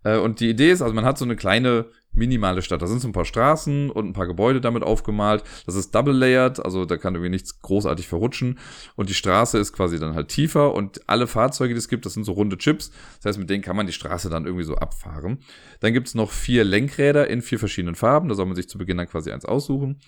Äh, 0.04 0.18
und 0.18 0.40
die 0.40 0.50
Idee 0.50 0.72
ist, 0.72 0.82
also 0.82 0.94
man 0.94 1.06
hat 1.06 1.18
so 1.18 1.26
eine 1.26 1.36
kleine 1.36 1.88
minimale 2.12 2.62
Stadt. 2.62 2.82
Da 2.82 2.88
sind 2.88 3.02
so 3.02 3.08
ein 3.08 3.14
paar 3.14 3.26
Straßen 3.26 3.90
und 3.90 4.08
ein 4.08 4.14
paar 4.14 4.28
Gebäude 4.28 4.62
damit 4.62 4.84
aufgemalt. 4.84 5.44
Das 5.66 5.76
ist 5.76 5.94
double 5.94 6.14
layered, 6.14 6.64
also 6.64 6.86
da 6.86 6.98
kann 6.98 7.16
irgendwie 7.16 7.30
nichts 7.30 7.62
großartig 7.62 8.08
verrutschen. 8.08 8.60
Und 8.96 9.10
die 9.10 9.14
Straße 9.14 9.58
ist 9.58 9.74
quasi 9.74 10.00
dann 10.00 10.16
halt 10.16 10.30
tiefer 10.30 10.74
und 10.74 11.08
alle 11.08 11.28
Fahrzeuge, 11.28 11.74
die 11.74 11.80
es 11.80 11.88
gibt, 11.88 12.06
das 12.06 12.14
sind 12.14 12.24
so 12.24 12.34
runde 12.34 12.58
Chips. 12.58 12.92
Das 13.18 13.26
heißt, 13.26 13.40
mit 13.40 13.50
denen 13.50 13.64
kann 13.64 13.76
man 13.76 13.88
die 13.88 13.94
Straße 13.94 14.30
dann 14.30 14.46
irgendwie 14.46 14.66
so 14.66 14.76
abfahren. 14.76 15.40
Dann 15.80 15.94
gibt 15.94 16.08
es 16.08 16.16
noch 16.16 16.32
vier 16.32 16.64
Lenkräder 16.64 17.28
in 17.30 17.42
vier 17.42 17.60
verschiedenen 17.60 17.96
Farben. 17.96 18.30
Da 18.30 18.36
soll 18.36 18.46
man 18.46 18.56
sich 18.56 18.70
zu 18.70 18.78
Beginn 18.78 18.98
dann 18.98 19.08
quasi 19.08 19.32
eins 19.32 19.46
aussuchen. 19.46 20.00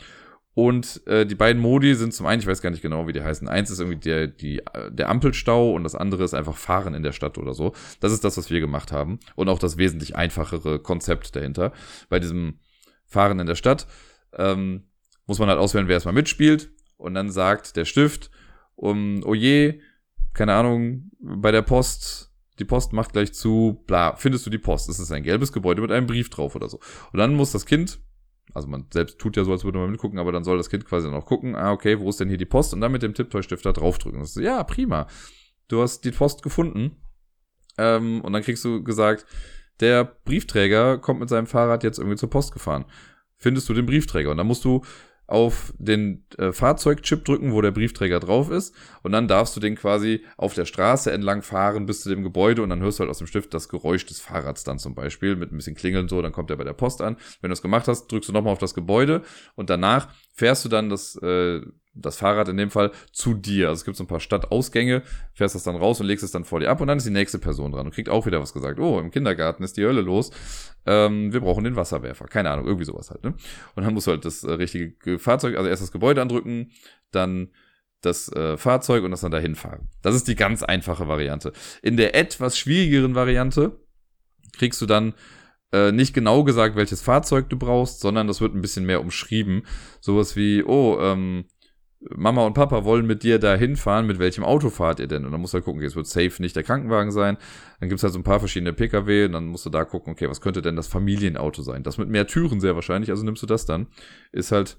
Und 0.53 1.05
äh, 1.07 1.25
die 1.25 1.35
beiden 1.35 1.61
Modi 1.61 1.95
sind 1.95 2.13
zum 2.13 2.25
einen, 2.25 2.41
ich 2.41 2.47
weiß 2.47 2.61
gar 2.61 2.71
nicht 2.71 2.81
genau, 2.81 3.07
wie 3.07 3.13
die 3.13 3.23
heißen. 3.23 3.47
Eins 3.47 3.69
ist 3.69 3.79
irgendwie 3.79 3.99
der, 3.99 4.27
die, 4.27 4.61
der 4.89 5.09
Ampelstau 5.09 5.73
und 5.73 5.83
das 5.85 5.95
andere 5.95 6.25
ist 6.25 6.33
einfach 6.33 6.57
Fahren 6.57 6.93
in 6.93 7.03
der 7.03 7.13
Stadt 7.13 7.37
oder 7.37 7.53
so. 7.53 7.73
Das 8.01 8.11
ist 8.11 8.23
das, 8.25 8.37
was 8.37 8.49
wir 8.49 8.59
gemacht 8.59 8.91
haben. 8.91 9.19
Und 9.35 9.47
auch 9.47 9.59
das 9.59 9.77
wesentlich 9.77 10.15
einfachere 10.15 10.79
Konzept 10.79 11.35
dahinter. 11.35 11.71
Bei 12.09 12.19
diesem 12.19 12.59
Fahren 13.05 13.39
in 13.39 13.47
der 13.47 13.55
Stadt 13.55 13.87
ähm, 14.33 14.83
muss 15.25 15.39
man 15.39 15.47
halt 15.47 15.59
auswählen, 15.59 15.87
wer 15.87 15.95
erstmal 15.95 16.13
mitspielt. 16.13 16.69
Und 16.97 17.13
dann 17.13 17.31
sagt 17.31 17.77
der 17.77 17.85
Stift, 17.85 18.29
um, 18.75 19.23
oh 19.25 19.33
je, 19.33 19.79
keine 20.33 20.53
Ahnung, 20.53 21.11
bei 21.19 21.51
der 21.51 21.61
Post, 21.61 22.31
die 22.59 22.65
Post 22.65 22.91
macht 22.91 23.13
gleich 23.13 23.33
zu, 23.33 23.83
bla, 23.87 24.15
findest 24.17 24.45
du 24.45 24.49
die 24.49 24.57
Post? 24.57 24.89
Es 24.89 24.99
ist 24.99 25.11
ein 25.11 25.23
gelbes 25.23 25.53
Gebäude 25.53 25.81
mit 25.81 25.91
einem 25.91 26.07
Brief 26.07 26.29
drauf 26.29 26.55
oder 26.55 26.67
so. 26.67 26.79
Und 27.13 27.19
dann 27.19 27.33
muss 27.35 27.53
das 27.53 27.65
Kind 27.65 27.99
also 28.53 28.67
man 28.67 28.85
selbst 28.91 29.19
tut 29.19 29.37
ja 29.37 29.43
so, 29.43 29.51
als 29.51 29.63
würde 29.63 29.79
man 29.79 29.91
mitgucken, 29.91 30.19
aber 30.19 30.31
dann 30.31 30.43
soll 30.43 30.57
das 30.57 30.69
Kind 30.69 30.85
quasi 30.85 31.09
noch 31.09 31.25
gucken, 31.25 31.55
ah, 31.55 31.71
okay, 31.71 31.99
wo 31.99 32.09
ist 32.09 32.19
denn 32.19 32.29
hier 32.29 32.37
die 32.37 32.45
Post? 32.45 32.73
Und 32.73 32.81
dann 32.81 32.91
mit 32.91 33.03
dem 33.03 33.13
Tipptoy-Stift 33.13 33.65
da 33.65 33.71
draufdrücken. 33.71 34.19
Das 34.19 34.35
ist, 34.35 34.43
ja, 34.43 34.63
prima. 34.63 35.07
Du 35.67 35.81
hast 35.81 36.03
die 36.05 36.11
Post 36.11 36.43
gefunden. 36.43 36.97
Ähm, 37.77 38.21
und 38.21 38.33
dann 38.33 38.43
kriegst 38.43 38.65
du 38.65 38.83
gesagt, 38.83 39.25
der 39.79 40.03
Briefträger 40.03 40.97
kommt 40.97 41.19
mit 41.19 41.29
seinem 41.29 41.47
Fahrrad 41.47 41.83
jetzt 41.83 41.97
irgendwie 41.97 42.17
zur 42.17 42.29
Post 42.29 42.53
gefahren. 42.53 42.85
Findest 43.37 43.67
du 43.69 43.73
den 43.73 43.85
Briefträger? 43.85 44.31
Und 44.31 44.37
dann 44.37 44.47
musst 44.47 44.65
du 44.65 44.83
auf 45.31 45.73
den 45.77 46.25
äh, 46.37 46.51
Fahrzeugchip 46.51 47.23
drücken, 47.23 47.53
wo 47.53 47.61
der 47.61 47.71
Briefträger 47.71 48.19
drauf 48.19 48.51
ist. 48.51 48.75
Und 49.01 49.13
dann 49.13 49.29
darfst 49.29 49.55
du 49.55 49.61
den 49.61 49.75
quasi 49.75 50.25
auf 50.35 50.53
der 50.53 50.65
Straße 50.65 51.09
entlang 51.09 51.41
fahren 51.41 51.85
bis 51.85 52.01
zu 52.01 52.09
dem 52.09 52.21
Gebäude 52.21 52.61
und 52.61 52.69
dann 52.69 52.81
hörst 52.81 52.99
du 52.99 53.01
halt 53.01 53.09
aus 53.09 53.19
dem 53.19 53.27
Stift 53.27 53.53
das 53.53 53.69
Geräusch 53.69 54.05
des 54.05 54.19
Fahrrads 54.19 54.65
dann 54.65 54.77
zum 54.77 54.93
Beispiel 54.93 55.37
mit 55.37 55.51
ein 55.51 55.57
bisschen 55.57 55.75
Klingeln 55.75 56.09
so, 56.09 56.21
dann 56.21 56.33
kommt 56.33 56.51
er 56.51 56.57
bei 56.57 56.65
der 56.65 56.73
Post 56.73 57.01
an. 57.01 57.15
Wenn 57.39 57.47
du 57.47 57.53
das 57.53 57.61
gemacht 57.61 57.87
hast, 57.87 58.11
drückst 58.11 58.27
du 58.27 58.33
nochmal 58.33 58.51
auf 58.51 58.59
das 58.59 58.73
Gebäude 58.73 59.23
und 59.55 59.69
danach 59.69 60.13
fährst 60.33 60.65
du 60.65 60.69
dann 60.69 60.89
das, 60.89 61.15
äh, 61.15 61.61
das 61.93 62.17
Fahrrad 62.17 62.47
in 62.47 62.57
dem 62.57 62.71
Fall 62.71 62.91
zu 63.11 63.33
dir. 63.33 63.69
Also 63.69 63.81
es 63.81 63.85
gibt 63.85 63.97
so 63.97 64.03
ein 64.03 64.07
paar 64.07 64.19
Stadtausgänge, 64.19 65.03
fährst 65.33 65.55
das 65.55 65.63
dann 65.63 65.75
raus 65.75 65.99
und 65.99 66.07
legst 66.07 66.23
es 66.23 66.31
dann 66.31 66.45
vor 66.45 66.59
dir 66.59 66.69
ab 66.69 66.81
und 66.81 66.87
dann 66.87 66.97
ist 66.97 67.05
die 67.05 67.11
nächste 67.11 67.39
Person 67.39 67.71
dran 67.71 67.85
und 67.85 67.93
kriegt 67.93 68.09
auch 68.09 68.25
wieder 68.25 68.39
was 68.39 68.53
gesagt. 68.53 68.79
Oh, 68.79 68.99
im 68.99 69.11
Kindergarten 69.11 69.63
ist 69.63 69.77
die 69.77 69.85
Hölle 69.85 70.01
los. 70.01 70.31
Ähm, 70.85 71.33
wir 71.33 71.41
brauchen 71.41 71.63
den 71.63 71.75
Wasserwerfer. 71.75 72.25
Keine 72.25 72.49
Ahnung, 72.49 72.65
irgendwie 72.65 72.85
sowas 72.85 73.11
halt, 73.11 73.23
ne? 73.23 73.35
Und 73.75 73.83
dann 73.83 73.93
musst 73.93 74.07
du 74.07 74.11
halt 74.11 74.25
das 74.25 74.43
äh, 74.43 74.53
richtige 74.53 75.19
Fahrzeug, 75.19 75.57
also 75.57 75.69
erst 75.69 75.83
das 75.83 75.91
Gebäude 75.91 76.21
andrücken, 76.21 76.71
dann 77.11 77.49
das 78.01 78.31
äh, 78.31 78.57
Fahrzeug 78.57 79.03
und 79.03 79.11
das 79.11 79.21
dann 79.21 79.31
dahin 79.31 79.55
fahren. 79.55 79.89
Das 80.01 80.15
ist 80.15 80.27
die 80.27 80.35
ganz 80.35 80.63
einfache 80.63 81.07
Variante. 81.07 81.51
In 81.83 81.97
der 81.97 82.15
etwas 82.15 82.57
schwierigeren 82.57 83.15
Variante 83.15 83.79
kriegst 84.53 84.81
du 84.81 84.85
dann 84.85 85.13
äh, 85.71 85.91
nicht 85.91 86.13
genau 86.13 86.43
gesagt, 86.43 86.75
welches 86.75 87.01
Fahrzeug 87.01 87.49
du 87.49 87.57
brauchst, 87.57 87.99
sondern 87.99 88.27
das 88.27 88.41
wird 88.41 88.55
ein 88.55 88.61
bisschen 88.61 88.85
mehr 88.85 89.01
umschrieben. 89.01 89.63
Sowas 89.99 90.35
wie, 90.35 90.63
oh, 90.63 90.99
ähm, 90.99 91.45
Mama 92.09 92.45
und 92.45 92.53
Papa 92.53 92.83
wollen 92.83 93.05
mit 93.05 93.21
dir 93.21 93.37
da 93.37 93.55
hinfahren, 93.55 94.07
mit 94.07 94.17
welchem 94.17 94.43
Auto 94.43 94.69
fahrt 94.69 94.99
ihr 94.99 95.07
denn? 95.07 95.23
Und 95.23 95.31
dann 95.31 95.39
musst 95.39 95.53
du 95.53 95.55
halt 95.55 95.65
gucken, 95.65 95.79
okay, 95.79 95.87
es 95.87 95.95
wird 95.95 96.07
safe 96.07 96.41
nicht 96.41 96.55
der 96.55 96.63
Krankenwagen 96.63 97.11
sein. 97.11 97.37
Dann 97.79 97.89
gibt's 97.89 98.03
halt 98.03 98.13
so 98.13 98.19
ein 98.19 98.23
paar 98.23 98.39
verschiedene 98.39 98.73
Pkw 98.73 99.25
und 99.25 99.33
dann 99.33 99.47
musst 99.47 99.65
du 99.65 99.69
da 99.69 99.85
gucken, 99.85 100.13
okay, 100.13 100.27
was 100.27 100.41
könnte 100.41 100.63
denn 100.63 100.75
das 100.75 100.87
Familienauto 100.87 101.61
sein? 101.61 101.83
Das 101.83 101.99
mit 101.99 102.09
mehr 102.09 102.25
Türen 102.25 102.59
sehr 102.59 102.73
wahrscheinlich, 102.75 103.11
also 103.11 103.23
nimmst 103.23 103.43
du 103.43 103.47
das 103.47 103.65
dann. 103.65 103.87
Ist 104.31 104.51
halt, 104.51 104.77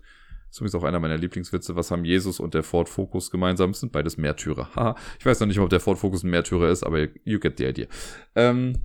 übrigens 0.57 0.75
auch 0.75 0.83
einer 0.83 0.99
meiner 0.99 1.16
Lieblingswitze, 1.16 1.77
was 1.77 1.93
haben 1.93 2.05
Jesus 2.05 2.41
und 2.41 2.55
der 2.55 2.64
Ford 2.64 2.89
Focus 2.89 3.31
gemeinsam? 3.31 3.70
Das 3.70 3.81
sind 3.81 3.93
beides 3.93 4.16
Mehrtürer. 4.16 4.70
Haha, 4.75 4.97
ich 5.18 5.25
weiß 5.25 5.39
noch 5.41 5.47
nicht, 5.47 5.61
ob 5.61 5.70
der 5.70 5.81
Ford 5.81 5.99
Focus 5.99 6.25
ein 6.25 6.31
Mehrtürer 6.31 6.70
ist, 6.70 6.83
aber 6.83 7.07
you 7.25 7.39
get 7.39 7.57
the 7.59 7.66
idea. 7.66 7.87
Ähm, 8.35 8.79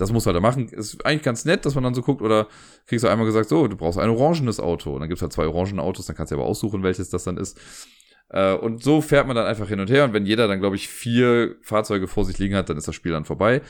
das 0.00 0.12
muss 0.12 0.26
halt 0.26 0.36
er 0.36 0.40
machen. 0.40 0.68
Ist 0.68 1.04
eigentlich 1.04 1.22
ganz 1.22 1.44
nett, 1.44 1.66
dass 1.66 1.74
man 1.74 1.84
dann 1.84 1.94
so 1.94 2.02
guckt, 2.02 2.22
oder 2.22 2.48
kriegst 2.86 3.04
du 3.04 3.08
einmal 3.08 3.26
gesagt, 3.26 3.48
so, 3.48 3.68
du 3.68 3.76
brauchst 3.76 3.98
ein 3.98 4.08
orangenes 4.08 4.58
Auto. 4.60 4.94
Und 4.94 5.00
dann 5.00 5.08
gibt's 5.08 5.22
halt 5.22 5.32
zwei 5.32 5.46
orangene 5.46 5.82
Autos, 5.82 6.06
dann 6.06 6.16
kannst 6.16 6.32
du 6.32 6.36
aber 6.36 6.46
aussuchen, 6.46 6.82
welches 6.82 7.10
das 7.10 7.24
dann 7.24 7.36
ist. 7.36 7.60
Äh, 8.30 8.54
und 8.54 8.82
so 8.82 9.00
fährt 9.00 9.26
man 9.26 9.36
dann 9.36 9.46
einfach 9.46 9.68
hin 9.68 9.80
und 9.80 9.90
her. 9.90 10.04
Und 10.04 10.12
wenn 10.12 10.24
jeder 10.24 10.48
dann, 10.48 10.60
glaube 10.60 10.76
ich, 10.76 10.88
vier 10.88 11.56
Fahrzeuge 11.60 12.08
vor 12.08 12.24
sich 12.24 12.38
liegen 12.38 12.54
hat, 12.54 12.70
dann 12.70 12.76
ist 12.76 12.88
das 12.88 12.94
Spiel 12.94 13.12
dann 13.12 13.24
vorbei. 13.24 13.60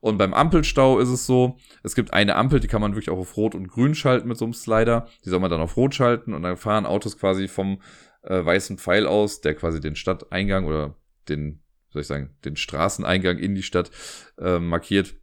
Und 0.00 0.18
beim 0.18 0.34
Ampelstau 0.34 0.98
ist 0.98 1.08
es 1.08 1.26
so, 1.26 1.56
es 1.82 1.94
gibt 1.94 2.12
eine 2.12 2.36
Ampel, 2.36 2.60
die 2.60 2.68
kann 2.68 2.80
man 2.80 2.92
wirklich 2.92 3.10
auch 3.10 3.18
auf 3.18 3.36
Rot 3.36 3.54
und 3.54 3.68
Grün 3.68 3.94
schalten 3.94 4.28
mit 4.28 4.36
so 4.36 4.44
einem 4.44 4.54
Slider. 4.54 5.08
Die 5.24 5.30
soll 5.30 5.40
man 5.40 5.50
dann 5.50 5.60
auf 5.60 5.76
Rot 5.76 5.94
schalten 5.94 6.34
und 6.34 6.42
dann 6.42 6.56
fahren 6.56 6.86
Autos 6.86 7.18
quasi 7.18 7.48
vom 7.48 7.80
äh, 8.22 8.44
weißen 8.44 8.78
Pfeil 8.78 9.06
aus, 9.06 9.40
der 9.40 9.54
quasi 9.54 9.80
den 9.80 9.96
Stadteingang 9.96 10.66
oder 10.66 10.94
den, 11.28 11.62
soll 11.90 12.02
ich 12.02 12.08
sagen, 12.08 12.36
den 12.44 12.56
Straßeneingang 12.56 13.38
in 13.38 13.54
die 13.54 13.62
Stadt 13.62 13.90
äh, 14.38 14.58
markiert 14.58 15.16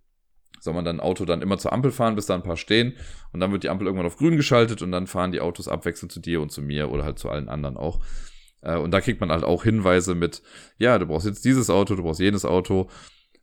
soll 0.61 0.73
man 0.73 0.85
dann 0.85 0.99
Auto 0.99 1.25
dann 1.25 1.41
immer 1.41 1.57
zur 1.57 1.73
Ampel 1.73 1.91
fahren, 1.91 2.15
bis 2.15 2.27
da 2.27 2.35
ein 2.35 2.43
paar 2.43 2.55
stehen 2.55 2.93
und 3.33 3.39
dann 3.39 3.51
wird 3.51 3.63
die 3.63 3.69
Ampel 3.69 3.87
irgendwann 3.87 4.07
auf 4.07 4.17
grün 4.17 4.37
geschaltet 4.37 4.81
und 4.81 4.91
dann 4.91 5.07
fahren 5.07 5.31
die 5.31 5.41
Autos 5.41 5.67
abwechselnd 5.67 6.11
zu 6.11 6.21
dir 6.21 6.41
und 6.41 6.51
zu 6.51 6.61
mir 6.61 6.89
oder 6.89 7.03
halt 7.03 7.19
zu 7.19 7.29
allen 7.29 7.49
anderen 7.49 7.75
auch. 7.75 7.99
Äh, 8.61 8.77
und 8.77 8.91
da 8.91 9.01
kriegt 9.01 9.19
man 9.19 9.31
halt 9.31 9.43
auch 9.43 9.63
Hinweise 9.63 10.15
mit, 10.15 10.41
ja, 10.77 10.97
du 10.99 11.07
brauchst 11.07 11.25
jetzt 11.25 11.43
dieses 11.43 11.69
Auto, 11.69 11.95
du 11.95 12.03
brauchst 12.03 12.19
jenes 12.19 12.45
Auto. 12.45 12.89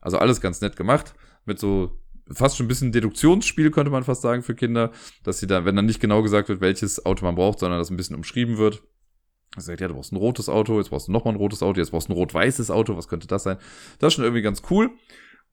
Also 0.01 0.19
alles 0.19 0.41
ganz 0.41 0.61
nett 0.61 0.77
gemacht 0.77 1.15
mit 1.45 1.59
so 1.59 1.99
fast 2.31 2.57
schon 2.57 2.67
ein 2.67 2.69
bisschen 2.69 2.93
Deduktionsspiel, 2.93 3.71
könnte 3.71 3.91
man 3.91 4.05
fast 4.05 4.23
sagen, 4.23 4.43
für 4.43 4.55
Kinder, 4.55 4.93
dass 5.25 5.39
sie 5.39 5.47
dann, 5.47 5.65
wenn 5.65 5.77
dann 5.77 5.87
nicht 5.87 6.01
genau 6.01 6.23
gesagt 6.23 6.49
wird, 6.49 6.61
welches 6.61 7.05
Auto 7.05 7.25
man 7.25 7.35
braucht, 7.35 7.59
sondern 7.59 7.79
das 7.79 7.91
ein 7.91 7.97
bisschen 7.97 8.17
umschrieben 8.17 8.59
wird. 8.59 8.83
Sagt, 9.57 9.81
ja, 9.81 9.89
du 9.89 9.95
brauchst 9.95 10.13
ein 10.13 10.17
rotes 10.17 10.49
Auto, 10.49 10.79
jetzt 10.79 10.91
brauchst 10.91 11.09
du 11.09 11.13
nochmal 11.13 11.35
ein 11.35 11.39
rotes 11.39 11.63
Auto, 11.63 11.81
jetzt 11.81 11.91
brauchst 11.91 12.09
du 12.09 12.13
ein 12.13 12.17
rot-weißes 12.17 12.71
Auto, 12.71 12.97
was 12.97 13.09
könnte 13.09 13.27
das 13.27 13.43
sein? 13.43 13.57
Das 13.99 14.09
ist 14.09 14.15
schon 14.15 14.25
irgendwie 14.25 14.43
ganz 14.43 14.63
cool. 14.71 14.91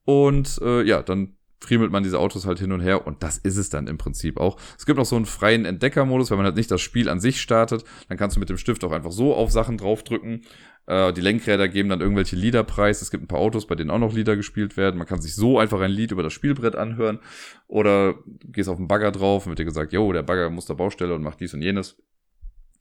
Und 0.03 0.59
äh, 0.61 0.84
ja, 0.84 1.01
dann 1.01 1.38
friemelt 1.66 1.91
man 1.91 2.03
diese 2.03 2.20
Autos 2.20 2.45
halt 2.45 2.59
hin 2.59 2.72
und 2.72 2.80
her 2.80 3.07
und 3.07 3.24
das 3.24 3.38
ist 3.38 3.57
es 3.57 3.70
dann 3.70 3.88
im 3.88 3.97
Prinzip 3.97 4.39
auch. 4.39 4.57
Es 4.78 4.86
gibt 4.86 4.99
auch 4.99 5.05
so 5.05 5.16
einen 5.16 5.26
freien 5.26 5.66
Entdeckermodus, 5.66 6.30
wenn 6.30 6.38
man 6.38 6.45
halt 6.45 6.55
nicht 6.55 6.70
das 6.70 6.82
Spiel 6.82 7.09
an 7.09 7.20
sich 7.20 7.41
startet, 7.41 7.84
dann 8.07 8.18
kannst 8.18 8.36
du 8.36 8.39
mit 8.39 8.49
dem 8.49 8.57
Stift 8.57 8.84
auch 8.84 8.91
einfach 8.91 9.11
so 9.11 9.34
auf 9.34 9.51
Sachen 9.51 9.78
draufdrücken. 9.78 10.41
Äh, 10.86 11.13
die 11.13 11.22
Lenkräder 11.22 11.68
geben 11.68 11.89
dann 11.89 12.01
irgendwelche 12.01 12.36
Lieder. 12.36 12.66
Es 12.78 13.11
gibt 13.11 13.24
ein 13.24 13.28
paar 13.28 13.39
Autos, 13.39 13.66
bei 13.66 13.76
denen 13.76 13.89
auch 13.89 13.99
noch 13.99 14.13
Lieder 14.13 14.36
gespielt 14.36 14.78
werden. 14.78 14.97
Man 14.97 15.07
kann 15.07 15.22
sich 15.22 15.36
so 15.36 15.57
einfach 15.57 15.82
ein 15.82 15.91
Lied 15.91 16.11
über 16.11 16.24
das 16.24 16.34
Spielbrett 16.34 16.76
anhören 16.76 17.20
oder 17.68 18.16
gehst 18.43 18.70
auf 18.70 18.78
den 18.78 18.88
Bagger 18.88 19.11
drauf 19.11 19.45
und 19.45 19.51
wird 19.51 19.59
dir 19.59 19.66
gesagt, 19.66 19.93
jo, 19.93 20.13
der 20.13 20.24
Bagger 20.24 20.49
muss 20.49 20.66
der 20.66 20.76
Baustelle 20.76 21.16
und 21.16 21.24
macht 21.24 21.39
dies 21.39 21.53
und 21.53 21.61
jenes. 21.61 21.97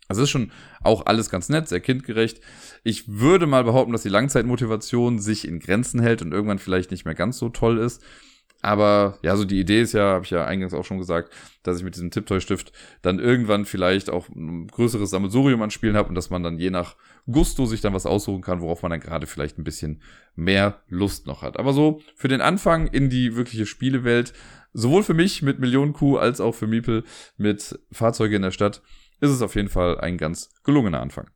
Also 0.06 0.22
ist 0.22 0.30
schon 0.30 0.52
auch 0.82 1.06
alles 1.06 1.30
ganz 1.30 1.48
nett, 1.48 1.68
sehr 1.68 1.80
kindgerecht. 1.80 2.40
Ich 2.82 3.08
würde 3.08 3.46
mal 3.46 3.64
behaupten, 3.64 3.92
dass 3.92 4.02
die 4.02 4.10
Langzeitmotivation 4.10 5.18
sich 5.18 5.48
in 5.48 5.60
Grenzen 5.60 6.00
hält 6.00 6.20
und 6.20 6.32
irgendwann 6.32 6.58
vielleicht 6.58 6.90
nicht 6.90 7.06
mehr 7.06 7.14
ganz 7.14 7.38
so 7.38 7.48
toll 7.48 7.78
ist. 7.78 8.02
Aber 8.64 9.18
ja, 9.22 9.36
so 9.36 9.44
die 9.44 9.60
Idee 9.60 9.82
ist 9.82 9.92
ja, 9.92 10.14
habe 10.14 10.24
ich 10.24 10.30
ja 10.30 10.46
eingangs 10.46 10.72
auch 10.72 10.86
schon 10.86 10.96
gesagt, 10.96 11.30
dass 11.62 11.76
ich 11.76 11.84
mit 11.84 11.96
diesem 11.96 12.10
Tiptoy-Stift 12.10 12.72
dann 13.02 13.18
irgendwann 13.18 13.66
vielleicht 13.66 14.08
auch 14.08 14.30
ein 14.30 14.68
größeres 14.68 15.10
Sammelsurium 15.10 15.60
an 15.60 15.70
Spielen 15.70 15.96
habe 15.96 16.08
und 16.08 16.14
dass 16.14 16.30
man 16.30 16.42
dann 16.42 16.58
je 16.58 16.70
nach 16.70 16.96
Gusto 17.30 17.66
sich 17.66 17.82
dann 17.82 17.92
was 17.92 18.06
aussuchen 18.06 18.40
kann, 18.40 18.62
worauf 18.62 18.80
man 18.80 18.90
dann 18.90 19.00
gerade 19.00 19.26
vielleicht 19.26 19.58
ein 19.58 19.64
bisschen 19.64 20.00
mehr 20.34 20.80
Lust 20.88 21.26
noch 21.26 21.42
hat. 21.42 21.58
Aber 21.58 21.74
so 21.74 22.00
für 22.16 22.28
den 22.28 22.40
Anfang 22.40 22.86
in 22.86 23.10
die 23.10 23.36
wirkliche 23.36 23.66
Spielewelt, 23.66 24.32
sowohl 24.72 25.02
für 25.02 25.14
mich 25.14 25.42
mit 25.42 25.58
Millionen 25.58 25.92
Kuh 25.92 26.16
als 26.16 26.40
auch 26.40 26.54
für 26.54 26.66
Miepel 26.66 27.04
mit 27.36 27.78
Fahrzeuge 27.92 28.36
in 28.36 28.42
der 28.42 28.50
Stadt, 28.50 28.80
ist 29.20 29.30
es 29.30 29.42
auf 29.42 29.56
jeden 29.56 29.68
Fall 29.68 30.00
ein 30.00 30.16
ganz 30.16 30.48
gelungener 30.64 31.02
Anfang. 31.02 31.28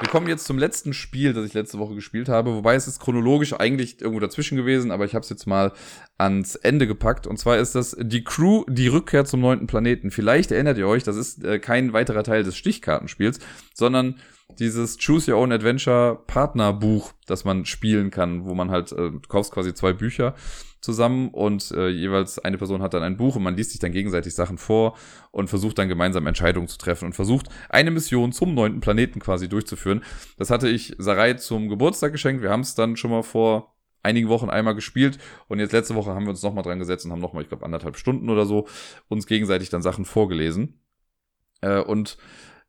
Wir 0.00 0.08
kommen 0.08 0.28
jetzt 0.28 0.44
zum 0.44 0.58
letzten 0.58 0.92
Spiel, 0.92 1.32
das 1.32 1.44
ich 1.44 1.54
letzte 1.54 1.78
Woche 1.80 1.96
gespielt 1.96 2.28
habe, 2.28 2.54
wobei 2.54 2.76
es 2.76 2.86
ist 2.86 3.00
chronologisch 3.00 3.52
eigentlich 3.54 4.00
irgendwo 4.00 4.20
dazwischen 4.20 4.56
gewesen, 4.56 4.92
aber 4.92 5.04
ich 5.04 5.14
habe 5.14 5.24
es 5.24 5.28
jetzt 5.28 5.46
mal 5.46 5.72
ans 6.18 6.54
Ende 6.54 6.86
gepackt. 6.86 7.26
Und 7.26 7.36
zwar 7.38 7.58
ist 7.58 7.74
das 7.74 7.96
die 7.98 8.22
Crew, 8.22 8.64
die 8.68 8.86
Rückkehr 8.86 9.24
zum 9.24 9.40
neunten 9.40 9.66
Planeten. 9.66 10.12
Vielleicht 10.12 10.52
erinnert 10.52 10.78
ihr 10.78 10.86
euch, 10.86 11.02
das 11.02 11.16
ist 11.16 11.44
äh, 11.44 11.58
kein 11.58 11.92
weiterer 11.92 12.22
Teil 12.22 12.44
des 12.44 12.56
Stichkartenspiels, 12.56 13.40
sondern 13.74 14.16
dieses 14.60 14.98
Choose 14.98 15.32
Your 15.32 15.40
Own 15.40 15.52
Adventure 15.52 16.22
Partnerbuch, 16.28 17.12
das 17.26 17.44
man 17.44 17.64
spielen 17.64 18.10
kann, 18.10 18.44
wo 18.44 18.54
man 18.54 18.70
halt, 18.70 18.92
äh, 18.92 19.10
du 19.10 19.20
kaufst 19.26 19.52
quasi 19.52 19.74
zwei 19.74 19.92
Bücher 19.92 20.34
zusammen 20.80 21.28
und 21.28 21.70
äh, 21.72 21.88
jeweils 21.88 22.38
eine 22.38 22.58
Person 22.58 22.82
hat 22.82 22.94
dann 22.94 23.02
ein 23.02 23.16
Buch 23.16 23.36
und 23.36 23.42
man 23.42 23.56
liest 23.56 23.72
sich 23.72 23.80
dann 23.80 23.92
gegenseitig 23.92 24.34
Sachen 24.34 24.58
vor 24.58 24.96
und 25.30 25.48
versucht 25.48 25.78
dann 25.78 25.88
gemeinsam 25.88 26.26
Entscheidungen 26.26 26.68
zu 26.68 26.78
treffen 26.78 27.06
und 27.06 27.14
versucht 27.14 27.48
eine 27.68 27.90
Mission 27.90 28.32
zum 28.32 28.54
neunten 28.54 28.80
Planeten 28.80 29.20
quasi 29.20 29.48
durchzuführen. 29.48 30.02
Das 30.36 30.50
hatte 30.50 30.68
ich 30.68 30.94
Sarai 30.98 31.34
zum 31.34 31.68
Geburtstag 31.68 32.12
geschenkt. 32.12 32.42
Wir 32.42 32.50
haben 32.50 32.60
es 32.60 32.74
dann 32.74 32.96
schon 32.96 33.10
mal 33.10 33.22
vor 33.22 33.74
einigen 34.02 34.28
Wochen 34.28 34.48
einmal 34.48 34.74
gespielt 34.74 35.18
und 35.48 35.58
jetzt 35.58 35.72
letzte 35.72 35.94
Woche 35.94 36.14
haben 36.14 36.24
wir 36.24 36.30
uns 36.30 36.42
nochmal 36.42 36.64
dran 36.64 36.78
gesetzt 36.78 37.04
und 37.04 37.12
haben 37.12 37.20
nochmal, 37.20 37.42
ich 37.42 37.48
glaube, 37.48 37.64
anderthalb 37.64 37.96
Stunden 37.96 38.30
oder 38.30 38.46
so 38.46 38.66
uns 39.08 39.26
gegenseitig 39.26 39.70
dann 39.70 39.82
Sachen 39.82 40.04
vorgelesen. 40.04 40.80
Äh, 41.60 41.80
und 41.80 42.16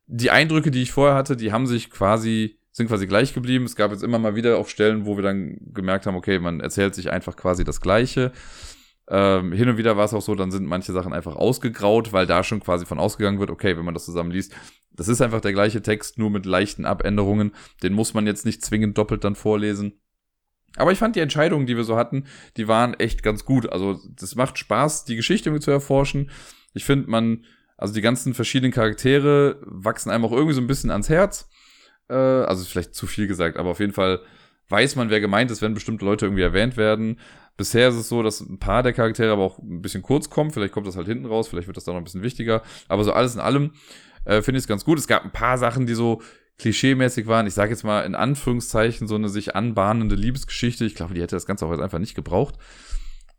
die 0.07 0.31
Eindrücke, 0.31 0.71
die 0.71 0.81
ich 0.81 0.91
vorher 0.91 1.15
hatte, 1.15 1.37
die 1.37 1.51
haben 1.51 1.67
sich 1.67 1.91
quasi 1.91 2.58
sind 2.71 2.87
quasi 2.87 3.07
gleich 3.07 3.33
geblieben. 3.33 3.65
Es 3.65 3.75
gab 3.75 3.91
jetzt 3.91 4.03
immer 4.03 4.19
mal 4.19 4.35
wieder 4.35 4.57
auch 4.57 4.67
Stellen, 4.67 5.05
wo 5.05 5.17
wir 5.17 5.23
dann 5.23 5.57
gemerkt 5.73 6.05
haben, 6.05 6.15
okay, 6.15 6.39
man 6.39 6.59
erzählt 6.59 6.95
sich 6.95 7.11
einfach 7.11 7.35
quasi 7.35 7.63
das 7.63 7.81
Gleiche. 7.81 8.31
Ähm, 9.09 9.51
hin 9.51 9.69
und 9.69 9.77
wieder 9.77 9.97
war 9.97 10.05
es 10.05 10.13
auch 10.13 10.21
so, 10.21 10.35
dann 10.35 10.51
sind 10.51 10.67
manche 10.67 10.93
Sachen 10.93 11.13
einfach 11.13 11.35
ausgegraut, 11.35 12.13
weil 12.13 12.27
da 12.27 12.43
schon 12.43 12.59
quasi 12.59 12.85
von 12.85 12.99
ausgegangen 12.99 13.39
wird, 13.39 13.49
okay, 13.49 13.75
wenn 13.75 13.85
man 13.85 13.95
das 13.95 14.05
zusammen 14.05 14.31
liest, 14.31 14.53
das 14.91 15.07
ist 15.07 15.21
einfach 15.21 15.41
der 15.41 15.53
gleiche 15.53 15.81
Text, 15.81 16.17
nur 16.17 16.29
mit 16.29 16.45
leichten 16.45 16.85
Abänderungen. 16.85 17.53
Den 17.81 17.93
muss 17.93 18.13
man 18.13 18.27
jetzt 18.27 18.45
nicht 18.45 18.63
zwingend 18.63 18.97
doppelt 18.97 19.23
dann 19.23 19.35
vorlesen. 19.35 19.93
Aber 20.75 20.91
ich 20.91 20.99
fand 20.99 21.15
die 21.15 21.21
Entscheidungen, 21.21 21.65
die 21.65 21.77
wir 21.77 21.83
so 21.83 21.95
hatten, 21.95 22.25
die 22.57 22.67
waren 22.67 22.93
echt 22.93 23.23
ganz 23.23 23.45
gut. 23.45 23.71
Also, 23.71 23.99
das 24.15 24.35
macht 24.35 24.57
Spaß, 24.57 25.05
die 25.05 25.15
Geschichte 25.15 25.57
zu 25.59 25.71
erforschen. 25.71 26.29
Ich 26.73 26.85
finde, 26.85 27.09
man, 27.09 27.45
also 27.77 27.93
die 27.93 28.01
ganzen 28.01 28.33
verschiedenen 28.33 28.71
Charaktere 28.71 29.59
wachsen 29.65 30.11
einem 30.11 30.25
auch 30.25 30.31
irgendwie 30.31 30.53
so 30.53 30.61
ein 30.61 30.67
bisschen 30.67 30.91
ans 30.91 31.09
Herz. 31.09 31.49
Äh, 32.09 32.13
also 32.13 32.65
vielleicht 32.65 32.95
zu 32.95 33.07
viel 33.07 33.27
gesagt, 33.27 33.57
aber 33.57 33.69
auf 33.69 33.79
jeden 33.79 33.93
Fall 33.93 34.19
weiß 34.69 34.95
man, 34.95 35.09
wer 35.09 35.19
gemeint 35.19 35.51
ist, 35.51 35.61
wenn 35.61 35.73
bestimmte 35.73 36.05
Leute 36.05 36.25
irgendwie 36.25 36.43
erwähnt 36.43 36.77
werden. 36.77 37.19
Bisher 37.57 37.89
ist 37.89 37.95
es 37.95 38.07
so, 38.07 38.23
dass 38.23 38.39
ein 38.39 38.59
paar 38.59 38.83
der 38.83 38.93
Charaktere 38.93 39.31
aber 39.31 39.43
auch 39.43 39.59
ein 39.59 39.81
bisschen 39.81 40.01
kurz 40.01 40.29
kommen. 40.29 40.51
Vielleicht 40.51 40.73
kommt 40.73 40.87
das 40.87 40.95
halt 40.95 41.07
hinten 41.07 41.25
raus, 41.25 41.47
vielleicht 41.47 41.67
wird 41.67 41.77
das 41.77 41.83
dann 41.83 41.95
noch 41.95 42.01
ein 42.01 42.05
bisschen 42.05 42.23
wichtiger. 42.23 42.61
Aber 42.87 43.03
so 43.03 43.11
alles 43.11 43.35
in 43.35 43.41
allem 43.41 43.71
äh, 44.25 44.41
finde 44.41 44.59
ich 44.59 44.63
es 44.63 44.67
ganz 44.67 44.85
gut. 44.85 44.99
Es 44.99 45.07
gab 45.07 45.25
ein 45.25 45.31
paar 45.31 45.57
Sachen, 45.57 45.85
die 45.85 45.95
so 45.95 46.21
klischeemäßig 46.57 47.27
waren. 47.27 47.47
Ich 47.47 47.53
sage 47.53 47.71
jetzt 47.71 47.83
mal 47.83 48.01
in 48.01 48.15
Anführungszeichen 48.15 49.07
so 49.07 49.15
eine 49.15 49.29
sich 49.29 49.55
anbahnende 49.55 50.15
Liebesgeschichte. 50.15 50.85
Ich 50.85 50.95
glaube, 50.95 51.13
die 51.13 51.21
hätte 51.21 51.35
das 51.35 51.45
Ganze 51.45 51.65
auch 51.65 51.71
jetzt 51.71 51.81
einfach 51.81 51.99
nicht 51.99 52.15
gebraucht. 52.15 52.55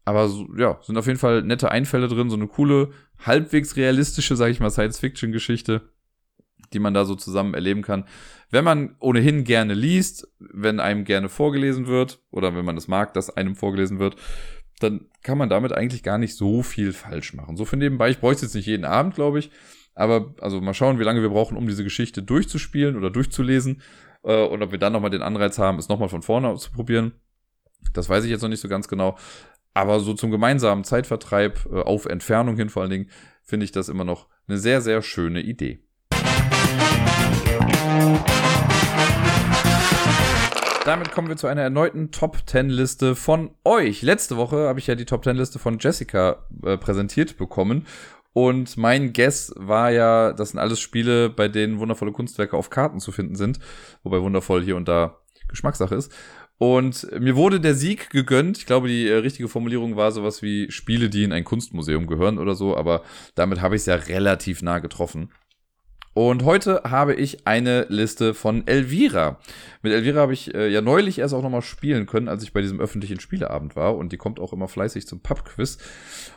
Aber 0.05 0.29
so, 0.29 0.49
ja, 0.57 0.79
sind 0.83 0.97
auf 0.97 1.07
jeden 1.07 1.19
Fall 1.19 1.43
nette 1.43 1.71
Einfälle 1.71 2.09
drin, 2.09 2.31
so 2.31 2.37
eine 2.37 2.49
coole, 2.49 2.91
halbwegs 3.25 3.77
realistische, 3.77 4.35
sage 4.35 4.51
ich 4.51 4.61
mal, 4.61 4.71
Science-Fiction-Geschichte 4.71 5.83
die 6.73 6.79
man 6.79 6.95
da 6.95 7.05
so 7.05 7.15
zusammen 7.15 7.55
erleben 7.55 7.83
kann. 7.83 8.05
Wenn 8.51 8.65
man 8.65 8.97
ohnehin 9.01 9.45
gerne 9.45 9.75
liest, 9.75 10.29
wenn 10.39 10.81
einem 10.81 11.05
gerne 11.05 11.29
vorgelesen 11.29 11.87
wird 11.87 12.23
oder 12.31 12.55
wenn 12.55 12.65
man 12.65 12.77
es 12.77 12.89
mag, 12.89 13.15
dass 13.15 13.37
einem 13.37 13.57
vorgelesen 13.57 13.99
wird, 13.99 14.17
dann 14.81 15.07
kann 15.23 15.39
man 15.39 15.49
damit 15.49 15.73
eigentlich 15.73 16.03
gar 16.03 16.19
nicht 16.19 16.37
so 16.37 16.63
viel 16.63 16.93
falsch 16.93 17.35
machen. 17.35 17.57
So 17.57 17.65
für 17.65 17.77
nebenbei, 17.77 18.11
ich 18.11 18.19
bräuchte 18.19 18.47
jetzt 18.47 18.55
nicht 18.55 18.67
jeden 18.67 18.85
Abend, 18.85 19.15
glaube 19.15 19.39
ich, 19.39 19.51
aber 19.95 20.35
also 20.41 20.61
mal 20.61 20.75
schauen, 20.75 20.99
wie 20.99 21.05
lange 21.05 21.23
wir 21.23 21.29
brauchen, 21.29 21.57
um 21.57 21.67
diese 21.67 21.85
Geschichte 21.85 22.23
durchzuspielen 22.23 22.97
oder 22.97 23.11
durchzulesen 23.11 23.83
äh, 24.23 24.45
und 24.45 24.63
ob 24.63 24.73
wir 24.73 24.79
dann 24.79 24.93
nochmal 24.93 25.11
den 25.11 25.23
Anreiz 25.23 25.59
haben, 25.59 25.79
es 25.79 25.89
nochmal 25.89 26.09
von 26.09 26.23
vorne 26.23 26.49
auszuprobieren. 26.49 27.13
Das 27.93 28.09
weiß 28.09 28.25
ich 28.25 28.31
jetzt 28.31 28.43
noch 28.43 28.49
nicht 28.49 28.61
so 28.61 28.69
ganz 28.69 28.89
genau. 28.89 29.19
Aber 29.73 30.01
so 30.01 30.15
zum 30.15 30.31
gemeinsamen 30.31 30.85
Zeitvertreib 30.85 31.67
äh, 31.67 31.81
auf 31.81 32.07
Entfernung 32.07 32.57
hin 32.57 32.71
vor 32.71 32.83
allen 32.83 32.91
Dingen 32.91 33.11
finde 33.43 33.65
ich 33.65 33.73
das 33.73 33.89
immer 33.89 34.05
noch 34.05 34.29
eine 34.49 34.59
sehr, 34.59 34.81
sehr 34.81 35.03
schöne 35.03 35.41
Idee. 35.43 35.85
Damit 40.85 41.13
kommen 41.13 41.29
wir 41.29 41.37
zu 41.37 41.47
einer 41.47 41.63
erneuten 41.63 42.11
Top 42.11 42.39
10 42.47 42.69
Liste 42.69 43.15
von 43.15 43.51
euch. 43.65 44.03
Letzte 44.03 44.37
Woche 44.37 44.67
habe 44.67 44.81
ich 44.81 44.87
ja 44.87 44.95
die 44.95 45.05
Top 45.05 45.23
10 45.23 45.37
Liste 45.37 45.59
von 45.59 45.79
Jessica 45.79 46.47
äh, 46.65 46.77
präsentiert 46.79 47.37
bekommen. 47.37 47.87
Und 48.33 48.77
mein 48.77 49.13
Guess 49.13 49.53
war 49.57 49.91
ja, 49.91 50.33
das 50.33 50.51
sind 50.51 50.59
alles 50.59 50.81
Spiele, 50.81 51.31
bei 51.31 51.49
denen 51.49 51.79
wundervolle 51.79 52.13
Kunstwerke 52.13 52.57
auf 52.57 52.71
Karten 52.71 52.99
zu 52.99 53.13
finden 53.13 53.35
sind. 53.35 53.59
Wobei 54.03 54.21
wundervoll 54.21 54.63
hier 54.63 54.77
und 54.77 54.89
da 54.89 55.19
Geschmackssache 55.49 55.95
ist. 55.95 56.13
Und 56.59 57.07
mir 57.19 57.37
wurde 57.37 57.61
der 57.61 57.75
Sieg 57.75 58.11
gegönnt. 58.11 58.59
Ich 58.59 58.67
glaube, 58.67 58.89
die 58.89 59.09
äh, 59.09 59.15
richtige 59.15 59.49
Formulierung 59.49 59.97
war 59.97 60.13
sowas 60.13 60.43
wie 60.43 60.71
Spiele, 60.71 61.09
die 61.09 61.25
in 61.25 61.33
ein 61.33 61.45
Kunstmuseum 61.45 62.07
gehören 62.07 62.39
oder 62.39 62.55
so. 62.55 62.77
Aber 62.77 63.03
damit 63.35 63.61
habe 63.61 63.77
ich 63.77 63.83
es 63.83 63.87
ja 63.87 63.95
relativ 63.95 64.61
nah 64.61 64.79
getroffen. 64.79 65.31
Und 66.13 66.45
heute 66.45 66.83
habe 66.85 67.15
ich 67.15 67.47
eine 67.47 67.87
Liste 67.89 68.35
von 68.35 68.67
Elvira. 68.67 69.39
Mit 69.83 69.93
Elvira 69.93 70.23
habe 70.23 70.33
ich 70.33 70.53
äh, 70.55 70.69
ja 70.69 70.81
neulich 70.81 71.21
erst 71.21 71.35
auch 71.35 71.43
nochmal 71.43 71.63
spielen 71.63 72.07
können, 72.07 72.29
als 72.29 72.43
ich 72.43 72.53
bei 72.53 72.61
diesem 72.61 72.81
öffentlichen 72.81 73.21
Spieleabend 73.21 73.77
war. 73.77 73.97
Und 73.97 74.11
die 74.11 74.17
kommt 74.17 74.41
auch 74.41 74.53
immer 74.53 74.67
fleißig 74.67 75.07
zum 75.07 75.21
Pubquiz. 75.21 75.79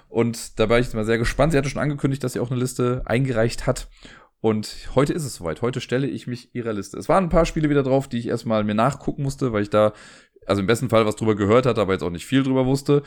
Und 0.10 0.60
da 0.60 0.70
war 0.70 0.78
ich 0.78 0.94
mal 0.94 1.06
sehr 1.06 1.18
gespannt. 1.18 1.54
Sie 1.54 1.58
hatte 1.58 1.70
schon 1.70 1.82
angekündigt, 1.82 2.24
dass 2.24 2.34
sie 2.34 2.40
auch 2.40 2.52
eine 2.52 2.60
Liste 2.60 3.02
eingereicht 3.06 3.66
hat. 3.66 3.90
Und 4.42 4.90
heute 4.94 5.14
ist 5.14 5.26
es 5.26 5.36
soweit. 5.36 5.64
Heute 5.64 5.82
stelle 5.82 6.06
ich 6.06 6.28
mich 6.28 6.54
ihrer 6.54 6.74
Liste. 6.74 7.00
Es 7.00 7.10
waren 7.10 7.24
ein 7.24 7.30
paar 7.30 7.46
Spiele 7.46 7.70
wieder 7.70 7.82
drauf, 7.82 8.08
die 8.08 8.20
ich 8.20 8.28
erstmal 8.28 8.64
mir 8.64 8.76
nachgucken 8.76 9.24
musste, 9.24 9.54
weil 9.54 9.64
ich 9.64 9.72
da, 9.72 9.94
also 10.46 10.60
im 10.60 10.68
besten 10.68 10.90
Fall 10.90 11.08
was 11.08 11.16
drüber 11.16 11.36
gehört 11.36 11.66
hatte, 11.66 11.82
aber 11.82 11.94
jetzt 11.94 12.04
auch 12.04 12.12
nicht 12.12 12.28
viel 12.28 12.44
drüber 12.44 12.68
wusste. 12.68 13.02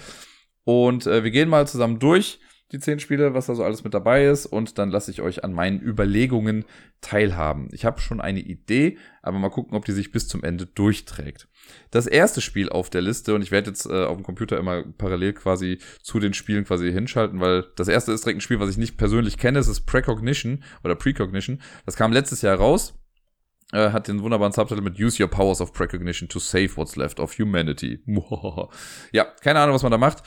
Und 0.64 1.07
äh, 1.07 1.23
wir 1.23 1.31
gehen 1.31 1.49
mal 1.49 1.69
zusammen 1.69 2.01
durch 2.01 2.41
die 2.73 2.81
zehn 2.81 2.99
Spiele, 2.99 3.35
was 3.35 3.47
da 3.47 3.55
so 3.55 3.62
alles 3.62 3.85
mit 3.85 3.95
dabei 3.95 4.27
ist. 4.27 4.47
Und 4.47 4.79
dann 4.79 4.91
lasse 4.91 5.11
ich 5.11 5.23
euch 5.23 5.45
an 5.45 5.53
meinen 5.53 5.81
Überlegungen 5.81 6.64
teilhaben. 7.01 7.69
Ich 7.73 7.85
habe 7.85 8.01
schon 8.01 8.21
eine 8.21 8.41
Idee, 8.41 8.99
aber 9.23 9.39
mal 9.39 9.51
gucken, 9.51 9.77
ob 9.77 9.85
die 9.85 9.93
sich 9.93 10.11
bis 10.11 10.27
zum 10.27 10.43
Ende 10.43 10.67
durchträgt. 10.67 11.49
Das 11.91 12.07
erste 12.07 12.41
Spiel 12.41 12.69
auf 12.69 12.91
der 12.91 13.03
Liste, 13.03 13.35
und 13.35 13.43
ich 13.43 13.51
werde 13.51 13.71
jetzt 13.71 13.87
äh, 13.87 14.05
auf 14.05 14.17
dem 14.17 14.25
Computer 14.25 14.59
immer 14.59 14.83
parallel 14.83 15.33
quasi 15.35 15.79
zu 16.03 16.19
den 16.19 16.35
Spielen 16.35 16.64
quasi 16.64 16.93
hinschalten, 16.93 17.41
weil 17.41 17.64
das 17.77 17.89
erste 17.89 18.12
ist 18.12 18.25
direkt 18.25 18.39
ein 18.39 18.43
Spiel, 18.43 18.61
was 18.61 18.71
ich 18.71 18.79
nicht 18.79 18.97
persönlich 18.97 19.39
kenne. 19.39 19.59
Es 19.59 19.69
ist 19.69 19.83
Precognition 19.87 20.64
oder 20.83 20.97
Precognition. 20.97 21.61
Das 21.85 21.97
kam 21.97 22.12
letztes 22.12 22.43
Jahr 22.43 22.57
raus. 22.57 22.95
Äh, 23.73 23.91
hat 23.91 24.07
den 24.07 24.23
wunderbaren 24.23 24.53
Subtitle 24.53 24.83
mit 24.83 24.99
Use 24.99 25.21
your 25.23 25.29
powers 25.29 25.61
of 25.61 25.73
precognition 25.73 26.29
to 26.29 26.39
save 26.39 26.77
what's 26.77 26.97
left 26.97 27.19
of 27.19 27.37
humanity. 27.39 28.01
ja, 29.12 29.25
keine 29.43 29.61
Ahnung, 29.61 29.75
was 29.75 29.83
man 29.83 29.93
da 29.93 29.99
macht. 29.99 30.23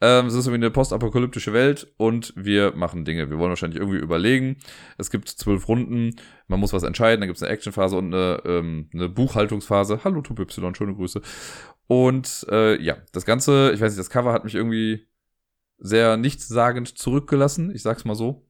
Ähm, 0.00 0.26
es 0.26 0.34
ist 0.34 0.46
irgendwie 0.46 0.66
eine 0.66 0.70
postapokalyptische 0.70 1.52
Welt 1.52 1.92
und 1.96 2.34
wir 2.36 2.74
machen 2.76 3.04
Dinge. 3.04 3.30
Wir 3.30 3.38
wollen 3.38 3.50
wahrscheinlich 3.50 3.80
irgendwie 3.80 3.98
überlegen. 3.98 4.58
Es 4.98 5.10
gibt 5.10 5.28
zwölf 5.28 5.68
Runden, 5.68 6.16
man 6.48 6.60
muss 6.60 6.72
was 6.72 6.82
entscheiden, 6.82 7.20
dann 7.20 7.28
gibt 7.28 7.38
es 7.38 7.42
eine 7.42 7.52
Actionphase 7.52 7.96
und 7.96 8.12
eine, 8.12 8.42
ähm, 8.44 8.90
eine 8.92 9.08
Buchhaltungsphase. 9.08 10.00
Hallo 10.04 10.20
Tube 10.20 10.40
Y, 10.40 10.74
schöne 10.74 10.94
Grüße. 10.94 11.22
Und 11.86 12.46
äh, 12.50 12.80
ja, 12.82 12.96
das 13.12 13.24
Ganze, 13.24 13.72
ich 13.72 13.80
weiß 13.80 13.92
nicht, 13.92 14.00
das 14.00 14.10
Cover 14.10 14.32
hat 14.32 14.44
mich 14.44 14.54
irgendwie 14.54 15.06
sehr 15.78 16.16
nichtssagend 16.16 16.96
zurückgelassen, 16.98 17.74
ich 17.74 17.82
sag's 17.82 18.04
mal 18.04 18.14
so. 18.14 18.46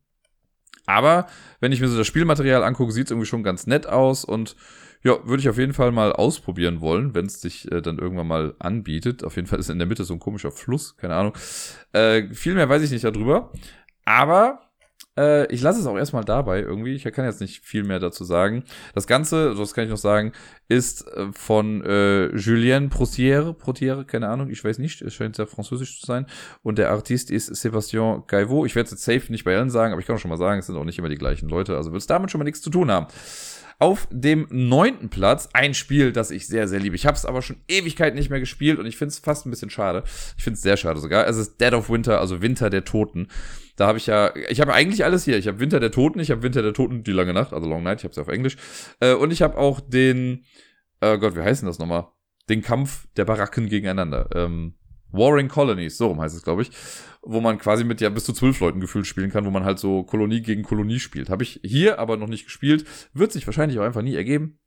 Aber 0.87 1.27
wenn 1.61 1.73
ich 1.73 1.81
mir 1.81 1.89
so 1.89 1.97
das 1.97 2.07
Spielmaterial 2.07 2.65
angucke, 2.65 2.93
sieht 2.93 3.07
es 3.07 3.11
irgendwie 3.11 3.27
schon 3.27 3.43
ganz 3.43 3.67
nett 3.67 3.87
aus 3.87 4.25
und 4.25 4.57
ja, 5.05 5.17
würde 5.27 5.41
ich 5.41 5.49
auf 5.49 5.59
jeden 5.59 5.75
Fall 5.75 5.91
mal 5.91 6.13
ausprobieren 6.13 6.81
wollen, 6.81 7.15
wenn 7.15 7.27
es 7.27 7.41
sich 7.41 7.71
äh, 7.73 7.83
dann 7.83 7.99
irgendwann 7.99 8.29
mal 8.29 8.55
anbietet. 8.61 9.25
Auf 9.25 9.35
jeden 9.37 9.49
Fall 9.49 9.59
ist 9.59 9.69
in 9.69 9.79
der 9.79 9.89
Mitte 9.89 10.05
so 10.05 10.15
ein 10.15 10.21
komischer 10.21 10.53
Fluss, 10.53 10.97
keine 10.97 11.17
Ahnung. 11.17 11.35
Äh, 11.93 12.33
viel 12.33 12.55
mehr 12.55 12.69
weiß 12.69 12.83
ich 12.83 12.91
nicht 12.93 13.05
darüber. 13.05 13.53
Aber 14.05 14.61
äh, 15.19 15.47
ich 15.53 15.63
lasse 15.63 15.81
es 15.81 15.87
auch 15.87 15.97
erstmal 15.97 16.25
dabei 16.25 16.61
irgendwie. 16.61 16.95
Ich 16.95 17.05
kann 17.05 17.25
jetzt 17.25 17.41
nicht 17.41 17.65
viel 17.65 17.85
mehr 17.85 17.99
dazu 17.99 18.25
sagen. 18.25 18.65
Das 18.95 19.07
Ganze, 19.07 19.55
das 19.55 19.75
kann 19.75 19.85
ich 19.85 19.91
noch 19.91 19.97
sagen, 19.99 20.33
ist 20.69 21.07
äh, 21.09 21.27
von 21.33 21.85
äh, 21.85 22.35
Julien 22.37 22.89
Protiere, 22.89 23.53
Protiere, 23.55 24.05
keine 24.05 24.29
Ahnung, 24.29 24.51
ich 24.51 24.65
weiß 24.65 24.79
nicht, 24.79 25.03
es 25.03 25.15
scheint 25.15 25.37
sehr 25.37 25.47
französisch 25.47 26.01
zu 26.01 26.07
sein. 26.07 26.27
Und 26.63 26.79
der 26.79 26.91
Artist 26.91 27.31
ist 27.31 27.51
Sébastien 27.53 28.27
Gaivot. 28.27 28.67
Ich 28.67 28.75
werde 28.75 28.87
es 28.87 28.93
jetzt 28.93 29.05
safe 29.05 29.31
nicht 29.31 29.45
bei 29.45 29.57
allen 29.57 29.71
sagen, 29.71 29.93
aber 29.93 30.01
ich 30.01 30.07
kann 30.07 30.19
schon 30.19 30.31
mal 30.31 30.39
sagen, 30.39 30.61
es 30.61 30.67
sind 30.67 30.77
auch 30.77 30.85
nicht 30.85 30.99
immer 30.99 31.09
die 31.09 31.17
gleichen 31.17 31.49
Leute, 31.49 31.77
also 31.77 31.93
wird 31.93 32.01
es 32.01 32.07
damit 32.07 32.31
schon 32.31 32.39
mal 32.39 32.45
nichts 32.45 32.63
zu 32.63 32.71
tun 32.71 32.91
haben. 32.91 33.07
Auf 33.79 34.09
dem 34.11 34.47
neunten 34.51 35.09
Platz 35.09 35.49
ein 35.53 35.75
Spiel, 35.75 36.13
das 36.13 36.31
ich 36.31 36.47
sehr, 36.47 36.69
sehr 36.69 36.81
liebe. 36.81 36.97
Ich 36.97 37.07
habe 37.07 37.17
es 37.17 37.25
aber 37.25 37.43
schon 37.43 37.57
Ewigkeit 37.69 38.15
nicht 38.15 38.31
mehr 38.31 38.41
gespielt 38.41 38.79
und 38.79 38.87
ich 38.87 38.97
finde 38.97 39.13
es 39.13 39.19
fast 39.19 39.47
ein 39.47 39.51
bisschen 39.51 39.71
schade. 39.71 40.05
Ich 40.37 40.45
finde 40.45 40.57
es 40.57 40.63
sehr 40.63 40.77
schade 40.77 41.01
sogar. 41.01 41.27
Es 41.27 41.37
ist 41.37 41.61
Dead 41.61 41.73
of 41.73 41.91
Winter, 41.91 42.21
also 42.21 42.43
Winter 42.43 42.71
der 42.71 42.85
Toten. 42.85 43.29
Da 43.77 43.87
habe 43.87 43.99
ich 43.99 44.07
ja, 44.07 44.35
ich 44.49 44.61
habe 44.61 44.75
eigentlich 44.75 45.05
alles 45.05 45.25
hier. 45.25 45.39
Ich 45.39 45.49
habe 45.49 45.61
Winter 45.61 45.81
der 45.81 45.91
Toten, 45.91 46.21
ich 46.21 46.31
habe 46.31 46.43
Winter 46.43 46.63
der 46.63 46.75
Toten, 46.75 47.03
die 47.05 47.13
lange 47.13 47.33
Nacht, 47.33 47.53
also 47.53 47.69
Long 47.69 47.83
Night, 47.83 48.01
ich 48.01 48.05
habe 48.05 48.11
es 48.11 48.17
ja 48.17 48.23
auf 48.23 48.29
Englisch. 48.29 48.57
Äh, 49.01 49.15
und 49.15 49.31
ich 49.33 49.43
habe 49.43 49.57
auch 49.57 49.81
den, 49.81 50.45
äh 51.01 51.19
Gott, 51.19 51.37
wie 51.37 51.41
heißt 51.41 51.63
denn 51.63 51.69
das 51.69 51.79
nochmal? 51.79 52.09
Den 52.49 52.63
Kampf 52.63 53.07
der 53.17 53.25
Baracken 53.25 53.69
gegeneinander. 53.69 54.29
Ähm, 54.35 54.75
Warring 55.13 55.49
Colonies, 55.49 55.97
so 55.97 56.17
heißt 56.17 56.37
es, 56.37 56.43
glaube 56.43 56.63
ich, 56.63 56.71
wo 57.23 57.41
man 57.41 57.59
quasi 57.59 57.85
mit 57.85 58.01
ja 58.01 58.09
bis 58.09 58.25
zu 58.25 58.33
zwölf 58.33 58.59
Leuten 58.61 58.81
gefühlt 58.81 59.07
spielen 59.07 59.31
kann, 59.31 59.45
wo 59.45 59.51
man 59.51 59.65
halt 59.65 59.79
so 59.79 60.03
Kolonie 60.03 60.43
gegen 60.43 60.63
Kolonie 60.63 60.99
spielt. 60.99 61.31
Habe 61.31 61.43
ich 61.43 61.61
hier 61.63 61.99
aber 61.99 62.17
noch 62.17 62.29
nicht 62.29 62.45
gespielt, 62.45 62.85
wird 63.13 63.33
sich 63.33 63.47
wahrscheinlich 63.47 63.79
auch 63.79 63.85
einfach 63.85 64.03
nie 64.03 64.17
ergeben. 64.17 64.59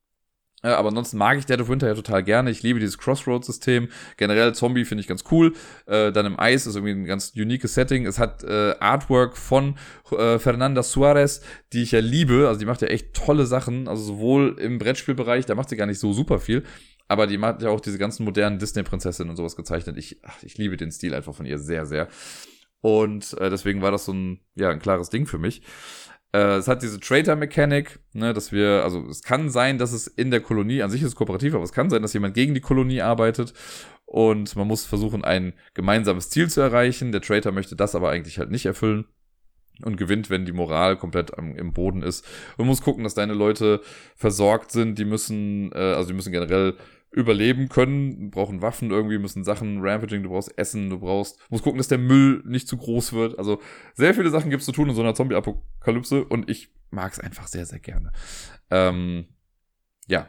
Äh, 0.66 0.70
aber 0.70 0.90
ansonsten 0.90 1.18
mag 1.18 1.38
ich 1.38 1.46
Dead 1.46 1.62
of 1.62 1.70
Winter 1.70 1.88
ja 1.88 1.94
total 1.94 2.24
gerne. 2.24 2.50
Ich 2.50 2.64
liebe 2.64 2.80
dieses 2.80 2.98
Crossroads-System. 2.98 3.90
Generell 4.18 4.56
Zombie 4.56 4.86
finde 4.86 5.02
ich 5.02 5.08
ganz 5.08 5.24
cool. 5.32 5.54
Äh, 5.86 6.12
dann 6.12 6.26
im 6.26 6.40
Eis 6.40 6.66
ist 6.66 6.76
irgendwie 6.76 6.94
ein 6.94 7.06
ganz 7.06 7.34
uniques 7.36 7.76
Setting. 7.76 8.08
Es 8.08 8.18
hat 8.18 8.44
äh, 8.44 8.74
Artwork 8.80 9.38
von 9.38 9.78
äh, 10.12 10.40
Fernanda 10.40 10.82
Suarez, 10.82 11.42
die 11.72 11.84
ich 11.84 11.92
ja 11.92 12.00
liebe. 12.00 12.48
Also 12.48 12.60
die 12.60 12.66
macht 12.66 12.82
ja 12.82 12.88
echt 12.88 13.14
tolle 13.14 13.46
Sachen. 13.46 13.88
Also 13.88 14.04
sowohl 14.04 14.58
im 14.60 14.80
Brettspielbereich, 14.80 15.46
da 15.46 15.54
macht 15.54 15.70
sie 15.70 15.78
gar 15.78 15.86
nicht 15.86 16.00
so 16.00 16.14
super 16.14 16.40
viel. 16.40 16.64
Aber 17.08 17.28
die 17.28 17.38
macht 17.38 17.62
ja 17.62 17.70
auch 17.70 17.82
diese 17.82 17.98
ganzen 17.98 18.26
modernen 18.26 18.60
Disney-Prinzessinnen 18.60 19.30
und 19.30 19.36
sowas 19.36 19.56
gezeichnet. 19.56 19.98
Ich, 19.98 20.20
ach, 20.24 20.42
ich 20.42 20.58
liebe 20.58 20.78
den 20.78 20.92
Stil 20.92 21.14
einfach 21.14 21.36
von 21.36 21.46
ihr 21.46 21.60
sehr, 21.60 21.86
sehr. 21.86 22.08
Und 22.82 23.34
äh, 23.40 23.50
deswegen 23.50 23.82
war 23.82 23.92
das 23.92 24.06
so 24.06 24.14
ein, 24.14 24.40
ja, 24.56 24.70
ein 24.70 24.80
klares 24.80 25.10
Ding 25.10 25.26
für 25.26 25.38
mich. 25.38 25.62
Äh, 26.34 26.58
es 26.58 26.68
hat 26.68 26.82
diese 26.82 27.00
Traitor-Mechanik, 27.00 28.00
ne, 28.14 28.34
dass 28.34 28.52
wir, 28.52 28.84
also 28.84 29.08
es 29.08 29.22
kann 29.22 29.50
sein, 29.50 29.78
dass 29.78 29.92
es 29.92 30.08
in 30.08 30.32
der 30.32 30.42
Kolonie, 30.42 30.82
an 30.82 30.90
sich 30.90 31.02
ist 31.02 31.10
es 31.10 31.16
kooperativ, 31.16 31.54
aber 31.54 31.64
es 31.64 31.74
kann 31.74 31.90
sein, 31.90 32.02
dass 32.02 32.14
jemand 32.14 32.34
gegen 32.34 32.54
die 32.54 32.62
Kolonie 32.62 33.02
arbeitet 33.02 33.54
und 34.06 34.56
man 34.56 34.68
muss 34.68 34.86
versuchen, 34.86 35.24
ein 35.24 35.54
gemeinsames 35.74 36.30
Ziel 36.30 36.50
zu 36.50 36.62
erreichen. 36.62 37.12
Der 37.12 37.22
Traitor 37.22 37.52
möchte 37.52 37.76
das 37.76 37.96
aber 37.96 38.10
eigentlich 38.10 38.40
halt 38.40 38.52
nicht 38.52 38.66
erfüllen 38.66 39.06
und 39.84 39.98
gewinnt, 39.98 40.30
wenn 40.30 40.46
die 40.46 40.52
Moral 40.52 40.98
komplett 40.98 41.38
am, 41.38 41.56
im 41.56 41.74
Boden 41.74 42.02
ist. 42.02 42.26
Und 42.58 42.68
muss 42.68 42.82
gucken, 42.82 43.04
dass 43.04 43.14
deine 43.14 43.34
Leute 43.34 43.82
versorgt 44.16 44.72
sind. 44.72 44.98
Die 45.00 45.06
müssen, 45.06 45.72
äh, 45.74 45.94
also 45.94 46.10
die 46.10 46.16
müssen 46.16 46.32
generell 46.32 46.76
überleben 47.12 47.70
können, 47.70 48.30
brauchen 48.30 48.62
Waffen 48.62 48.92
irgendwie, 48.92 49.18
müssen 49.18 49.46
Sachen, 49.46 49.80
Rampaging, 49.82 50.22
du 50.24 50.30
brauchst 50.30 50.58
Essen, 50.58 50.90
du 50.90 51.00
brauchst, 51.00 51.40
musst 51.50 51.64
gucken, 51.64 51.78
dass 51.78 51.88
der 51.88 51.98
Müll 51.98 52.44
nicht 52.46 52.68
zu 52.68 52.76
groß 52.76 53.14
wird. 53.14 53.40
Also 53.40 53.62
sehr 53.94 54.14
viele 54.14 54.30
Sachen 54.30 54.50
gibt's 54.50 54.66
zu 54.66 54.74
tun 54.74 54.90
in 54.90 54.96
so 54.96 55.02
einer 55.02 55.16
Zombie-Apokalypse 55.16 56.26
und 56.26 56.50
ich 56.50 56.74
mag's 56.90 57.20
einfach 57.20 57.48
sehr, 57.48 57.66
sehr 57.66 57.80
gerne. 57.80 58.12
Ähm, 58.70 59.28
ja, 60.08 60.28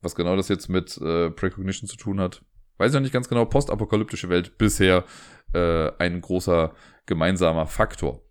was 0.00 0.16
genau 0.16 0.34
das 0.34 0.48
jetzt 0.48 0.68
mit 0.68 0.96
äh, 0.98 1.30
Precognition 1.30 1.88
zu 1.88 1.96
tun 1.96 2.20
hat, 2.20 2.42
weiß 2.78 2.90
ich 2.90 2.94
noch 2.94 3.02
nicht 3.02 3.12
ganz 3.12 3.28
genau. 3.28 3.44
Postapokalyptische 3.44 4.28
Welt 4.28 4.58
bisher 4.58 5.04
äh, 5.52 5.92
ein 5.98 6.20
großer 6.20 6.74
gemeinsamer 7.06 7.66
Faktor. 7.68 8.23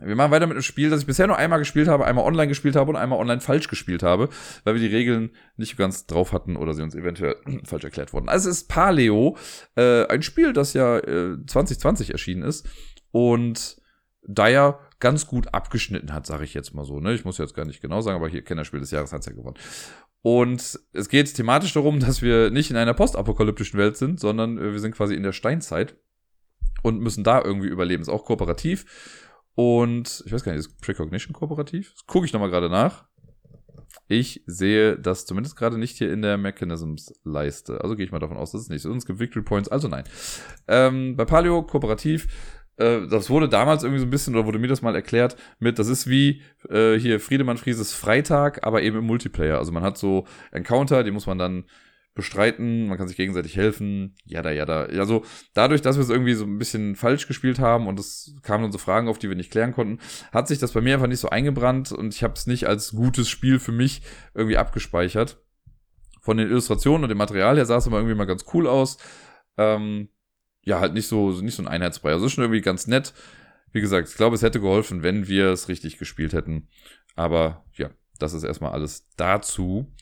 Wir 0.00 0.16
machen 0.16 0.30
weiter 0.30 0.46
mit 0.46 0.54
einem 0.54 0.62
Spiel, 0.62 0.88
das 0.88 1.00
ich 1.00 1.06
bisher 1.06 1.26
nur 1.26 1.36
einmal 1.36 1.58
gespielt 1.58 1.86
habe, 1.86 2.06
einmal 2.06 2.24
online 2.24 2.48
gespielt 2.48 2.76
habe 2.76 2.90
und 2.90 2.96
einmal 2.96 3.18
online 3.18 3.42
falsch 3.42 3.68
gespielt 3.68 4.02
habe, 4.02 4.30
weil 4.64 4.74
wir 4.74 4.80
die 4.80 4.94
Regeln 4.94 5.30
nicht 5.56 5.76
ganz 5.76 6.06
drauf 6.06 6.32
hatten 6.32 6.56
oder 6.56 6.72
sie 6.72 6.82
uns 6.82 6.94
eventuell 6.94 7.36
falsch 7.64 7.84
erklärt 7.84 8.12
wurden. 8.14 8.30
Also 8.30 8.48
es 8.48 8.58
ist 8.58 8.68
Paleo, 8.68 9.36
äh, 9.76 10.06
ein 10.06 10.22
Spiel, 10.22 10.54
das 10.54 10.72
ja 10.72 10.98
äh, 10.98 11.36
2020 11.46 12.10
erschienen 12.10 12.42
ist 12.42 12.66
und 13.10 13.82
da 14.26 14.48
ja 14.48 14.78
ganz 14.98 15.26
gut 15.26 15.52
abgeschnitten 15.52 16.14
hat, 16.14 16.26
sage 16.26 16.44
ich 16.44 16.54
jetzt 16.54 16.74
mal 16.74 16.84
so. 16.84 17.00
Ne? 17.00 17.12
Ich 17.12 17.24
muss 17.24 17.38
jetzt 17.38 17.54
gar 17.54 17.66
nicht 17.66 17.82
genau 17.82 18.00
sagen, 18.00 18.16
aber 18.16 18.28
hier 18.28 18.42
Kennerspiel 18.42 18.80
des 18.80 18.92
Jahres 18.92 19.12
hat's 19.12 19.26
ja 19.26 19.32
gewonnen. 19.32 19.58
Und 20.22 20.78
es 20.92 21.08
geht 21.08 21.34
thematisch 21.34 21.74
darum, 21.74 21.98
dass 21.98 22.22
wir 22.22 22.50
nicht 22.50 22.70
in 22.70 22.76
einer 22.76 22.94
postapokalyptischen 22.94 23.78
Welt 23.78 23.96
sind, 23.96 24.20
sondern 24.20 24.56
äh, 24.56 24.72
wir 24.72 24.80
sind 24.80 24.94
quasi 24.94 25.14
in 25.14 25.24
der 25.24 25.32
Steinzeit 25.32 25.96
und 26.82 27.00
müssen 27.00 27.24
da 27.24 27.42
irgendwie 27.42 27.68
überleben. 27.68 28.02
Ist 28.02 28.08
auch 28.08 28.24
kooperativ 28.24 28.86
und 29.54 30.22
ich 30.26 30.32
weiß 30.32 30.44
gar 30.44 30.52
nicht, 30.52 30.60
ist 30.60 30.80
Precognition 30.80 31.32
kooperativ? 31.32 31.92
Das 31.92 32.06
gucke 32.06 32.26
ich 32.26 32.32
nochmal 32.32 32.50
gerade 32.50 32.70
nach. 32.70 33.04
Ich 34.08 34.42
sehe 34.46 34.98
das 34.98 35.26
zumindest 35.26 35.56
gerade 35.56 35.78
nicht 35.78 35.96
hier 35.96 36.12
in 36.12 36.22
der 36.22 36.36
Mechanisms-Leiste. 36.38 37.80
Also 37.82 37.96
gehe 37.96 38.04
ich 38.04 38.12
mal 38.12 38.18
davon 38.18 38.36
aus, 38.36 38.52
dass 38.52 38.62
es 38.62 38.68
nicht 38.68 38.84
ist. 38.84 38.96
Es 38.96 39.06
gibt 39.06 39.18
Victory 39.18 39.44
Points, 39.44 39.68
also 39.68 39.88
nein. 39.88 40.04
Ähm, 40.68 41.16
bei 41.16 41.24
Paleo 41.24 41.62
kooperativ, 41.62 42.28
äh, 42.76 43.06
das 43.06 43.30
wurde 43.30 43.48
damals 43.48 43.82
irgendwie 43.82 44.00
so 44.00 44.06
ein 44.06 44.10
bisschen, 44.10 44.34
oder 44.34 44.46
wurde 44.46 44.58
mir 44.58 44.68
das 44.68 44.82
mal 44.82 44.94
erklärt, 44.94 45.36
mit, 45.58 45.78
das 45.78 45.88
ist 45.88 46.08
wie 46.08 46.42
äh, 46.68 46.98
hier 46.98 47.20
Friedemann 47.20 47.58
Frieses 47.58 47.92
Freitag, 47.92 48.66
aber 48.66 48.82
eben 48.82 48.98
im 48.98 49.06
Multiplayer. 49.06 49.58
Also 49.58 49.72
man 49.72 49.82
hat 49.82 49.98
so 49.98 50.26
Encounter, 50.50 51.04
die 51.04 51.10
muss 51.10 51.26
man 51.26 51.38
dann 51.38 51.64
bestreiten, 52.14 52.88
man 52.88 52.98
kann 52.98 53.08
sich 53.08 53.16
gegenseitig 53.16 53.56
helfen, 53.56 54.14
ja 54.24 54.42
da, 54.42 54.50
ja 54.50 54.66
da. 54.66 54.82
Also 54.82 55.24
dadurch, 55.54 55.80
dass 55.80 55.96
wir 55.96 56.02
es 56.02 56.10
irgendwie 56.10 56.34
so 56.34 56.44
ein 56.44 56.58
bisschen 56.58 56.94
falsch 56.94 57.26
gespielt 57.26 57.58
haben 57.58 57.86
und 57.86 57.98
es 57.98 58.34
kamen 58.42 58.64
dann 58.64 58.72
so 58.72 58.78
Fragen 58.78 59.08
auf, 59.08 59.18
die 59.18 59.28
wir 59.28 59.36
nicht 59.36 59.50
klären 59.50 59.72
konnten, 59.72 59.98
hat 60.30 60.48
sich 60.48 60.58
das 60.58 60.72
bei 60.72 60.80
mir 60.80 60.94
einfach 60.94 61.06
nicht 61.06 61.20
so 61.20 61.30
eingebrannt 61.30 61.90
und 61.92 62.14
ich 62.14 62.22
habe 62.22 62.34
es 62.34 62.46
nicht 62.46 62.66
als 62.66 62.92
gutes 62.92 63.28
Spiel 63.28 63.58
für 63.58 63.72
mich 63.72 64.02
irgendwie 64.34 64.58
abgespeichert. 64.58 65.42
Von 66.20 66.36
den 66.36 66.48
Illustrationen 66.48 67.04
und 67.04 67.08
dem 67.08 67.18
Material 67.18 67.56
her 67.56 67.66
sah 67.66 67.78
es 67.78 67.86
aber 67.86 67.96
irgendwie 67.96 68.14
mal 68.14 68.26
ganz 68.26 68.44
cool 68.52 68.68
aus. 68.68 68.98
Ähm, 69.56 70.08
ja, 70.64 70.78
halt 70.78 70.94
nicht 70.94 71.08
so, 71.08 71.30
nicht 71.40 71.56
so 71.56 71.62
ein 71.62 71.68
Einheitsbrei. 71.68 72.12
Also 72.12 72.26
ist 72.26 72.32
schon 72.32 72.44
irgendwie 72.44 72.60
ganz 72.60 72.86
nett. 72.86 73.12
Wie 73.72 73.80
gesagt, 73.80 74.08
ich 74.08 74.14
glaube, 74.14 74.36
es 74.36 74.42
hätte 74.42 74.60
geholfen, 74.60 75.02
wenn 75.02 75.26
wir 75.26 75.48
es 75.48 75.68
richtig 75.68 75.98
gespielt 75.98 76.32
hätten. 76.32 76.68
Aber 77.16 77.64
ja, 77.74 77.90
das 78.18 78.34
ist 78.34 78.44
erstmal 78.44 78.72
alles 78.72 79.08
dazu. 79.16 79.92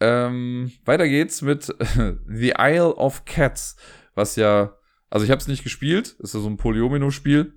Ähm, 0.00 0.72
weiter 0.84 1.08
geht's 1.08 1.42
mit 1.42 1.64
The 2.26 2.54
Isle 2.58 2.94
of 2.94 3.24
Cats, 3.24 3.76
was 4.14 4.36
ja, 4.36 4.76
also 5.10 5.24
ich 5.24 5.30
habe 5.30 5.40
es 5.40 5.48
nicht 5.48 5.64
gespielt, 5.64 6.16
ist 6.20 6.34
ja 6.34 6.40
so 6.40 6.48
ein 6.48 6.56
Polyomino-Spiel. 6.56 7.52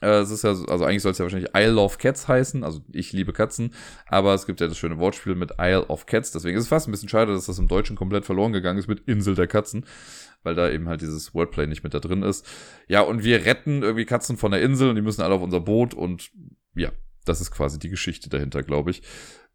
Äh, 0.00 0.20
es 0.20 0.30
ist 0.30 0.44
ja, 0.44 0.50
also 0.50 0.84
eigentlich 0.84 1.02
soll 1.02 1.12
es 1.12 1.18
ja 1.18 1.24
wahrscheinlich 1.24 1.50
Isle 1.56 1.80
of 1.80 1.98
Cats 1.98 2.28
heißen, 2.28 2.62
also 2.62 2.82
ich 2.92 3.12
liebe 3.12 3.32
Katzen, 3.32 3.72
aber 4.06 4.34
es 4.34 4.46
gibt 4.46 4.60
ja 4.60 4.68
das 4.68 4.76
schöne 4.76 4.98
Wortspiel 4.98 5.34
mit 5.34 5.52
Isle 5.58 5.86
of 5.86 6.06
Cats, 6.06 6.32
deswegen 6.32 6.56
ist 6.56 6.64
es 6.64 6.68
fast 6.68 6.86
ein 6.86 6.92
bisschen 6.92 7.08
schade, 7.08 7.32
dass 7.32 7.46
das 7.46 7.58
im 7.58 7.66
Deutschen 7.66 7.96
komplett 7.96 8.26
verloren 8.26 8.52
gegangen 8.52 8.78
ist 8.78 8.88
mit 8.88 9.00
Insel 9.08 9.34
der 9.34 9.46
Katzen, 9.46 9.86
weil 10.42 10.54
da 10.54 10.70
eben 10.70 10.88
halt 10.88 11.00
dieses 11.00 11.34
Wordplay 11.34 11.66
nicht 11.66 11.82
mit 11.82 11.94
da 11.94 11.98
drin 11.98 12.22
ist. 12.22 12.46
Ja, 12.88 13.00
und 13.00 13.24
wir 13.24 13.46
retten 13.46 13.82
irgendwie 13.82 14.04
Katzen 14.04 14.36
von 14.36 14.50
der 14.52 14.60
Insel 14.60 14.90
und 14.90 14.96
die 14.96 15.02
müssen 15.02 15.22
alle 15.22 15.34
auf 15.34 15.42
unser 15.42 15.60
Boot 15.60 15.94
und 15.94 16.30
ja, 16.74 16.92
das 17.24 17.40
ist 17.40 17.50
quasi 17.50 17.78
die 17.78 17.90
Geschichte 17.90 18.28
dahinter, 18.28 18.62
glaube 18.62 18.90
ich. 18.90 19.02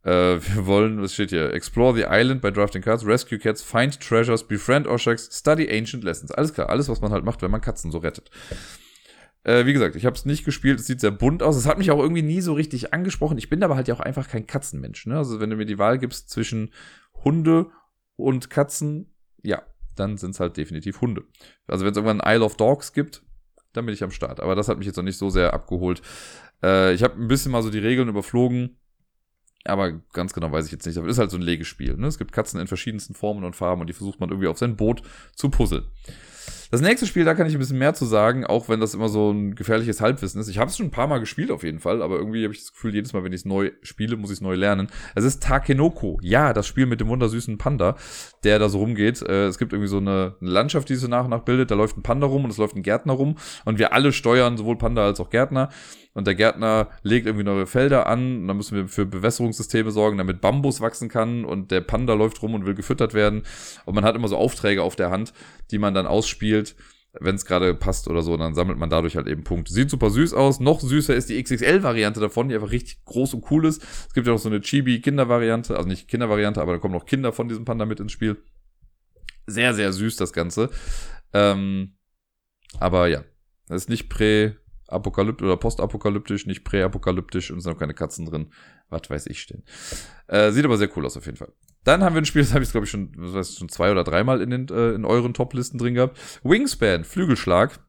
Äh, 0.03 0.39
wir 0.39 0.65
wollen, 0.65 1.01
was 1.01 1.13
steht 1.13 1.29
hier? 1.29 1.53
Explore 1.53 1.95
the 1.95 2.05
island 2.09 2.41
by 2.41 2.51
drafting 2.51 2.81
cards, 2.81 3.05
rescue 3.05 3.37
cats, 3.37 3.61
find 3.61 3.99
treasures, 3.99 4.47
befriend 4.47 4.87
Oshaks, 4.87 5.29
study 5.31 5.69
ancient 5.69 6.03
lessons. 6.03 6.31
Alles 6.31 6.53
klar, 6.53 6.69
alles, 6.69 6.89
was 6.89 7.01
man 7.01 7.11
halt 7.11 7.23
macht, 7.23 7.41
wenn 7.41 7.51
man 7.51 7.61
Katzen 7.61 7.91
so 7.91 7.99
rettet. 7.99 8.31
Äh, 9.43 9.65
wie 9.65 9.73
gesagt, 9.73 9.95
ich 9.95 10.05
habe 10.05 10.15
es 10.15 10.25
nicht 10.25 10.45
gespielt, 10.45 10.79
es 10.79 10.87
sieht 10.87 11.01
sehr 11.01 11.11
bunt 11.11 11.43
aus. 11.43 11.55
Es 11.55 11.67
hat 11.67 11.77
mich 11.77 11.91
auch 11.91 11.99
irgendwie 11.99 12.21
nie 12.21 12.41
so 12.41 12.53
richtig 12.53 12.93
angesprochen. 12.93 13.37
Ich 13.37 13.49
bin 13.49 13.63
aber 13.63 13.75
halt 13.75 13.87
ja 13.87 13.95
auch 13.95 13.99
einfach 13.99 14.27
kein 14.27 14.47
Katzenmensch. 14.47 15.05
Ne? 15.07 15.17
Also 15.17 15.39
wenn 15.39 15.49
du 15.49 15.55
mir 15.55 15.65
die 15.65 15.79
Wahl 15.79 15.97
gibst 15.97 16.29
zwischen 16.29 16.71
Hunde 17.23 17.67
und 18.15 18.49
Katzen, 18.49 19.13
ja, 19.43 19.63
dann 19.95 20.17
sind 20.17 20.31
es 20.31 20.39
halt 20.39 20.57
definitiv 20.57 21.01
Hunde. 21.01 21.23
Also 21.67 21.85
wenn 21.85 21.91
es 21.91 21.97
irgendwann 21.97 22.21
ein 22.21 22.35
Isle 22.35 22.45
of 22.45 22.55
Dogs 22.57 22.93
gibt, 22.93 23.23
dann 23.73 23.85
bin 23.85 23.93
ich 23.93 24.03
am 24.03 24.11
Start. 24.11 24.39
Aber 24.39 24.55
das 24.55 24.67
hat 24.67 24.77
mich 24.77 24.87
jetzt 24.87 24.97
noch 24.97 25.03
nicht 25.03 25.17
so 25.17 25.29
sehr 25.29 25.53
abgeholt. 25.53 26.01
Äh, 26.63 26.93
ich 26.93 27.03
habe 27.03 27.19
ein 27.19 27.27
bisschen 27.27 27.51
mal 27.51 27.63
so 27.63 27.69
die 27.69 27.79
Regeln 27.79 28.09
überflogen 28.09 28.77
aber 29.63 29.91
ganz 30.13 30.33
genau 30.33 30.51
weiß 30.51 30.65
ich 30.65 30.71
jetzt 30.71 30.85
nicht. 30.85 30.97
Aber 30.97 31.07
ist 31.07 31.19
halt 31.19 31.31
so 31.31 31.37
ein 31.37 31.43
Legespiel. 31.43 31.95
Ne? 31.95 32.07
Es 32.07 32.17
gibt 32.17 32.31
Katzen 32.31 32.59
in 32.59 32.67
verschiedensten 32.67 33.13
Formen 33.13 33.43
und 33.43 33.55
Farben 33.55 33.81
und 33.81 33.87
die 33.87 33.93
versucht 33.93 34.19
man 34.19 34.29
irgendwie 34.29 34.47
auf 34.47 34.57
sein 34.57 34.75
Boot 34.75 35.03
zu 35.35 35.49
puzzeln. 35.49 35.85
Das 36.71 36.79
nächste 36.79 37.05
Spiel, 37.05 37.25
da 37.25 37.33
kann 37.33 37.47
ich 37.47 37.53
ein 37.53 37.59
bisschen 37.59 37.77
mehr 37.77 37.93
zu 37.93 38.05
sagen, 38.05 38.45
auch 38.45 38.69
wenn 38.69 38.79
das 38.79 38.93
immer 38.93 39.09
so 39.09 39.29
ein 39.29 39.55
gefährliches 39.55 39.99
Halbwissen 39.99 40.39
ist. 40.39 40.47
Ich 40.47 40.57
habe 40.57 40.69
es 40.69 40.77
schon 40.77 40.85
ein 40.85 40.91
paar 40.91 41.07
Mal 41.07 41.19
gespielt 41.19 41.51
auf 41.51 41.63
jeden 41.63 41.81
Fall, 41.81 42.01
aber 42.01 42.15
irgendwie 42.15 42.45
habe 42.45 42.53
ich 42.53 42.61
das 42.61 42.71
Gefühl, 42.71 42.95
jedes 42.95 43.11
Mal, 43.11 43.25
wenn 43.25 43.33
ich 43.33 43.41
es 43.41 43.45
neu 43.45 43.71
spiele, 43.81 44.15
muss 44.15 44.29
ich 44.29 44.37
es 44.37 44.41
neu 44.41 44.55
lernen. 44.55 44.87
Es 45.13 45.25
ist 45.25 45.43
Takenoko. 45.43 46.17
Ja, 46.21 46.53
das 46.53 46.67
Spiel 46.67 46.85
mit 46.85 47.01
dem 47.01 47.09
wundersüßen 47.09 47.57
Panda, 47.57 47.97
der 48.45 48.57
da 48.57 48.69
so 48.69 48.79
rumgeht. 48.79 49.21
Äh, 49.21 49.47
es 49.47 49.57
gibt 49.57 49.73
irgendwie 49.73 49.89
so 49.89 49.97
eine 49.97 50.35
Landschaft, 50.39 50.87
die 50.87 50.93
sich 50.93 51.01
so 51.01 51.09
nach 51.09 51.25
und 51.25 51.31
nach 51.31 51.41
bildet. 51.41 51.71
Da 51.71 51.75
läuft 51.75 51.97
ein 51.97 52.03
Panda 52.03 52.25
rum 52.25 52.45
und 52.45 52.51
es 52.51 52.57
läuft 52.57 52.77
ein 52.77 52.83
Gärtner 52.83 53.13
rum. 53.13 53.35
Und 53.65 53.77
wir 53.77 53.91
alle 53.91 54.13
steuern 54.13 54.55
sowohl 54.55 54.77
Panda 54.77 55.03
als 55.03 55.19
auch 55.19 55.29
Gärtner 55.29 55.67
und 56.13 56.27
der 56.27 56.35
Gärtner 56.35 56.89
legt 57.03 57.25
irgendwie 57.25 57.45
neue 57.45 57.65
Felder 57.65 58.07
an 58.07 58.41
und 58.41 58.47
dann 58.47 58.57
müssen 58.57 58.75
wir 58.75 58.87
für 58.87 59.05
Bewässerungssysteme 59.05 59.91
sorgen, 59.91 60.17
damit 60.17 60.41
Bambus 60.41 60.81
wachsen 60.81 61.09
kann 61.09 61.45
und 61.45 61.71
der 61.71 61.81
Panda 61.81 62.13
läuft 62.13 62.41
rum 62.41 62.53
und 62.53 62.65
will 62.65 62.75
gefüttert 62.75 63.13
werden 63.13 63.43
und 63.85 63.95
man 63.95 64.03
hat 64.03 64.15
immer 64.15 64.27
so 64.27 64.37
Aufträge 64.37 64.83
auf 64.83 64.95
der 64.95 65.09
Hand, 65.09 65.33
die 65.71 65.77
man 65.77 65.93
dann 65.93 66.07
ausspielt 66.07 66.60
wenn 67.19 67.35
es 67.35 67.45
gerade 67.45 67.73
passt 67.75 68.07
oder 68.07 68.21
so, 68.21 68.37
dann 68.37 68.55
sammelt 68.55 68.77
man 68.77 68.89
dadurch 68.89 69.17
halt 69.17 69.27
eben 69.27 69.43
Punkte. 69.43 69.73
Sieht 69.73 69.89
super 69.89 70.09
süß 70.09 70.33
aus. 70.33 70.59
Noch 70.59 70.79
süßer 70.79 71.13
ist 71.13 71.29
die 71.29 71.41
XXL-Variante 71.41 72.19
davon, 72.19 72.47
die 72.47 72.55
einfach 72.55 72.71
richtig 72.71 73.03
groß 73.03 73.33
und 73.33 73.51
cool 73.51 73.65
ist. 73.65 73.83
Es 73.83 74.13
gibt 74.13 74.27
ja 74.27 74.33
noch 74.33 74.39
so 74.39 74.49
eine 74.49 74.61
Chibi-Kinder-Variante, 74.61 75.75
also 75.75 75.87
nicht 75.87 76.07
Kinder-Variante, 76.07 76.61
aber 76.61 76.73
da 76.73 76.77
kommen 76.79 76.93
noch 76.93 77.05
Kinder 77.05 77.33
von 77.33 77.49
diesem 77.49 77.65
Panda 77.65 77.85
mit 77.85 77.99
ins 77.99 78.13
Spiel. 78.13 78.37
Sehr, 79.45 79.73
sehr 79.73 79.91
süß 79.91 80.15
das 80.15 80.31
Ganze. 80.31 80.69
Ähm, 81.33 81.95
aber 82.79 83.07
ja, 83.07 83.23
das 83.67 83.83
ist 83.83 83.89
nicht 83.89 84.09
prä 84.09 84.55
apokalyptisch 84.87 85.45
oder 85.45 85.57
postapokalyptisch, 85.57 86.45
nicht 86.45 86.65
präapokalyptisch 86.65 87.51
und 87.51 87.59
es 87.59 87.63
sind 87.63 87.73
auch 87.73 87.79
keine 87.79 87.93
Katzen 87.93 88.25
drin. 88.25 88.51
Was 88.89 89.09
weiß 89.09 89.27
ich 89.27 89.41
stehen. 89.41 89.63
Äh, 90.27 90.51
sieht 90.51 90.65
aber 90.65 90.77
sehr 90.77 90.89
cool 90.97 91.05
aus 91.05 91.15
auf 91.15 91.25
jeden 91.25 91.37
Fall. 91.37 91.53
Dann 91.83 92.03
haben 92.03 92.13
wir 92.13 92.21
ein 92.21 92.25
Spiel, 92.25 92.41
das 92.41 92.53
habe 92.53 92.63
ich 92.63 92.71
glaube 92.71 92.85
ich 92.85 92.91
schon, 92.91 93.11
was 93.17 93.33
weiß, 93.33 93.57
schon 93.57 93.69
zwei 93.69 93.91
oder 93.91 94.03
dreimal 94.03 94.41
in, 94.41 94.49
den, 94.49 94.67
äh, 94.69 94.91
in 94.91 95.05
euren 95.05 95.33
Top-Listen 95.33 95.77
drin 95.77 95.95
gehabt. 95.95 96.19
Wingspan, 96.43 97.03
Flügelschlag. 97.03 97.79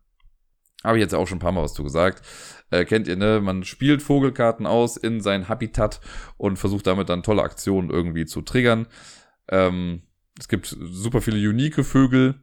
Habe 0.83 0.99
ich 0.99 1.03
jetzt 1.03 1.15
auch 1.15 1.29
schon 1.29 1.37
ein 1.37 1.41
paar 1.43 1.53
Mal 1.53 1.63
was 1.63 1.75
zu 1.75 1.85
gesagt. 1.85 2.27
Äh, 2.71 2.85
kennt 2.85 3.07
ihr, 3.07 3.17
ne? 3.17 3.41
Man 3.41 3.65
spielt 3.65 4.03
Vogelkarten 4.03 4.67
aus 4.67 4.97
in 4.97 5.21
sein 5.21 5.49
Habitat 5.49 6.01
und 6.39 6.57
versucht 6.57 6.87
damit 6.87 7.09
dann 7.09 7.23
tolle 7.23 7.43
Aktionen 7.43 7.91
irgendwie 7.91 8.25
zu 8.25 8.43
triggern. 8.43 8.89
Ähm, 9.49 10.03
es 10.39 10.49
gibt 10.49 10.67
super 10.67 11.21
viele 11.21 11.37
unique 11.49 11.85
Vögel 11.85 12.41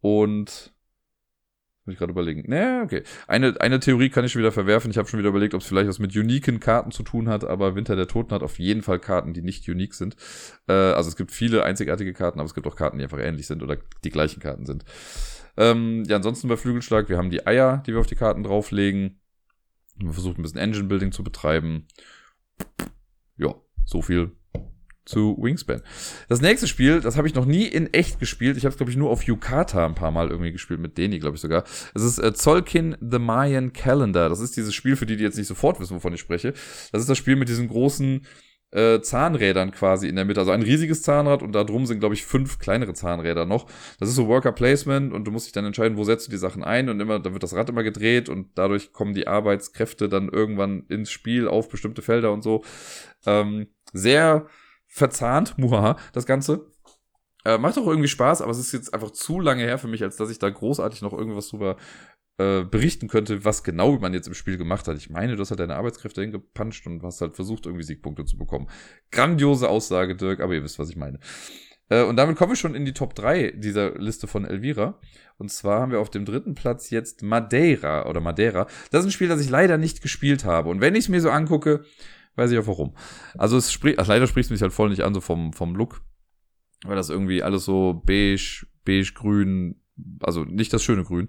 und 0.00 0.72
muss 1.86 1.94
ich 1.94 1.98
gerade 1.98 2.12
überlegen. 2.12 2.44
Nee, 2.46 2.80
okay. 2.82 3.02
Eine, 3.28 3.60
eine 3.60 3.78
Theorie 3.80 4.10
kann 4.10 4.24
ich 4.24 4.32
schon 4.32 4.40
wieder 4.40 4.52
verwerfen. 4.52 4.90
Ich 4.90 4.98
habe 4.98 5.08
schon 5.08 5.18
wieder 5.18 5.28
überlegt, 5.28 5.54
ob 5.54 5.60
es 5.60 5.66
vielleicht 5.66 5.88
was 5.88 5.98
mit 5.98 6.16
uniken 6.16 6.58
Karten 6.58 6.90
zu 6.90 7.02
tun 7.02 7.28
hat, 7.28 7.44
aber 7.44 7.76
Winter 7.76 7.94
der 7.94 8.08
Toten 8.08 8.34
hat 8.34 8.42
auf 8.42 8.58
jeden 8.58 8.82
Fall 8.82 8.98
Karten, 8.98 9.32
die 9.32 9.42
nicht 9.42 9.68
unique 9.68 9.94
sind. 9.94 10.16
Äh, 10.68 10.72
also 10.72 11.08
es 11.08 11.16
gibt 11.16 11.30
viele 11.30 11.64
einzigartige 11.64 12.12
Karten, 12.12 12.40
aber 12.40 12.46
es 12.46 12.54
gibt 12.54 12.66
auch 12.66 12.76
Karten, 12.76 12.98
die 12.98 13.04
einfach 13.04 13.20
ähnlich 13.20 13.46
sind 13.46 13.62
oder 13.62 13.78
die 14.04 14.10
gleichen 14.10 14.40
Karten 14.40 14.66
sind. 14.66 14.84
Ähm, 15.56 16.04
ja, 16.06 16.16
ansonsten 16.16 16.48
bei 16.48 16.56
Flügelschlag, 16.56 17.08
wir 17.08 17.18
haben 17.18 17.30
die 17.30 17.46
Eier, 17.46 17.82
die 17.86 17.92
wir 17.92 18.00
auf 18.00 18.06
die 18.06 18.16
Karten 18.16 18.42
drauflegen. 18.42 19.20
Wir 19.96 20.12
versuchen 20.12 20.40
ein 20.40 20.42
bisschen 20.42 20.60
Engine 20.60 20.88
Building 20.88 21.12
zu 21.12 21.24
betreiben. 21.24 21.86
Ja, 23.36 23.54
so 23.84 24.02
viel 24.02 24.32
zu 25.06 25.38
Wingspan. 25.40 25.80
Das 26.28 26.42
nächste 26.42 26.66
Spiel, 26.66 27.00
das 27.00 27.16
habe 27.16 27.26
ich 27.26 27.34
noch 27.34 27.46
nie 27.46 27.64
in 27.64 27.92
echt 27.94 28.20
gespielt. 28.20 28.56
Ich 28.56 28.64
habe 28.64 28.72
es, 28.72 28.76
glaube 28.76 28.90
ich, 28.90 28.98
nur 28.98 29.10
auf 29.10 29.22
Yukata 29.22 29.86
ein 29.86 29.94
paar 29.94 30.10
Mal 30.10 30.28
irgendwie 30.28 30.52
gespielt, 30.52 30.80
mit 30.80 30.98
Deni, 30.98 31.18
glaube 31.18 31.36
ich 31.36 31.40
sogar. 31.40 31.64
Das 31.94 32.02
ist 32.02 32.18
äh, 32.18 32.34
Zolkin 32.34 32.96
The 33.00 33.18
Mayan 33.18 33.72
Calendar. 33.72 34.28
Das 34.28 34.40
ist 34.40 34.56
dieses 34.56 34.74
Spiel, 34.74 34.96
für 34.96 35.06
die, 35.06 35.16
die 35.16 35.24
jetzt 35.24 35.38
nicht 35.38 35.46
sofort 35.46 35.80
wissen, 35.80 35.94
wovon 35.96 36.12
ich 36.12 36.20
spreche. 36.20 36.52
Das 36.92 37.00
ist 37.00 37.08
das 37.08 37.16
Spiel 37.16 37.36
mit 37.36 37.48
diesen 37.48 37.68
großen 37.68 38.26
äh, 38.72 39.00
Zahnrädern 39.00 39.70
quasi 39.70 40.08
in 40.08 40.16
der 40.16 40.24
Mitte. 40.24 40.40
Also 40.40 40.52
ein 40.52 40.62
riesiges 40.62 41.02
Zahnrad 41.02 41.42
und 41.42 41.52
da 41.52 41.64
drum 41.64 41.86
sind, 41.86 42.00
glaube 42.00 42.14
ich, 42.14 42.26
fünf 42.26 42.58
kleinere 42.58 42.94
Zahnräder 42.94 43.46
noch. 43.46 43.66
Das 44.00 44.08
ist 44.08 44.16
so 44.16 44.26
Worker 44.26 44.52
Placement 44.52 45.12
und 45.12 45.24
du 45.24 45.30
musst 45.30 45.46
dich 45.46 45.52
dann 45.52 45.64
entscheiden, 45.64 45.96
wo 45.96 46.04
setzt 46.04 46.26
du 46.26 46.30
die 46.30 46.36
Sachen 46.36 46.64
ein 46.64 46.88
und 46.88 47.00
immer, 47.00 47.20
da 47.20 47.32
wird 47.32 47.42
das 47.42 47.54
Rad 47.54 47.68
immer 47.68 47.84
gedreht 47.84 48.28
und 48.28 48.48
dadurch 48.56 48.92
kommen 48.92 49.14
die 49.14 49.28
Arbeitskräfte 49.28 50.08
dann 50.08 50.28
irgendwann 50.28 50.84
ins 50.88 51.10
Spiel 51.10 51.46
auf 51.48 51.68
bestimmte 51.68 52.02
Felder 52.02 52.32
und 52.32 52.42
so. 52.42 52.64
Ähm, 53.24 53.68
sehr 53.92 54.46
verzahnt, 54.96 55.58
muhaha, 55.58 55.96
das 56.12 56.26
Ganze. 56.26 56.72
Äh, 57.44 57.58
macht 57.58 57.78
auch 57.78 57.86
irgendwie 57.86 58.08
Spaß, 58.08 58.42
aber 58.42 58.50
es 58.50 58.58
ist 58.58 58.72
jetzt 58.72 58.92
einfach 58.92 59.10
zu 59.10 59.38
lange 59.40 59.62
her 59.62 59.78
für 59.78 59.88
mich, 59.88 60.02
als 60.02 60.16
dass 60.16 60.30
ich 60.30 60.38
da 60.38 60.50
großartig 60.50 61.02
noch 61.02 61.12
irgendwas 61.12 61.48
drüber 61.48 61.76
äh, 62.38 62.64
berichten 62.64 63.06
könnte, 63.06 63.44
was 63.44 63.62
genau 63.62 63.98
man 63.98 64.14
jetzt 64.14 64.26
im 64.26 64.34
Spiel 64.34 64.56
gemacht 64.56 64.88
hat. 64.88 64.96
Ich 64.96 65.10
meine, 65.10 65.36
du 65.36 65.40
hast 65.42 65.50
halt 65.50 65.60
deine 65.60 65.76
Arbeitskräfte 65.76 66.22
hingepanscht 66.22 66.86
und 66.86 67.02
hast 67.02 67.20
halt 67.20 67.36
versucht, 67.36 67.66
irgendwie 67.66 67.84
Siegpunkte 67.84 68.24
zu 68.24 68.36
bekommen. 68.36 68.68
Grandiose 69.12 69.68
Aussage, 69.68 70.16
Dirk, 70.16 70.40
aber 70.40 70.54
ihr 70.54 70.64
wisst, 70.64 70.78
was 70.78 70.90
ich 70.90 70.96
meine. 70.96 71.20
Äh, 71.88 72.02
und 72.02 72.16
damit 72.16 72.36
kommen 72.36 72.52
wir 72.52 72.56
schon 72.56 72.74
in 72.74 72.86
die 72.86 72.94
Top 72.94 73.14
3 73.14 73.52
dieser 73.52 73.98
Liste 73.98 74.26
von 74.26 74.44
Elvira. 74.44 74.98
Und 75.38 75.52
zwar 75.52 75.80
haben 75.80 75.92
wir 75.92 76.00
auf 76.00 76.10
dem 76.10 76.24
dritten 76.24 76.54
Platz 76.54 76.90
jetzt 76.90 77.22
Madeira 77.22 78.08
oder 78.08 78.20
Madeira. 78.20 78.66
Das 78.90 79.00
ist 79.00 79.08
ein 79.08 79.12
Spiel, 79.12 79.28
das 79.28 79.40
ich 79.40 79.50
leider 79.50 79.76
nicht 79.76 80.02
gespielt 80.02 80.44
habe. 80.44 80.70
Und 80.70 80.80
wenn 80.80 80.94
ich 80.94 81.04
es 81.04 81.08
mir 81.08 81.20
so 81.20 81.30
angucke, 81.30 81.84
Weiß 82.36 82.50
ich 82.50 82.58
auch 82.58 82.66
warum. 82.66 82.94
Also 83.36 83.56
es 83.56 83.72
spricht, 83.72 83.98
ach, 83.98 84.06
leider 84.06 84.26
spricht 84.26 84.46
es 84.46 84.50
mich 84.50 84.62
halt 84.62 84.72
voll 84.72 84.90
nicht 84.90 85.02
an, 85.02 85.14
so 85.14 85.20
vom, 85.20 85.52
vom 85.52 85.74
Look. 85.74 86.02
Weil 86.84 86.96
das 86.96 87.10
irgendwie 87.10 87.42
alles 87.42 87.64
so 87.64 88.02
beige, 88.04 88.66
beige, 88.84 89.12
grün, 89.14 89.80
also 90.20 90.44
nicht 90.44 90.72
das 90.72 90.82
schöne 90.82 91.04
Grün 91.04 91.28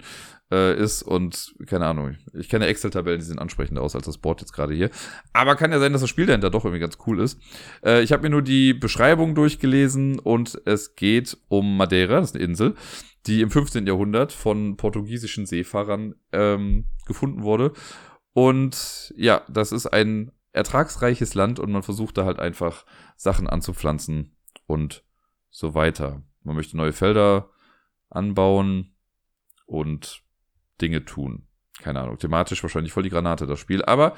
äh, 0.51 0.77
ist 0.77 1.03
und 1.03 1.55
keine 1.65 1.85
Ahnung, 1.85 2.17
ich 2.33 2.49
kenne 2.49 2.67
Excel-Tabellen, 2.67 3.19
die 3.19 3.25
sehen 3.25 3.39
ansprechender 3.39 3.81
aus 3.81 3.95
als 3.95 4.05
das 4.05 4.17
Board 4.17 4.41
jetzt 4.41 4.51
gerade 4.51 4.73
hier. 4.73 4.89
Aber 5.31 5.55
kann 5.55 5.71
ja 5.71 5.79
sein, 5.79 5.93
dass 5.93 6.01
das 6.01 6.09
Spiel 6.09 6.25
dahinter 6.25 6.49
doch 6.49 6.65
irgendwie 6.65 6.81
ganz 6.81 6.97
cool 7.07 7.21
ist. 7.21 7.39
Äh, 7.83 8.01
ich 8.01 8.11
habe 8.11 8.23
mir 8.23 8.29
nur 8.29 8.41
die 8.41 8.73
Beschreibung 8.73 9.35
durchgelesen 9.35 10.19
und 10.19 10.61
es 10.65 10.95
geht 10.95 11.37
um 11.47 11.77
Madeira, 11.77 12.19
das 12.19 12.31
ist 12.31 12.35
eine 12.35 12.43
Insel, 12.43 12.75
die 13.25 13.41
im 13.41 13.49
15. 13.49 13.87
Jahrhundert 13.87 14.33
von 14.33 14.75
portugiesischen 14.75 15.45
Seefahrern 15.45 16.15
ähm, 16.33 16.85
gefunden 17.05 17.43
wurde. 17.43 17.71
Und 18.33 19.13
ja, 19.17 19.43
das 19.49 19.71
ist 19.71 19.87
ein 19.87 20.31
ertragsreiches 20.57 21.33
Land 21.33 21.59
und 21.59 21.71
man 21.71 21.83
versucht 21.83 22.17
da 22.17 22.25
halt 22.25 22.39
einfach 22.39 22.85
Sachen 23.15 23.47
anzupflanzen 23.47 24.35
und 24.65 25.03
so 25.49 25.73
weiter. 25.73 26.21
Man 26.43 26.55
möchte 26.55 26.77
neue 26.77 26.93
Felder 26.93 27.49
anbauen 28.09 28.93
und 29.65 30.23
Dinge 30.81 31.05
tun. 31.05 31.47
Keine 31.81 32.01
Ahnung, 32.01 32.17
thematisch 32.17 32.63
wahrscheinlich 32.63 32.91
voll 32.91 33.03
die 33.03 33.09
Granate 33.09 33.45
das 33.45 33.59
Spiel. 33.59 33.83
Aber 33.85 34.15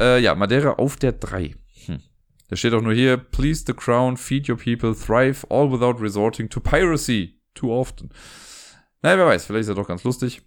äh, 0.00 0.20
ja, 0.20 0.34
Madeira 0.34 0.74
auf 0.74 0.96
der 0.96 1.12
3. 1.12 1.54
Hm. 1.86 2.00
Da 2.48 2.56
steht 2.56 2.74
auch 2.74 2.82
nur 2.82 2.94
hier, 2.94 3.16
please 3.16 3.64
the 3.66 3.74
crown, 3.74 4.16
feed 4.16 4.48
your 4.48 4.56
people, 4.56 4.94
thrive, 4.94 5.46
all 5.50 5.70
without 5.70 6.00
resorting 6.00 6.48
to 6.48 6.60
piracy 6.60 7.40
too 7.54 7.72
often. 7.72 8.10
Naja, 9.02 9.18
wer 9.18 9.26
weiß, 9.26 9.46
vielleicht 9.46 9.62
ist 9.62 9.68
er 9.68 9.74
doch 9.74 9.88
ganz 9.88 10.04
lustig. 10.04 10.42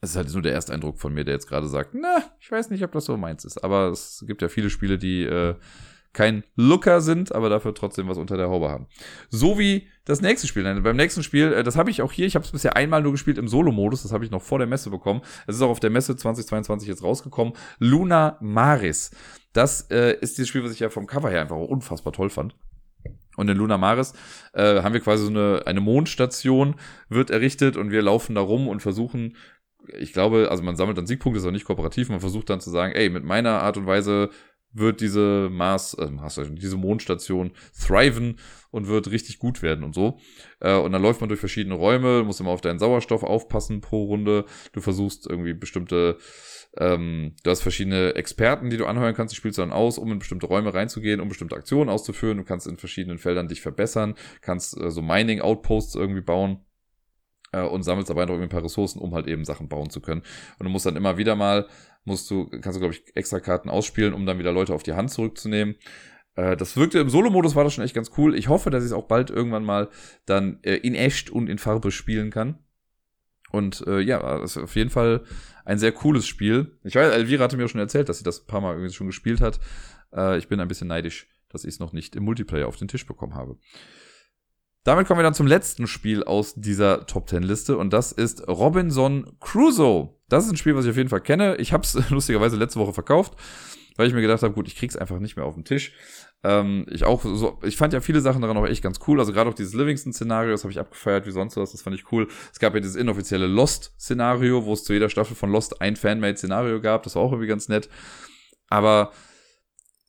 Es 0.00 0.10
ist 0.10 0.16
halt 0.16 0.32
nur 0.32 0.42
der 0.42 0.52
erste 0.52 0.72
Eindruck 0.72 0.98
von 0.98 1.14
mir, 1.14 1.24
der 1.24 1.34
jetzt 1.34 1.48
gerade 1.48 1.68
sagt, 1.68 1.94
na, 1.94 2.22
ich 2.40 2.50
weiß 2.50 2.70
nicht, 2.70 2.84
ob 2.84 2.92
das 2.92 3.06
so 3.06 3.16
meins 3.16 3.44
ist. 3.44 3.62
Aber 3.64 3.88
es 3.88 4.24
gibt 4.26 4.42
ja 4.42 4.48
viele 4.48 4.70
Spiele, 4.70 4.98
die 4.98 5.24
äh, 5.24 5.54
kein 6.16 6.44
Looker 6.56 7.02
sind, 7.02 7.34
aber 7.34 7.50
dafür 7.50 7.74
trotzdem 7.74 8.08
was 8.08 8.16
unter 8.16 8.38
der 8.38 8.48
Haube 8.48 8.70
haben. 8.70 8.86
So 9.28 9.58
wie 9.58 9.86
das 10.06 10.22
nächste 10.22 10.46
Spiel. 10.46 10.62
Beim 10.80 10.96
nächsten 10.96 11.22
Spiel, 11.22 11.52
äh, 11.52 11.62
das 11.62 11.76
habe 11.76 11.90
ich 11.90 12.00
auch 12.00 12.10
hier, 12.10 12.26
ich 12.26 12.34
habe 12.34 12.44
es 12.44 12.52
bisher 12.52 12.74
einmal 12.74 13.02
nur 13.02 13.12
gespielt 13.12 13.36
im 13.36 13.48
Solo-Modus, 13.48 14.02
das 14.02 14.12
habe 14.12 14.24
ich 14.24 14.30
noch 14.30 14.42
vor 14.42 14.58
der 14.58 14.66
Messe 14.66 14.88
bekommen. 14.88 15.20
Es 15.46 15.56
ist 15.56 15.62
auch 15.62 15.68
auf 15.68 15.80
der 15.80 15.90
Messe 15.90 16.16
2022 16.16 16.88
jetzt 16.88 17.02
rausgekommen. 17.02 17.52
Luna 17.78 18.38
Maris. 18.40 19.10
Das 19.52 19.90
äh, 19.90 20.16
ist 20.20 20.38
dieses 20.38 20.48
Spiel, 20.48 20.64
was 20.64 20.72
ich 20.72 20.80
ja 20.80 20.88
vom 20.88 21.06
Cover 21.06 21.28
her 21.28 21.42
einfach 21.42 21.56
unfassbar 21.56 22.14
toll 22.14 22.30
fand. 22.30 22.56
Und 23.36 23.50
in 23.50 23.58
Luna 23.58 23.76
Maris 23.76 24.14
äh, 24.54 24.82
haben 24.82 24.94
wir 24.94 25.00
quasi 25.00 25.24
so 25.24 25.30
eine, 25.30 25.62
eine 25.66 25.80
Mondstation, 25.80 26.76
wird 27.10 27.30
errichtet 27.30 27.76
und 27.76 27.90
wir 27.90 28.00
laufen 28.00 28.34
da 28.34 28.40
rum 28.40 28.68
und 28.68 28.80
versuchen 28.80 29.36
ich 29.98 30.12
glaube, 30.12 30.48
also 30.50 30.62
man 30.62 30.76
sammelt 30.76 30.98
dann 30.98 31.06
Siegpunkte, 31.06 31.38
ist 31.38 31.46
auch 31.46 31.50
nicht 31.50 31.64
kooperativ. 31.64 32.08
Man 32.08 32.20
versucht 32.20 32.50
dann 32.50 32.60
zu 32.60 32.70
sagen, 32.70 32.92
ey, 32.94 33.08
mit 33.08 33.24
meiner 33.24 33.62
Art 33.62 33.76
und 33.76 33.86
Weise 33.86 34.30
wird 34.78 35.00
diese 35.00 35.48
Mars, 35.50 35.94
äh, 35.94 36.10
diese 36.50 36.76
Mondstation 36.76 37.52
thriven 37.78 38.38
und 38.70 38.88
wird 38.88 39.10
richtig 39.10 39.38
gut 39.38 39.62
werden 39.62 39.84
und 39.84 39.94
so. 39.94 40.18
Äh, 40.60 40.76
und 40.76 40.92
dann 40.92 41.02
läuft 41.02 41.20
man 41.20 41.28
durch 41.28 41.40
verschiedene 41.40 41.74
Räume, 41.74 42.22
muss 42.24 42.40
immer 42.40 42.50
auf 42.50 42.60
deinen 42.60 42.78
Sauerstoff 42.78 43.22
aufpassen 43.22 43.80
pro 43.80 44.04
Runde. 44.04 44.44
Du 44.72 44.80
versuchst 44.80 45.26
irgendwie 45.28 45.54
bestimmte, 45.54 46.18
ähm, 46.76 47.34
du 47.42 47.50
hast 47.50 47.62
verschiedene 47.62 48.14
Experten, 48.14 48.68
die 48.68 48.76
du 48.76 48.86
anheuern 48.86 49.14
kannst, 49.14 49.32
die 49.32 49.36
spielst 49.36 49.58
du 49.58 49.62
dann 49.62 49.72
aus, 49.72 49.98
um 49.98 50.12
in 50.12 50.18
bestimmte 50.18 50.46
Räume 50.46 50.74
reinzugehen, 50.74 51.20
um 51.20 51.28
bestimmte 51.28 51.56
Aktionen 51.56 51.88
auszuführen. 51.88 52.36
Du 52.36 52.44
kannst 52.44 52.66
in 52.66 52.76
verschiedenen 52.76 53.18
Feldern 53.18 53.48
dich 53.48 53.62
verbessern, 53.62 54.14
kannst 54.42 54.78
äh, 54.78 54.90
so 54.90 55.00
Mining-Outposts 55.00 55.94
irgendwie 55.94 56.22
bauen 56.22 56.65
äh, 57.52 57.62
und 57.62 57.82
sammelst 57.82 58.10
dabei 58.10 58.24
noch 58.24 58.30
irgendwie 58.34 58.46
ein 58.46 58.50
paar 58.50 58.64
Ressourcen, 58.64 59.00
um 59.00 59.14
halt 59.14 59.26
eben 59.26 59.44
Sachen 59.44 59.68
bauen 59.68 59.90
zu 59.90 60.00
können. 60.00 60.22
Und 60.58 60.64
du 60.64 60.70
musst 60.70 60.86
dann 60.86 60.96
immer 60.96 61.16
wieder 61.16 61.36
mal, 61.36 61.66
musst 62.04 62.30
du, 62.30 62.48
kannst 62.48 62.76
du, 62.76 62.80
glaube 62.80 62.94
ich, 62.94 63.16
extra 63.16 63.40
Karten 63.40 63.68
ausspielen, 63.68 64.14
um 64.14 64.26
dann 64.26 64.38
wieder 64.38 64.52
Leute 64.52 64.74
auf 64.74 64.82
die 64.82 64.94
Hand 64.94 65.10
zurückzunehmen. 65.10 65.76
Äh, 66.34 66.56
das 66.56 66.76
wirkte 66.76 66.98
im 66.98 67.08
Solo-Modus 67.08 67.56
war 67.56 67.64
das 67.64 67.74
schon 67.74 67.84
echt 67.84 67.94
ganz 67.94 68.10
cool. 68.16 68.34
Ich 68.36 68.48
hoffe, 68.48 68.70
dass 68.70 68.84
ich 68.84 68.90
es 68.90 68.96
auch 68.96 69.08
bald 69.08 69.30
irgendwann 69.30 69.64
mal 69.64 69.88
dann 70.26 70.60
äh, 70.62 70.76
in 70.76 70.94
echt 70.94 71.30
und 71.30 71.48
in 71.48 71.58
Farbe 71.58 71.90
spielen 71.90 72.30
kann. 72.30 72.58
Und 73.50 73.86
äh, 73.86 74.00
ja, 74.00 74.20
das 74.38 74.56
ist 74.56 74.62
auf 74.62 74.76
jeden 74.76 74.90
Fall 74.90 75.24
ein 75.64 75.78
sehr 75.78 75.92
cooles 75.92 76.26
Spiel. 76.26 76.78
Ich 76.84 76.94
weiß, 76.94 77.14
Elvira 77.14 77.44
hatte 77.44 77.56
mir 77.56 77.64
auch 77.64 77.70
schon 77.70 77.80
erzählt, 77.80 78.08
dass 78.08 78.18
sie 78.18 78.24
das 78.24 78.40
ein 78.40 78.46
paar 78.46 78.60
Mal 78.60 78.74
irgendwie 78.74 78.92
schon 78.92 79.06
gespielt 79.06 79.40
hat. 79.40 79.60
Äh, 80.12 80.38
ich 80.38 80.48
bin 80.48 80.60
ein 80.60 80.68
bisschen 80.68 80.88
neidisch, 80.88 81.28
dass 81.48 81.64
ich 81.64 81.74
es 81.74 81.80
noch 81.80 81.92
nicht 81.92 82.16
im 82.16 82.24
Multiplayer 82.24 82.68
auf 82.68 82.76
den 82.76 82.88
Tisch 82.88 83.06
bekommen 83.06 83.34
habe. 83.34 83.56
Damit 84.86 85.08
kommen 85.08 85.18
wir 85.18 85.24
dann 85.24 85.34
zum 85.34 85.48
letzten 85.48 85.88
Spiel 85.88 86.22
aus 86.22 86.54
dieser 86.54 87.06
Top 87.06 87.28
10 87.28 87.42
Liste 87.42 87.76
und 87.76 87.92
das 87.92 88.12
ist 88.12 88.46
Robinson 88.46 89.36
Crusoe. 89.40 90.10
Das 90.28 90.44
ist 90.44 90.52
ein 90.52 90.56
Spiel, 90.56 90.76
was 90.76 90.84
ich 90.84 90.92
auf 90.92 90.96
jeden 90.96 91.08
Fall 91.08 91.22
kenne. 91.22 91.56
Ich 91.56 91.72
habe 91.72 91.82
es 91.82 91.98
lustigerweise 92.10 92.56
letzte 92.56 92.78
Woche 92.78 92.92
verkauft, 92.92 93.34
weil 93.96 94.06
ich 94.06 94.14
mir 94.14 94.20
gedacht 94.20 94.44
habe, 94.44 94.54
gut, 94.54 94.68
ich 94.68 94.76
krieg's 94.76 94.94
einfach 94.94 95.18
nicht 95.18 95.34
mehr 95.34 95.44
auf 95.44 95.54
den 95.54 95.64
Tisch. 95.64 95.92
Ähm, 96.44 96.86
ich 96.88 97.02
auch 97.02 97.24
so, 97.24 97.58
ich 97.64 97.76
fand 97.76 97.94
ja 97.94 98.00
viele 98.00 98.20
Sachen 98.20 98.42
daran 98.42 98.56
auch 98.56 98.64
echt 98.64 98.80
ganz 98.80 99.00
cool. 99.08 99.18
Also 99.18 99.32
gerade 99.32 99.50
auch 99.50 99.54
dieses 99.54 99.74
Livingston-Szenario, 99.74 100.52
das 100.52 100.62
habe 100.62 100.70
ich 100.70 100.78
abgefeiert 100.78 101.26
wie 101.26 101.32
sonst 101.32 101.56
was, 101.56 101.72
das 101.72 101.82
fand 101.82 101.96
ich 101.96 102.12
cool. 102.12 102.28
Es 102.52 102.60
gab 102.60 102.72
ja 102.72 102.78
dieses 102.78 102.94
inoffizielle 102.94 103.48
Lost-Szenario, 103.48 104.66
wo 104.66 104.72
es 104.72 104.84
zu 104.84 104.92
jeder 104.92 105.08
Staffel 105.08 105.34
von 105.34 105.50
Lost 105.50 105.80
ein 105.80 105.96
Fanmade-Szenario 105.96 106.80
gab. 106.80 107.02
Das 107.02 107.16
war 107.16 107.22
auch 107.22 107.32
irgendwie 107.32 107.48
ganz 107.48 107.68
nett. 107.68 107.88
Aber 108.68 109.10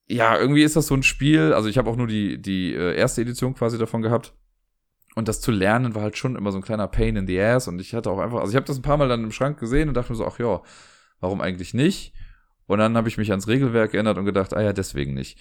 ja, 0.05 0.37
irgendwie 0.37 0.61
ist 0.61 0.75
das 0.75 0.85
so 0.85 0.93
ein 0.93 1.01
Spiel. 1.01 1.51
Also 1.53 1.67
ich 1.67 1.79
habe 1.79 1.89
auch 1.89 1.95
nur 1.95 2.05
die, 2.05 2.39
die 2.39 2.75
äh, 2.75 2.95
erste 2.95 3.23
Edition 3.23 3.55
quasi 3.55 3.79
davon 3.79 4.03
gehabt. 4.03 4.35
Und 5.17 5.27
das 5.27 5.41
zu 5.41 5.49
lernen 5.49 5.95
war 5.95 6.03
halt 6.03 6.15
schon 6.15 6.35
immer 6.35 6.51
so 6.51 6.59
ein 6.59 6.63
kleiner 6.63 6.87
Pain 6.87 7.15
in 7.15 7.25
the 7.25 7.41
ass. 7.41 7.67
Und 7.67 7.81
ich 7.81 7.95
hatte 7.95 8.11
auch 8.11 8.19
einfach, 8.19 8.37
also 8.37 8.51
ich 8.51 8.55
habe 8.55 8.67
das 8.67 8.77
ein 8.77 8.83
paar 8.83 8.97
Mal 8.97 9.09
dann 9.09 9.23
im 9.23 9.31
Schrank 9.31 9.59
gesehen 9.59 9.87
und 9.87 9.95
dachte 9.95 10.11
mir 10.11 10.15
so, 10.15 10.27
ach 10.27 10.37
ja, 10.37 10.61
warum 11.19 11.41
eigentlich 11.41 11.73
nicht? 11.73 12.13
Und 12.67 12.77
dann 12.77 12.95
habe 12.95 13.09
ich 13.09 13.17
mich 13.17 13.31
ans 13.31 13.47
Regelwerk 13.47 13.93
geändert 13.93 14.19
und 14.19 14.25
gedacht, 14.25 14.53
ah 14.55 14.61
ja, 14.61 14.73
deswegen 14.73 15.15
nicht. 15.15 15.39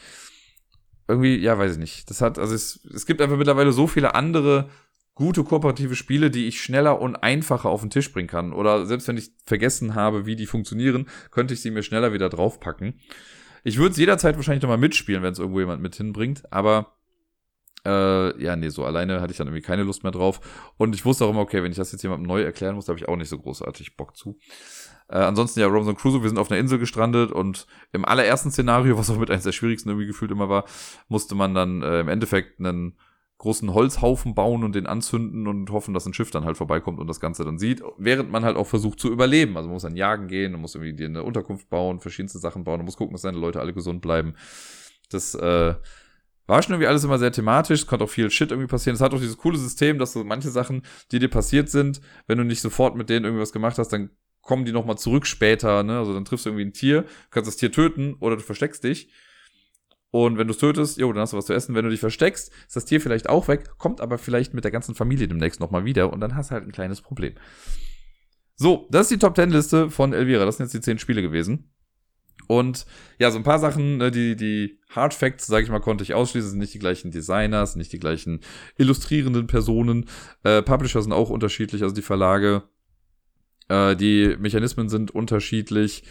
Irgendwie, 1.09 1.37
ja, 1.37 1.59
weiß 1.59 1.73
ich 1.73 1.79
nicht. 1.79 2.09
Das 2.09 2.23
hat, 2.23 2.39
also 2.39 2.55
es, 2.55 2.89
es 2.95 3.05
gibt 3.05 3.21
einfach 3.21 3.37
mittlerweile 3.37 3.71
so 3.71 3.87
viele 3.87 4.15
andere 4.15 4.71
gute 5.15 5.45
kooperative 5.45 5.95
Spiele, 5.95 6.31
die 6.31 6.47
ich 6.47 6.63
schneller 6.63 6.99
und 6.99 7.17
einfacher 7.17 7.69
auf 7.69 7.83
den 7.83 7.91
Tisch 7.91 8.11
bringen 8.15 8.29
kann. 8.29 8.55
Oder 8.55 8.87
selbst 8.87 9.07
wenn 9.09 9.19
ich 9.19 9.33
vergessen 9.45 9.95
habe, 9.95 10.25
wie 10.25 10.37
die 10.37 10.47
funktionieren, 10.47 11.07
könnte 11.31 11.53
ich 11.53 11.61
sie 11.61 11.71
mir 11.71 11.83
schneller 11.83 12.15
wieder 12.15 12.31
draufpacken. 12.31 12.99
Ich 13.63 13.77
würde 13.77 13.91
es 13.91 13.99
jederzeit 13.99 14.37
wahrscheinlich 14.37 14.63
nochmal 14.63 14.79
mitspielen, 14.79 15.23
wenn 15.23 15.35
es 15.35 15.39
irgendwo 15.39 15.61
jemand 15.61 15.83
mit 15.83 15.97
hinbringt, 15.97 16.51
aber 16.51 16.96
äh, 17.87 18.43
ja, 18.43 18.57
nee, 18.57 18.69
so 18.69 18.85
alleine 18.85 19.21
hatte 19.21 19.31
ich 19.31 19.39
dann 19.39 19.47
irgendwie 19.47 19.63
keine 19.63 19.85
Lust 19.85 20.03
mehr 20.03 20.13
drauf. 20.13 20.41
Und 20.77 20.95
ich 20.95 21.05
wusste 21.05 21.25
auch 21.25 21.31
immer, 21.31 21.41
okay, 21.41 21.63
wenn 21.63 21.71
ich 21.71 21.79
das 21.79 21.93
jetzt 21.93 22.03
jemandem 22.03 22.27
neu 22.27 22.43
erklären 22.43 22.75
muss, 22.75 22.89
habe 22.89 22.99
ich 22.99 23.09
auch 23.09 23.17
nicht 23.17 23.29
so 23.29 23.39
großartig 23.39 23.97
Bock 23.97 24.17
zu. 24.17 24.39
Äh, 25.09 25.19
ansonsten 25.19 25.61
ja, 25.61 25.67
Robinson 25.67 25.97
Crusoe, 25.97 26.23
wir 26.23 26.29
sind 26.29 26.39
auf 26.39 26.51
einer 26.51 26.59
Insel 26.61 26.79
gestrandet 26.79 27.31
und 27.31 27.67
im 27.93 28.05
allerersten 28.05 28.51
Szenario, 28.51 28.99
was 28.99 29.11
auch 29.11 29.19
mit 29.19 29.31
eines 29.31 29.45
der 29.45 29.53
schwierigsten 29.53 29.91
irgendwie 29.91 30.09
gefühlt 30.09 30.31
immer 30.31 30.49
war, 30.49 30.65
musste 31.09 31.35
man 31.35 31.55
dann 31.55 31.83
äh, 31.83 32.01
im 32.01 32.09
Endeffekt 32.09 32.59
einen 32.59 32.99
großen 33.39 33.75
Holzhaufen 33.75 34.35
bauen 34.35 34.65
und 34.65 34.75
den 34.75 34.87
anzünden 34.87 35.47
und 35.47 35.71
hoffen, 35.71 35.93
dass 35.93 36.07
ein 36.07 36.15
Schiff 36.15 36.31
dann 36.31 36.45
halt 36.45 36.57
vorbeikommt 36.57 36.99
und 36.99 37.07
das 37.07 37.21
Ganze 37.21 37.45
dann 37.45 37.59
sieht, 37.59 37.83
während 37.99 38.31
man 38.31 38.45
halt 38.45 38.57
auch 38.57 38.67
versucht 38.67 38.99
zu 38.99 39.13
überleben. 39.13 39.57
Also 39.57 39.69
man 39.69 39.75
muss 39.75 39.83
dann 39.83 39.97
jagen 39.97 40.27
gehen, 40.27 40.53
man 40.53 40.63
muss 40.63 40.75
irgendwie 40.75 40.95
dir 40.95 41.07
eine 41.07 41.23
Unterkunft 41.23 41.69
bauen, 41.69 42.01
verschiedenste 42.01 42.39
Sachen 42.39 42.65
bauen, 42.65 42.79
man 42.79 42.87
muss 42.87 42.97
gucken, 42.97 43.13
dass 43.13 43.23
seine 43.23 43.39
Leute 43.39 43.61
alle 43.61 43.75
gesund 43.75 44.01
bleiben. 44.01 44.35
Das 45.11 45.35
äh, 45.35 45.75
war 46.47 46.63
schon 46.63 46.73
irgendwie 46.73 46.89
alles 46.89 47.05
immer 47.05 47.19
sehr 47.19 47.33
thematisch, 47.33 47.81
es 47.81 47.87
konnte 47.87 48.05
auch 48.05 48.11
viel 48.11 48.31
Shit 48.31 48.51
irgendwie 48.51 48.69
passieren. 48.69 48.95
Es 48.95 49.01
hat 49.01 49.13
auch 49.13 49.21
dieses 49.21 49.37
coole 49.37 49.59
System, 49.59 49.99
dass 49.99 50.13
so 50.13 50.25
manche 50.25 50.51
Sachen, 50.51 50.83
die 51.13 51.19
dir 51.19 51.29
passiert 51.29 51.69
sind, 51.69 52.01
wenn 52.27 52.39
du 52.39 52.45
nicht 52.45 52.61
sofort 52.61 52.97
mit 52.97 53.11
denen 53.11 53.25
irgendwas 53.25 53.53
gemacht 53.53 53.79
hast, 53.79 53.93
dann 53.93 54.11
kommen 54.43 54.65
die 54.65 54.73
nochmal 54.73 54.97
zurück 54.97 55.27
später, 55.27 55.83
ne? 55.83 55.99
Also 55.99 56.15
dann 56.15 56.25
triffst 56.25 56.47
du 56.47 56.51
irgendwie 56.51 56.67
ein 56.67 56.73
Tier, 56.73 57.05
kannst 57.31 57.49
das 57.49 57.57
Tier 57.57 57.73
töten 57.73 58.15
oder 58.21 58.37
du 58.37 58.43
versteckst 58.43 58.85
dich. 58.85 59.11
Und 60.13 60.39
wenn 60.39 60.47
du 60.47 60.53
es 60.53 60.59
tötest, 60.59 60.99
jo, 60.99 61.13
dann 61.13 61.21
hast 61.21 61.33
du 61.33 61.37
was 61.37 61.47
zu 61.47 61.53
essen. 61.53 61.75
Wenn 61.75 61.85
du 61.85 61.91
dich 61.91 62.01
versteckst, 62.01 62.51
ist 62.67 62.77
das 62.77 62.85
Tier 62.85 63.01
vielleicht 63.01 63.29
auch 63.29 63.49
weg, 63.49 63.77
kommt 63.77 64.01
aber 64.01 64.19
vielleicht 64.19 64.55
mit 64.55 64.65
der 64.65 64.71
ganzen 64.71 64.95
Familie 64.95 65.29
demnächst 65.29 65.61
nochmal 65.61 65.85
wieder 65.85 66.13
und 66.13 66.21
dann 66.21 66.37
hast 66.37 66.51
du 66.51 66.55
halt 66.55 66.65
ein 66.65 66.73
kleines 66.73 67.03
Problem. 67.03 67.35
So, 68.55 68.89
das 68.91 69.03
ist 69.03 69.11
die 69.11 69.19
Top 69.19 69.37
10 69.37 69.51
Liste 69.51 69.91
von 69.91 70.15
Elvira. 70.15 70.47
Das 70.47 70.57
sind 70.57 70.67
jetzt 70.67 70.75
die 70.75 70.81
10 70.81 70.99
Spiele 70.99 71.21
gewesen. 71.21 71.71
Und 72.49 72.87
ja, 73.19 73.31
so 73.31 73.39
ein 73.39 73.45
paar 73.45 73.59
Sachen, 73.59 73.97
ne, 73.97 74.11
die, 74.11 74.37
die 74.37 74.79
Hard 74.91 75.15
Facts, 75.15 75.47
sage 75.47 75.65
ich 75.65 75.71
mal, 75.71 75.81
konnte 75.81 76.05
ich 76.05 76.15
ausschließen, 76.15 76.51
sind 76.51 76.59
nicht 76.59 76.75
die 76.75 76.79
gleichen 76.79 77.11
Designers, 77.11 77.77
nicht 77.77 77.93
die 77.93 77.99
gleichen 77.99 78.41
illustrierenden 78.79 79.47
Personen. 79.47 80.07
Äh, 80.45 80.63
Publisher 80.63 81.03
sind 81.03 81.13
auch 81.13 81.31
unterschiedlich, 81.31 81.83
also 81.83 81.95
die 81.95 82.03
Verlage. 82.03 82.63
Äh, 83.69 83.97
die 83.97 84.37
Mechanismen 84.39 84.89
sind 84.89 85.11
unterschiedlich. 85.11 86.05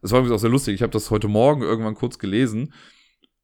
Es 0.00 0.10
war 0.10 0.20
übrigens 0.20 0.36
auch 0.36 0.42
sehr 0.42 0.50
lustig. 0.50 0.74
Ich 0.74 0.82
habe 0.82 0.92
das 0.92 1.10
heute 1.10 1.28
Morgen 1.28 1.62
irgendwann 1.62 1.94
kurz 1.94 2.18
gelesen 2.18 2.72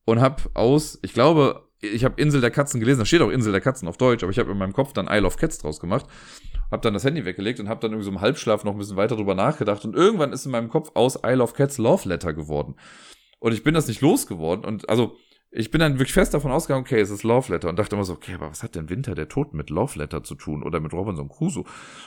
und 0.05 0.21
habe 0.21 0.43
aus, 0.55 0.99
ich 1.03 1.13
glaube, 1.13 1.70
ich 1.81 2.05
habe 2.05 2.21
Insel 2.21 2.41
der 2.41 2.51
Katzen 2.51 2.81
gelesen. 2.81 3.01
Da 3.01 3.07
steht 3.07 3.23
auch 3.23 3.31
Insel 3.31 3.53
der 3.53 3.61
Katzen 3.61 3.89
auf 3.89 3.97
Deutsch, 3.97 4.23
aber 4.23 4.33
ich 4.33 4.39
habe 4.39 4.51
in 4.51 4.59
meinem 4.59 4.73
Kopf 4.73 4.93
dann 4.93 5.09
Isle 5.09 5.27
of 5.27 5.37
Cats 5.37 5.59
draus 5.59 5.81
gemacht 5.81 6.07
habe 6.71 6.83
dann 6.83 6.95
das 6.95 7.05
Handy 7.05 7.25
weggelegt 7.25 7.61
und 7.61 7.69
habe 7.69 7.81
dann 7.81 7.93
irgendwie 7.93 8.05
so 8.05 8.11
im 8.11 8.21
Halbschlaf 8.21 8.65
noch 8.65 8.73
ein 8.73 8.79
bisschen 8.79 8.97
weiter 8.97 9.17
drüber 9.17 9.35
nachgedacht 9.35 9.85
und 9.85 9.97
irgendwann 9.97 10.33
ist 10.33 10.47
in 10.47 10.53
meinem 10.53 10.69
Kopf 10.69 10.93
aus 10.95 11.19
Isle 11.25 11.43
of 11.43 11.55
Cats 11.55 11.79
Love 11.79 12.09
Letter 12.09 12.33
geworden. 12.33 12.77
Und 13.41 13.53
ich 13.53 13.63
bin 13.63 13.75
das 13.75 13.89
nicht 13.89 14.01
losgeworden 14.01 14.65
und 14.65 14.89
also 14.89 15.17
ich 15.51 15.73
bin 15.73 15.81
dann 15.81 15.95
wirklich 15.95 16.13
fest 16.13 16.33
davon 16.33 16.53
ausgegangen, 16.53 16.85
okay, 16.85 17.01
es 17.01 17.11
ist 17.11 17.25
Love 17.25 17.53
Letter 17.53 17.69
und 17.69 17.79
dachte 17.79 17.97
immer 17.97 18.05
so, 18.05 18.13
okay, 18.13 18.35
aber 18.35 18.51
was 18.51 18.63
hat 18.63 18.77
denn 18.77 18.89
Winter 18.89 19.17
der 19.17 19.29
Toten 19.29 19.57
mit 19.57 19.69
Love 19.69 19.99
Letter 19.99 20.23
zu 20.23 20.37
tun 20.37 20.63
oder 20.63 20.79
mit 20.79 20.93
Robinson 20.93 21.29
Crusoe? 21.29 21.65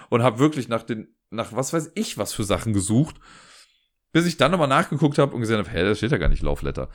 Und 0.09 0.23
habe 0.23 0.39
wirklich 0.39 0.69
nach 0.69 0.83
den 0.83 1.13
nach 1.29 1.51
was 1.51 1.73
weiß 1.73 1.91
ich 1.95 2.17
was 2.17 2.31
für 2.31 2.43
Sachen 2.43 2.73
gesucht, 2.73 3.15
bis 4.13 4.25
ich 4.25 4.37
dann 4.37 4.51
nochmal 4.51 4.67
nachgeguckt 4.69 5.17
habe 5.17 5.33
und 5.33 5.41
gesehen 5.41 5.57
habe, 5.57 5.69
hä, 5.69 5.83
da 5.83 5.93
steht 5.95 6.11
ja 6.11 6.17
gar 6.17 6.29
nicht 6.29 6.43
Love 6.43 6.63
Letter. 6.63 6.89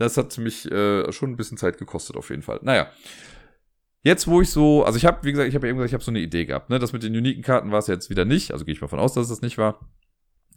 Das 0.00 0.16
hat 0.16 0.36
mich 0.38 0.70
äh, 0.70 1.12
schon 1.12 1.30
ein 1.30 1.36
bisschen 1.36 1.58
Zeit 1.58 1.78
gekostet 1.78 2.16
auf 2.16 2.30
jeden 2.30 2.42
Fall. 2.42 2.58
Naja, 2.62 2.88
Jetzt, 4.02 4.26
wo 4.26 4.40
ich 4.40 4.48
so, 4.48 4.82
also 4.82 4.96
ich 4.96 5.04
habe, 5.04 5.18
wie 5.24 5.30
gesagt, 5.30 5.48
ich 5.48 5.54
habe 5.54 5.66
ja 5.66 5.70
eben 5.70 5.76
gesagt, 5.76 5.90
ich 5.90 5.94
habe 5.94 6.04
so 6.04 6.10
eine 6.10 6.20
Idee 6.20 6.46
gehabt. 6.46 6.70
Ne? 6.70 6.78
Das 6.78 6.94
mit 6.94 7.02
den 7.02 7.14
uniken 7.14 7.42
Karten 7.42 7.70
war 7.70 7.80
es 7.80 7.86
jetzt 7.86 8.08
wieder 8.08 8.24
nicht. 8.24 8.52
Also 8.52 8.64
gehe 8.64 8.72
ich 8.72 8.80
mal 8.80 8.88
von 8.88 8.98
aus, 8.98 9.12
dass 9.12 9.24
es 9.24 9.28
das 9.28 9.42
nicht 9.42 9.58
war. 9.58 9.78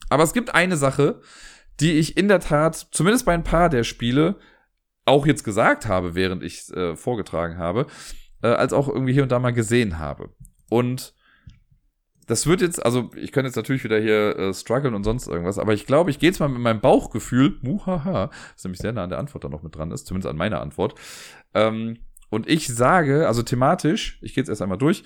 Aber 0.10 0.24
es 0.24 0.32
gibt 0.32 0.56
eine 0.56 0.78
Sache, 0.78 1.20
die 1.82 1.92
ich 1.94 2.16
in 2.16 2.30
der 2.30 2.40
Tat, 2.40 2.88
zumindest 2.92 3.26
bei 3.26 3.34
ein 3.34 3.44
paar 3.44 3.68
der 3.68 3.84
Spiele, 3.84 4.38
auch 5.06 5.26
jetzt 5.26 5.44
gesagt 5.44 5.88
habe, 5.88 6.16
während 6.16 6.42
ich 6.42 6.70
äh, 6.74 6.96
vorgetragen 6.96 7.58
habe, 7.58 7.88
äh, 8.42 8.48
als 8.48 8.72
auch 8.72 8.88
irgendwie 8.88 9.12
hier 9.12 9.24
und 9.24 9.32
da 9.34 9.40
mal 9.40 9.52
gesehen 9.52 10.00
habe. 10.00 10.30
Und 10.70 11.14
das 12.28 12.48
wird 12.48 12.62
jetzt, 12.62 12.86
also 12.86 13.10
ich 13.16 13.32
könnte 13.32 13.48
jetzt 13.48 13.56
natürlich 13.56 13.84
wieder 13.84 14.00
hier 14.00 14.38
äh, 14.38 14.54
strugglen 14.54 14.94
und 14.94 15.04
sonst 15.04 15.28
irgendwas, 15.28 15.60
aber 15.60 15.74
ich 15.74 15.86
glaube, 15.86 16.10
ich 16.10 16.20
gehe 16.20 16.30
jetzt 16.30 16.40
mal 16.40 16.50
mit 16.50 16.62
meinem 16.62 16.82
Bauchgefühl, 16.82 17.58
muhaha, 17.62 18.30
das 18.54 18.64
nämlich 18.64 18.82
sehr 18.82 18.94
nah 18.94 19.04
an 19.04 19.10
der 19.10 19.20
Antwort 19.20 19.44
da 19.44 19.50
noch 19.50 19.64
mit 19.64 19.76
dran 19.76 19.92
ist, 19.92 20.08
zumindest 20.08 20.30
an 20.30 20.38
meiner 20.38 20.62
Antwort. 20.62 20.96
Ähm, 21.54 22.00
und 22.30 22.50
ich 22.50 22.68
sage, 22.68 23.28
also 23.28 23.44
thematisch, 23.44 24.20
ich 24.22 24.34
gehe 24.34 24.42
jetzt 24.42 24.50
erst 24.50 24.62
einmal 24.62 24.78
durch, 24.78 25.04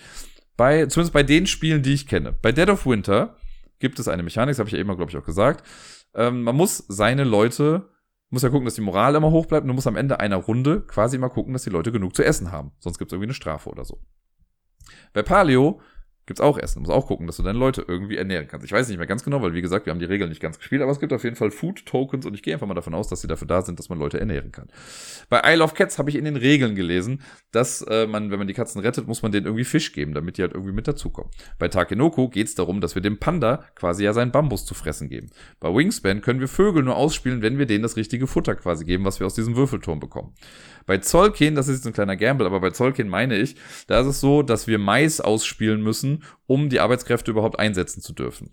bei, 0.56 0.86
zumindest 0.88 1.14
bei 1.14 1.24
den 1.24 1.46
Spielen, 1.46 1.84
die 1.84 1.94
ich 1.94 2.08
kenne. 2.08 2.34
Bei 2.42 2.52
Dead 2.52 2.70
of 2.70 2.86
Winter 2.86 3.36
gibt 3.80 4.00
es 4.00 4.08
eine 4.08 4.24
Mechanik, 4.24 4.54
das 4.54 4.60
habe 4.60 4.70
ich 4.70 4.74
ja 4.74 4.80
immer, 4.80 4.96
glaube 4.96 5.12
ich, 5.12 5.18
auch 5.18 5.26
gesagt. 5.26 5.66
Ähm, 6.14 6.44
man 6.44 6.56
muss 6.56 6.84
seine 6.88 7.24
Leute, 7.24 7.90
muss 8.30 8.42
ja 8.42 8.50
gucken, 8.50 8.66
dass 8.66 8.76
die 8.76 8.82
Moral 8.82 9.16
immer 9.16 9.32
hoch 9.32 9.46
bleibt 9.46 9.64
und 9.64 9.70
du 9.70 9.74
musst 9.74 9.88
am 9.88 9.96
Ende 9.96 10.20
einer 10.20 10.38
Runde 10.38 10.82
quasi 10.82 11.16
immer 11.16 11.30
gucken, 11.30 11.54
dass 11.54 11.64
die 11.64 11.70
Leute 11.70 11.92
genug 11.92 12.16
zu 12.16 12.24
essen 12.24 12.52
haben. 12.52 12.72
Sonst 12.80 12.98
gibt 12.98 13.12
es 13.12 13.14
irgendwie 13.14 13.28
eine 13.28 13.34
Strafe 13.34 13.70
oder 13.70 13.86
so. 13.86 14.02
Bei 15.14 15.22
Paleo 15.22 15.80
gibt's 16.28 16.42
auch 16.42 16.60
Essen. 16.60 16.76
Du 16.76 16.82
musst 16.82 16.92
auch 16.92 17.08
gucken, 17.08 17.26
dass 17.26 17.38
du 17.38 17.44
deine 17.44 17.58
Leute 17.58 17.84
irgendwie 17.88 18.18
ernähren 18.18 18.48
kannst. 18.48 18.66
Ich 18.66 18.72
weiß 18.72 18.88
nicht 18.90 18.98
mehr 18.98 19.08
ganz 19.08 19.24
genau, 19.24 19.42
weil 19.42 19.54
wie 19.54 19.62
gesagt, 19.62 19.86
wir 19.88 19.92
haben 19.92 20.00
die 20.00 20.06
Regeln 20.06 20.30
nicht 20.30 20.42
ganz 20.42 20.60
gespielt, 20.60 20.82
aber 20.82 20.92
es 20.92 21.00
gibt 21.00 21.14
auf 21.14 21.24
jeden 21.24 21.36
Fall 21.36 21.50
Food 21.50 21.86
Tokens 21.86 22.26
und 22.26 22.34
ich 22.36 22.44
gehe 22.44 22.54
einfach 22.54 22.68
mal 22.68 22.74
davon 22.74 22.94
aus, 22.94 23.08
dass 23.08 23.22
sie 23.22 23.28
dafür 23.28 23.48
da 23.48 23.62
sind, 23.62 23.80
dass 23.80 23.90
man 23.90 23.98
Leute 23.98 24.20
ernähren 24.20 24.52
kann. 24.52 24.68
Bei 25.30 25.42
Isle 25.54 25.64
of 25.64 25.74
Cats 25.74 25.98
habe 25.98 26.10
ich 26.10 26.18
in 26.18 26.26
den 26.26 26.36
Regeln 26.36 26.76
gelesen, 26.76 27.22
dass 27.52 27.82
äh, 27.82 28.06
man, 28.06 28.30
wenn 28.30 28.38
man 28.38 28.48
die 28.48 28.54
Katzen 28.54 28.82
rettet, 28.82 29.08
muss 29.08 29.22
man 29.22 29.32
denen 29.32 29.46
irgendwie 29.46 29.64
Fisch 29.64 29.94
geben, 29.94 30.14
damit 30.14 30.38
die 30.38 30.42
halt 30.42 30.54
irgendwie 30.54 30.74
mit 30.74 30.88
dazukommen. 30.88 31.32
Bei 31.58 31.70
Takenoko 31.70 32.28
geht's 32.28 32.56
darum, 32.56 32.82
dass 32.82 32.94
wir 32.94 33.02
dem 33.02 33.20
Panda 33.20 33.64
quasi 33.76 34.04
ja 34.04 34.14
seinen 34.14 34.32
Bambus 34.32 34.66
zu 34.66 34.74
fressen 34.74 35.08
geben. 35.08 35.30
Bei 35.60 35.74
Wingspan 35.74 36.22
können 36.22 36.42
wir 36.42 36.50
Vögel 36.50 36.84
nur 36.84 36.98
ausspielen, 36.98 37.42
wenn 37.42 37.58
wir 37.58 37.66
denen 37.66 37.84
das 37.84 37.96
richtige 37.96 38.28
Futter 38.28 38.56
quasi 38.56 38.84
geben, 38.84 39.06
was 39.06 39.20
wir 39.20 39.28
aus 39.28 39.36
diesem 39.36 39.56
Würfelturm 39.56 40.00
bekommen. 40.00 40.34
Bei 40.88 40.98
Zollkin, 40.98 41.54
das 41.54 41.68
ist 41.68 41.76
jetzt 41.76 41.88
ein 41.88 41.94
kleiner 41.94 42.16
Gamble, 42.16 42.48
aber 42.48 42.62
bei 42.62 42.72
Zollkin 42.72 43.10
meine 43.10 43.38
ich, 43.38 43.56
da 43.86 44.00
ist 44.00 44.08
es 44.08 44.20
so, 44.20 44.42
dass 44.42 44.68
wir 44.68 44.80
Mais 44.80 45.22
ausspielen 45.22 45.84
müssen, 45.84 46.24
um 46.48 46.70
die 46.70 46.80
Arbeitskräfte 46.80 47.30
überhaupt 47.30 47.60
einsetzen 47.60 48.02
zu 48.02 48.14
dürfen. 48.14 48.50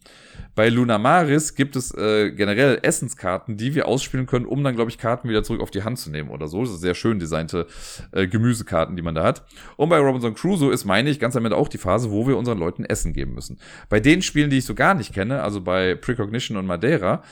Bei 0.56 0.68
Lunamaris 0.68 1.54
gibt 1.54 1.76
es 1.76 1.94
äh, 1.94 2.32
generell 2.32 2.80
Essenskarten, 2.82 3.56
die 3.56 3.74
wir 3.74 3.86
ausspielen 3.86 4.26
können, 4.26 4.46
um 4.46 4.62
dann, 4.64 4.74
glaube 4.74 4.90
ich, 4.90 4.98
Karten 4.98 5.28
wieder 5.28 5.44
zurück 5.44 5.62
auf 5.62 5.70
die 5.70 5.84
Hand 5.84 5.98
zu 5.98 6.10
nehmen 6.10 6.28
oder 6.28 6.48
so. 6.48 6.60
Das 6.62 6.70
ist 6.70 6.80
sehr 6.80 6.94
schön 6.94 7.20
designte 7.20 7.66
äh, 8.10 8.26
Gemüsekarten, 8.26 8.96
die 8.96 9.02
man 9.02 9.14
da 9.14 9.22
hat. 9.22 9.44
Und 9.76 9.88
bei 9.88 9.98
Robinson 9.98 10.34
Crusoe 10.34 10.72
ist, 10.72 10.84
meine 10.84 11.10
ich, 11.10 11.20
ganz 11.20 11.36
am 11.36 11.44
Ende 11.44 11.56
auch 11.56 11.68
die 11.68 11.78
Phase, 11.78 12.10
wo 12.10 12.26
wir 12.26 12.36
unseren 12.36 12.58
Leuten 12.58 12.84
Essen 12.84 13.12
geben 13.12 13.34
müssen. 13.34 13.60
Bei 13.88 14.00
den 14.00 14.22
Spielen, 14.22 14.50
die 14.50 14.58
ich 14.58 14.64
so 14.64 14.74
gar 14.74 14.94
nicht 14.94 15.14
kenne, 15.14 15.42
also 15.42 15.60
bei 15.60 15.94
Precognition 15.94 16.56
und 16.56 16.66
Madeira, 16.66 17.22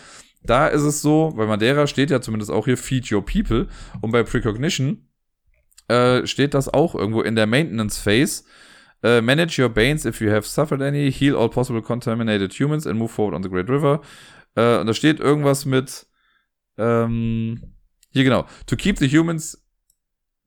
da 0.45 0.69
ist 0.69 0.83
es 0.83 1.03
so, 1.03 1.33
bei 1.37 1.47
Madeira 1.47 1.87
steht 1.87 2.11
ja 2.11 2.21
zumindest 2.21 2.51
auch 2.51 2.65
hier 2.65 2.77
Feed 2.77 3.11
Your 3.11 3.25
People 3.25 3.69
und 4.01 4.11
bei 4.11 4.23
Precognition 4.23 5.09
äh, 5.89 6.27
steht 6.27 6.55
das 6.55 6.69
auch 6.69 6.95
irgendwo 6.95 7.23
in 7.23 7.37
der 7.37 7.47
Maintenance 7.47 7.99
Phase. 7.99 8.45
Uh, 9.05 9.21
manage 9.21 9.61
your 9.61 9.69
banes 9.69 10.05
if 10.05 10.21
you 10.21 10.31
have 10.31 10.47
suffered 10.47 10.81
any, 10.81 11.11
heal 11.11 11.35
all 11.35 11.49
possible 11.49 11.83
contaminated 11.83 12.53
humans 12.53 12.87
and 12.87 12.97
move 12.97 13.11
forward 13.11 13.35
on 13.35 13.43
the 13.43 13.49
Great 13.49 13.69
River. 13.69 14.01
Uh, 14.57 14.79
und 14.81 14.87
da 14.87 14.95
steht 14.95 15.19
irgendwas 15.19 15.65
mit, 15.65 16.07
ähm, 16.79 17.75
hier 18.11 18.23
genau, 18.23 18.47
to 18.67 18.77
keep 18.77 18.99
the 18.99 19.09
humans 19.09 19.59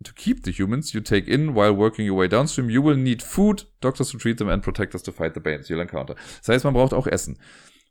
to 0.04 0.14
keep 0.14 0.46
the 0.46 0.52
humans 0.52 0.94
you 0.94 1.02
take 1.02 1.28
in 1.28 1.54
while 1.54 1.76
working 1.76 2.10
your 2.10 2.18
way 2.18 2.28
downstream, 2.28 2.70
you 2.70 2.82
will 2.82 2.98
need 2.98 3.22
food, 3.22 3.68
doctors 3.82 4.10
to 4.10 4.18
treat 4.18 4.38
them 4.38 4.50
and 4.50 4.64
protectors 4.64 5.04
to 5.04 5.12
fight 5.12 5.34
the 5.34 5.40
banes 5.40 5.70
you'll 5.70 5.82
encounter. 5.82 6.16
Das 6.40 6.50
heißt, 6.50 6.64
man 6.64 6.74
braucht 6.74 6.94
auch 6.94 7.08
Essen. 7.08 7.40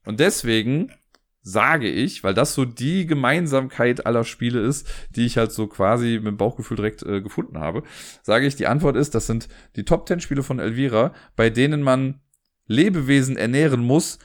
Und 0.06 0.20
deswegen 0.20 0.93
sage 1.45 1.89
ich, 1.89 2.25
weil 2.25 2.33
das 2.33 2.55
so 2.55 2.65
die 2.65 3.07
Gemeinsamkeit 3.07 4.07
aller 4.07 4.25
Spiele 4.25 4.61
ist, 4.61 4.89
die 5.11 5.27
ich 5.27 5.37
halt 5.37 5.53
so 5.53 5.66
quasi 5.66 6.15
mit 6.16 6.27
dem 6.27 6.37
Bauchgefühl 6.39 6.79
direkt 6.79 7.03
äh, 7.03 7.21
gefunden 7.21 7.59
habe, 7.59 7.83
sage 8.23 8.47
ich, 8.47 8.57
die 8.57 8.66
Antwort 8.66 8.97
ist, 8.97 9.15
das 9.15 9.27
sind 9.27 9.49
die 9.77 9.85
Top 9.85 10.09
10 10.09 10.21
Spiele 10.21 10.43
von 10.43 10.59
Elvira, 10.59 11.12
bei 11.37 11.51
denen 11.51 11.83
man 11.83 12.21
Lebewesen 12.66 13.37
ernähren 13.37 13.85
muss, 13.85 14.19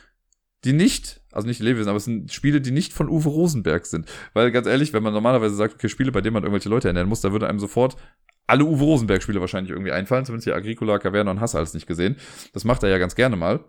die 0.63 0.71
nicht, 0.71 1.21
also 1.31 1.45
nicht 1.45 1.59
Lebewesen, 1.59 1.89
aber 1.89 1.97
es 1.97 2.05
sind 2.05 2.31
Spiele, 2.31 2.61
die 2.61 2.71
nicht 2.71 2.93
von 2.93 3.09
Uwe 3.09 3.27
Rosenberg 3.27 3.85
sind. 3.85 4.07
Weil 4.33 4.51
ganz 4.51 4.65
ehrlich, 4.65 4.93
wenn 4.93 5.03
man 5.03 5.13
normalerweise 5.13 5.55
sagt, 5.55 5.75
okay, 5.75 5.89
Spiele, 5.89 6.13
bei 6.13 6.21
denen 6.21 6.33
man 6.33 6.43
irgendwelche 6.43 6.69
Leute 6.69 6.87
ernähren 6.87 7.09
muss, 7.09 7.21
da 7.21 7.33
würde 7.33 7.49
einem 7.49 7.59
sofort 7.59 7.97
alle 8.47 8.63
Uwe 8.63 8.83
Rosenberg-Spiele 8.83 9.41
wahrscheinlich 9.41 9.71
irgendwie 9.71 9.91
einfallen, 9.91 10.23
zumindest 10.23 10.45
hier 10.45 10.55
Agricola, 10.55 10.99
Caverna 10.99 11.31
und 11.31 11.41
Hass 11.41 11.73
nicht 11.73 11.85
gesehen. 11.85 12.15
Das 12.53 12.63
macht 12.63 12.81
er 12.83 12.89
ja 12.89 12.97
ganz 12.97 13.15
gerne 13.15 13.35
mal. 13.35 13.59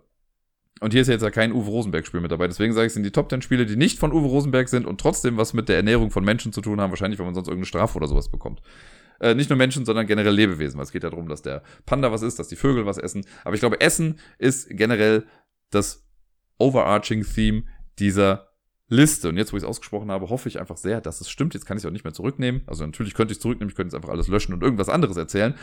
Und 0.81 0.93
hier 0.93 1.01
ist 1.03 1.09
jetzt 1.09 1.21
ja 1.21 1.29
kein 1.29 1.53
Uwe 1.53 1.69
Rosenberg-Spiel 1.69 2.21
mit 2.21 2.31
dabei. 2.31 2.47
Deswegen 2.47 2.73
sage 2.73 2.87
ich, 2.87 2.89
es 2.89 2.95
sind 2.95 3.03
die 3.03 3.11
Top 3.11 3.29
10 3.29 3.43
Spiele, 3.43 3.67
die 3.67 3.75
nicht 3.75 3.99
von 3.99 4.11
Uwe 4.11 4.27
Rosenberg 4.27 4.67
sind 4.67 4.87
und 4.87 4.99
trotzdem 4.99 5.37
was 5.37 5.53
mit 5.53 5.69
der 5.69 5.75
Ernährung 5.75 6.09
von 6.09 6.25
Menschen 6.25 6.51
zu 6.51 6.61
tun 6.61 6.81
haben. 6.81 6.89
Wahrscheinlich, 6.89 7.19
wenn 7.19 7.27
man 7.27 7.35
sonst 7.35 7.47
irgendeine 7.47 7.67
Strafe 7.67 7.97
oder 7.97 8.07
sowas 8.07 8.29
bekommt. 8.29 8.61
Äh, 9.19 9.35
nicht 9.35 9.51
nur 9.51 9.57
Menschen, 9.57 9.85
sondern 9.85 10.07
generell 10.07 10.33
Lebewesen. 10.33 10.77
Weil 10.77 10.85
es 10.85 10.91
geht 10.91 11.03
ja 11.03 11.11
darum, 11.11 11.29
dass 11.29 11.43
der 11.43 11.61
Panda 11.85 12.11
was 12.11 12.23
isst, 12.23 12.39
dass 12.39 12.47
die 12.47 12.55
Vögel 12.55 12.87
was 12.87 12.97
essen. 12.97 13.23
Aber 13.43 13.53
ich 13.53 13.59
glaube, 13.59 13.79
Essen 13.79 14.17
ist 14.39 14.69
generell 14.71 15.25
das 15.69 16.03
overarching 16.57 17.23
Theme 17.23 17.63
dieser 17.99 18.47
Liste. 18.87 19.29
Und 19.29 19.37
jetzt, 19.37 19.53
wo 19.53 19.57
ich 19.57 19.63
es 19.63 19.69
ausgesprochen 19.69 20.09
habe, 20.09 20.29
hoffe 20.29 20.49
ich 20.49 20.59
einfach 20.59 20.77
sehr, 20.77 20.99
dass 20.99 21.21
es 21.21 21.29
stimmt. 21.29 21.53
Jetzt 21.53 21.67
kann 21.67 21.77
ich 21.77 21.83
es 21.83 21.87
auch 21.87 21.93
nicht 21.93 22.03
mehr 22.03 22.13
zurücknehmen. 22.13 22.63
Also 22.65 22.83
natürlich 22.83 23.13
könnte 23.13 23.33
ich 23.33 23.37
es 23.37 23.41
zurücknehmen, 23.41 23.69
ich 23.69 23.75
könnte 23.75 23.89
jetzt 23.89 23.95
einfach 23.95 24.13
alles 24.13 24.27
löschen 24.27 24.53
und 24.53 24.63
irgendwas 24.63 24.89
anderes 24.89 25.15
erzählen. 25.15 25.53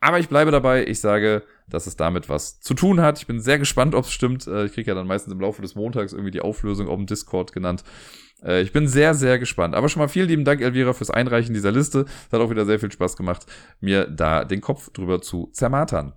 Aber 0.00 0.18
ich 0.18 0.28
bleibe 0.28 0.50
dabei. 0.50 0.86
Ich 0.86 1.00
sage, 1.00 1.42
dass 1.68 1.86
es 1.86 1.96
damit 1.96 2.28
was 2.28 2.60
zu 2.60 2.74
tun 2.74 3.00
hat. 3.00 3.18
Ich 3.18 3.26
bin 3.26 3.40
sehr 3.40 3.58
gespannt, 3.58 3.94
ob 3.94 4.04
es 4.04 4.12
stimmt. 4.12 4.46
Äh, 4.46 4.66
ich 4.66 4.72
kriege 4.72 4.90
ja 4.90 4.94
dann 4.94 5.06
meistens 5.06 5.32
im 5.32 5.40
Laufe 5.40 5.62
des 5.62 5.74
Montags 5.74 6.12
irgendwie 6.12 6.30
die 6.30 6.42
Auflösung 6.42 6.88
auf 6.88 6.96
dem 6.96 7.06
Discord 7.06 7.52
genannt. 7.52 7.82
Äh, 8.42 8.60
ich 8.60 8.72
bin 8.72 8.88
sehr, 8.88 9.14
sehr 9.14 9.38
gespannt. 9.38 9.74
Aber 9.74 9.88
schon 9.88 10.00
mal 10.00 10.08
vielen 10.08 10.28
lieben 10.28 10.44
Dank, 10.44 10.60
Elvira, 10.60 10.92
fürs 10.92 11.10
Einreichen 11.10 11.54
dieser 11.54 11.72
Liste. 11.72 12.04
Es 12.26 12.32
hat 12.32 12.40
auch 12.40 12.50
wieder 12.50 12.66
sehr 12.66 12.78
viel 12.78 12.92
Spaß 12.92 13.16
gemacht, 13.16 13.46
mir 13.80 14.06
da 14.06 14.44
den 14.44 14.60
Kopf 14.60 14.90
drüber 14.90 15.22
zu 15.22 15.48
zermatern. 15.52 16.12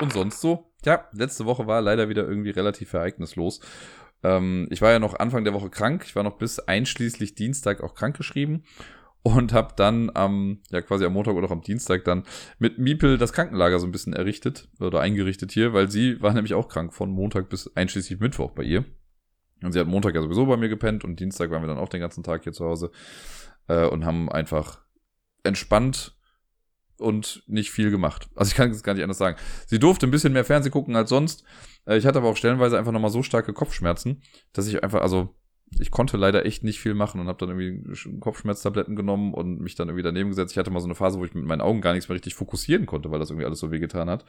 Und 0.00 0.12
sonst 0.12 0.40
so? 0.40 0.70
Ja, 0.84 1.06
letzte 1.12 1.44
Woche 1.44 1.66
war 1.66 1.82
leider 1.82 2.08
wieder 2.08 2.26
irgendwie 2.26 2.50
relativ 2.50 2.92
ereignislos. 2.92 3.60
Ähm, 4.22 4.68
ich 4.70 4.82
war 4.82 4.92
ja 4.92 4.98
noch 4.98 5.18
Anfang 5.18 5.44
der 5.44 5.54
Woche 5.54 5.70
krank. 5.70 6.04
Ich 6.06 6.16
war 6.16 6.22
noch 6.22 6.38
bis 6.38 6.58
einschließlich 6.58 7.34
Dienstag 7.34 7.82
auch 7.82 7.94
krank 7.94 8.16
geschrieben 8.16 8.64
und 9.22 9.52
habe 9.52 9.74
dann 9.76 10.10
am, 10.14 10.60
ja 10.70 10.80
quasi 10.80 11.04
am 11.04 11.12
Montag 11.12 11.34
oder 11.34 11.46
auch 11.46 11.52
am 11.52 11.62
Dienstag 11.62 12.04
dann 12.04 12.24
mit 12.58 12.78
Miepel 12.78 13.18
das 13.18 13.32
Krankenlager 13.32 13.78
so 13.78 13.86
ein 13.86 13.92
bisschen 13.92 14.12
errichtet 14.12 14.68
oder 14.80 15.00
eingerichtet 15.00 15.52
hier, 15.52 15.72
weil 15.72 15.90
sie 15.90 16.20
war 16.22 16.32
nämlich 16.32 16.54
auch 16.54 16.68
krank 16.68 16.94
von 16.94 17.10
Montag 17.10 17.48
bis 17.48 17.74
einschließlich 17.76 18.20
Mittwoch 18.20 18.52
bei 18.52 18.62
ihr. 18.62 18.84
Und 19.62 19.72
sie 19.72 19.80
hat 19.80 19.88
Montag 19.88 20.14
ja 20.14 20.22
sowieso 20.22 20.46
bei 20.46 20.56
mir 20.56 20.68
gepennt 20.68 21.04
und 21.04 21.18
Dienstag 21.18 21.50
waren 21.50 21.62
wir 21.62 21.68
dann 21.68 21.78
auch 21.78 21.88
den 21.88 22.00
ganzen 22.00 22.22
Tag 22.22 22.44
hier 22.44 22.52
zu 22.52 22.64
Hause 22.64 22.92
äh, 23.66 23.86
und 23.86 24.04
haben 24.04 24.30
einfach 24.30 24.80
entspannt 25.42 26.16
und 26.96 27.42
nicht 27.46 27.70
viel 27.70 27.90
gemacht. 27.90 28.28
Also 28.34 28.50
ich 28.50 28.56
kann 28.56 28.70
es 28.70 28.82
gar 28.82 28.94
nicht 28.94 29.02
anders 29.02 29.18
sagen. 29.18 29.36
Sie 29.66 29.78
durfte 29.78 30.06
ein 30.06 30.10
bisschen 30.10 30.32
mehr 30.32 30.44
Fernsehen 30.44 30.72
gucken 30.72 30.96
als 30.96 31.10
sonst. 31.10 31.44
Äh, 31.86 31.98
ich 31.98 32.06
hatte 32.06 32.18
aber 32.18 32.28
auch 32.28 32.36
stellenweise 32.36 32.78
einfach 32.78 32.92
nochmal 32.92 33.10
so 33.10 33.22
starke 33.22 33.52
Kopfschmerzen, 33.52 34.22
dass 34.52 34.66
ich 34.66 34.82
einfach, 34.82 35.00
also 35.00 35.34
ich 35.78 35.90
konnte 35.90 36.16
leider 36.16 36.46
echt 36.46 36.64
nicht 36.64 36.80
viel 36.80 36.94
machen 36.94 37.20
und 37.20 37.28
habe 37.28 37.44
dann 37.44 37.58
irgendwie 37.58 38.18
Kopfschmerztabletten 38.20 38.96
genommen 38.96 39.34
und 39.34 39.60
mich 39.60 39.74
dann 39.74 39.88
irgendwie 39.88 40.02
daneben 40.02 40.30
gesetzt. 40.30 40.52
Ich 40.52 40.58
hatte 40.58 40.70
mal 40.70 40.80
so 40.80 40.86
eine 40.86 40.94
Phase, 40.94 41.18
wo 41.18 41.24
ich 41.24 41.34
mit 41.34 41.44
meinen 41.44 41.60
Augen 41.60 41.80
gar 41.80 41.92
nichts 41.92 42.08
mehr 42.08 42.14
richtig 42.14 42.34
fokussieren 42.34 42.86
konnte, 42.86 43.10
weil 43.10 43.18
das 43.18 43.30
irgendwie 43.30 43.44
alles 43.44 43.58
so 43.58 43.70
wehgetan 43.70 44.08
hat. 44.08 44.24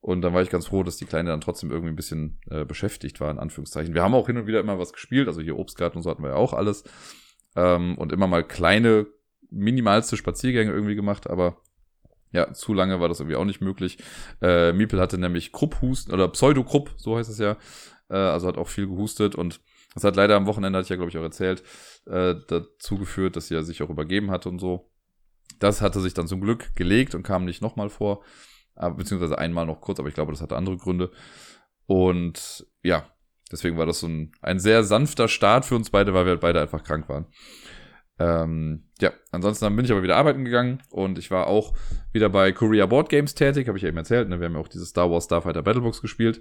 Und 0.00 0.22
dann 0.22 0.34
war 0.34 0.42
ich 0.42 0.50
ganz 0.50 0.66
froh, 0.66 0.82
dass 0.82 0.96
die 0.96 1.04
Kleine 1.04 1.30
dann 1.30 1.40
trotzdem 1.40 1.70
irgendwie 1.70 1.90
ein 1.92 1.96
bisschen 1.96 2.40
äh, 2.50 2.64
beschäftigt 2.64 3.20
war, 3.20 3.30
in 3.30 3.38
Anführungszeichen. 3.38 3.94
Wir 3.94 4.02
haben 4.02 4.14
auch 4.14 4.26
hin 4.26 4.36
und 4.36 4.46
wieder 4.46 4.60
immer 4.60 4.78
was 4.78 4.92
gespielt, 4.92 5.28
also 5.28 5.40
hier 5.40 5.56
Obstgarten 5.56 5.96
und 5.96 6.02
so 6.02 6.10
hatten 6.10 6.22
wir 6.22 6.30
ja 6.30 6.36
auch 6.36 6.52
alles. 6.52 6.84
Ähm, 7.54 7.96
und 7.98 8.12
immer 8.12 8.26
mal 8.26 8.42
kleine, 8.42 9.06
minimalste 9.50 10.16
Spaziergänge 10.16 10.72
irgendwie 10.72 10.96
gemacht, 10.96 11.30
aber 11.30 11.58
ja, 12.32 12.52
zu 12.52 12.74
lange 12.74 13.00
war 13.00 13.08
das 13.08 13.20
irgendwie 13.20 13.36
auch 13.36 13.44
nicht 13.44 13.60
möglich. 13.60 13.98
Äh, 14.40 14.72
Miepel 14.72 15.00
hatte 15.00 15.18
nämlich 15.18 15.52
Krupphusten 15.52 16.12
oder 16.12 16.28
Pseudokrupp, 16.28 16.94
so 16.96 17.16
heißt 17.16 17.30
es 17.30 17.38
ja. 17.38 17.56
Äh, 18.08 18.16
also 18.16 18.48
hat 18.48 18.58
auch 18.58 18.68
viel 18.68 18.86
gehustet 18.86 19.34
und 19.34 19.60
das 19.94 20.04
hat 20.04 20.16
leider 20.16 20.36
am 20.36 20.46
Wochenende, 20.46 20.78
hatte 20.78 20.86
ich 20.86 20.90
ja, 20.90 20.96
glaube 20.96 21.10
ich, 21.10 21.18
auch 21.18 21.22
erzählt, 21.22 21.62
äh, 22.06 22.34
dazu 22.48 22.98
geführt, 22.98 23.36
dass 23.36 23.48
sie 23.48 23.54
ja 23.54 23.62
sich 23.62 23.82
auch 23.82 23.90
übergeben 23.90 24.30
hat 24.30 24.46
und 24.46 24.58
so. 24.58 24.90
Das 25.58 25.82
hatte 25.82 26.00
sich 26.00 26.14
dann 26.14 26.26
zum 26.26 26.40
Glück 26.40 26.74
gelegt 26.74 27.14
und 27.14 27.22
kam 27.22 27.44
nicht 27.44 27.62
nochmal 27.62 27.90
vor. 27.90 28.24
Aber, 28.74 28.96
beziehungsweise 28.96 29.38
einmal 29.38 29.66
noch 29.66 29.80
kurz, 29.80 29.98
aber 29.98 30.08
ich 30.08 30.14
glaube, 30.14 30.32
das 30.32 30.40
hatte 30.40 30.56
andere 30.56 30.78
Gründe. 30.78 31.10
Und 31.86 32.66
ja, 32.82 33.06
deswegen 33.50 33.76
war 33.76 33.86
das 33.86 34.00
so 34.00 34.08
ein, 34.08 34.32
ein 34.40 34.58
sehr 34.58 34.82
sanfter 34.82 35.28
Start 35.28 35.66
für 35.66 35.76
uns 35.76 35.90
beide, 35.90 36.14
weil 36.14 36.24
wir 36.24 36.30
halt 36.30 36.40
beide 36.40 36.60
einfach 36.60 36.82
krank 36.82 37.08
waren. 37.08 37.26
Ähm, 38.18 38.88
ja, 39.02 39.12
ansonsten 39.30 39.74
bin 39.76 39.84
ich 39.84 39.92
aber 39.92 40.02
wieder 40.02 40.16
arbeiten 40.16 40.44
gegangen 40.44 40.82
und 40.90 41.18
ich 41.18 41.30
war 41.30 41.46
auch 41.46 41.74
wieder 42.12 42.28
bei 42.28 42.52
Korea 42.52 42.86
Board 42.86 43.08
Games 43.08 43.34
tätig, 43.34 43.68
habe 43.68 43.76
ich 43.76 43.82
ja 43.82 43.88
eben 43.88 43.98
erzählt. 43.98 44.28
Ne? 44.28 44.40
Wir 44.40 44.46
haben 44.46 44.54
ja 44.54 44.60
auch 44.60 44.68
dieses 44.68 44.88
Star 44.88 45.10
Wars 45.10 45.24
Starfighter 45.24 45.62
Battlebox 45.62 46.00
gespielt. 46.00 46.40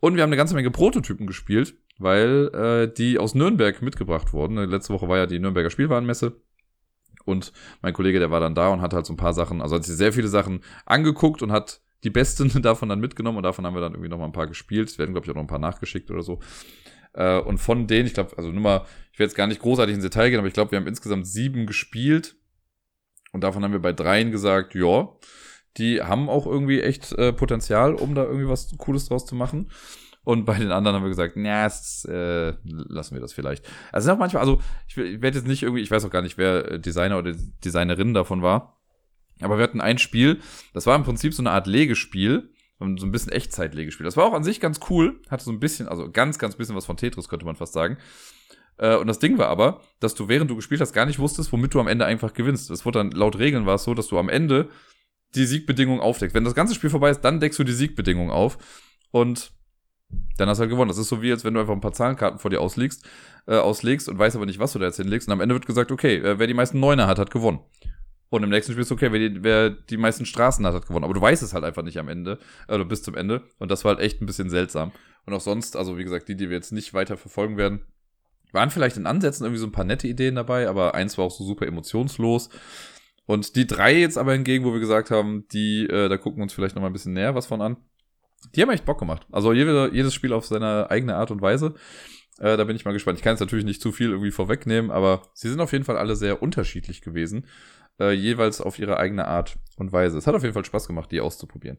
Und 0.00 0.16
wir 0.16 0.22
haben 0.22 0.28
eine 0.28 0.36
ganze 0.36 0.54
Menge 0.54 0.70
Prototypen 0.70 1.26
gespielt, 1.26 1.74
weil 1.98 2.50
äh, 2.54 2.92
die 2.92 3.18
aus 3.18 3.34
Nürnberg 3.34 3.80
mitgebracht 3.82 4.32
wurden. 4.32 4.56
Letzte 4.56 4.92
Woche 4.92 5.08
war 5.08 5.16
ja 5.16 5.26
die 5.26 5.38
Nürnberger 5.38 5.70
Spielwarenmesse. 5.70 6.40
Und 7.24 7.52
mein 7.82 7.92
Kollege, 7.92 8.18
der 8.18 8.30
war 8.30 8.40
dann 8.40 8.54
da 8.54 8.68
und 8.68 8.82
hat 8.82 8.92
halt 8.92 9.06
so 9.06 9.12
ein 9.12 9.16
paar 9.16 9.32
Sachen, 9.32 9.60
also 9.60 9.74
hat 9.74 9.84
sich 9.84 9.96
sehr 9.96 10.12
viele 10.12 10.28
Sachen 10.28 10.60
angeguckt 10.84 11.42
und 11.42 11.50
hat 11.50 11.80
die 12.04 12.10
besten 12.10 12.50
davon 12.62 12.88
dann 12.88 13.00
mitgenommen 13.00 13.38
und 13.38 13.42
davon 13.42 13.66
haben 13.66 13.74
wir 13.74 13.80
dann 13.80 13.92
irgendwie 13.92 14.08
noch 14.10 14.18
mal 14.18 14.26
ein 14.26 14.32
paar 14.32 14.46
gespielt. 14.46 14.88
Es 14.88 14.98
werden, 14.98 15.12
glaube 15.12 15.24
ich, 15.24 15.30
auch 15.30 15.34
noch 15.34 15.42
ein 15.42 15.48
paar 15.48 15.58
nachgeschickt 15.58 16.10
oder 16.10 16.22
so. 16.22 16.40
Äh, 17.16 17.40
und 17.40 17.58
von 17.58 17.86
denen, 17.86 18.06
ich 18.06 18.14
glaube, 18.14 18.36
also 18.36 18.50
nur 18.50 18.62
mal, 18.62 18.86
ich 19.12 19.18
werde 19.18 19.30
jetzt 19.30 19.36
gar 19.36 19.46
nicht 19.46 19.60
großartig 19.60 19.94
ins 19.94 20.04
Detail 20.04 20.30
gehen, 20.30 20.38
aber 20.38 20.48
ich 20.48 20.54
glaube, 20.54 20.70
wir 20.70 20.78
haben 20.78 20.86
insgesamt 20.86 21.26
sieben 21.26 21.66
gespielt. 21.66 22.36
Und 23.32 23.42
davon 23.42 23.64
haben 23.64 23.72
wir 23.72 23.80
bei 23.80 23.92
dreien 23.92 24.30
gesagt, 24.30 24.74
ja, 24.74 25.08
die 25.78 26.02
haben 26.02 26.28
auch 26.28 26.46
irgendwie 26.46 26.80
echt 26.80 27.12
äh, 27.12 27.32
Potenzial, 27.32 27.94
um 27.94 28.14
da 28.14 28.24
irgendwie 28.24 28.48
was 28.48 28.76
Cooles 28.78 29.08
draus 29.08 29.26
zu 29.26 29.34
machen. 29.34 29.70
Und 30.24 30.44
bei 30.44 30.58
den 30.58 30.72
anderen 30.72 30.96
haben 30.96 31.04
wir 31.04 31.10
gesagt, 31.10 31.34
na, 31.36 31.66
äh, 31.66 32.54
lassen 32.64 33.14
wir 33.14 33.20
das 33.20 33.32
vielleicht. 33.32 33.64
Also 33.92 34.06
sind 34.06 34.14
auch 34.14 34.18
manchmal, 34.18 34.40
also 34.40 34.60
ich, 34.88 34.96
ich 34.96 35.22
werde 35.22 35.38
jetzt 35.38 35.46
nicht 35.46 35.62
irgendwie, 35.62 35.82
ich 35.82 35.90
weiß 35.90 36.04
auch 36.04 36.10
gar 36.10 36.22
nicht, 36.22 36.36
wer 36.36 36.78
Designer 36.78 37.18
oder 37.18 37.32
Designerin 37.64 38.12
davon 38.12 38.42
war. 38.42 38.80
Aber 39.40 39.58
wir 39.58 39.62
hatten 39.62 39.80
ein 39.80 39.98
Spiel, 39.98 40.40
das 40.72 40.86
war 40.86 40.96
im 40.96 41.04
Prinzip 41.04 41.32
so 41.32 41.42
eine 41.42 41.50
Art 41.50 41.66
Legespiel 41.66 42.50
und 42.78 43.00
so 43.00 43.06
ein 43.06 43.12
bisschen 43.12 43.32
Echtzeitlegespiel. 43.32 44.04
Das 44.04 44.16
war 44.16 44.24
auch 44.24 44.34
an 44.34 44.44
sich 44.44 44.60
ganz 44.60 44.80
cool, 44.90 45.20
hatte 45.30 45.44
so 45.44 45.52
ein 45.52 45.60
bisschen, 45.60 45.88
also 45.88 46.10
ganz, 46.10 46.38
ganz 46.38 46.56
bisschen 46.56 46.76
was 46.76 46.86
von 46.86 46.96
Tetris, 46.96 47.28
könnte 47.28 47.46
man 47.46 47.56
fast 47.56 47.72
sagen. 47.72 47.98
Äh, 48.78 48.96
und 48.96 49.06
das 49.06 49.18
Ding 49.18 49.38
war 49.38 49.48
aber, 49.48 49.80
dass 50.00 50.14
du 50.14 50.28
während 50.28 50.50
du 50.50 50.56
gespielt 50.56 50.80
hast 50.80 50.92
gar 50.92 51.06
nicht 51.06 51.18
wusstest, 51.18 51.52
womit 51.52 51.74
du 51.74 51.80
am 51.80 51.88
Ende 51.88 52.04
einfach 52.04 52.34
gewinnst. 52.34 52.70
Es 52.70 52.84
wurde 52.84 52.98
dann 52.98 53.10
laut 53.10 53.38
Regeln 53.38 53.66
war 53.66 53.76
es 53.76 53.84
so, 53.84 53.94
dass 53.94 54.08
du 54.08 54.18
am 54.18 54.28
Ende 54.28 54.68
die 55.34 55.46
Siegbedingung 55.46 56.00
aufdeckst. 56.00 56.34
Wenn 56.34 56.44
das 56.44 56.54
ganze 56.54 56.74
Spiel 56.74 56.90
vorbei 56.90 57.10
ist, 57.10 57.20
dann 57.20 57.40
deckst 57.40 57.58
du 57.58 57.64
die 57.64 57.72
Siegbedingung 57.72 58.30
auf 58.30 58.58
und 59.10 59.52
dann 60.36 60.48
hast 60.48 60.58
du 60.58 60.62
halt 60.62 60.70
gewonnen. 60.70 60.88
Das 60.88 60.98
ist 60.98 61.08
so 61.08 61.20
wie 61.22 61.28
jetzt, 61.28 61.44
wenn 61.44 61.54
du 61.54 61.60
einfach 61.60 61.72
ein 61.72 61.80
paar 61.80 61.92
Zahlenkarten 61.92 62.38
vor 62.38 62.50
dir 62.50 62.60
auslegst, 62.60 63.04
äh, 63.46 63.56
auslegst 63.56 64.08
und 64.08 64.18
weißt 64.18 64.36
aber 64.36 64.46
nicht, 64.46 64.58
was 64.58 64.72
du 64.72 64.78
da 64.78 64.86
jetzt 64.86 64.96
hinlegst. 64.96 65.28
Und 65.28 65.32
am 65.32 65.40
Ende 65.40 65.54
wird 65.54 65.66
gesagt, 65.66 65.90
okay, 65.90 66.16
äh, 66.16 66.38
wer 66.38 66.46
die 66.46 66.54
meisten 66.54 66.78
Neuner 66.78 67.06
hat, 67.06 67.18
hat 67.18 67.30
gewonnen. 67.30 67.60
Und 68.28 68.42
im 68.42 68.50
nächsten 68.50 68.72
Spiel 68.72 68.82
ist 68.82 68.92
okay, 68.92 69.12
wer 69.12 69.28
die, 69.28 69.44
wer 69.44 69.70
die 69.70 69.96
meisten 69.96 70.26
Straßen 70.26 70.66
hat, 70.66 70.74
hat 70.74 70.86
gewonnen. 70.86 71.04
Aber 71.04 71.14
du 71.14 71.20
weißt 71.20 71.42
es 71.42 71.54
halt 71.54 71.64
einfach 71.64 71.82
nicht 71.82 71.98
am 71.98 72.08
Ende, 72.08 72.38
oder 72.68 72.84
bis 72.84 73.02
zum 73.02 73.14
Ende. 73.14 73.42
Und 73.58 73.70
das 73.70 73.84
war 73.84 73.94
halt 73.94 74.04
echt 74.04 74.20
ein 74.20 74.26
bisschen 74.26 74.50
seltsam. 74.50 74.92
Und 75.26 75.34
auch 75.34 75.40
sonst, 75.40 75.76
also 75.76 75.96
wie 75.96 76.04
gesagt, 76.04 76.28
die, 76.28 76.36
die 76.36 76.48
wir 76.48 76.56
jetzt 76.56 76.72
nicht 76.72 76.92
weiter 76.92 77.16
verfolgen 77.16 77.56
werden, 77.56 77.82
waren 78.52 78.70
vielleicht 78.70 78.96
in 78.96 79.06
Ansätzen 79.06 79.44
irgendwie 79.44 79.60
so 79.60 79.66
ein 79.66 79.72
paar 79.72 79.84
nette 79.84 80.08
Ideen 80.08 80.36
dabei, 80.36 80.68
aber 80.68 80.94
eins 80.94 81.18
war 81.18 81.24
auch 81.24 81.30
so 81.30 81.44
super 81.44 81.66
emotionslos. 81.66 82.48
Und 83.26 83.56
die 83.56 83.66
drei 83.66 83.96
jetzt 83.98 84.18
aber 84.18 84.32
hingegen, 84.32 84.64
wo 84.64 84.72
wir 84.72 84.80
gesagt 84.80 85.10
haben, 85.10 85.46
die, 85.52 85.84
äh, 85.86 86.08
da 86.08 86.16
gucken 86.16 86.38
wir 86.38 86.44
uns 86.44 86.52
vielleicht 86.52 86.74
noch 86.74 86.82
mal 86.82 86.88
ein 86.88 86.92
bisschen 86.92 87.12
näher 87.12 87.34
was 87.34 87.46
von 87.46 87.60
an. 87.60 87.76
Die 88.54 88.62
haben 88.62 88.70
echt 88.70 88.84
Bock 88.84 88.98
gemacht. 88.98 89.26
Also 89.32 89.52
jede, 89.52 89.90
jedes 89.92 90.14
Spiel 90.14 90.32
auf 90.32 90.46
seine 90.46 90.90
eigene 90.90 91.16
Art 91.16 91.32
und 91.32 91.42
Weise. 91.42 91.74
Äh, 92.38 92.56
da 92.56 92.64
bin 92.64 92.76
ich 92.76 92.84
mal 92.84 92.92
gespannt. 92.92 93.18
Ich 93.18 93.24
kann 93.24 93.32
jetzt 93.32 93.40
natürlich 93.40 93.64
nicht 93.64 93.82
zu 93.82 93.90
viel 93.90 94.10
irgendwie 94.10 94.30
vorwegnehmen, 94.30 94.90
aber 94.90 95.22
sie 95.34 95.48
sind 95.48 95.60
auf 95.60 95.72
jeden 95.72 95.84
Fall 95.84 95.96
alle 95.96 96.14
sehr 96.14 96.40
unterschiedlich 96.40 97.00
gewesen 97.00 97.46
äh, 98.00 98.12
jeweils 98.12 98.60
auf 98.60 98.78
ihre 98.78 98.98
eigene 98.98 99.26
Art 99.26 99.56
und 99.76 99.92
Weise. 99.92 100.18
Es 100.18 100.26
hat 100.26 100.34
auf 100.34 100.42
jeden 100.42 100.54
Fall 100.54 100.64
Spaß 100.64 100.86
gemacht, 100.86 101.10
die 101.12 101.20
auszuprobieren. 101.20 101.78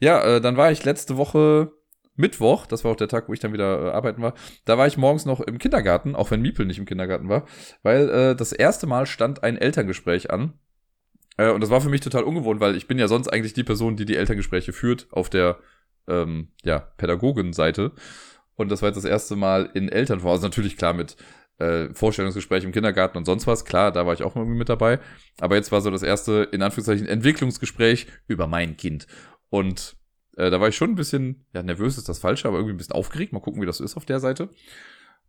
Ja, 0.00 0.22
äh, 0.24 0.40
dann 0.40 0.56
war 0.56 0.70
ich 0.70 0.84
letzte 0.84 1.16
Woche 1.16 1.72
Mittwoch, 2.16 2.66
das 2.66 2.84
war 2.84 2.92
auch 2.92 2.96
der 2.96 3.08
Tag, 3.08 3.28
wo 3.28 3.32
ich 3.32 3.40
dann 3.40 3.52
wieder 3.52 3.86
äh, 3.86 3.90
arbeiten 3.90 4.22
war, 4.22 4.34
da 4.64 4.78
war 4.78 4.86
ich 4.86 4.96
morgens 4.96 5.24
noch 5.24 5.40
im 5.40 5.58
Kindergarten, 5.58 6.14
auch 6.14 6.30
wenn 6.30 6.42
Miepel 6.42 6.64
nicht 6.64 6.78
im 6.78 6.86
Kindergarten 6.86 7.28
war, 7.28 7.44
weil 7.82 8.08
äh, 8.08 8.36
das 8.36 8.52
erste 8.52 8.86
Mal 8.86 9.06
stand 9.06 9.42
ein 9.42 9.56
Elterngespräch 9.56 10.30
an. 10.30 10.54
Äh, 11.36 11.50
und 11.50 11.60
das 11.60 11.70
war 11.70 11.80
für 11.80 11.88
mich 11.88 12.02
total 12.02 12.22
ungewohnt, 12.22 12.60
weil 12.60 12.76
ich 12.76 12.86
bin 12.86 12.98
ja 12.98 13.08
sonst 13.08 13.28
eigentlich 13.28 13.54
die 13.54 13.64
Person, 13.64 13.96
die 13.96 14.04
die 14.04 14.16
Elterngespräche 14.16 14.72
führt 14.72 15.08
auf 15.10 15.28
der 15.28 15.58
ähm, 16.06 16.48
ja, 16.62 16.78
Pädagogenseite. 16.78 17.92
Und 18.54 18.70
das 18.70 18.82
war 18.82 18.90
jetzt 18.90 18.96
das 18.96 19.04
erste 19.04 19.34
Mal 19.34 19.70
in 19.74 19.88
Elternform. 19.88 20.32
Also 20.32 20.46
natürlich 20.46 20.76
klar 20.76 20.92
mit 20.92 21.16
äh, 21.58 21.92
Vorstellungsgespräch 21.94 22.64
im 22.64 22.72
Kindergarten 22.72 23.18
und 23.18 23.24
sonst 23.24 23.46
was. 23.46 23.64
Klar, 23.64 23.92
da 23.92 24.06
war 24.06 24.14
ich 24.14 24.22
auch 24.22 24.36
irgendwie 24.36 24.58
mit 24.58 24.68
dabei. 24.68 25.00
Aber 25.40 25.56
jetzt 25.56 25.72
war 25.72 25.80
so 25.80 25.90
das 25.90 26.02
erste, 26.02 26.48
in 26.52 26.62
Anführungszeichen, 26.62 27.06
Entwicklungsgespräch 27.06 28.06
über 28.26 28.46
mein 28.46 28.76
Kind. 28.76 29.06
Und 29.50 29.96
äh, 30.36 30.50
da 30.50 30.60
war 30.60 30.68
ich 30.68 30.76
schon 30.76 30.90
ein 30.90 30.96
bisschen, 30.96 31.46
ja, 31.54 31.62
nervös 31.62 31.96
ist 31.96 32.08
das 32.08 32.18
Falsche, 32.18 32.48
aber 32.48 32.58
irgendwie 32.58 32.74
ein 32.74 32.78
bisschen 32.78 32.94
aufgeregt. 32.94 33.32
Mal 33.32 33.40
gucken, 33.40 33.62
wie 33.62 33.66
das 33.66 33.80
ist 33.80 33.96
auf 33.96 34.04
der 34.04 34.20
Seite. 34.20 34.50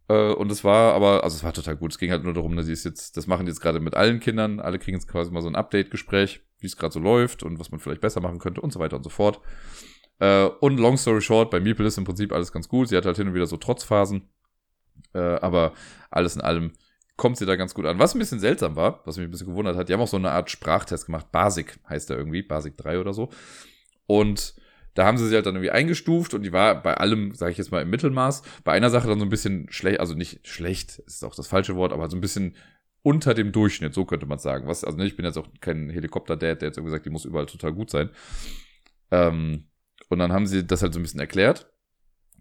Äh, 0.07 0.33
und 0.33 0.51
es 0.51 0.63
war 0.63 0.93
aber, 0.93 1.23
also 1.23 1.35
es 1.35 1.43
war 1.43 1.53
total 1.53 1.75
gut. 1.75 1.91
Es 1.91 1.99
ging 1.99 2.11
halt 2.11 2.23
nur 2.23 2.33
darum, 2.33 2.55
dass 2.55 2.65
sie 2.65 2.73
es 2.73 2.83
jetzt, 2.83 3.17
das 3.17 3.27
machen 3.27 3.45
die 3.45 3.51
jetzt 3.51 3.61
gerade 3.61 3.79
mit 3.79 3.95
allen 3.95 4.19
Kindern. 4.19 4.59
Alle 4.59 4.79
kriegen 4.79 4.97
jetzt 4.97 5.07
quasi 5.07 5.31
mal 5.31 5.41
so 5.41 5.47
ein 5.47 5.55
Update-Gespräch, 5.55 6.41
wie 6.59 6.67
es 6.67 6.77
gerade 6.77 6.93
so 6.93 6.99
läuft 6.99 7.43
und 7.43 7.59
was 7.59 7.71
man 7.71 7.79
vielleicht 7.79 8.01
besser 8.01 8.21
machen 8.21 8.39
könnte 8.39 8.61
und 8.61 8.71
so 8.71 8.79
weiter 8.79 8.97
und 8.97 9.03
so 9.03 9.09
fort. 9.09 9.41
Äh, 10.19 10.45
und 10.45 10.77
long 10.77 10.97
story 10.97 11.21
short, 11.21 11.51
bei 11.51 11.59
Meeple 11.59 11.87
ist 11.87 11.97
im 11.97 12.05
Prinzip 12.05 12.31
alles 12.31 12.51
ganz 12.51 12.67
gut. 12.67 12.89
Sie 12.89 12.97
hat 12.97 13.05
halt 13.05 13.17
hin 13.17 13.27
und 13.27 13.33
wieder 13.33 13.47
so 13.47 13.57
Trotzphasen. 13.57 14.29
Äh, 15.15 15.39
aber 15.41 15.73
alles 16.11 16.35
in 16.35 16.41
allem 16.41 16.73
kommt 17.17 17.37
sie 17.37 17.45
da 17.45 17.55
ganz 17.55 17.73
gut 17.73 17.85
an. 17.85 17.97
Was 17.97 18.13
ein 18.13 18.19
bisschen 18.19 18.39
seltsam 18.39 18.75
war, 18.75 19.01
was 19.05 19.17
mich 19.17 19.25
ein 19.25 19.31
bisschen 19.31 19.47
gewundert 19.47 19.77
hat, 19.77 19.87
die 19.87 19.93
haben 19.93 20.01
auch 20.01 20.07
so 20.07 20.17
eine 20.17 20.31
Art 20.31 20.51
Sprachtest 20.51 21.05
gemacht. 21.05 21.31
Basic 21.31 21.79
heißt 21.89 22.09
der 22.09 22.17
irgendwie, 22.17 22.43
Basic 22.43 22.75
3 22.77 22.99
oder 22.99 23.13
so. 23.13 23.29
Und 24.05 24.55
da 24.93 25.05
haben 25.05 25.17
sie 25.17 25.27
sie 25.27 25.35
halt 25.35 25.45
dann 25.45 25.55
irgendwie 25.55 25.71
eingestuft 25.71 26.33
und 26.33 26.43
die 26.43 26.53
war 26.53 26.81
bei 26.81 26.95
allem, 26.95 27.33
sage 27.33 27.51
ich 27.51 27.57
jetzt 27.57 27.71
mal, 27.71 27.81
im 27.81 27.89
Mittelmaß. 27.89 28.43
Bei 28.63 28.73
einer 28.73 28.89
Sache 28.89 29.07
dann 29.07 29.19
so 29.19 29.25
ein 29.25 29.29
bisschen 29.29 29.67
schlecht, 29.69 29.99
also 29.99 30.13
nicht 30.13 30.45
schlecht, 30.47 30.99
ist 30.99 31.23
auch 31.23 31.35
das 31.35 31.47
falsche 31.47 31.75
Wort, 31.75 31.93
aber 31.93 32.09
so 32.09 32.17
ein 32.17 32.21
bisschen 32.21 32.55
unter 33.01 33.33
dem 33.33 33.51
Durchschnitt, 33.51 33.93
so 33.93 34.05
könnte 34.05 34.25
man 34.25 34.39
sagen. 34.39 34.67
Was, 34.67 34.83
also 34.83 34.97
ne, 34.97 35.05
ich 35.05 35.15
bin 35.15 35.25
jetzt 35.25 35.37
auch 35.37 35.47
kein 35.61 35.89
Helikopter-Dad, 35.89 36.61
der 36.61 36.69
jetzt 36.69 36.77
irgendwie 36.77 36.91
sagt, 36.91 37.05
die 37.05 37.09
muss 37.09 37.25
überall 37.25 37.45
total 37.45 37.73
gut 37.73 37.89
sein. 37.91 38.09
Ähm, 39.11 39.65
und 40.09 40.19
dann 40.19 40.33
haben 40.33 40.47
sie 40.47 40.65
das 40.65 40.81
halt 40.81 40.93
so 40.93 40.99
ein 40.99 41.03
bisschen 41.03 41.19
erklärt. 41.19 41.69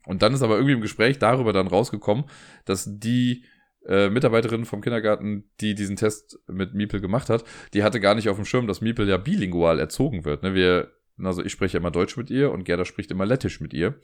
Und 0.06 0.22
dann 0.22 0.34
ist 0.34 0.42
aber 0.42 0.56
irgendwie 0.56 0.74
im 0.74 0.80
Gespräch 0.80 1.18
darüber 1.18 1.52
dann 1.52 1.66
rausgekommen, 1.66 2.24
dass 2.64 2.88
die 2.98 3.44
äh, 3.86 4.10
Mitarbeiterin 4.10 4.64
vom 4.64 4.80
Kindergarten, 4.80 5.50
die 5.60 5.74
diesen 5.74 5.96
Test 5.96 6.38
mit 6.46 6.74
Miepel 6.74 7.00
gemacht 7.00 7.30
hat, 7.30 7.44
die 7.72 7.82
hatte 7.82 8.00
gar 8.00 8.14
nicht 8.14 8.28
auf 8.28 8.36
dem 8.36 8.44
Schirm, 8.44 8.66
dass 8.66 8.80
Miepel 8.80 9.08
ja 9.08 9.16
bilingual 9.16 9.78
erzogen 9.78 10.24
wird. 10.24 10.42
Ne? 10.42 10.54
Wir 10.54 10.90
also 11.22 11.44
ich 11.44 11.52
spreche 11.52 11.76
immer 11.76 11.90
Deutsch 11.90 12.16
mit 12.16 12.30
ihr 12.30 12.50
und 12.50 12.64
Gerda 12.64 12.84
spricht 12.84 13.10
immer 13.10 13.26
Lettisch 13.26 13.60
mit 13.60 13.72
ihr. 13.72 14.00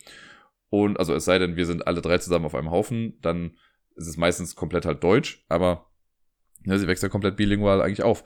Und 0.68 0.98
also 0.98 1.14
es 1.14 1.24
sei 1.24 1.38
denn, 1.38 1.56
wir 1.56 1.66
sind 1.66 1.86
alle 1.86 2.00
drei 2.00 2.18
zusammen 2.18 2.44
auf 2.44 2.54
einem 2.54 2.70
Haufen, 2.70 3.18
dann 3.20 3.56
ist 3.96 4.06
es 4.06 4.16
meistens 4.16 4.54
komplett 4.54 4.86
halt 4.86 5.02
Deutsch, 5.02 5.44
aber 5.48 5.90
ja, 6.64 6.78
sie 6.78 6.86
wächst 6.86 7.02
ja 7.02 7.08
komplett 7.08 7.36
bilingual 7.36 7.82
eigentlich 7.82 8.04
auf. 8.04 8.22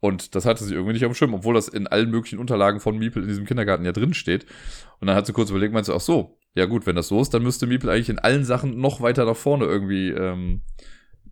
Und 0.00 0.34
das 0.34 0.44
hatte 0.44 0.62
sie 0.62 0.74
irgendwie 0.74 0.92
nicht 0.92 1.06
auf 1.06 1.12
dem 1.12 1.14
Schirm, 1.14 1.32
obwohl 1.32 1.54
das 1.54 1.68
in 1.68 1.86
allen 1.86 2.10
möglichen 2.10 2.38
Unterlagen 2.38 2.80
von 2.80 2.98
Miepel 2.98 3.22
in 3.22 3.28
diesem 3.28 3.46
Kindergarten 3.46 3.84
ja 3.84 3.92
drin 3.92 4.12
steht. 4.12 4.44
Und 5.00 5.06
dann 5.06 5.16
hat 5.16 5.26
sie 5.26 5.32
kurz 5.32 5.48
überlegt, 5.48 5.72
meinst 5.72 5.88
du, 5.88 5.94
ach 5.94 6.00
so, 6.00 6.38
ja 6.56 6.64
gut, 6.64 6.86
wenn 6.86 6.96
das 6.96 7.08
so 7.08 7.20
ist, 7.20 7.34
dann 7.34 7.42
müsste 7.42 7.66
Miepel 7.66 7.90
eigentlich 7.90 8.08
in 8.08 8.18
allen 8.18 8.44
Sachen 8.44 8.80
noch 8.80 9.02
weiter 9.02 9.26
nach 9.26 9.36
vorne 9.36 9.66
irgendwie 9.66 10.08
ähm, 10.08 10.62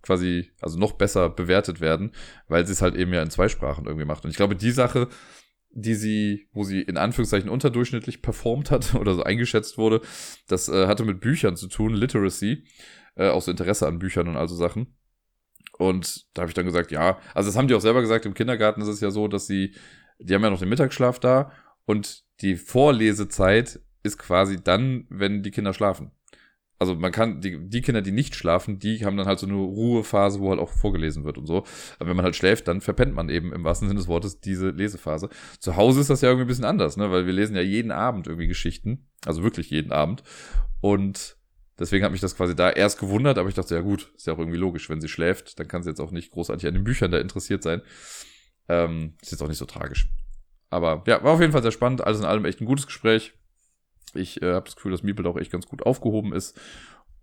quasi, 0.02 0.50
also 0.60 0.78
noch 0.78 0.92
besser 0.92 1.30
bewertet 1.30 1.80
werden, 1.80 2.12
weil 2.46 2.66
sie 2.66 2.72
es 2.72 2.82
halt 2.82 2.94
eben 2.94 3.12
ja 3.12 3.22
in 3.22 3.30
zwei 3.30 3.48
Sprachen 3.48 3.86
irgendwie 3.86 4.04
macht. 4.04 4.24
Und 4.24 4.30
ich 4.30 4.36
glaube, 4.36 4.54
die 4.54 4.70
Sache, 4.70 5.08
die 5.70 5.94
sie, 5.94 6.48
wo 6.52 6.62
sie 6.62 6.82
in 6.82 6.98
Anführungszeichen 6.98 7.48
unterdurchschnittlich 7.48 8.20
performt 8.20 8.70
hat 8.70 8.94
oder 9.00 9.14
so 9.14 9.22
eingeschätzt 9.22 9.78
wurde, 9.78 10.02
das 10.46 10.68
äh, 10.68 10.86
hatte 10.86 11.06
mit 11.06 11.20
Büchern 11.20 11.56
zu 11.56 11.68
tun, 11.68 11.94
Literacy, 11.94 12.66
äh, 13.16 13.30
auch 13.30 13.40
so 13.40 13.50
Interesse 13.50 13.88
an 13.88 13.98
Büchern 13.98 14.28
und 14.28 14.36
also 14.36 14.54
Sachen. 14.54 14.94
Und 15.78 16.26
da 16.34 16.42
habe 16.42 16.50
ich 16.50 16.54
dann 16.54 16.66
gesagt, 16.66 16.92
ja, 16.92 17.18
also 17.32 17.48
das 17.48 17.56
haben 17.56 17.68
die 17.68 17.74
auch 17.74 17.80
selber 17.80 18.02
gesagt, 18.02 18.26
im 18.26 18.34
Kindergarten 18.34 18.82
ist 18.82 18.88
es 18.88 19.00
ja 19.00 19.10
so, 19.10 19.26
dass 19.26 19.46
sie, 19.46 19.74
die 20.18 20.34
haben 20.34 20.42
ja 20.42 20.50
noch 20.50 20.60
den 20.60 20.68
Mittagsschlaf 20.68 21.18
da 21.18 21.50
und 21.86 22.24
die 22.42 22.56
Vorlesezeit 22.56 23.80
ist 24.04 24.18
quasi 24.18 24.62
dann, 24.62 25.06
wenn 25.08 25.42
die 25.42 25.50
Kinder 25.50 25.74
schlafen 25.74 26.12
also 26.78 26.94
man 26.96 27.12
kann, 27.12 27.40
die, 27.40 27.68
die 27.68 27.82
Kinder, 27.82 28.02
die 28.02 28.12
nicht 28.12 28.34
schlafen, 28.34 28.78
die 28.78 29.04
haben 29.04 29.16
dann 29.16 29.26
halt 29.26 29.38
so 29.38 29.46
eine 29.46 29.54
Ruhephase, 29.54 30.40
wo 30.40 30.50
halt 30.50 30.60
auch 30.60 30.70
vorgelesen 30.70 31.24
wird 31.24 31.38
und 31.38 31.46
so. 31.46 31.64
Aber 31.98 32.10
wenn 32.10 32.16
man 32.16 32.24
halt 32.24 32.36
schläft, 32.36 32.68
dann 32.68 32.80
verpennt 32.80 33.14
man 33.14 33.28
eben 33.28 33.52
im 33.52 33.64
wahrsten 33.64 33.88
Sinne 33.88 33.98
des 33.98 34.08
Wortes 34.08 34.40
diese 34.40 34.70
Lesephase. 34.70 35.28
Zu 35.60 35.76
Hause 35.76 36.00
ist 36.00 36.10
das 36.10 36.20
ja 36.20 36.28
irgendwie 36.28 36.44
ein 36.44 36.48
bisschen 36.48 36.64
anders, 36.64 36.96
ne? 36.96 37.10
Weil 37.10 37.26
wir 37.26 37.32
lesen 37.32 37.56
ja 37.56 37.62
jeden 37.62 37.92
Abend 37.92 38.26
irgendwie 38.26 38.48
Geschichten. 38.48 39.06
Also 39.24 39.42
wirklich 39.42 39.70
jeden 39.70 39.92
Abend. 39.92 40.24
Und 40.80 41.36
deswegen 41.78 42.04
hat 42.04 42.12
mich 42.12 42.20
das 42.20 42.36
quasi 42.36 42.56
da 42.56 42.70
erst 42.70 42.98
gewundert, 42.98 43.38
aber 43.38 43.48
ich 43.48 43.54
dachte, 43.54 43.74
ja 43.74 43.80
gut, 43.80 44.12
ist 44.16 44.26
ja 44.26 44.34
auch 44.34 44.38
irgendwie 44.38 44.58
logisch. 44.58 44.90
Wenn 44.90 45.00
sie 45.00 45.08
schläft, 45.08 45.58
dann 45.58 45.68
kann 45.68 45.82
sie 45.82 45.90
jetzt 45.90 46.00
auch 46.00 46.10
nicht 46.10 46.32
großartig 46.32 46.66
an 46.66 46.74
den 46.74 46.84
Büchern 46.84 47.10
da 47.10 47.18
interessiert 47.18 47.62
sein. 47.62 47.82
Ähm, 48.68 49.14
ist 49.22 49.30
jetzt 49.30 49.42
auch 49.42 49.48
nicht 49.48 49.58
so 49.58 49.66
tragisch. 49.66 50.10
Aber 50.70 51.04
ja, 51.06 51.22
war 51.22 51.32
auf 51.32 51.40
jeden 51.40 51.52
Fall 51.52 51.62
sehr 51.62 51.70
spannend. 51.70 52.02
Alles 52.02 52.18
in 52.18 52.26
allem 52.26 52.44
echt 52.44 52.60
ein 52.60 52.66
gutes 52.66 52.86
Gespräch. 52.86 53.32
Ich 54.16 54.42
äh, 54.42 54.52
habe 54.52 54.64
das 54.64 54.76
Gefühl, 54.76 54.92
dass 54.92 55.02
Meeple 55.02 55.28
auch 55.28 55.36
echt 55.36 55.52
ganz 55.52 55.66
gut 55.66 55.82
aufgehoben 55.84 56.32
ist. 56.32 56.58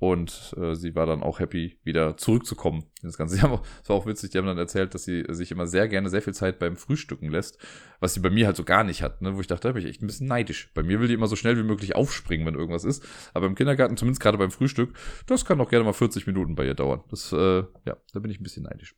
Und 0.01 0.55
äh, 0.57 0.73
sie 0.73 0.95
war 0.95 1.05
dann 1.05 1.21
auch 1.21 1.39
happy, 1.39 1.77
wieder 1.83 2.17
zurückzukommen 2.17 2.85
das 3.03 3.19
Ganze. 3.19 3.39
Haben 3.43 3.59
das 3.81 3.89
war 3.89 3.95
auch 3.95 4.07
witzig, 4.07 4.31
die 4.31 4.39
haben 4.39 4.47
dann 4.47 4.57
erzählt, 4.57 4.95
dass 4.95 5.03
sie 5.03 5.23
sich 5.29 5.51
immer 5.51 5.67
sehr 5.67 5.87
gerne 5.87 6.09
sehr 6.09 6.23
viel 6.23 6.33
Zeit 6.33 6.57
beim 6.57 6.75
Frühstücken 6.75 7.29
lässt, 7.29 7.59
was 7.99 8.15
sie 8.15 8.19
bei 8.19 8.31
mir 8.31 8.47
halt 8.47 8.55
so 8.57 8.63
gar 8.63 8.83
nicht 8.83 9.03
hat, 9.03 9.21
ne? 9.21 9.35
wo 9.35 9.41
ich 9.41 9.45
dachte, 9.45 9.67
da 9.67 9.73
bin 9.73 9.83
ich 9.83 9.89
echt 9.89 10.01
ein 10.01 10.07
bisschen 10.07 10.25
neidisch. 10.25 10.71
Bei 10.73 10.81
mir 10.81 10.99
will 10.99 11.07
die 11.07 11.13
immer 11.13 11.27
so 11.27 11.35
schnell 11.35 11.55
wie 11.55 11.61
möglich 11.61 11.95
aufspringen, 11.95 12.47
wenn 12.47 12.55
irgendwas 12.55 12.83
ist. 12.83 13.05
Aber 13.35 13.45
im 13.45 13.53
Kindergarten, 13.53 13.95
zumindest 13.95 14.23
gerade 14.23 14.39
beim 14.39 14.49
Frühstück, 14.49 14.95
das 15.27 15.45
kann 15.45 15.61
auch 15.61 15.69
gerne 15.69 15.85
mal 15.85 15.93
40 15.93 16.25
Minuten 16.25 16.55
bei 16.55 16.65
ihr 16.65 16.73
dauern. 16.73 17.03
Das, 17.11 17.31
äh, 17.31 17.63
ja, 17.85 17.97
da 18.11 18.19
bin 18.19 18.31
ich 18.31 18.39
ein 18.39 18.43
bisschen 18.43 18.63
neidisch. 18.63 18.95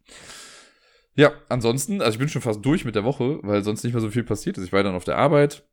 Ja, 1.15 1.33
ansonsten, 1.49 2.01
also 2.01 2.13
ich 2.13 2.19
bin 2.19 2.29
schon 2.29 2.41
fast 2.41 2.65
durch 2.65 2.85
mit 2.85 2.95
der 2.95 3.03
Woche, 3.03 3.39
weil 3.43 3.61
sonst 3.61 3.83
nicht 3.83 3.91
mehr 3.91 4.01
so 4.01 4.09
viel 4.09 4.23
passiert 4.23 4.57
ist. 4.57 4.63
Ich 4.63 4.71
war 4.71 4.83
dann 4.83 4.95
auf 4.95 5.03
der 5.03 5.17
Arbeit, 5.17 5.67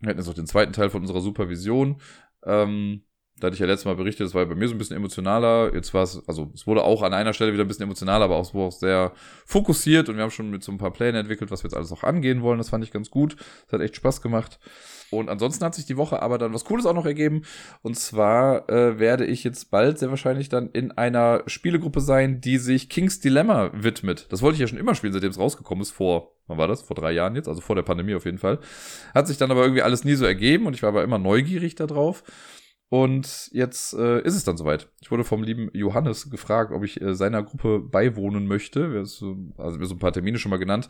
wir 0.00 0.10
hatten 0.10 0.18
jetzt 0.18 0.26
noch 0.26 0.34
den 0.34 0.46
zweiten 0.46 0.72
Teil 0.72 0.90
von 0.90 1.02
unserer 1.02 1.20
Supervision. 1.20 2.00
Ähm, 2.44 3.02
da 3.36 3.46
hatte 3.46 3.54
ich 3.54 3.60
ja 3.60 3.66
letztes 3.66 3.84
Mal 3.84 3.94
berichtet, 3.94 4.26
das 4.26 4.34
war 4.34 4.44
bei 4.46 4.54
mir 4.54 4.68
so 4.68 4.74
ein 4.74 4.78
bisschen 4.78 4.96
emotionaler. 4.96 5.72
Jetzt 5.72 5.94
war 5.94 6.02
es, 6.02 6.22
also 6.26 6.50
es 6.54 6.66
wurde 6.66 6.82
auch 6.82 7.02
an 7.02 7.14
einer 7.14 7.32
Stelle 7.32 7.52
wieder 7.52 7.64
ein 7.64 7.68
bisschen 7.68 7.84
emotionaler, 7.84 8.24
aber 8.24 8.36
auch, 8.36 8.52
auch 8.54 8.72
sehr 8.72 9.12
fokussiert 9.46 10.08
und 10.08 10.16
wir 10.16 10.24
haben 10.24 10.30
schon 10.30 10.50
mit 10.50 10.64
so 10.64 10.72
ein 10.72 10.78
paar 10.78 10.92
Plänen 10.92 11.20
entwickelt, 11.20 11.50
was 11.50 11.62
wir 11.62 11.68
jetzt 11.68 11.76
alles 11.76 11.92
auch 11.92 12.02
angehen 12.02 12.42
wollen. 12.42 12.58
Das 12.58 12.70
fand 12.70 12.82
ich 12.84 12.90
ganz 12.90 13.10
gut. 13.10 13.36
Das 13.66 13.74
hat 13.74 13.80
echt 13.80 13.96
Spaß 13.96 14.22
gemacht. 14.22 14.58
Und 15.10 15.28
ansonsten 15.28 15.64
hat 15.64 15.74
sich 15.74 15.86
die 15.86 15.96
Woche 15.96 16.22
aber 16.22 16.38
dann 16.38 16.52
was 16.52 16.64
Cooles 16.64 16.86
auch 16.86 16.94
noch 16.94 17.06
ergeben. 17.06 17.42
Und 17.82 17.98
zwar 17.98 18.68
äh, 18.68 18.98
werde 18.98 19.24
ich 19.24 19.44
jetzt 19.44 19.70
bald 19.70 19.98
sehr 19.98 20.10
wahrscheinlich 20.10 20.48
dann 20.48 20.70
in 20.70 20.92
einer 20.92 21.42
Spielegruppe 21.46 22.00
sein, 22.00 22.40
die 22.40 22.58
sich 22.58 22.88
King's 22.88 23.20
Dilemma 23.20 23.70
widmet. 23.72 24.26
Das 24.30 24.42
wollte 24.42 24.54
ich 24.54 24.60
ja 24.60 24.66
schon 24.66 24.78
immer 24.78 24.94
spielen, 24.94 25.12
seitdem 25.12 25.30
es 25.30 25.38
rausgekommen 25.38 25.82
ist, 25.82 25.92
vor, 25.92 26.34
wann 26.46 26.58
war 26.58 26.68
das? 26.68 26.82
Vor 26.82 26.96
drei 26.96 27.12
Jahren 27.12 27.36
jetzt, 27.36 27.48
also 27.48 27.60
vor 27.60 27.76
der 27.76 27.82
Pandemie 27.82 28.14
auf 28.14 28.24
jeden 28.24 28.38
Fall. 28.38 28.58
Hat 29.14 29.26
sich 29.26 29.38
dann 29.38 29.50
aber 29.50 29.62
irgendwie 29.62 29.82
alles 29.82 30.04
nie 30.04 30.14
so 30.14 30.24
ergeben 30.24 30.66
und 30.66 30.74
ich 30.74 30.82
war 30.82 30.90
aber 30.90 31.04
immer 31.04 31.18
neugierig 31.18 31.74
darauf. 31.74 32.22
Und 32.90 33.50
jetzt 33.52 33.92
äh, 33.92 34.22
ist 34.22 34.34
es 34.34 34.44
dann 34.44 34.56
soweit. 34.56 34.88
Ich 35.00 35.10
wurde 35.10 35.24
vom 35.24 35.42
lieben 35.42 35.68
Johannes 35.74 36.30
gefragt, 36.30 36.72
ob 36.72 36.84
ich 36.84 37.00
äh, 37.00 37.14
seiner 37.14 37.42
Gruppe 37.42 37.80
beiwohnen 37.80 38.46
möchte. 38.46 38.92
Wir 38.92 39.04
so, 39.04 39.36
also 39.58 39.78
wir 39.78 39.86
so 39.86 39.94
ein 39.94 39.98
paar 39.98 40.12
Termine 40.12 40.38
schon 40.38 40.50
mal 40.50 40.58
genannt, 40.58 40.88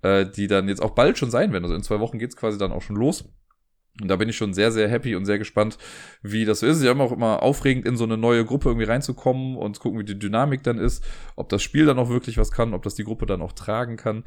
äh, 0.00 0.24
die 0.24 0.46
dann 0.46 0.68
jetzt 0.68 0.80
auch 0.80 0.92
bald 0.92 1.18
schon 1.18 1.30
sein 1.30 1.52
werden. 1.52 1.64
Also 1.64 1.74
in 1.74 1.82
zwei 1.82 2.00
Wochen 2.00 2.18
geht's 2.18 2.36
quasi 2.36 2.56
dann 2.56 2.72
auch 2.72 2.80
schon 2.80 2.96
los. 2.96 3.28
Und 4.00 4.08
da 4.08 4.16
bin 4.16 4.28
ich 4.28 4.36
schon 4.36 4.52
sehr, 4.52 4.72
sehr 4.72 4.88
happy 4.88 5.16
und 5.16 5.24
sehr 5.24 5.38
gespannt, 5.38 5.78
wie 6.22 6.44
das 6.44 6.60
so 6.60 6.66
ist. 6.66 6.82
Ja 6.82 6.92
immer 6.92 7.04
auch 7.04 7.12
immer 7.12 7.42
aufregend, 7.42 7.86
in 7.86 7.96
so 7.96 8.04
eine 8.04 8.16
neue 8.16 8.44
Gruppe 8.44 8.68
irgendwie 8.68 8.86
reinzukommen 8.86 9.56
und 9.56 9.80
gucken, 9.80 9.98
wie 9.98 10.04
die 10.04 10.18
Dynamik 10.18 10.62
dann 10.62 10.78
ist, 10.78 11.04
ob 11.34 11.48
das 11.48 11.62
Spiel 11.62 11.86
dann 11.86 11.98
auch 11.98 12.10
wirklich 12.10 12.36
was 12.36 12.50
kann, 12.50 12.74
ob 12.74 12.82
das 12.82 12.94
die 12.94 13.04
Gruppe 13.04 13.26
dann 13.26 13.40
auch 13.40 13.52
tragen 13.52 13.96
kann. 13.96 14.24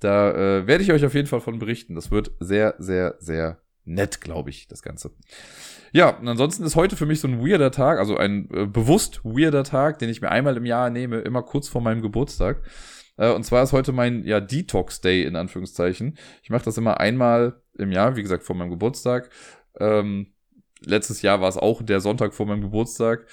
Da 0.00 0.30
äh, 0.30 0.66
werde 0.66 0.84
ich 0.84 0.92
euch 0.92 1.04
auf 1.04 1.14
jeden 1.14 1.26
Fall 1.26 1.40
von 1.40 1.58
berichten. 1.58 1.96
Das 1.96 2.10
wird 2.10 2.30
sehr, 2.38 2.76
sehr, 2.78 3.16
sehr 3.18 3.58
nett, 3.84 4.20
glaube 4.20 4.50
ich, 4.50 4.68
das 4.68 4.82
Ganze. 4.82 5.10
Ja, 5.92 6.10
und 6.10 6.28
ansonsten 6.28 6.64
ist 6.64 6.76
heute 6.76 6.96
für 6.96 7.06
mich 7.06 7.20
so 7.20 7.28
ein 7.28 7.44
weirder 7.44 7.70
Tag, 7.70 7.98
also 7.98 8.16
ein 8.16 8.48
äh, 8.52 8.66
bewusst 8.66 9.24
weirder 9.24 9.64
Tag, 9.64 9.98
den 9.98 10.10
ich 10.10 10.20
mir 10.20 10.30
einmal 10.30 10.56
im 10.56 10.66
Jahr 10.66 10.90
nehme, 10.90 11.20
immer 11.20 11.42
kurz 11.42 11.68
vor 11.68 11.80
meinem 11.80 12.02
Geburtstag. 12.02 12.62
Äh, 13.18 13.32
und 13.32 13.44
zwar 13.44 13.62
ist 13.62 13.72
heute 13.72 13.92
mein 13.92 14.24
ja, 14.24 14.40
Detox 14.40 15.02
Day 15.02 15.24
in 15.24 15.36
Anführungszeichen. 15.36 16.16
Ich 16.42 16.48
mache 16.48 16.64
das 16.64 16.78
immer 16.78 17.00
einmal 17.00 17.60
im 17.76 17.92
Jahr, 17.92 18.16
wie 18.16 18.22
gesagt, 18.22 18.44
vor 18.44 18.56
meinem 18.56 18.70
Geburtstag. 18.70 19.28
Ähm, 19.78 20.32
letztes 20.80 21.20
Jahr 21.20 21.40
war 21.40 21.48
es 21.48 21.58
auch 21.58 21.82
der 21.82 22.00
Sonntag 22.00 22.32
vor 22.32 22.46
meinem 22.46 22.62
Geburtstag, 22.62 23.26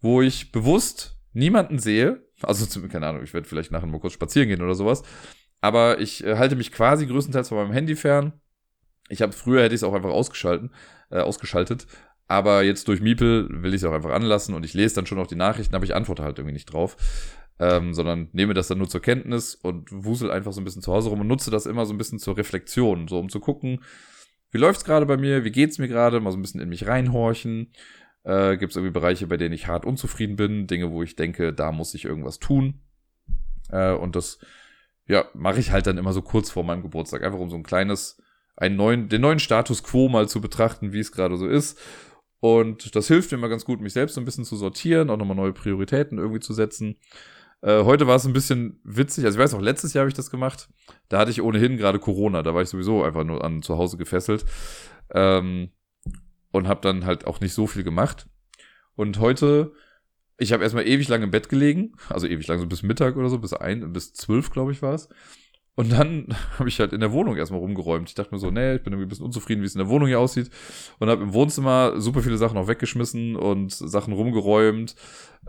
wo 0.00 0.20
ich 0.20 0.52
bewusst 0.52 1.16
niemanden 1.32 1.78
sehe. 1.78 2.26
Also, 2.42 2.80
keine 2.88 3.06
Ahnung, 3.06 3.22
ich 3.22 3.32
werde 3.32 3.48
vielleicht 3.48 3.70
nachher 3.70 3.86
mal 3.86 4.00
kurz 4.00 4.12
spazieren 4.12 4.48
gehen 4.48 4.62
oder 4.62 4.74
sowas. 4.74 5.02
Aber 5.60 6.00
ich 6.00 6.24
äh, 6.24 6.36
halte 6.36 6.56
mich 6.56 6.72
quasi 6.72 7.06
größtenteils 7.06 7.48
von 7.48 7.58
meinem 7.58 7.72
Handy 7.72 7.96
fern. 7.96 8.32
Ich 9.08 9.22
habe 9.22 9.32
früher 9.32 9.62
hätte 9.62 9.74
ich 9.74 9.80
es 9.80 9.84
auch 9.84 9.94
einfach 9.94 10.10
ausgeschalten, 10.10 10.70
äh, 11.10 11.18
ausgeschaltet. 11.18 11.86
Aber 12.28 12.62
jetzt 12.62 12.86
durch 12.86 13.00
Miepel 13.00 13.48
will 13.50 13.74
ich 13.74 13.82
es 13.82 13.84
auch 13.84 13.92
einfach 13.92 14.12
anlassen 14.12 14.54
und 14.54 14.64
ich 14.64 14.72
lese 14.72 14.94
dann 14.94 15.06
schon 15.06 15.18
noch 15.18 15.26
die 15.26 15.34
Nachrichten, 15.34 15.74
aber 15.74 15.84
ich 15.84 15.96
antworte 15.96 16.22
halt 16.22 16.38
irgendwie 16.38 16.52
nicht 16.52 16.72
drauf 16.72 16.96
ähm, 17.60 17.92
sondern 17.92 18.30
nehme 18.32 18.54
das 18.54 18.68
dann 18.68 18.78
nur 18.78 18.88
zur 18.88 19.02
Kenntnis 19.02 19.54
und 19.54 19.86
wusel 19.92 20.30
einfach 20.30 20.52
so 20.52 20.60
ein 20.60 20.64
bisschen 20.64 20.82
zu 20.82 20.92
Hause 20.92 21.10
rum 21.10 21.20
und 21.20 21.26
nutze 21.26 21.50
das 21.50 21.66
immer 21.66 21.84
so 21.84 21.92
ein 21.92 21.98
bisschen 21.98 22.18
zur 22.18 22.36
Reflexion, 22.38 23.06
so 23.06 23.18
um 23.18 23.28
zu 23.28 23.38
gucken, 23.38 23.84
wie 24.50 24.58
läuft's 24.58 24.84
gerade 24.84 25.06
bei 25.06 25.18
mir, 25.18 25.44
wie 25.44 25.52
geht's 25.52 25.78
mir 25.78 25.86
gerade, 25.86 26.20
mal 26.20 26.32
so 26.32 26.38
ein 26.38 26.42
bisschen 26.42 26.60
in 26.60 26.70
mich 26.70 26.86
reinhorchen. 26.86 27.72
Äh, 28.24 28.56
Gibt 28.56 28.72
es 28.72 28.76
irgendwie 28.76 28.92
Bereiche, 28.92 29.26
bei 29.26 29.36
denen 29.36 29.54
ich 29.54 29.68
hart 29.68 29.84
unzufrieden 29.84 30.36
bin, 30.36 30.66
Dinge, 30.66 30.90
wo 30.90 31.02
ich 31.02 31.16
denke, 31.16 31.52
da 31.52 31.70
muss 31.70 31.94
ich 31.94 32.06
irgendwas 32.06 32.38
tun. 32.38 32.80
Äh, 33.70 33.92
und 33.92 34.16
das, 34.16 34.38
ja, 35.06 35.26
mache 35.34 35.60
ich 35.60 35.70
halt 35.70 35.86
dann 35.86 35.98
immer 35.98 36.12
so 36.14 36.22
kurz 36.22 36.50
vor 36.50 36.64
meinem 36.64 36.82
Geburtstag, 36.82 37.22
einfach 37.22 37.38
um 37.38 37.50
so 37.50 37.56
ein 37.56 37.62
kleines, 37.62 38.20
einen 38.56 38.76
neuen, 38.76 39.08
den 39.08 39.20
neuen 39.20 39.38
Status 39.38 39.82
quo 39.82 40.08
mal 40.08 40.28
zu 40.28 40.40
betrachten, 40.40 40.92
wie 40.92 41.00
es 41.00 41.12
gerade 41.12 41.36
so 41.36 41.46
ist 41.46 41.78
Und 42.40 42.96
das 42.96 43.06
hilft 43.08 43.30
mir 43.30 43.38
immer 43.38 43.50
ganz 43.50 43.66
gut, 43.66 43.80
mich 43.80 43.92
selbst 43.92 44.14
so 44.14 44.20
ein 44.20 44.24
bisschen 44.24 44.44
zu 44.44 44.56
sortieren, 44.56 45.10
auch 45.10 45.18
nochmal 45.18 45.36
neue 45.36 45.52
Prioritäten 45.52 46.18
irgendwie 46.18 46.40
zu 46.40 46.54
setzen. 46.54 46.96
Äh, 47.62 47.84
heute 47.84 48.06
war 48.06 48.16
es 48.16 48.24
ein 48.24 48.32
bisschen 48.32 48.80
witzig. 48.84 49.24
Also 49.24 49.38
ich 49.38 49.42
weiß 49.42 49.52
noch, 49.52 49.60
letztes 49.60 49.92
Jahr 49.92 50.02
habe 50.02 50.08
ich 50.08 50.14
das 50.14 50.30
gemacht. 50.30 50.68
Da 51.08 51.18
hatte 51.18 51.30
ich 51.30 51.42
ohnehin 51.42 51.76
gerade 51.76 51.98
Corona. 51.98 52.42
Da 52.42 52.54
war 52.54 52.62
ich 52.62 52.68
sowieso 52.68 53.04
einfach 53.04 53.24
nur 53.24 53.44
an 53.44 53.62
zu 53.62 53.76
Hause 53.76 53.96
gefesselt. 53.96 54.44
Ähm, 55.12 55.70
und 56.52 56.68
habe 56.68 56.80
dann 56.80 57.04
halt 57.04 57.26
auch 57.26 57.40
nicht 57.40 57.54
so 57.54 57.66
viel 57.66 57.84
gemacht. 57.84 58.26
Und 58.96 59.18
heute, 59.18 59.72
ich 60.38 60.52
habe 60.52 60.62
erstmal 60.62 60.86
ewig 60.86 61.08
lang 61.08 61.22
im 61.22 61.30
Bett 61.30 61.48
gelegen. 61.48 61.92
Also 62.08 62.26
ewig 62.26 62.46
lang, 62.46 62.58
so 62.58 62.66
bis 62.66 62.82
Mittag 62.82 63.16
oder 63.16 63.28
so, 63.28 63.38
bis 63.38 63.52
ein, 63.52 63.92
bis 63.92 64.14
zwölf, 64.14 64.50
glaube 64.50 64.72
ich, 64.72 64.82
war 64.82 64.94
es. 64.94 65.08
Und 65.80 65.92
dann 65.92 66.26
habe 66.58 66.68
ich 66.68 66.78
halt 66.78 66.92
in 66.92 67.00
der 67.00 67.10
Wohnung 67.12 67.36
erstmal 67.36 67.60
rumgeräumt. 67.60 68.10
Ich 68.10 68.14
dachte 68.14 68.34
mir 68.34 68.38
so, 68.38 68.50
nee, 68.50 68.74
ich 68.74 68.82
bin 68.82 68.92
irgendwie 68.92 69.06
ein 69.06 69.08
bisschen 69.08 69.24
unzufrieden, 69.24 69.62
wie 69.62 69.66
es 69.66 69.74
in 69.74 69.78
der 69.78 69.88
Wohnung 69.88 70.08
hier 70.08 70.20
aussieht. 70.20 70.50
Und 70.98 71.08
habe 71.08 71.22
im 71.22 71.32
Wohnzimmer 71.32 71.98
super 71.98 72.20
viele 72.20 72.36
Sachen 72.36 72.58
auch 72.58 72.68
weggeschmissen 72.68 73.34
und 73.34 73.72
Sachen 73.72 74.12
rumgeräumt. 74.12 74.94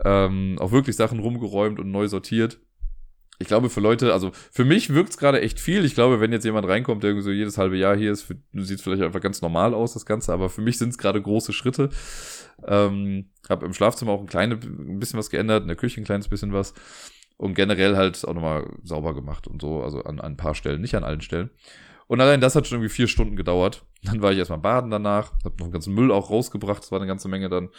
Ähm, 0.02 0.56
auch 0.58 0.72
wirklich 0.72 0.96
Sachen 0.96 1.18
rumgeräumt 1.18 1.78
und 1.78 1.90
neu 1.90 2.08
sortiert. 2.08 2.58
Ich 3.40 3.46
glaube, 3.46 3.68
für 3.68 3.80
Leute, 3.80 4.14
also 4.14 4.30
für 4.50 4.64
mich 4.64 4.94
wirkt 4.94 5.10
es 5.10 5.18
gerade 5.18 5.42
echt 5.42 5.60
viel. 5.60 5.84
Ich 5.84 5.94
glaube, 5.94 6.20
wenn 6.20 6.32
jetzt 6.32 6.44
jemand 6.44 6.66
reinkommt, 6.66 7.02
der 7.02 7.10
irgendwie 7.10 7.24
so 7.24 7.30
jedes 7.30 7.58
halbe 7.58 7.76
Jahr 7.76 7.94
hier 7.94 8.12
ist, 8.12 8.34
sieht 8.54 8.78
es 8.78 8.82
vielleicht 8.82 9.02
einfach 9.02 9.20
ganz 9.20 9.42
normal 9.42 9.74
aus, 9.74 9.92
das 9.92 10.06
Ganze. 10.06 10.32
Aber 10.32 10.48
für 10.48 10.62
mich 10.62 10.78
sind 10.78 10.90
es 10.90 10.98
gerade 10.98 11.20
große 11.20 11.52
Schritte. 11.52 11.90
Ähm, 12.66 13.26
habe 13.50 13.66
im 13.66 13.74
Schlafzimmer 13.74 14.12
auch 14.12 14.20
ein, 14.20 14.28
kleine, 14.28 14.54
ein 14.54 14.98
bisschen 14.98 15.18
was 15.18 15.28
geändert, 15.28 15.62
in 15.62 15.68
der 15.68 15.76
Küche 15.76 16.00
ein 16.00 16.04
kleines 16.04 16.28
bisschen 16.28 16.54
was 16.54 16.72
und 17.42 17.54
generell 17.54 17.96
halt 17.96 18.24
auch 18.24 18.34
nochmal 18.34 18.70
sauber 18.84 19.16
gemacht 19.16 19.48
und 19.48 19.60
so, 19.60 19.82
also 19.82 20.04
an, 20.04 20.20
an 20.20 20.34
ein 20.34 20.36
paar 20.36 20.54
Stellen, 20.54 20.80
nicht 20.80 20.94
an 20.94 21.02
allen 21.02 21.22
Stellen. 21.22 21.50
Und 22.06 22.20
allein 22.20 22.40
das 22.40 22.54
hat 22.54 22.68
schon 22.68 22.78
irgendwie 22.78 22.94
vier 22.94 23.08
Stunden 23.08 23.34
gedauert. 23.34 23.84
Dann 24.04 24.22
war 24.22 24.30
ich 24.30 24.38
erstmal 24.38 24.60
baden 24.60 24.92
danach, 24.92 25.32
hab 25.44 25.58
noch 25.58 25.66
einen 25.66 25.72
ganzen 25.72 25.92
Müll 25.92 26.12
auch 26.12 26.30
rausgebracht, 26.30 26.84
das 26.84 26.92
war 26.92 27.00
eine 27.00 27.08
ganze 27.08 27.26
Menge 27.26 27.48
dann. 27.48 27.70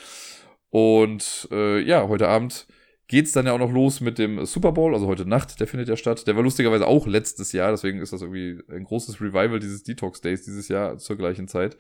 Und 0.70 1.48
äh, 1.50 1.80
ja, 1.80 2.10
heute 2.10 2.28
Abend 2.28 2.68
geht's 3.08 3.32
dann 3.32 3.46
ja 3.46 3.54
auch 3.54 3.60
noch 3.60 3.72
los 3.72 4.02
mit 4.02 4.18
dem 4.18 4.46
Super 4.46 4.74
Bowl, 4.74 4.94
also 4.94 5.08
heute 5.08 5.26
Nacht, 5.26 5.62
der 5.62 5.68
findet 5.68 5.88
ja 5.88 5.96
statt. 5.96 6.28
Der 6.28 6.36
war 6.36 6.44
lustigerweise 6.44 6.86
auch 6.86 7.08
letztes 7.08 7.54
Jahr, 7.54 7.72
deswegen 7.72 8.02
ist 8.02 8.12
das 8.12 8.22
irgendwie 8.22 8.60
ein 8.70 8.84
großes 8.84 9.22
Revival 9.22 9.60
dieses 9.60 9.84
Detox 9.84 10.20
Days 10.20 10.44
dieses 10.44 10.68
Jahr 10.68 10.98
zur 10.98 11.16
gleichen 11.16 11.48
Zeit. 11.48 11.78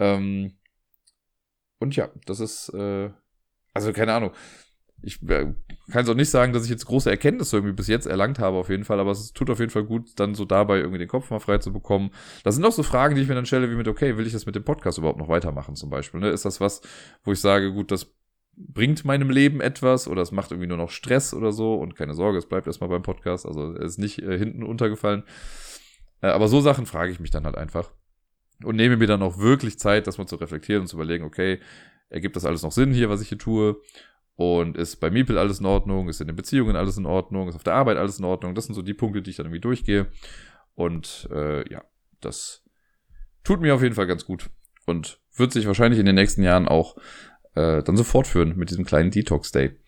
Ähm, 0.00 0.58
und 1.78 1.94
ja, 1.94 2.08
das 2.24 2.40
ist, 2.40 2.68
äh, 2.70 3.10
also 3.74 3.92
keine 3.92 4.12
Ahnung 4.12 4.32
ich 5.02 5.22
äh, 5.28 5.54
kann 5.90 6.04
es 6.04 6.08
auch 6.08 6.14
nicht 6.14 6.30
sagen, 6.30 6.52
dass 6.52 6.64
ich 6.64 6.70
jetzt 6.70 6.86
große 6.86 7.10
Erkenntnisse 7.10 7.56
irgendwie 7.56 7.74
bis 7.74 7.86
jetzt 7.86 8.06
erlangt 8.06 8.38
habe, 8.38 8.56
auf 8.56 8.70
jeden 8.70 8.84
Fall, 8.84 8.98
aber 8.98 9.10
es 9.10 9.32
tut 9.32 9.50
auf 9.50 9.60
jeden 9.60 9.70
Fall 9.70 9.84
gut, 9.84 10.10
dann 10.16 10.34
so 10.34 10.44
dabei 10.44 10.78
irgendwie 10.78 10.98
den 10.98 11.08
Kopf 11.08 11.30
mal 11.30 11.38
frei 11.38 11.58
zu 11.58 11.72
bekommen. 11.72 12.10
Das 12.44 12.54
sind 12.54 12.64
auch 12.64 12.72
so 12.72 12.82
Fragen, 12.82 13.14
die 13.14 13.22
ich 13.22 13.28
mir 13.28 13.34
dann 13.34 13.46
stelle, 13.46 13.70
wie 13.70 13.76
mit, 13.76 13.88
okay, 13.88 14.16
will 14.16 14.26
ich 14.26 14.32
das 14.32 14.46
mit 14.46 14.56
dem 14.56 14.64
Podcast 14.64 14.98
überhaupt 14.98 15.18
noch 15.18 15.28
weitermachen, 15.28 15.76
zum 15.76 15.90
Beispiel? 15.90 16.20
Ne? 16.20 16.30
Ist 16.30 16.44
das 16.44 16.60
was, 16.60 16.80
wo 17.24 17.32
ich 17.32 17.40
sage, 17.40 17.72
gut, 17.72 17.90
das 17.90 18.14
bringt 18.56 19.04
meinem 19.04 19.30
Leben 19.30 19.60
etwas 19.60 20.08
oder 20.08 20.22
es 20.22 20.32
macht 20.32 20.50
irgendwie 20.50 20.68
nur 20.68 20.78
noch 20.78 20.90
Stress 20.90 21.34
oder 21.34 21.52
so 21.52 21.74
und 21.74 21.94
keine 21.94 22.14
Sorge, 22.14 22.38
es 22.38 22.46
bleibt 22.46 22.66
erstmal 22.66 22.88
beim 22.88 23.02
Podcast, 23.02 23.46
also 23.46 23.74
es 23.74 23.92
ist 23.92 23.98
nicht 23.98 24.22
äh, 24.22 24.38
hinten 24.38 24.62
untergefallen. 24.62 25.24
Äh, 26.22 26.28
aber 26.28 26.48
so 26.48 26.60
Sachen 26.60 26.86
frage 26.86 27.12
ich 27.12 27.20
mich 27.20 27.30
dann 27.30 27.44
halt 27.44 27.56
einfach 27.56 27.90
und 28.64 28.76
nehme 28.76 28.96
mir 28.96 29.06
dann 29.06 29.22
auch 29.22 29.38
wirklich 29.38 29.78
Zeit, 29.78 30.06
das 30.06 30.16
mal 30.18 30.26
zu 30.26 30.36
reflektieren 30.36 30.82
und 30.82 30.88
zu 30.88 30.96
überlegen, 30.96 31.24
okay, 31.24 31.60
ergibt 32.08 32.36
das 32.36 32.44
alles 32.44 32.62
noch 32.62 32.72
Sinn 32.72 32.92
hier, 32.92 33.10
was 33.10 33.20
ich 33.20 33.28
hier 33.28 33.38
tue? 33.38 33.76
Und 34.36 34.76
ist 34.76 34.96
bei 34.96 35.10
Miepel 35.10 35.38
alles 35.38 35.60
in 35.60 35.66
Ordnung? 35.66 36.08
Ist 36.08 36.20
in 36.20 36.26
den 36.26 36.36
Beziehungen 36.36 36.76
alles 36.76 36.98
in 36.98 37.06
Ordnung? 37.06 37.48
Ist 37.48 37.56
auf 37.56 37.64
der 37.64 37.74
Arbeit 37.74 37.96
alles 37.96 38.18
in 38.18 38.24
Ordnung? 38.24 38.54
Das 38.54 38.66
sind 38.66 38.74
so 38.74 38.82
die 38.82 38.94
Punkte, 38.94 39.22
die 39.22 39.30
ich 39.30 39.36
dann 39.36 39.46
irgendwie 39.46 39.60
durchgehe. 39.60 40.08
Und 40.74 41.28
äh, 41.32 41.68
ja, 41.72 41.82
das 42.20 42.62
tut 43.44 43.60
mir 43.60 43.74
auf 43.74 43.82
jeden 43.82 43.94
Fall 43.94 44.06
ganz 44.06 44.26
gut. 44.26 44.50
Und 44.84 45.20
wird 45.34 45.52
sich 45.52 45.66
wahrscheinlich 45.66 45.98
in 45.98 46.06
den 46.06 46.14
nächsten 46.14 46.42
Jahren 46.42 46.68
auch 46.68 46.96
äh, 47.54 47.82
dann 47.82 47.96
so 47.96 48.04
fortführen 48.04 48.56
mit 48.56 48.70
diesem 48.70 48.84
kleinen 48.84 49.10
Detox 49.10 49.52
Day. 49.52 49.78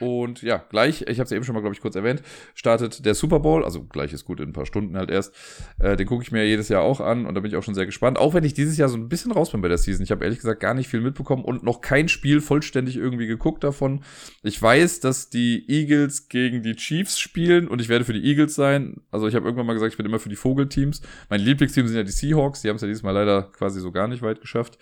Und 0.00 0.42
ja, 0.42 0.64
gleich, 0.68 1.02
ich 1.02 1.18
habe 1.18 1.24
es 1.24 1.32
eben 1.32 1.44
schon 1.44 1.54
mal, 1.54 1.60
glaube 1.60 1.74
ich, 1.74 1.80
kurz 1.80 1.96
erwähnt, 1.96 2.22
startet 2.54 3.04
der 3.04 3.14
Super 3.14 3.40
Bowl, 3.40 3.64
also 3.64 3.84
gleich 3.84 4.12
ist 4.12 4.24
gut 4.24 4.40
in 4.40 4.50
ein 4.50 4.52
paar 4.52 4.66
Stunden 4.66 4.96
halt 4.96 5.10
erst. 5.10 5.34
Äh, 5.78 5.96
den 5.96 6.06
gucke 6.06 6.22
ich 6.22 6.32
mir 6.32 6.46
jedes 6.46 6.68
Jahr 6.68 6.82
auch 6.82 7.00
an 7.00 7.26
und 7.26 7.34
da 7.34 7.40
bin 7.40 7.50
ich 7.50 7.56
auch 7.56 7.62
schon 7.62 7.74
sehr 7.74 7.86
gespannt. 7.86 8.18
Auch 8.18 8.34
wenn 8.34 8.44
ich 8.44 8.54
dieses 8.54 8.76
Jahr 8.76 8.88
so 8.88 8.96
ein 8.96 9.08
bisschen 9.08 9.32
raus 9.32 9.50
bin 9.52 9.60
bei 9.60 9.68
der 9.68 9.78
Season. 9.78 10.02
Ich 10.02 10.10
habe 10.10 10.24
ehrlich 10.24 10.38
gesagt 10.38 10.60
gar 10.60 10.74
nicht 10.74 10.88
viel 10.88 11.00
mitbekommen 11.00 11.44
und 11.44 11.62
noch 11.62 11.80
kein 11.80 12.08
Spiel 12.08 12.40
vollständig 12.40 12.96
irgendwie 12.96 13.26
geguckt 13.26 13.64
davon. 13.64 14.02
Ich 14.42 14.60
weiß, 14.60 15.00
dass 15.00 15.30
die 15.30 15.64
Eagles 15.68 16.28
gegen 16.28 16.62
die 16.62 16.76
Chiefs 16.76 17.18
spielen 17.18 17.68
und 17.68 17.80
ich 17.80 17.88
werde 17.88 18.04
für 18.04 18.12
die 18.12 18.24
Eagles 18.24 18.54
sein. 18.54 19.00
Also 19.10 19.28
ich 19.28 19.34
habe 19.34 19.46
irgendwann 19.46 19.66
mal 19.66 19.74
gesagt, 19.74 19.92
ich 19.92 19.96
bin 19.96 20.06
immer 20.06 20.18
für 20.18 20.28
die 20.28 20.36
Vogelteams. 20.36 21.02
Mein 21.28 21.40
Lieblingsteam 21.40 21.86
sind 21.86 21.96
ja 21.96 22.02
die 22.02 22.12
Seahawks, 22.12 22.62
die 22.62 22.68
haben 22.68 22.76
es 22.76 22.82
ja 22.82 22.88
dieses 22.88 23.02
Mal 23.02 23.12
leider 23.12 23.42
quasi 23.42 23.80
so 23.80 23.90
gar 23.92 24.08
nicht 24.08 24.22
weit 24.22 24.40
geschafft. 24.40 24.78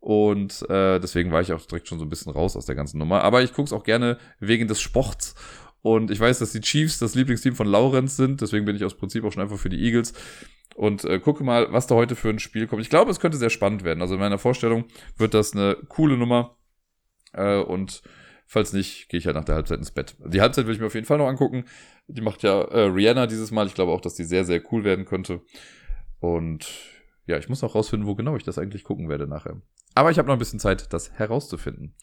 Und 0.00 0.62
äh, 0.70 1.00
deswegen 1.00 1.32
war 1.32 1.40
ich 1.40 1.52
auch 1.52 1.64
direkt 1.66 1.88
schon 1.88 1.98
so 1.98 2.04
ein 2.04 2.08
bisschen 2.08 2.32
raus 2.32 2.56
aus 2.56 2.66
der 2.66 2.74
ganzen 2.74 2.98
Nummer. 2.98 3.22
Aber 3.22 3.42
ich 3.42 3.52
gucke 3.52 3.66
es 3.66 3.72
auch 3.72 3.84
gerne 3.84 4.18
wegen 4.38 4.68
des 4.68 4.80
Sports. 4.80 5.34
Und 5.82 6.10
ich 6.10 6.20
weiß, 6.20 6.38
dass 6.38 6.52
die 6.52 6.60
Chiefs 6.60 6.98
das 6.98 7.14
Lieblingsteam 7.14 7.54
von 7.54 7.66
Laurenz 7.66 8.16
sind. 8.16 8.40
Deswegen 8.40 8.64
bin 8.64 8.76
ich 8.76 8.84
aus 8.84 8.96
Prinzip 8.96 9.24
auch 9.24 9.32
schon 9.32 9.42
einfach 9.42 9.58
für 9.58 9.68
die 9.68 9.82
Eagles. 9.84 10.14
Und 10.74 11.04
äh, 11.04 11.18
gucke 11.18 11.42
mal, 11.42 11.72
was 11.72 11.86
da 11.86 11.94
heute 11.94 12.16
für 12.16 12.28
ein 12.28 12.38
Spiel 12.38 12.66
kommt. 12.66 12.82
Ich 12.82 12.90
glaube, 12.90 13.10
es 13.10 13.20
könnte 13.20 13.38
sehr 13.38 13.50
spannend 13.50 13.82
werden. 13.84 14.02
Also 14.02 14.14
in 14.14 14.20
meiner 14.20 14.38
Vorstellung 14.38 14.84
wird 15.16 15.32
das 15.32 15.54
eine 15.54 15.76
coole 15.88 16.16
Nummer. 16.16 16.56
Äh, 17.32 17.58
und 17.58 18.02
falls 18.46 18.72
nicht, 18.72 19.08
gehe 19.08 19.18
ich 19.18 19.26
halt 19.26 19.36
nach 19.36 19.44
der 19.44 19.54
Halbzeit 19.54 19.78
ins 19.78 19.90
Bett. 19.90 20.16
Die 20.24 20.40
Halbzeit 20.40 20.66
will 20.66 20.74
ich 20.74 20.80
mir 20.80 20.86
auf 20.86 20.94
jeden 20.94 21.06
Fall 21.06 21.18
noch 21.18 21.28
angucken. 21.28 21.64
Die 22.08 22.20
macht 22.20 22.42
ja 22.42 22.60
äh, 22.62 22.82
Rihanna 22.82 23.26
dieses 23.26 23.50
Mal. 23.50 23.66
Ich 23.66 23.74
glaube 23.74 23.92
auch, 23.92 24.00
dass 24.00 24.14
die 24.14 24.24
sehr, 24.24 24.44
sehr 24.44 24.60
cool 24.70 24.84
werden 24.84 25.04
könnte. 25.04 25.40
Und 26.20 26.66
ja, 27.26 27.38
ich 27.38 27.48
muss 27.48 27.64
auch 27.64 27.74
rausfinden, 27.74 28.06
wo 28.06 28.14
genau 28.14 28.36
ich 28.36 28.44
das 28.44 28.58
eigentlich 28.58 28.84
gucken 28.84 29.08
werde 29.08 29.26
nachher. 29.26 29.60
Aber 29.96 30.10
ich 30.10 30.18
habe 30.18 30.28
noch 30.28 30.34
ein 30.34 30.38
bisschen 30.38 30.60
Zeit, 30.60 30.92
das 30.92 31.10
herauszufinden. 31.12 31.94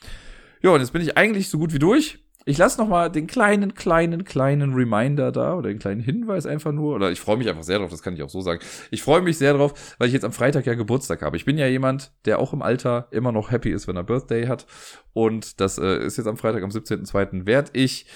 Ja, 0.61 0.71
und 0.71 0.79
jetzt 0.79 0.93
bin 0.93 1.01
ich 1.01 1.15
eigentlich 1.15 1.49
so 1.49 1.59
gut 1.59 1.73
wie 1.73 1.79
durch. 1.79 2.19
Ich 2.45 2.57
lasse 2.57 2.81
noch 2.81 2.89
mal 2.89 3.09
den 3.09 3.27
kleinen, 3.27 3.75
kleinen, 3.75 4.25
kleinen 4.25 4.73
Reminder 4.73 5.31
da 5.31 5.55
oder 5.55 5.69
den 5.69 5.79
kleinen 5.79 6.01
Hinweis 6.01 6.45
einfach 6.45 6.71
nur. 6.71 6.95
Oder 6.95 7.11
ich 7.11 7.21
freue 7.21 7.37
mich 7.37 7.47
einfach 7.47 7.63
sehr 7.63 7.77
drauf, 7.77 7.91
das 7.91 8.01
kann 8.01 8.15
ich 8.15 8.23
auch 8.23 8.29
so 8.29 8.41
sagen. 8.41 8.59
Ich 8.89 9.03
freue 9.03 9.21
mich 9.21 9.37
sehr 9.37 9.53
drauf, 9.53 9.95
weil 9.99 10.07
ich 10.07 10.13
jetzt 10.13 10.25
am 10.25 10.33
Freitag 10.33 10.65
ja 10.65 10.73
Geburtstag 10.73 11.21
habe. 11.21 11.37
Ich 11.37 11.45
bin 11.45 11.57
ja 11.57 11.67
jemand, 11.67 12.11
der 12.25 12.39
auch 12.39 12.51
im 12.51 12.63
Alter 12.63 13.07
immer 13.11 13.31
noch 13.31 13.51
happy 13.51 13.69
ist, 13.69 13.87
wenn 13.87 13.95
er 13.95 14.03
Birthday 14.03 14.47
hat. 14.47 14.65
Und 15.13 15.61
das 15.61 15.77
äh, 15.77 16.03
ist 16.03 16.17
jetzt 16.17 16.27
am 16.27 16.37
Freitag, 16.37 16.63
am 16.63 16.71
17.02. 16.71 17.45
werde 17.45 17.69
ich, 17.73 18.07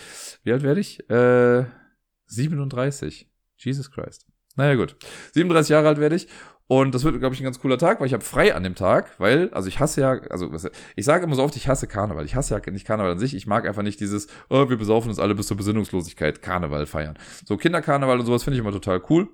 wie 0.43 0.51
alt 0.51 0.63
werde 0.63 0.81
ich? 0.81 1.07
Äh, 1.09 1.65
37. 2.25 3.29
Jesus 3.57 3.91
Christ. 3.91 4.25
Naja, 4.55 4.73
gut. 4.73 4.95
37 5.33 5.69
Jahre 5.69 5.87
alt 5.87 5.99
werde 5.99 6.15
ich. 6.15 6.27
Und 6.69 6.93
das 6.93 7.05
wird, 7.05 7.17
glaube 7.19 7.33
ich, 7.33 7.39
ein 7.39 7.45
ganz 7.45 7.59
cooler 7.59 7.77
Tag, 7.77 7.99
weil 7.99 8.07
ich 8.07 8.13
habe 8.13 8.23
frei 8.23 8.53
an 8.53 8.63
dem 8.63 8.75
Tag, 8.75 9.17
weil, 9.19 9.49
also 9.51 9.69
ich 9.69 9.79
hasse 9.79 10.01
ja, 10.01 10.11
also 10.29 10.51
ich 10.97 11.05
sage 11.05 11.23
immer 11.23 11.35
so 11.35 11.43
oft, 11.43 11.55
ich 11.55 11.69
hasse 11.69 11.87
Karneval. 11.87 12.25
Ich 12.25 12.35
hasse 12.35 12.53
ja 12.53 12.71
nicht 12.71 12.85
Karneval 12.85 13.13
an 13.13 13.19
sich. 13.19 13.33
Ich 13.33 13.47
mag 13.47 13.65
einfach 13.65 13.83
nicht 13.83 14.01
dieses, 14.01 14.27
oh, 14.49 14.67
wir 14.69 14.77
besaufen 14.77 15.09
uns 15.09 15.19
alle 15.19 15.33
bis 15.33 15.47
zur 15.47 15.55
Besinnungslosigkeit, 15.55 16.41
Karneval 16.41 16.85
feiern. 16.85 17.17
So 17.45 17.55
Kinderkarneval 17.55 18.19
und 18.19 18.25
sowas 18.25 18.43
finde 18.43 18.57
ich 18.57 18.61
immer 18.61 18.73
total 18.73 19.01
cool. 19.09 19.29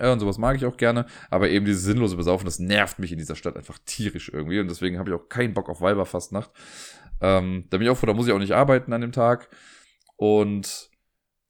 Ja, 0.00 0.12
und 0.12 0.20
sowas 0.20 0.38
mag 0.38 0.56
ich 0.56 0.66
auch 0.66 0.76
gerne, 0.76 1.06
aber 1.30 1.50
eben 1.50 1.66
dieses 1.66 1.84
sinnlose 1.84 2.16
Besaufen, 2.16 2.44
das 2.44 2.58
nervt 2.58 2.98
mich 2.98 3.12
in 3.12 3.18
dieser 3.18 3.36
Stadt 3.36 3.56
einfach 3.56 3.78
tierisch 3.84 4.28
irgendwie 4.28 4.58
und 4.58 4.68
deswegen 4.68 4.98
habe 4.98 5.10
ich 5.10 5.14
auch 5.14 5.28
keinen 5.28 5.54
Bock 5.54 5.68
auf 5.68 5.80
Weiberfastnacht. 5.80 6.50
Ähm, 7.20 7.66
da 7.70 7.78
bin 7.78 7.86
ich 7.86 7.90
auch 7.90 7.96
vor, 7.96 8.08
da 8.08 8.12
muss 8.12 8.26
ich 8.26 8.32
auch 8.32 8.38
nicht 8.38 8.52
arbeiten 8.52 8.92
an 8.92 9.02
dem 9.02 9.12
Tag 9.12 9.48
und 10.16 10.90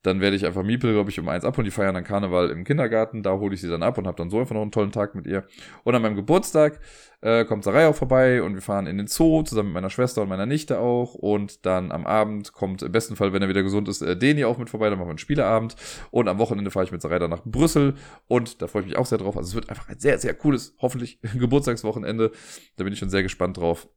dann 0.04 0.20
werde 0.20 0.36
ich 0.36 0.44
einfach 0.44 0.62
Miepel, 0.62 0.92
glaube 0.92 1.08
ich, 1.08 1.18
um 1.18 1.28
eins 1.30 1.46
ab 1.46 1.56
und 1.56 1.64
die 1.64 1.70
feiern 1.70 1.94
dann 1.94 2.04
Karneval 2.04 2.50
im 2.50 2.64
Kindergarten. 2.64 3.22
Da 3.22 3.38
hole 3.38 3.54
ich 3.54 3.62
sie 3.62 3.70
dann 3.70 3.82
ab 3.82 3.96
und 3.96 4.06
habe 4.06 4.18
dann 4.18 4.28
so 4.28 4.38
einfach 4.38 4.54
noch 4.54 4.60
einen 4.60 4.70
tollen 4.70 4.92
Tag 4.92 5.14
mit 5.14 5.26
ihr. 5.26 5.44
Und 5.82 5.94
an 5.94 6.02
meinem 6.02 6.14
Geburtstag 6.14 6.78
äh, 7.22 7.46
kommt 7.46 7.64
Sarai 7.64 7.88
auch 7.88 7.96
vorbei 7.96 8.42
und 8.42 8.52
wir 8.54 8.60
fahren 8.60 8.86
in 8.86 8.98
den 8.98 9.06
Zoo 9.06 9.42
zusammen 9.44 9.70
mit 9.70 9.74
meiner 9.76 9.88
Schwester 9.88 10.20
und 10.20 10.28
meiner 10.28 10.44
Nichte 10.44 10.78
auch. 10.78 11.14
Und 11.14 11.64
dann 11.64 11.90
am 11.90 12.04
Abend 12.04 12.52
kommt 12.52 12.82
im 12.82 12.92
besten 12.92 13.16
Fall, 13.16 13.32
wenn 13.32 13.40
er 13.40 13.48
wieder 13.48 13.62
gesund 13.62 13.88
ist, 13.88 14.02
äh, 14.02 14.14
Deni 14.14 14.44
auch 14.44 14.58
mit 14.58 14.68
vorbei. 14.68 14.90
Dann 14.90 14.98
machen 14.98 15.08
wir 15.08 15.12
einen 15.12 15.18
Spieleabend. 15.18 15.74
Und 16.10 16.28
am 16.28 16.38
Wochenende 16.38 16.70
fahre 16.70 16.84
ich 16.84 16.92
mit 16.92 17.00
Sarai 17.00 17.18
dann 17.18 17.30
nach 17.30 17.42
Brüssel. 17.42 17.94
Und 18.28 18.60
da 18.60 18.66
freue 18.66 18.82
ich 18.82 18.88
mich 18.88 18.98
auch 18.98 19.06
sehr 19.06 19.16
drauf. 19.16 19.38
Also 19.38 19.48
es 19.48 19.54
wird 19.54 19.70
einfach 19.70 19.88
ein 19.88 19.98
sehr, 19.98 20.18
sehr 20.18 20.34
cooles, 20.34 20.76
hoffentlich 20.80 21.18
Geburtstagswochenende. 21.38 22.30
Da 22.76 22.84
bin 22.84 22.92
ich 22.92 22.98
schon 22.98 23.08
sehr 23.08 23.22
gespannt 23.22 23.56
drauf. 23.56 23.88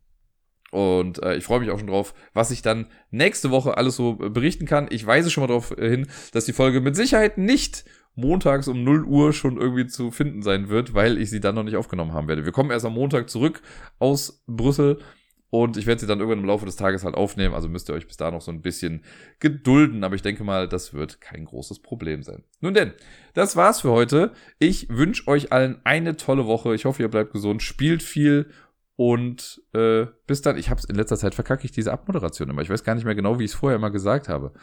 Und 0.72 1.24
äh, 1.24 1.36
ich 1.36 1.46
freue 1.46 1.60
mich 1.62 1.72
auch 1.72 1.80
schon 1.80 1.88
drauf, 1.88 2.14
was 2.34 2.52
ich 2.52 2.62
dann 2.62 2.88
nächste 3.10 3.52
Woche 3.52 3.78
alles 3.78 3.96
so 3.96 4.16
berichten 4.16 4.66
kann. 4.66 4.88
Ich 4.90 5.06
weise 5.06 5.30
schon 5.32 5.42
mal 5.42 5.48
darauf 5.48 5.72
äh, 5.78 5.90
hin, 5.90 6.08
dass 6.34 6.46
die 6.46 6.54
Folge 6.54 6.82
mit 6.82 6.96
Sicherheit 6.96 7.38
nicht 7.38 7.86
montags 8.16 8.68
um 8.68 8.84
0 8.84 9.06
Uhr 9.06 9.32
schon 9.32 9.58
irgendwie 9.58 9.88
zu 9.88 10.12
finden 10.12 10.42
sein 10.42 10.70
wird, 10.70 10.94
weil 10.94 11.18
ich 11.18 11.30
sie 11.30 11.40
dann 11.40 11.56
noch 11.56 11.64
nicht 11.64 11.78
aufgenommen 11.78 12.14
haben 12.14 12.28
werde. 12.28 12.46
Wir 12.46 12.52
kommen 12.52 12.72
erst 12.72 12.86
am 12.86 12.94
Montag 12.94 13.30
zurück 13.30 13.62
aus 14.00 14.44
Brüssel 14.48 15.00
und 15.50 15.78
ich 15.78 15.86
werde 15.86 16.02
sie 16.02 16.08
dann 16.08 16.20
irgendwann 16.20 16.40
im 16.40 16.46
Laufe 16.46 16.66
des 16.66 16.76
Tages 16.76 17.06
halt 17.06 17.16
aufnehmen. 17.16 17.54
Also 17.54 17.70
müsst 17.70 17.90
ihr 17.90 17.94
euch 17.94 18.08
bis 18.08 18.18
da 18.18 18.32
noch 18.32 18.42
so 18.42 18.52
ein 18.52 18.62
bisschen 18.62 19.04
gedulden. 19.40 20.04
Aber 20.04 20.16
ich 20.16 20.22
denke 20.22 20.44
mal, 20.44 20.68
das 20.68 20.94
wird 20.94 21.22
kein 21.22 21.46
großes 21.46 21.80
Problem 21.80 22.22
sein. 22.22 22.44
Nun 22.60 22.74
denn, 22.74 22.92
das 23.34 23.56
war's 23.56 23.82
für 23.82 23.92
heute. 23.92 24.34
Ich 24.60 24.90
wünsche 24.90 25.28
euch 25.28 25.54
allen 25.54 25.80
eine 25.86 26.18
tolle 26.18 26.46
Woche. 26.48 26.76
Ich 26.76 26.84
hoffe, 26.84 27.02
ihr 27.02 27.08
bleibt 27.08 27.32
gesund, 27.32 27.62
spielt 27.64 28.04
viel 28.04 28.50
und 28.98 29.62
äh, 29.74 30.08
bis 30.26 30.42
dann, 30.42 30.58
ich 30.58 30.72
hab's 30.72 30.84
in 30.84 30.96
letzter 30.96 31.18
Zeit 31.18 31.36
verkacke 31.36 31.64
ich 31.66 31.72
diese 31.72 31.94
Abmoderation 31.94 32.50
immer. 32.50 32.64
Ich 32.64 32.70
weiß 32.70 32.84
gar 32.84 32.96
nicht 32.96 33.06
mehr 33.06 33.16
genau, 33.16 33.40
wie 33.40 33.46
ich 33.46 33.52
es 33.52 33.58
vorher 33.58 33.78
immer 33.78 33.92
gesagt 33.92 34.28
habe. 34.28 34.54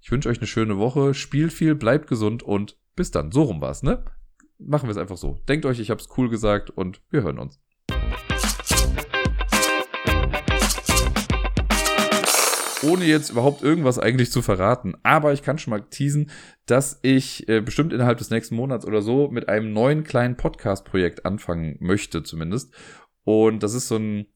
Ich 0.00 0.10
wünsche 0.10 0.28
euch 0.28 0.38
eine 0.38 0.48
schöne 0.48 0.78
Woche, 0.78 1.14
spielt 1.14 1.52
viel, 1.52 1.76
bleibt 1.76 2.08
gesund 2.08 2.42
und 2.42 2.76
bis 2.96 3.12
dann. 3.12 3.30
So 3.30 3.42
rum 3.42 3.60
war's, 3.60 3.84
ne? 3.84 4.04
Machen 4.58 4.88
wir 4.88 4.90
es 4.90 4.96
einfach 4.96 5.16
so. 5.16 5.40
Denkt 5.48 5.64
euch, 5.64 5.78
ich 5.78 5.90
hab's 5.90 6.08
cool 6.16 6.28
gesagt 6.28 6.70
und 6.70 7.00
wir 7.10 7.22
hören 7.22 7.38
uns. 7.38 7.60
ohne 12.82 13.04
jetzt 13.04 13.30
überhaupt 13.30 13.62
irgendwas 13.62 13.98
eigentlich 13.98 14.30
zu 14.30 14.42
verraten. 14.42 14.94
Aber 15.02 15.32
ich 15.32 15.42
kann 15.42 15.58
schon 15.58 15.72
mal 15.72 15.82
teasen, 15.82 16.30
dass 16.66 16.98
ich 17.02 17.48
äh, 17.48 17.60
bestimmt 17.60 17.92
innerhalb 17.92 18.18
des 18.18 18.30
nächsten 18.30 18.54
Monats 18.54 18.86
oder 18.86 19.02
so 19.02 19.28
mit 19.28 19.48
einem 19.48 19.72
neuen 19.72 20.04
kleinen 20.04 20.36
Podcast-Projekt 20.36 21.26
anfangen 21.26 21.76
möchte, 21.80 22.22
zumindest. 22.22 22.72
Und 23.28 23.62
das 23.62 23.74
ist 23.74 23.88
so 23.88 23.96
ein, 23.96 24.26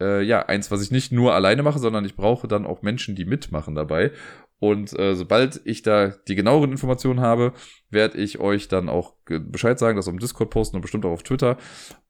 äh, 0.00 0.22
ja, 0.22 0.46
eins, 0.46 0.70
was 0.70 0.80
ich 0.80 0.90
nicht 0.90 1.12
nur 1.12 1.34
alleine 1.34 1.62
mache, 1.62 1.78
sondern 1.78 2.06
ich 2.06 2.16
brauche 2.16 2.48
dann 2.48 2.64
auch 2.64 2.80
Menschen, 2.80 3.14
die 3.14 3.26
mitmachen 3.26 3.74
dabei. 3.74 4.12
Und 4.58 4.98
äh, 4.98 5.14
sobald 5.14 5.60
ich 5.64 5.82
da 5.82 6.14
die 6.26 6.36
genaueren 6.36 6.70
Informationen 6.70 7.20
habe, 7.20 7.52
werde 7.90 8.16
ich 8.16 8.40
euch 8.40 8.68
dann 8.68 8.88
auch 8.88 9.12
Bescheid 9.26 9.78
sagen, 9.78 9.96
das 9.96 10.08
auf 10.08 10.14
dem 10.14 10.20
Discord 10.20 10.48
posten 10.48 10.76
und 10.76 10.80
bestimmt 10.80 11.04
auch 11.04 11.10
auf 11.10 11.22
Twitter. 11.22 11.58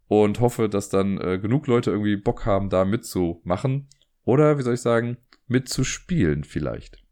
Und 0.07 0.39
hoffe, 0.39 0.69
dass 0.69 0.89
dann 0.89 1.21
äh, 1.21 1.41
genug 1.41 1.67
Leute 1.67 1.91
irgendwie 1.91 2.17
Bock 2.17 2.47
haben, 2.47 2.71
da 2.71 2.85
mitzumachen. 2.85 3.89
Oder, 4.23 4.57
wie 4.57 4.63
soll 4.63 4.75
ich 4.75 4.83
sagen, 4.83 5.17
mitzuspielen 5.49 6.45
vielleicht. 6.45 7.03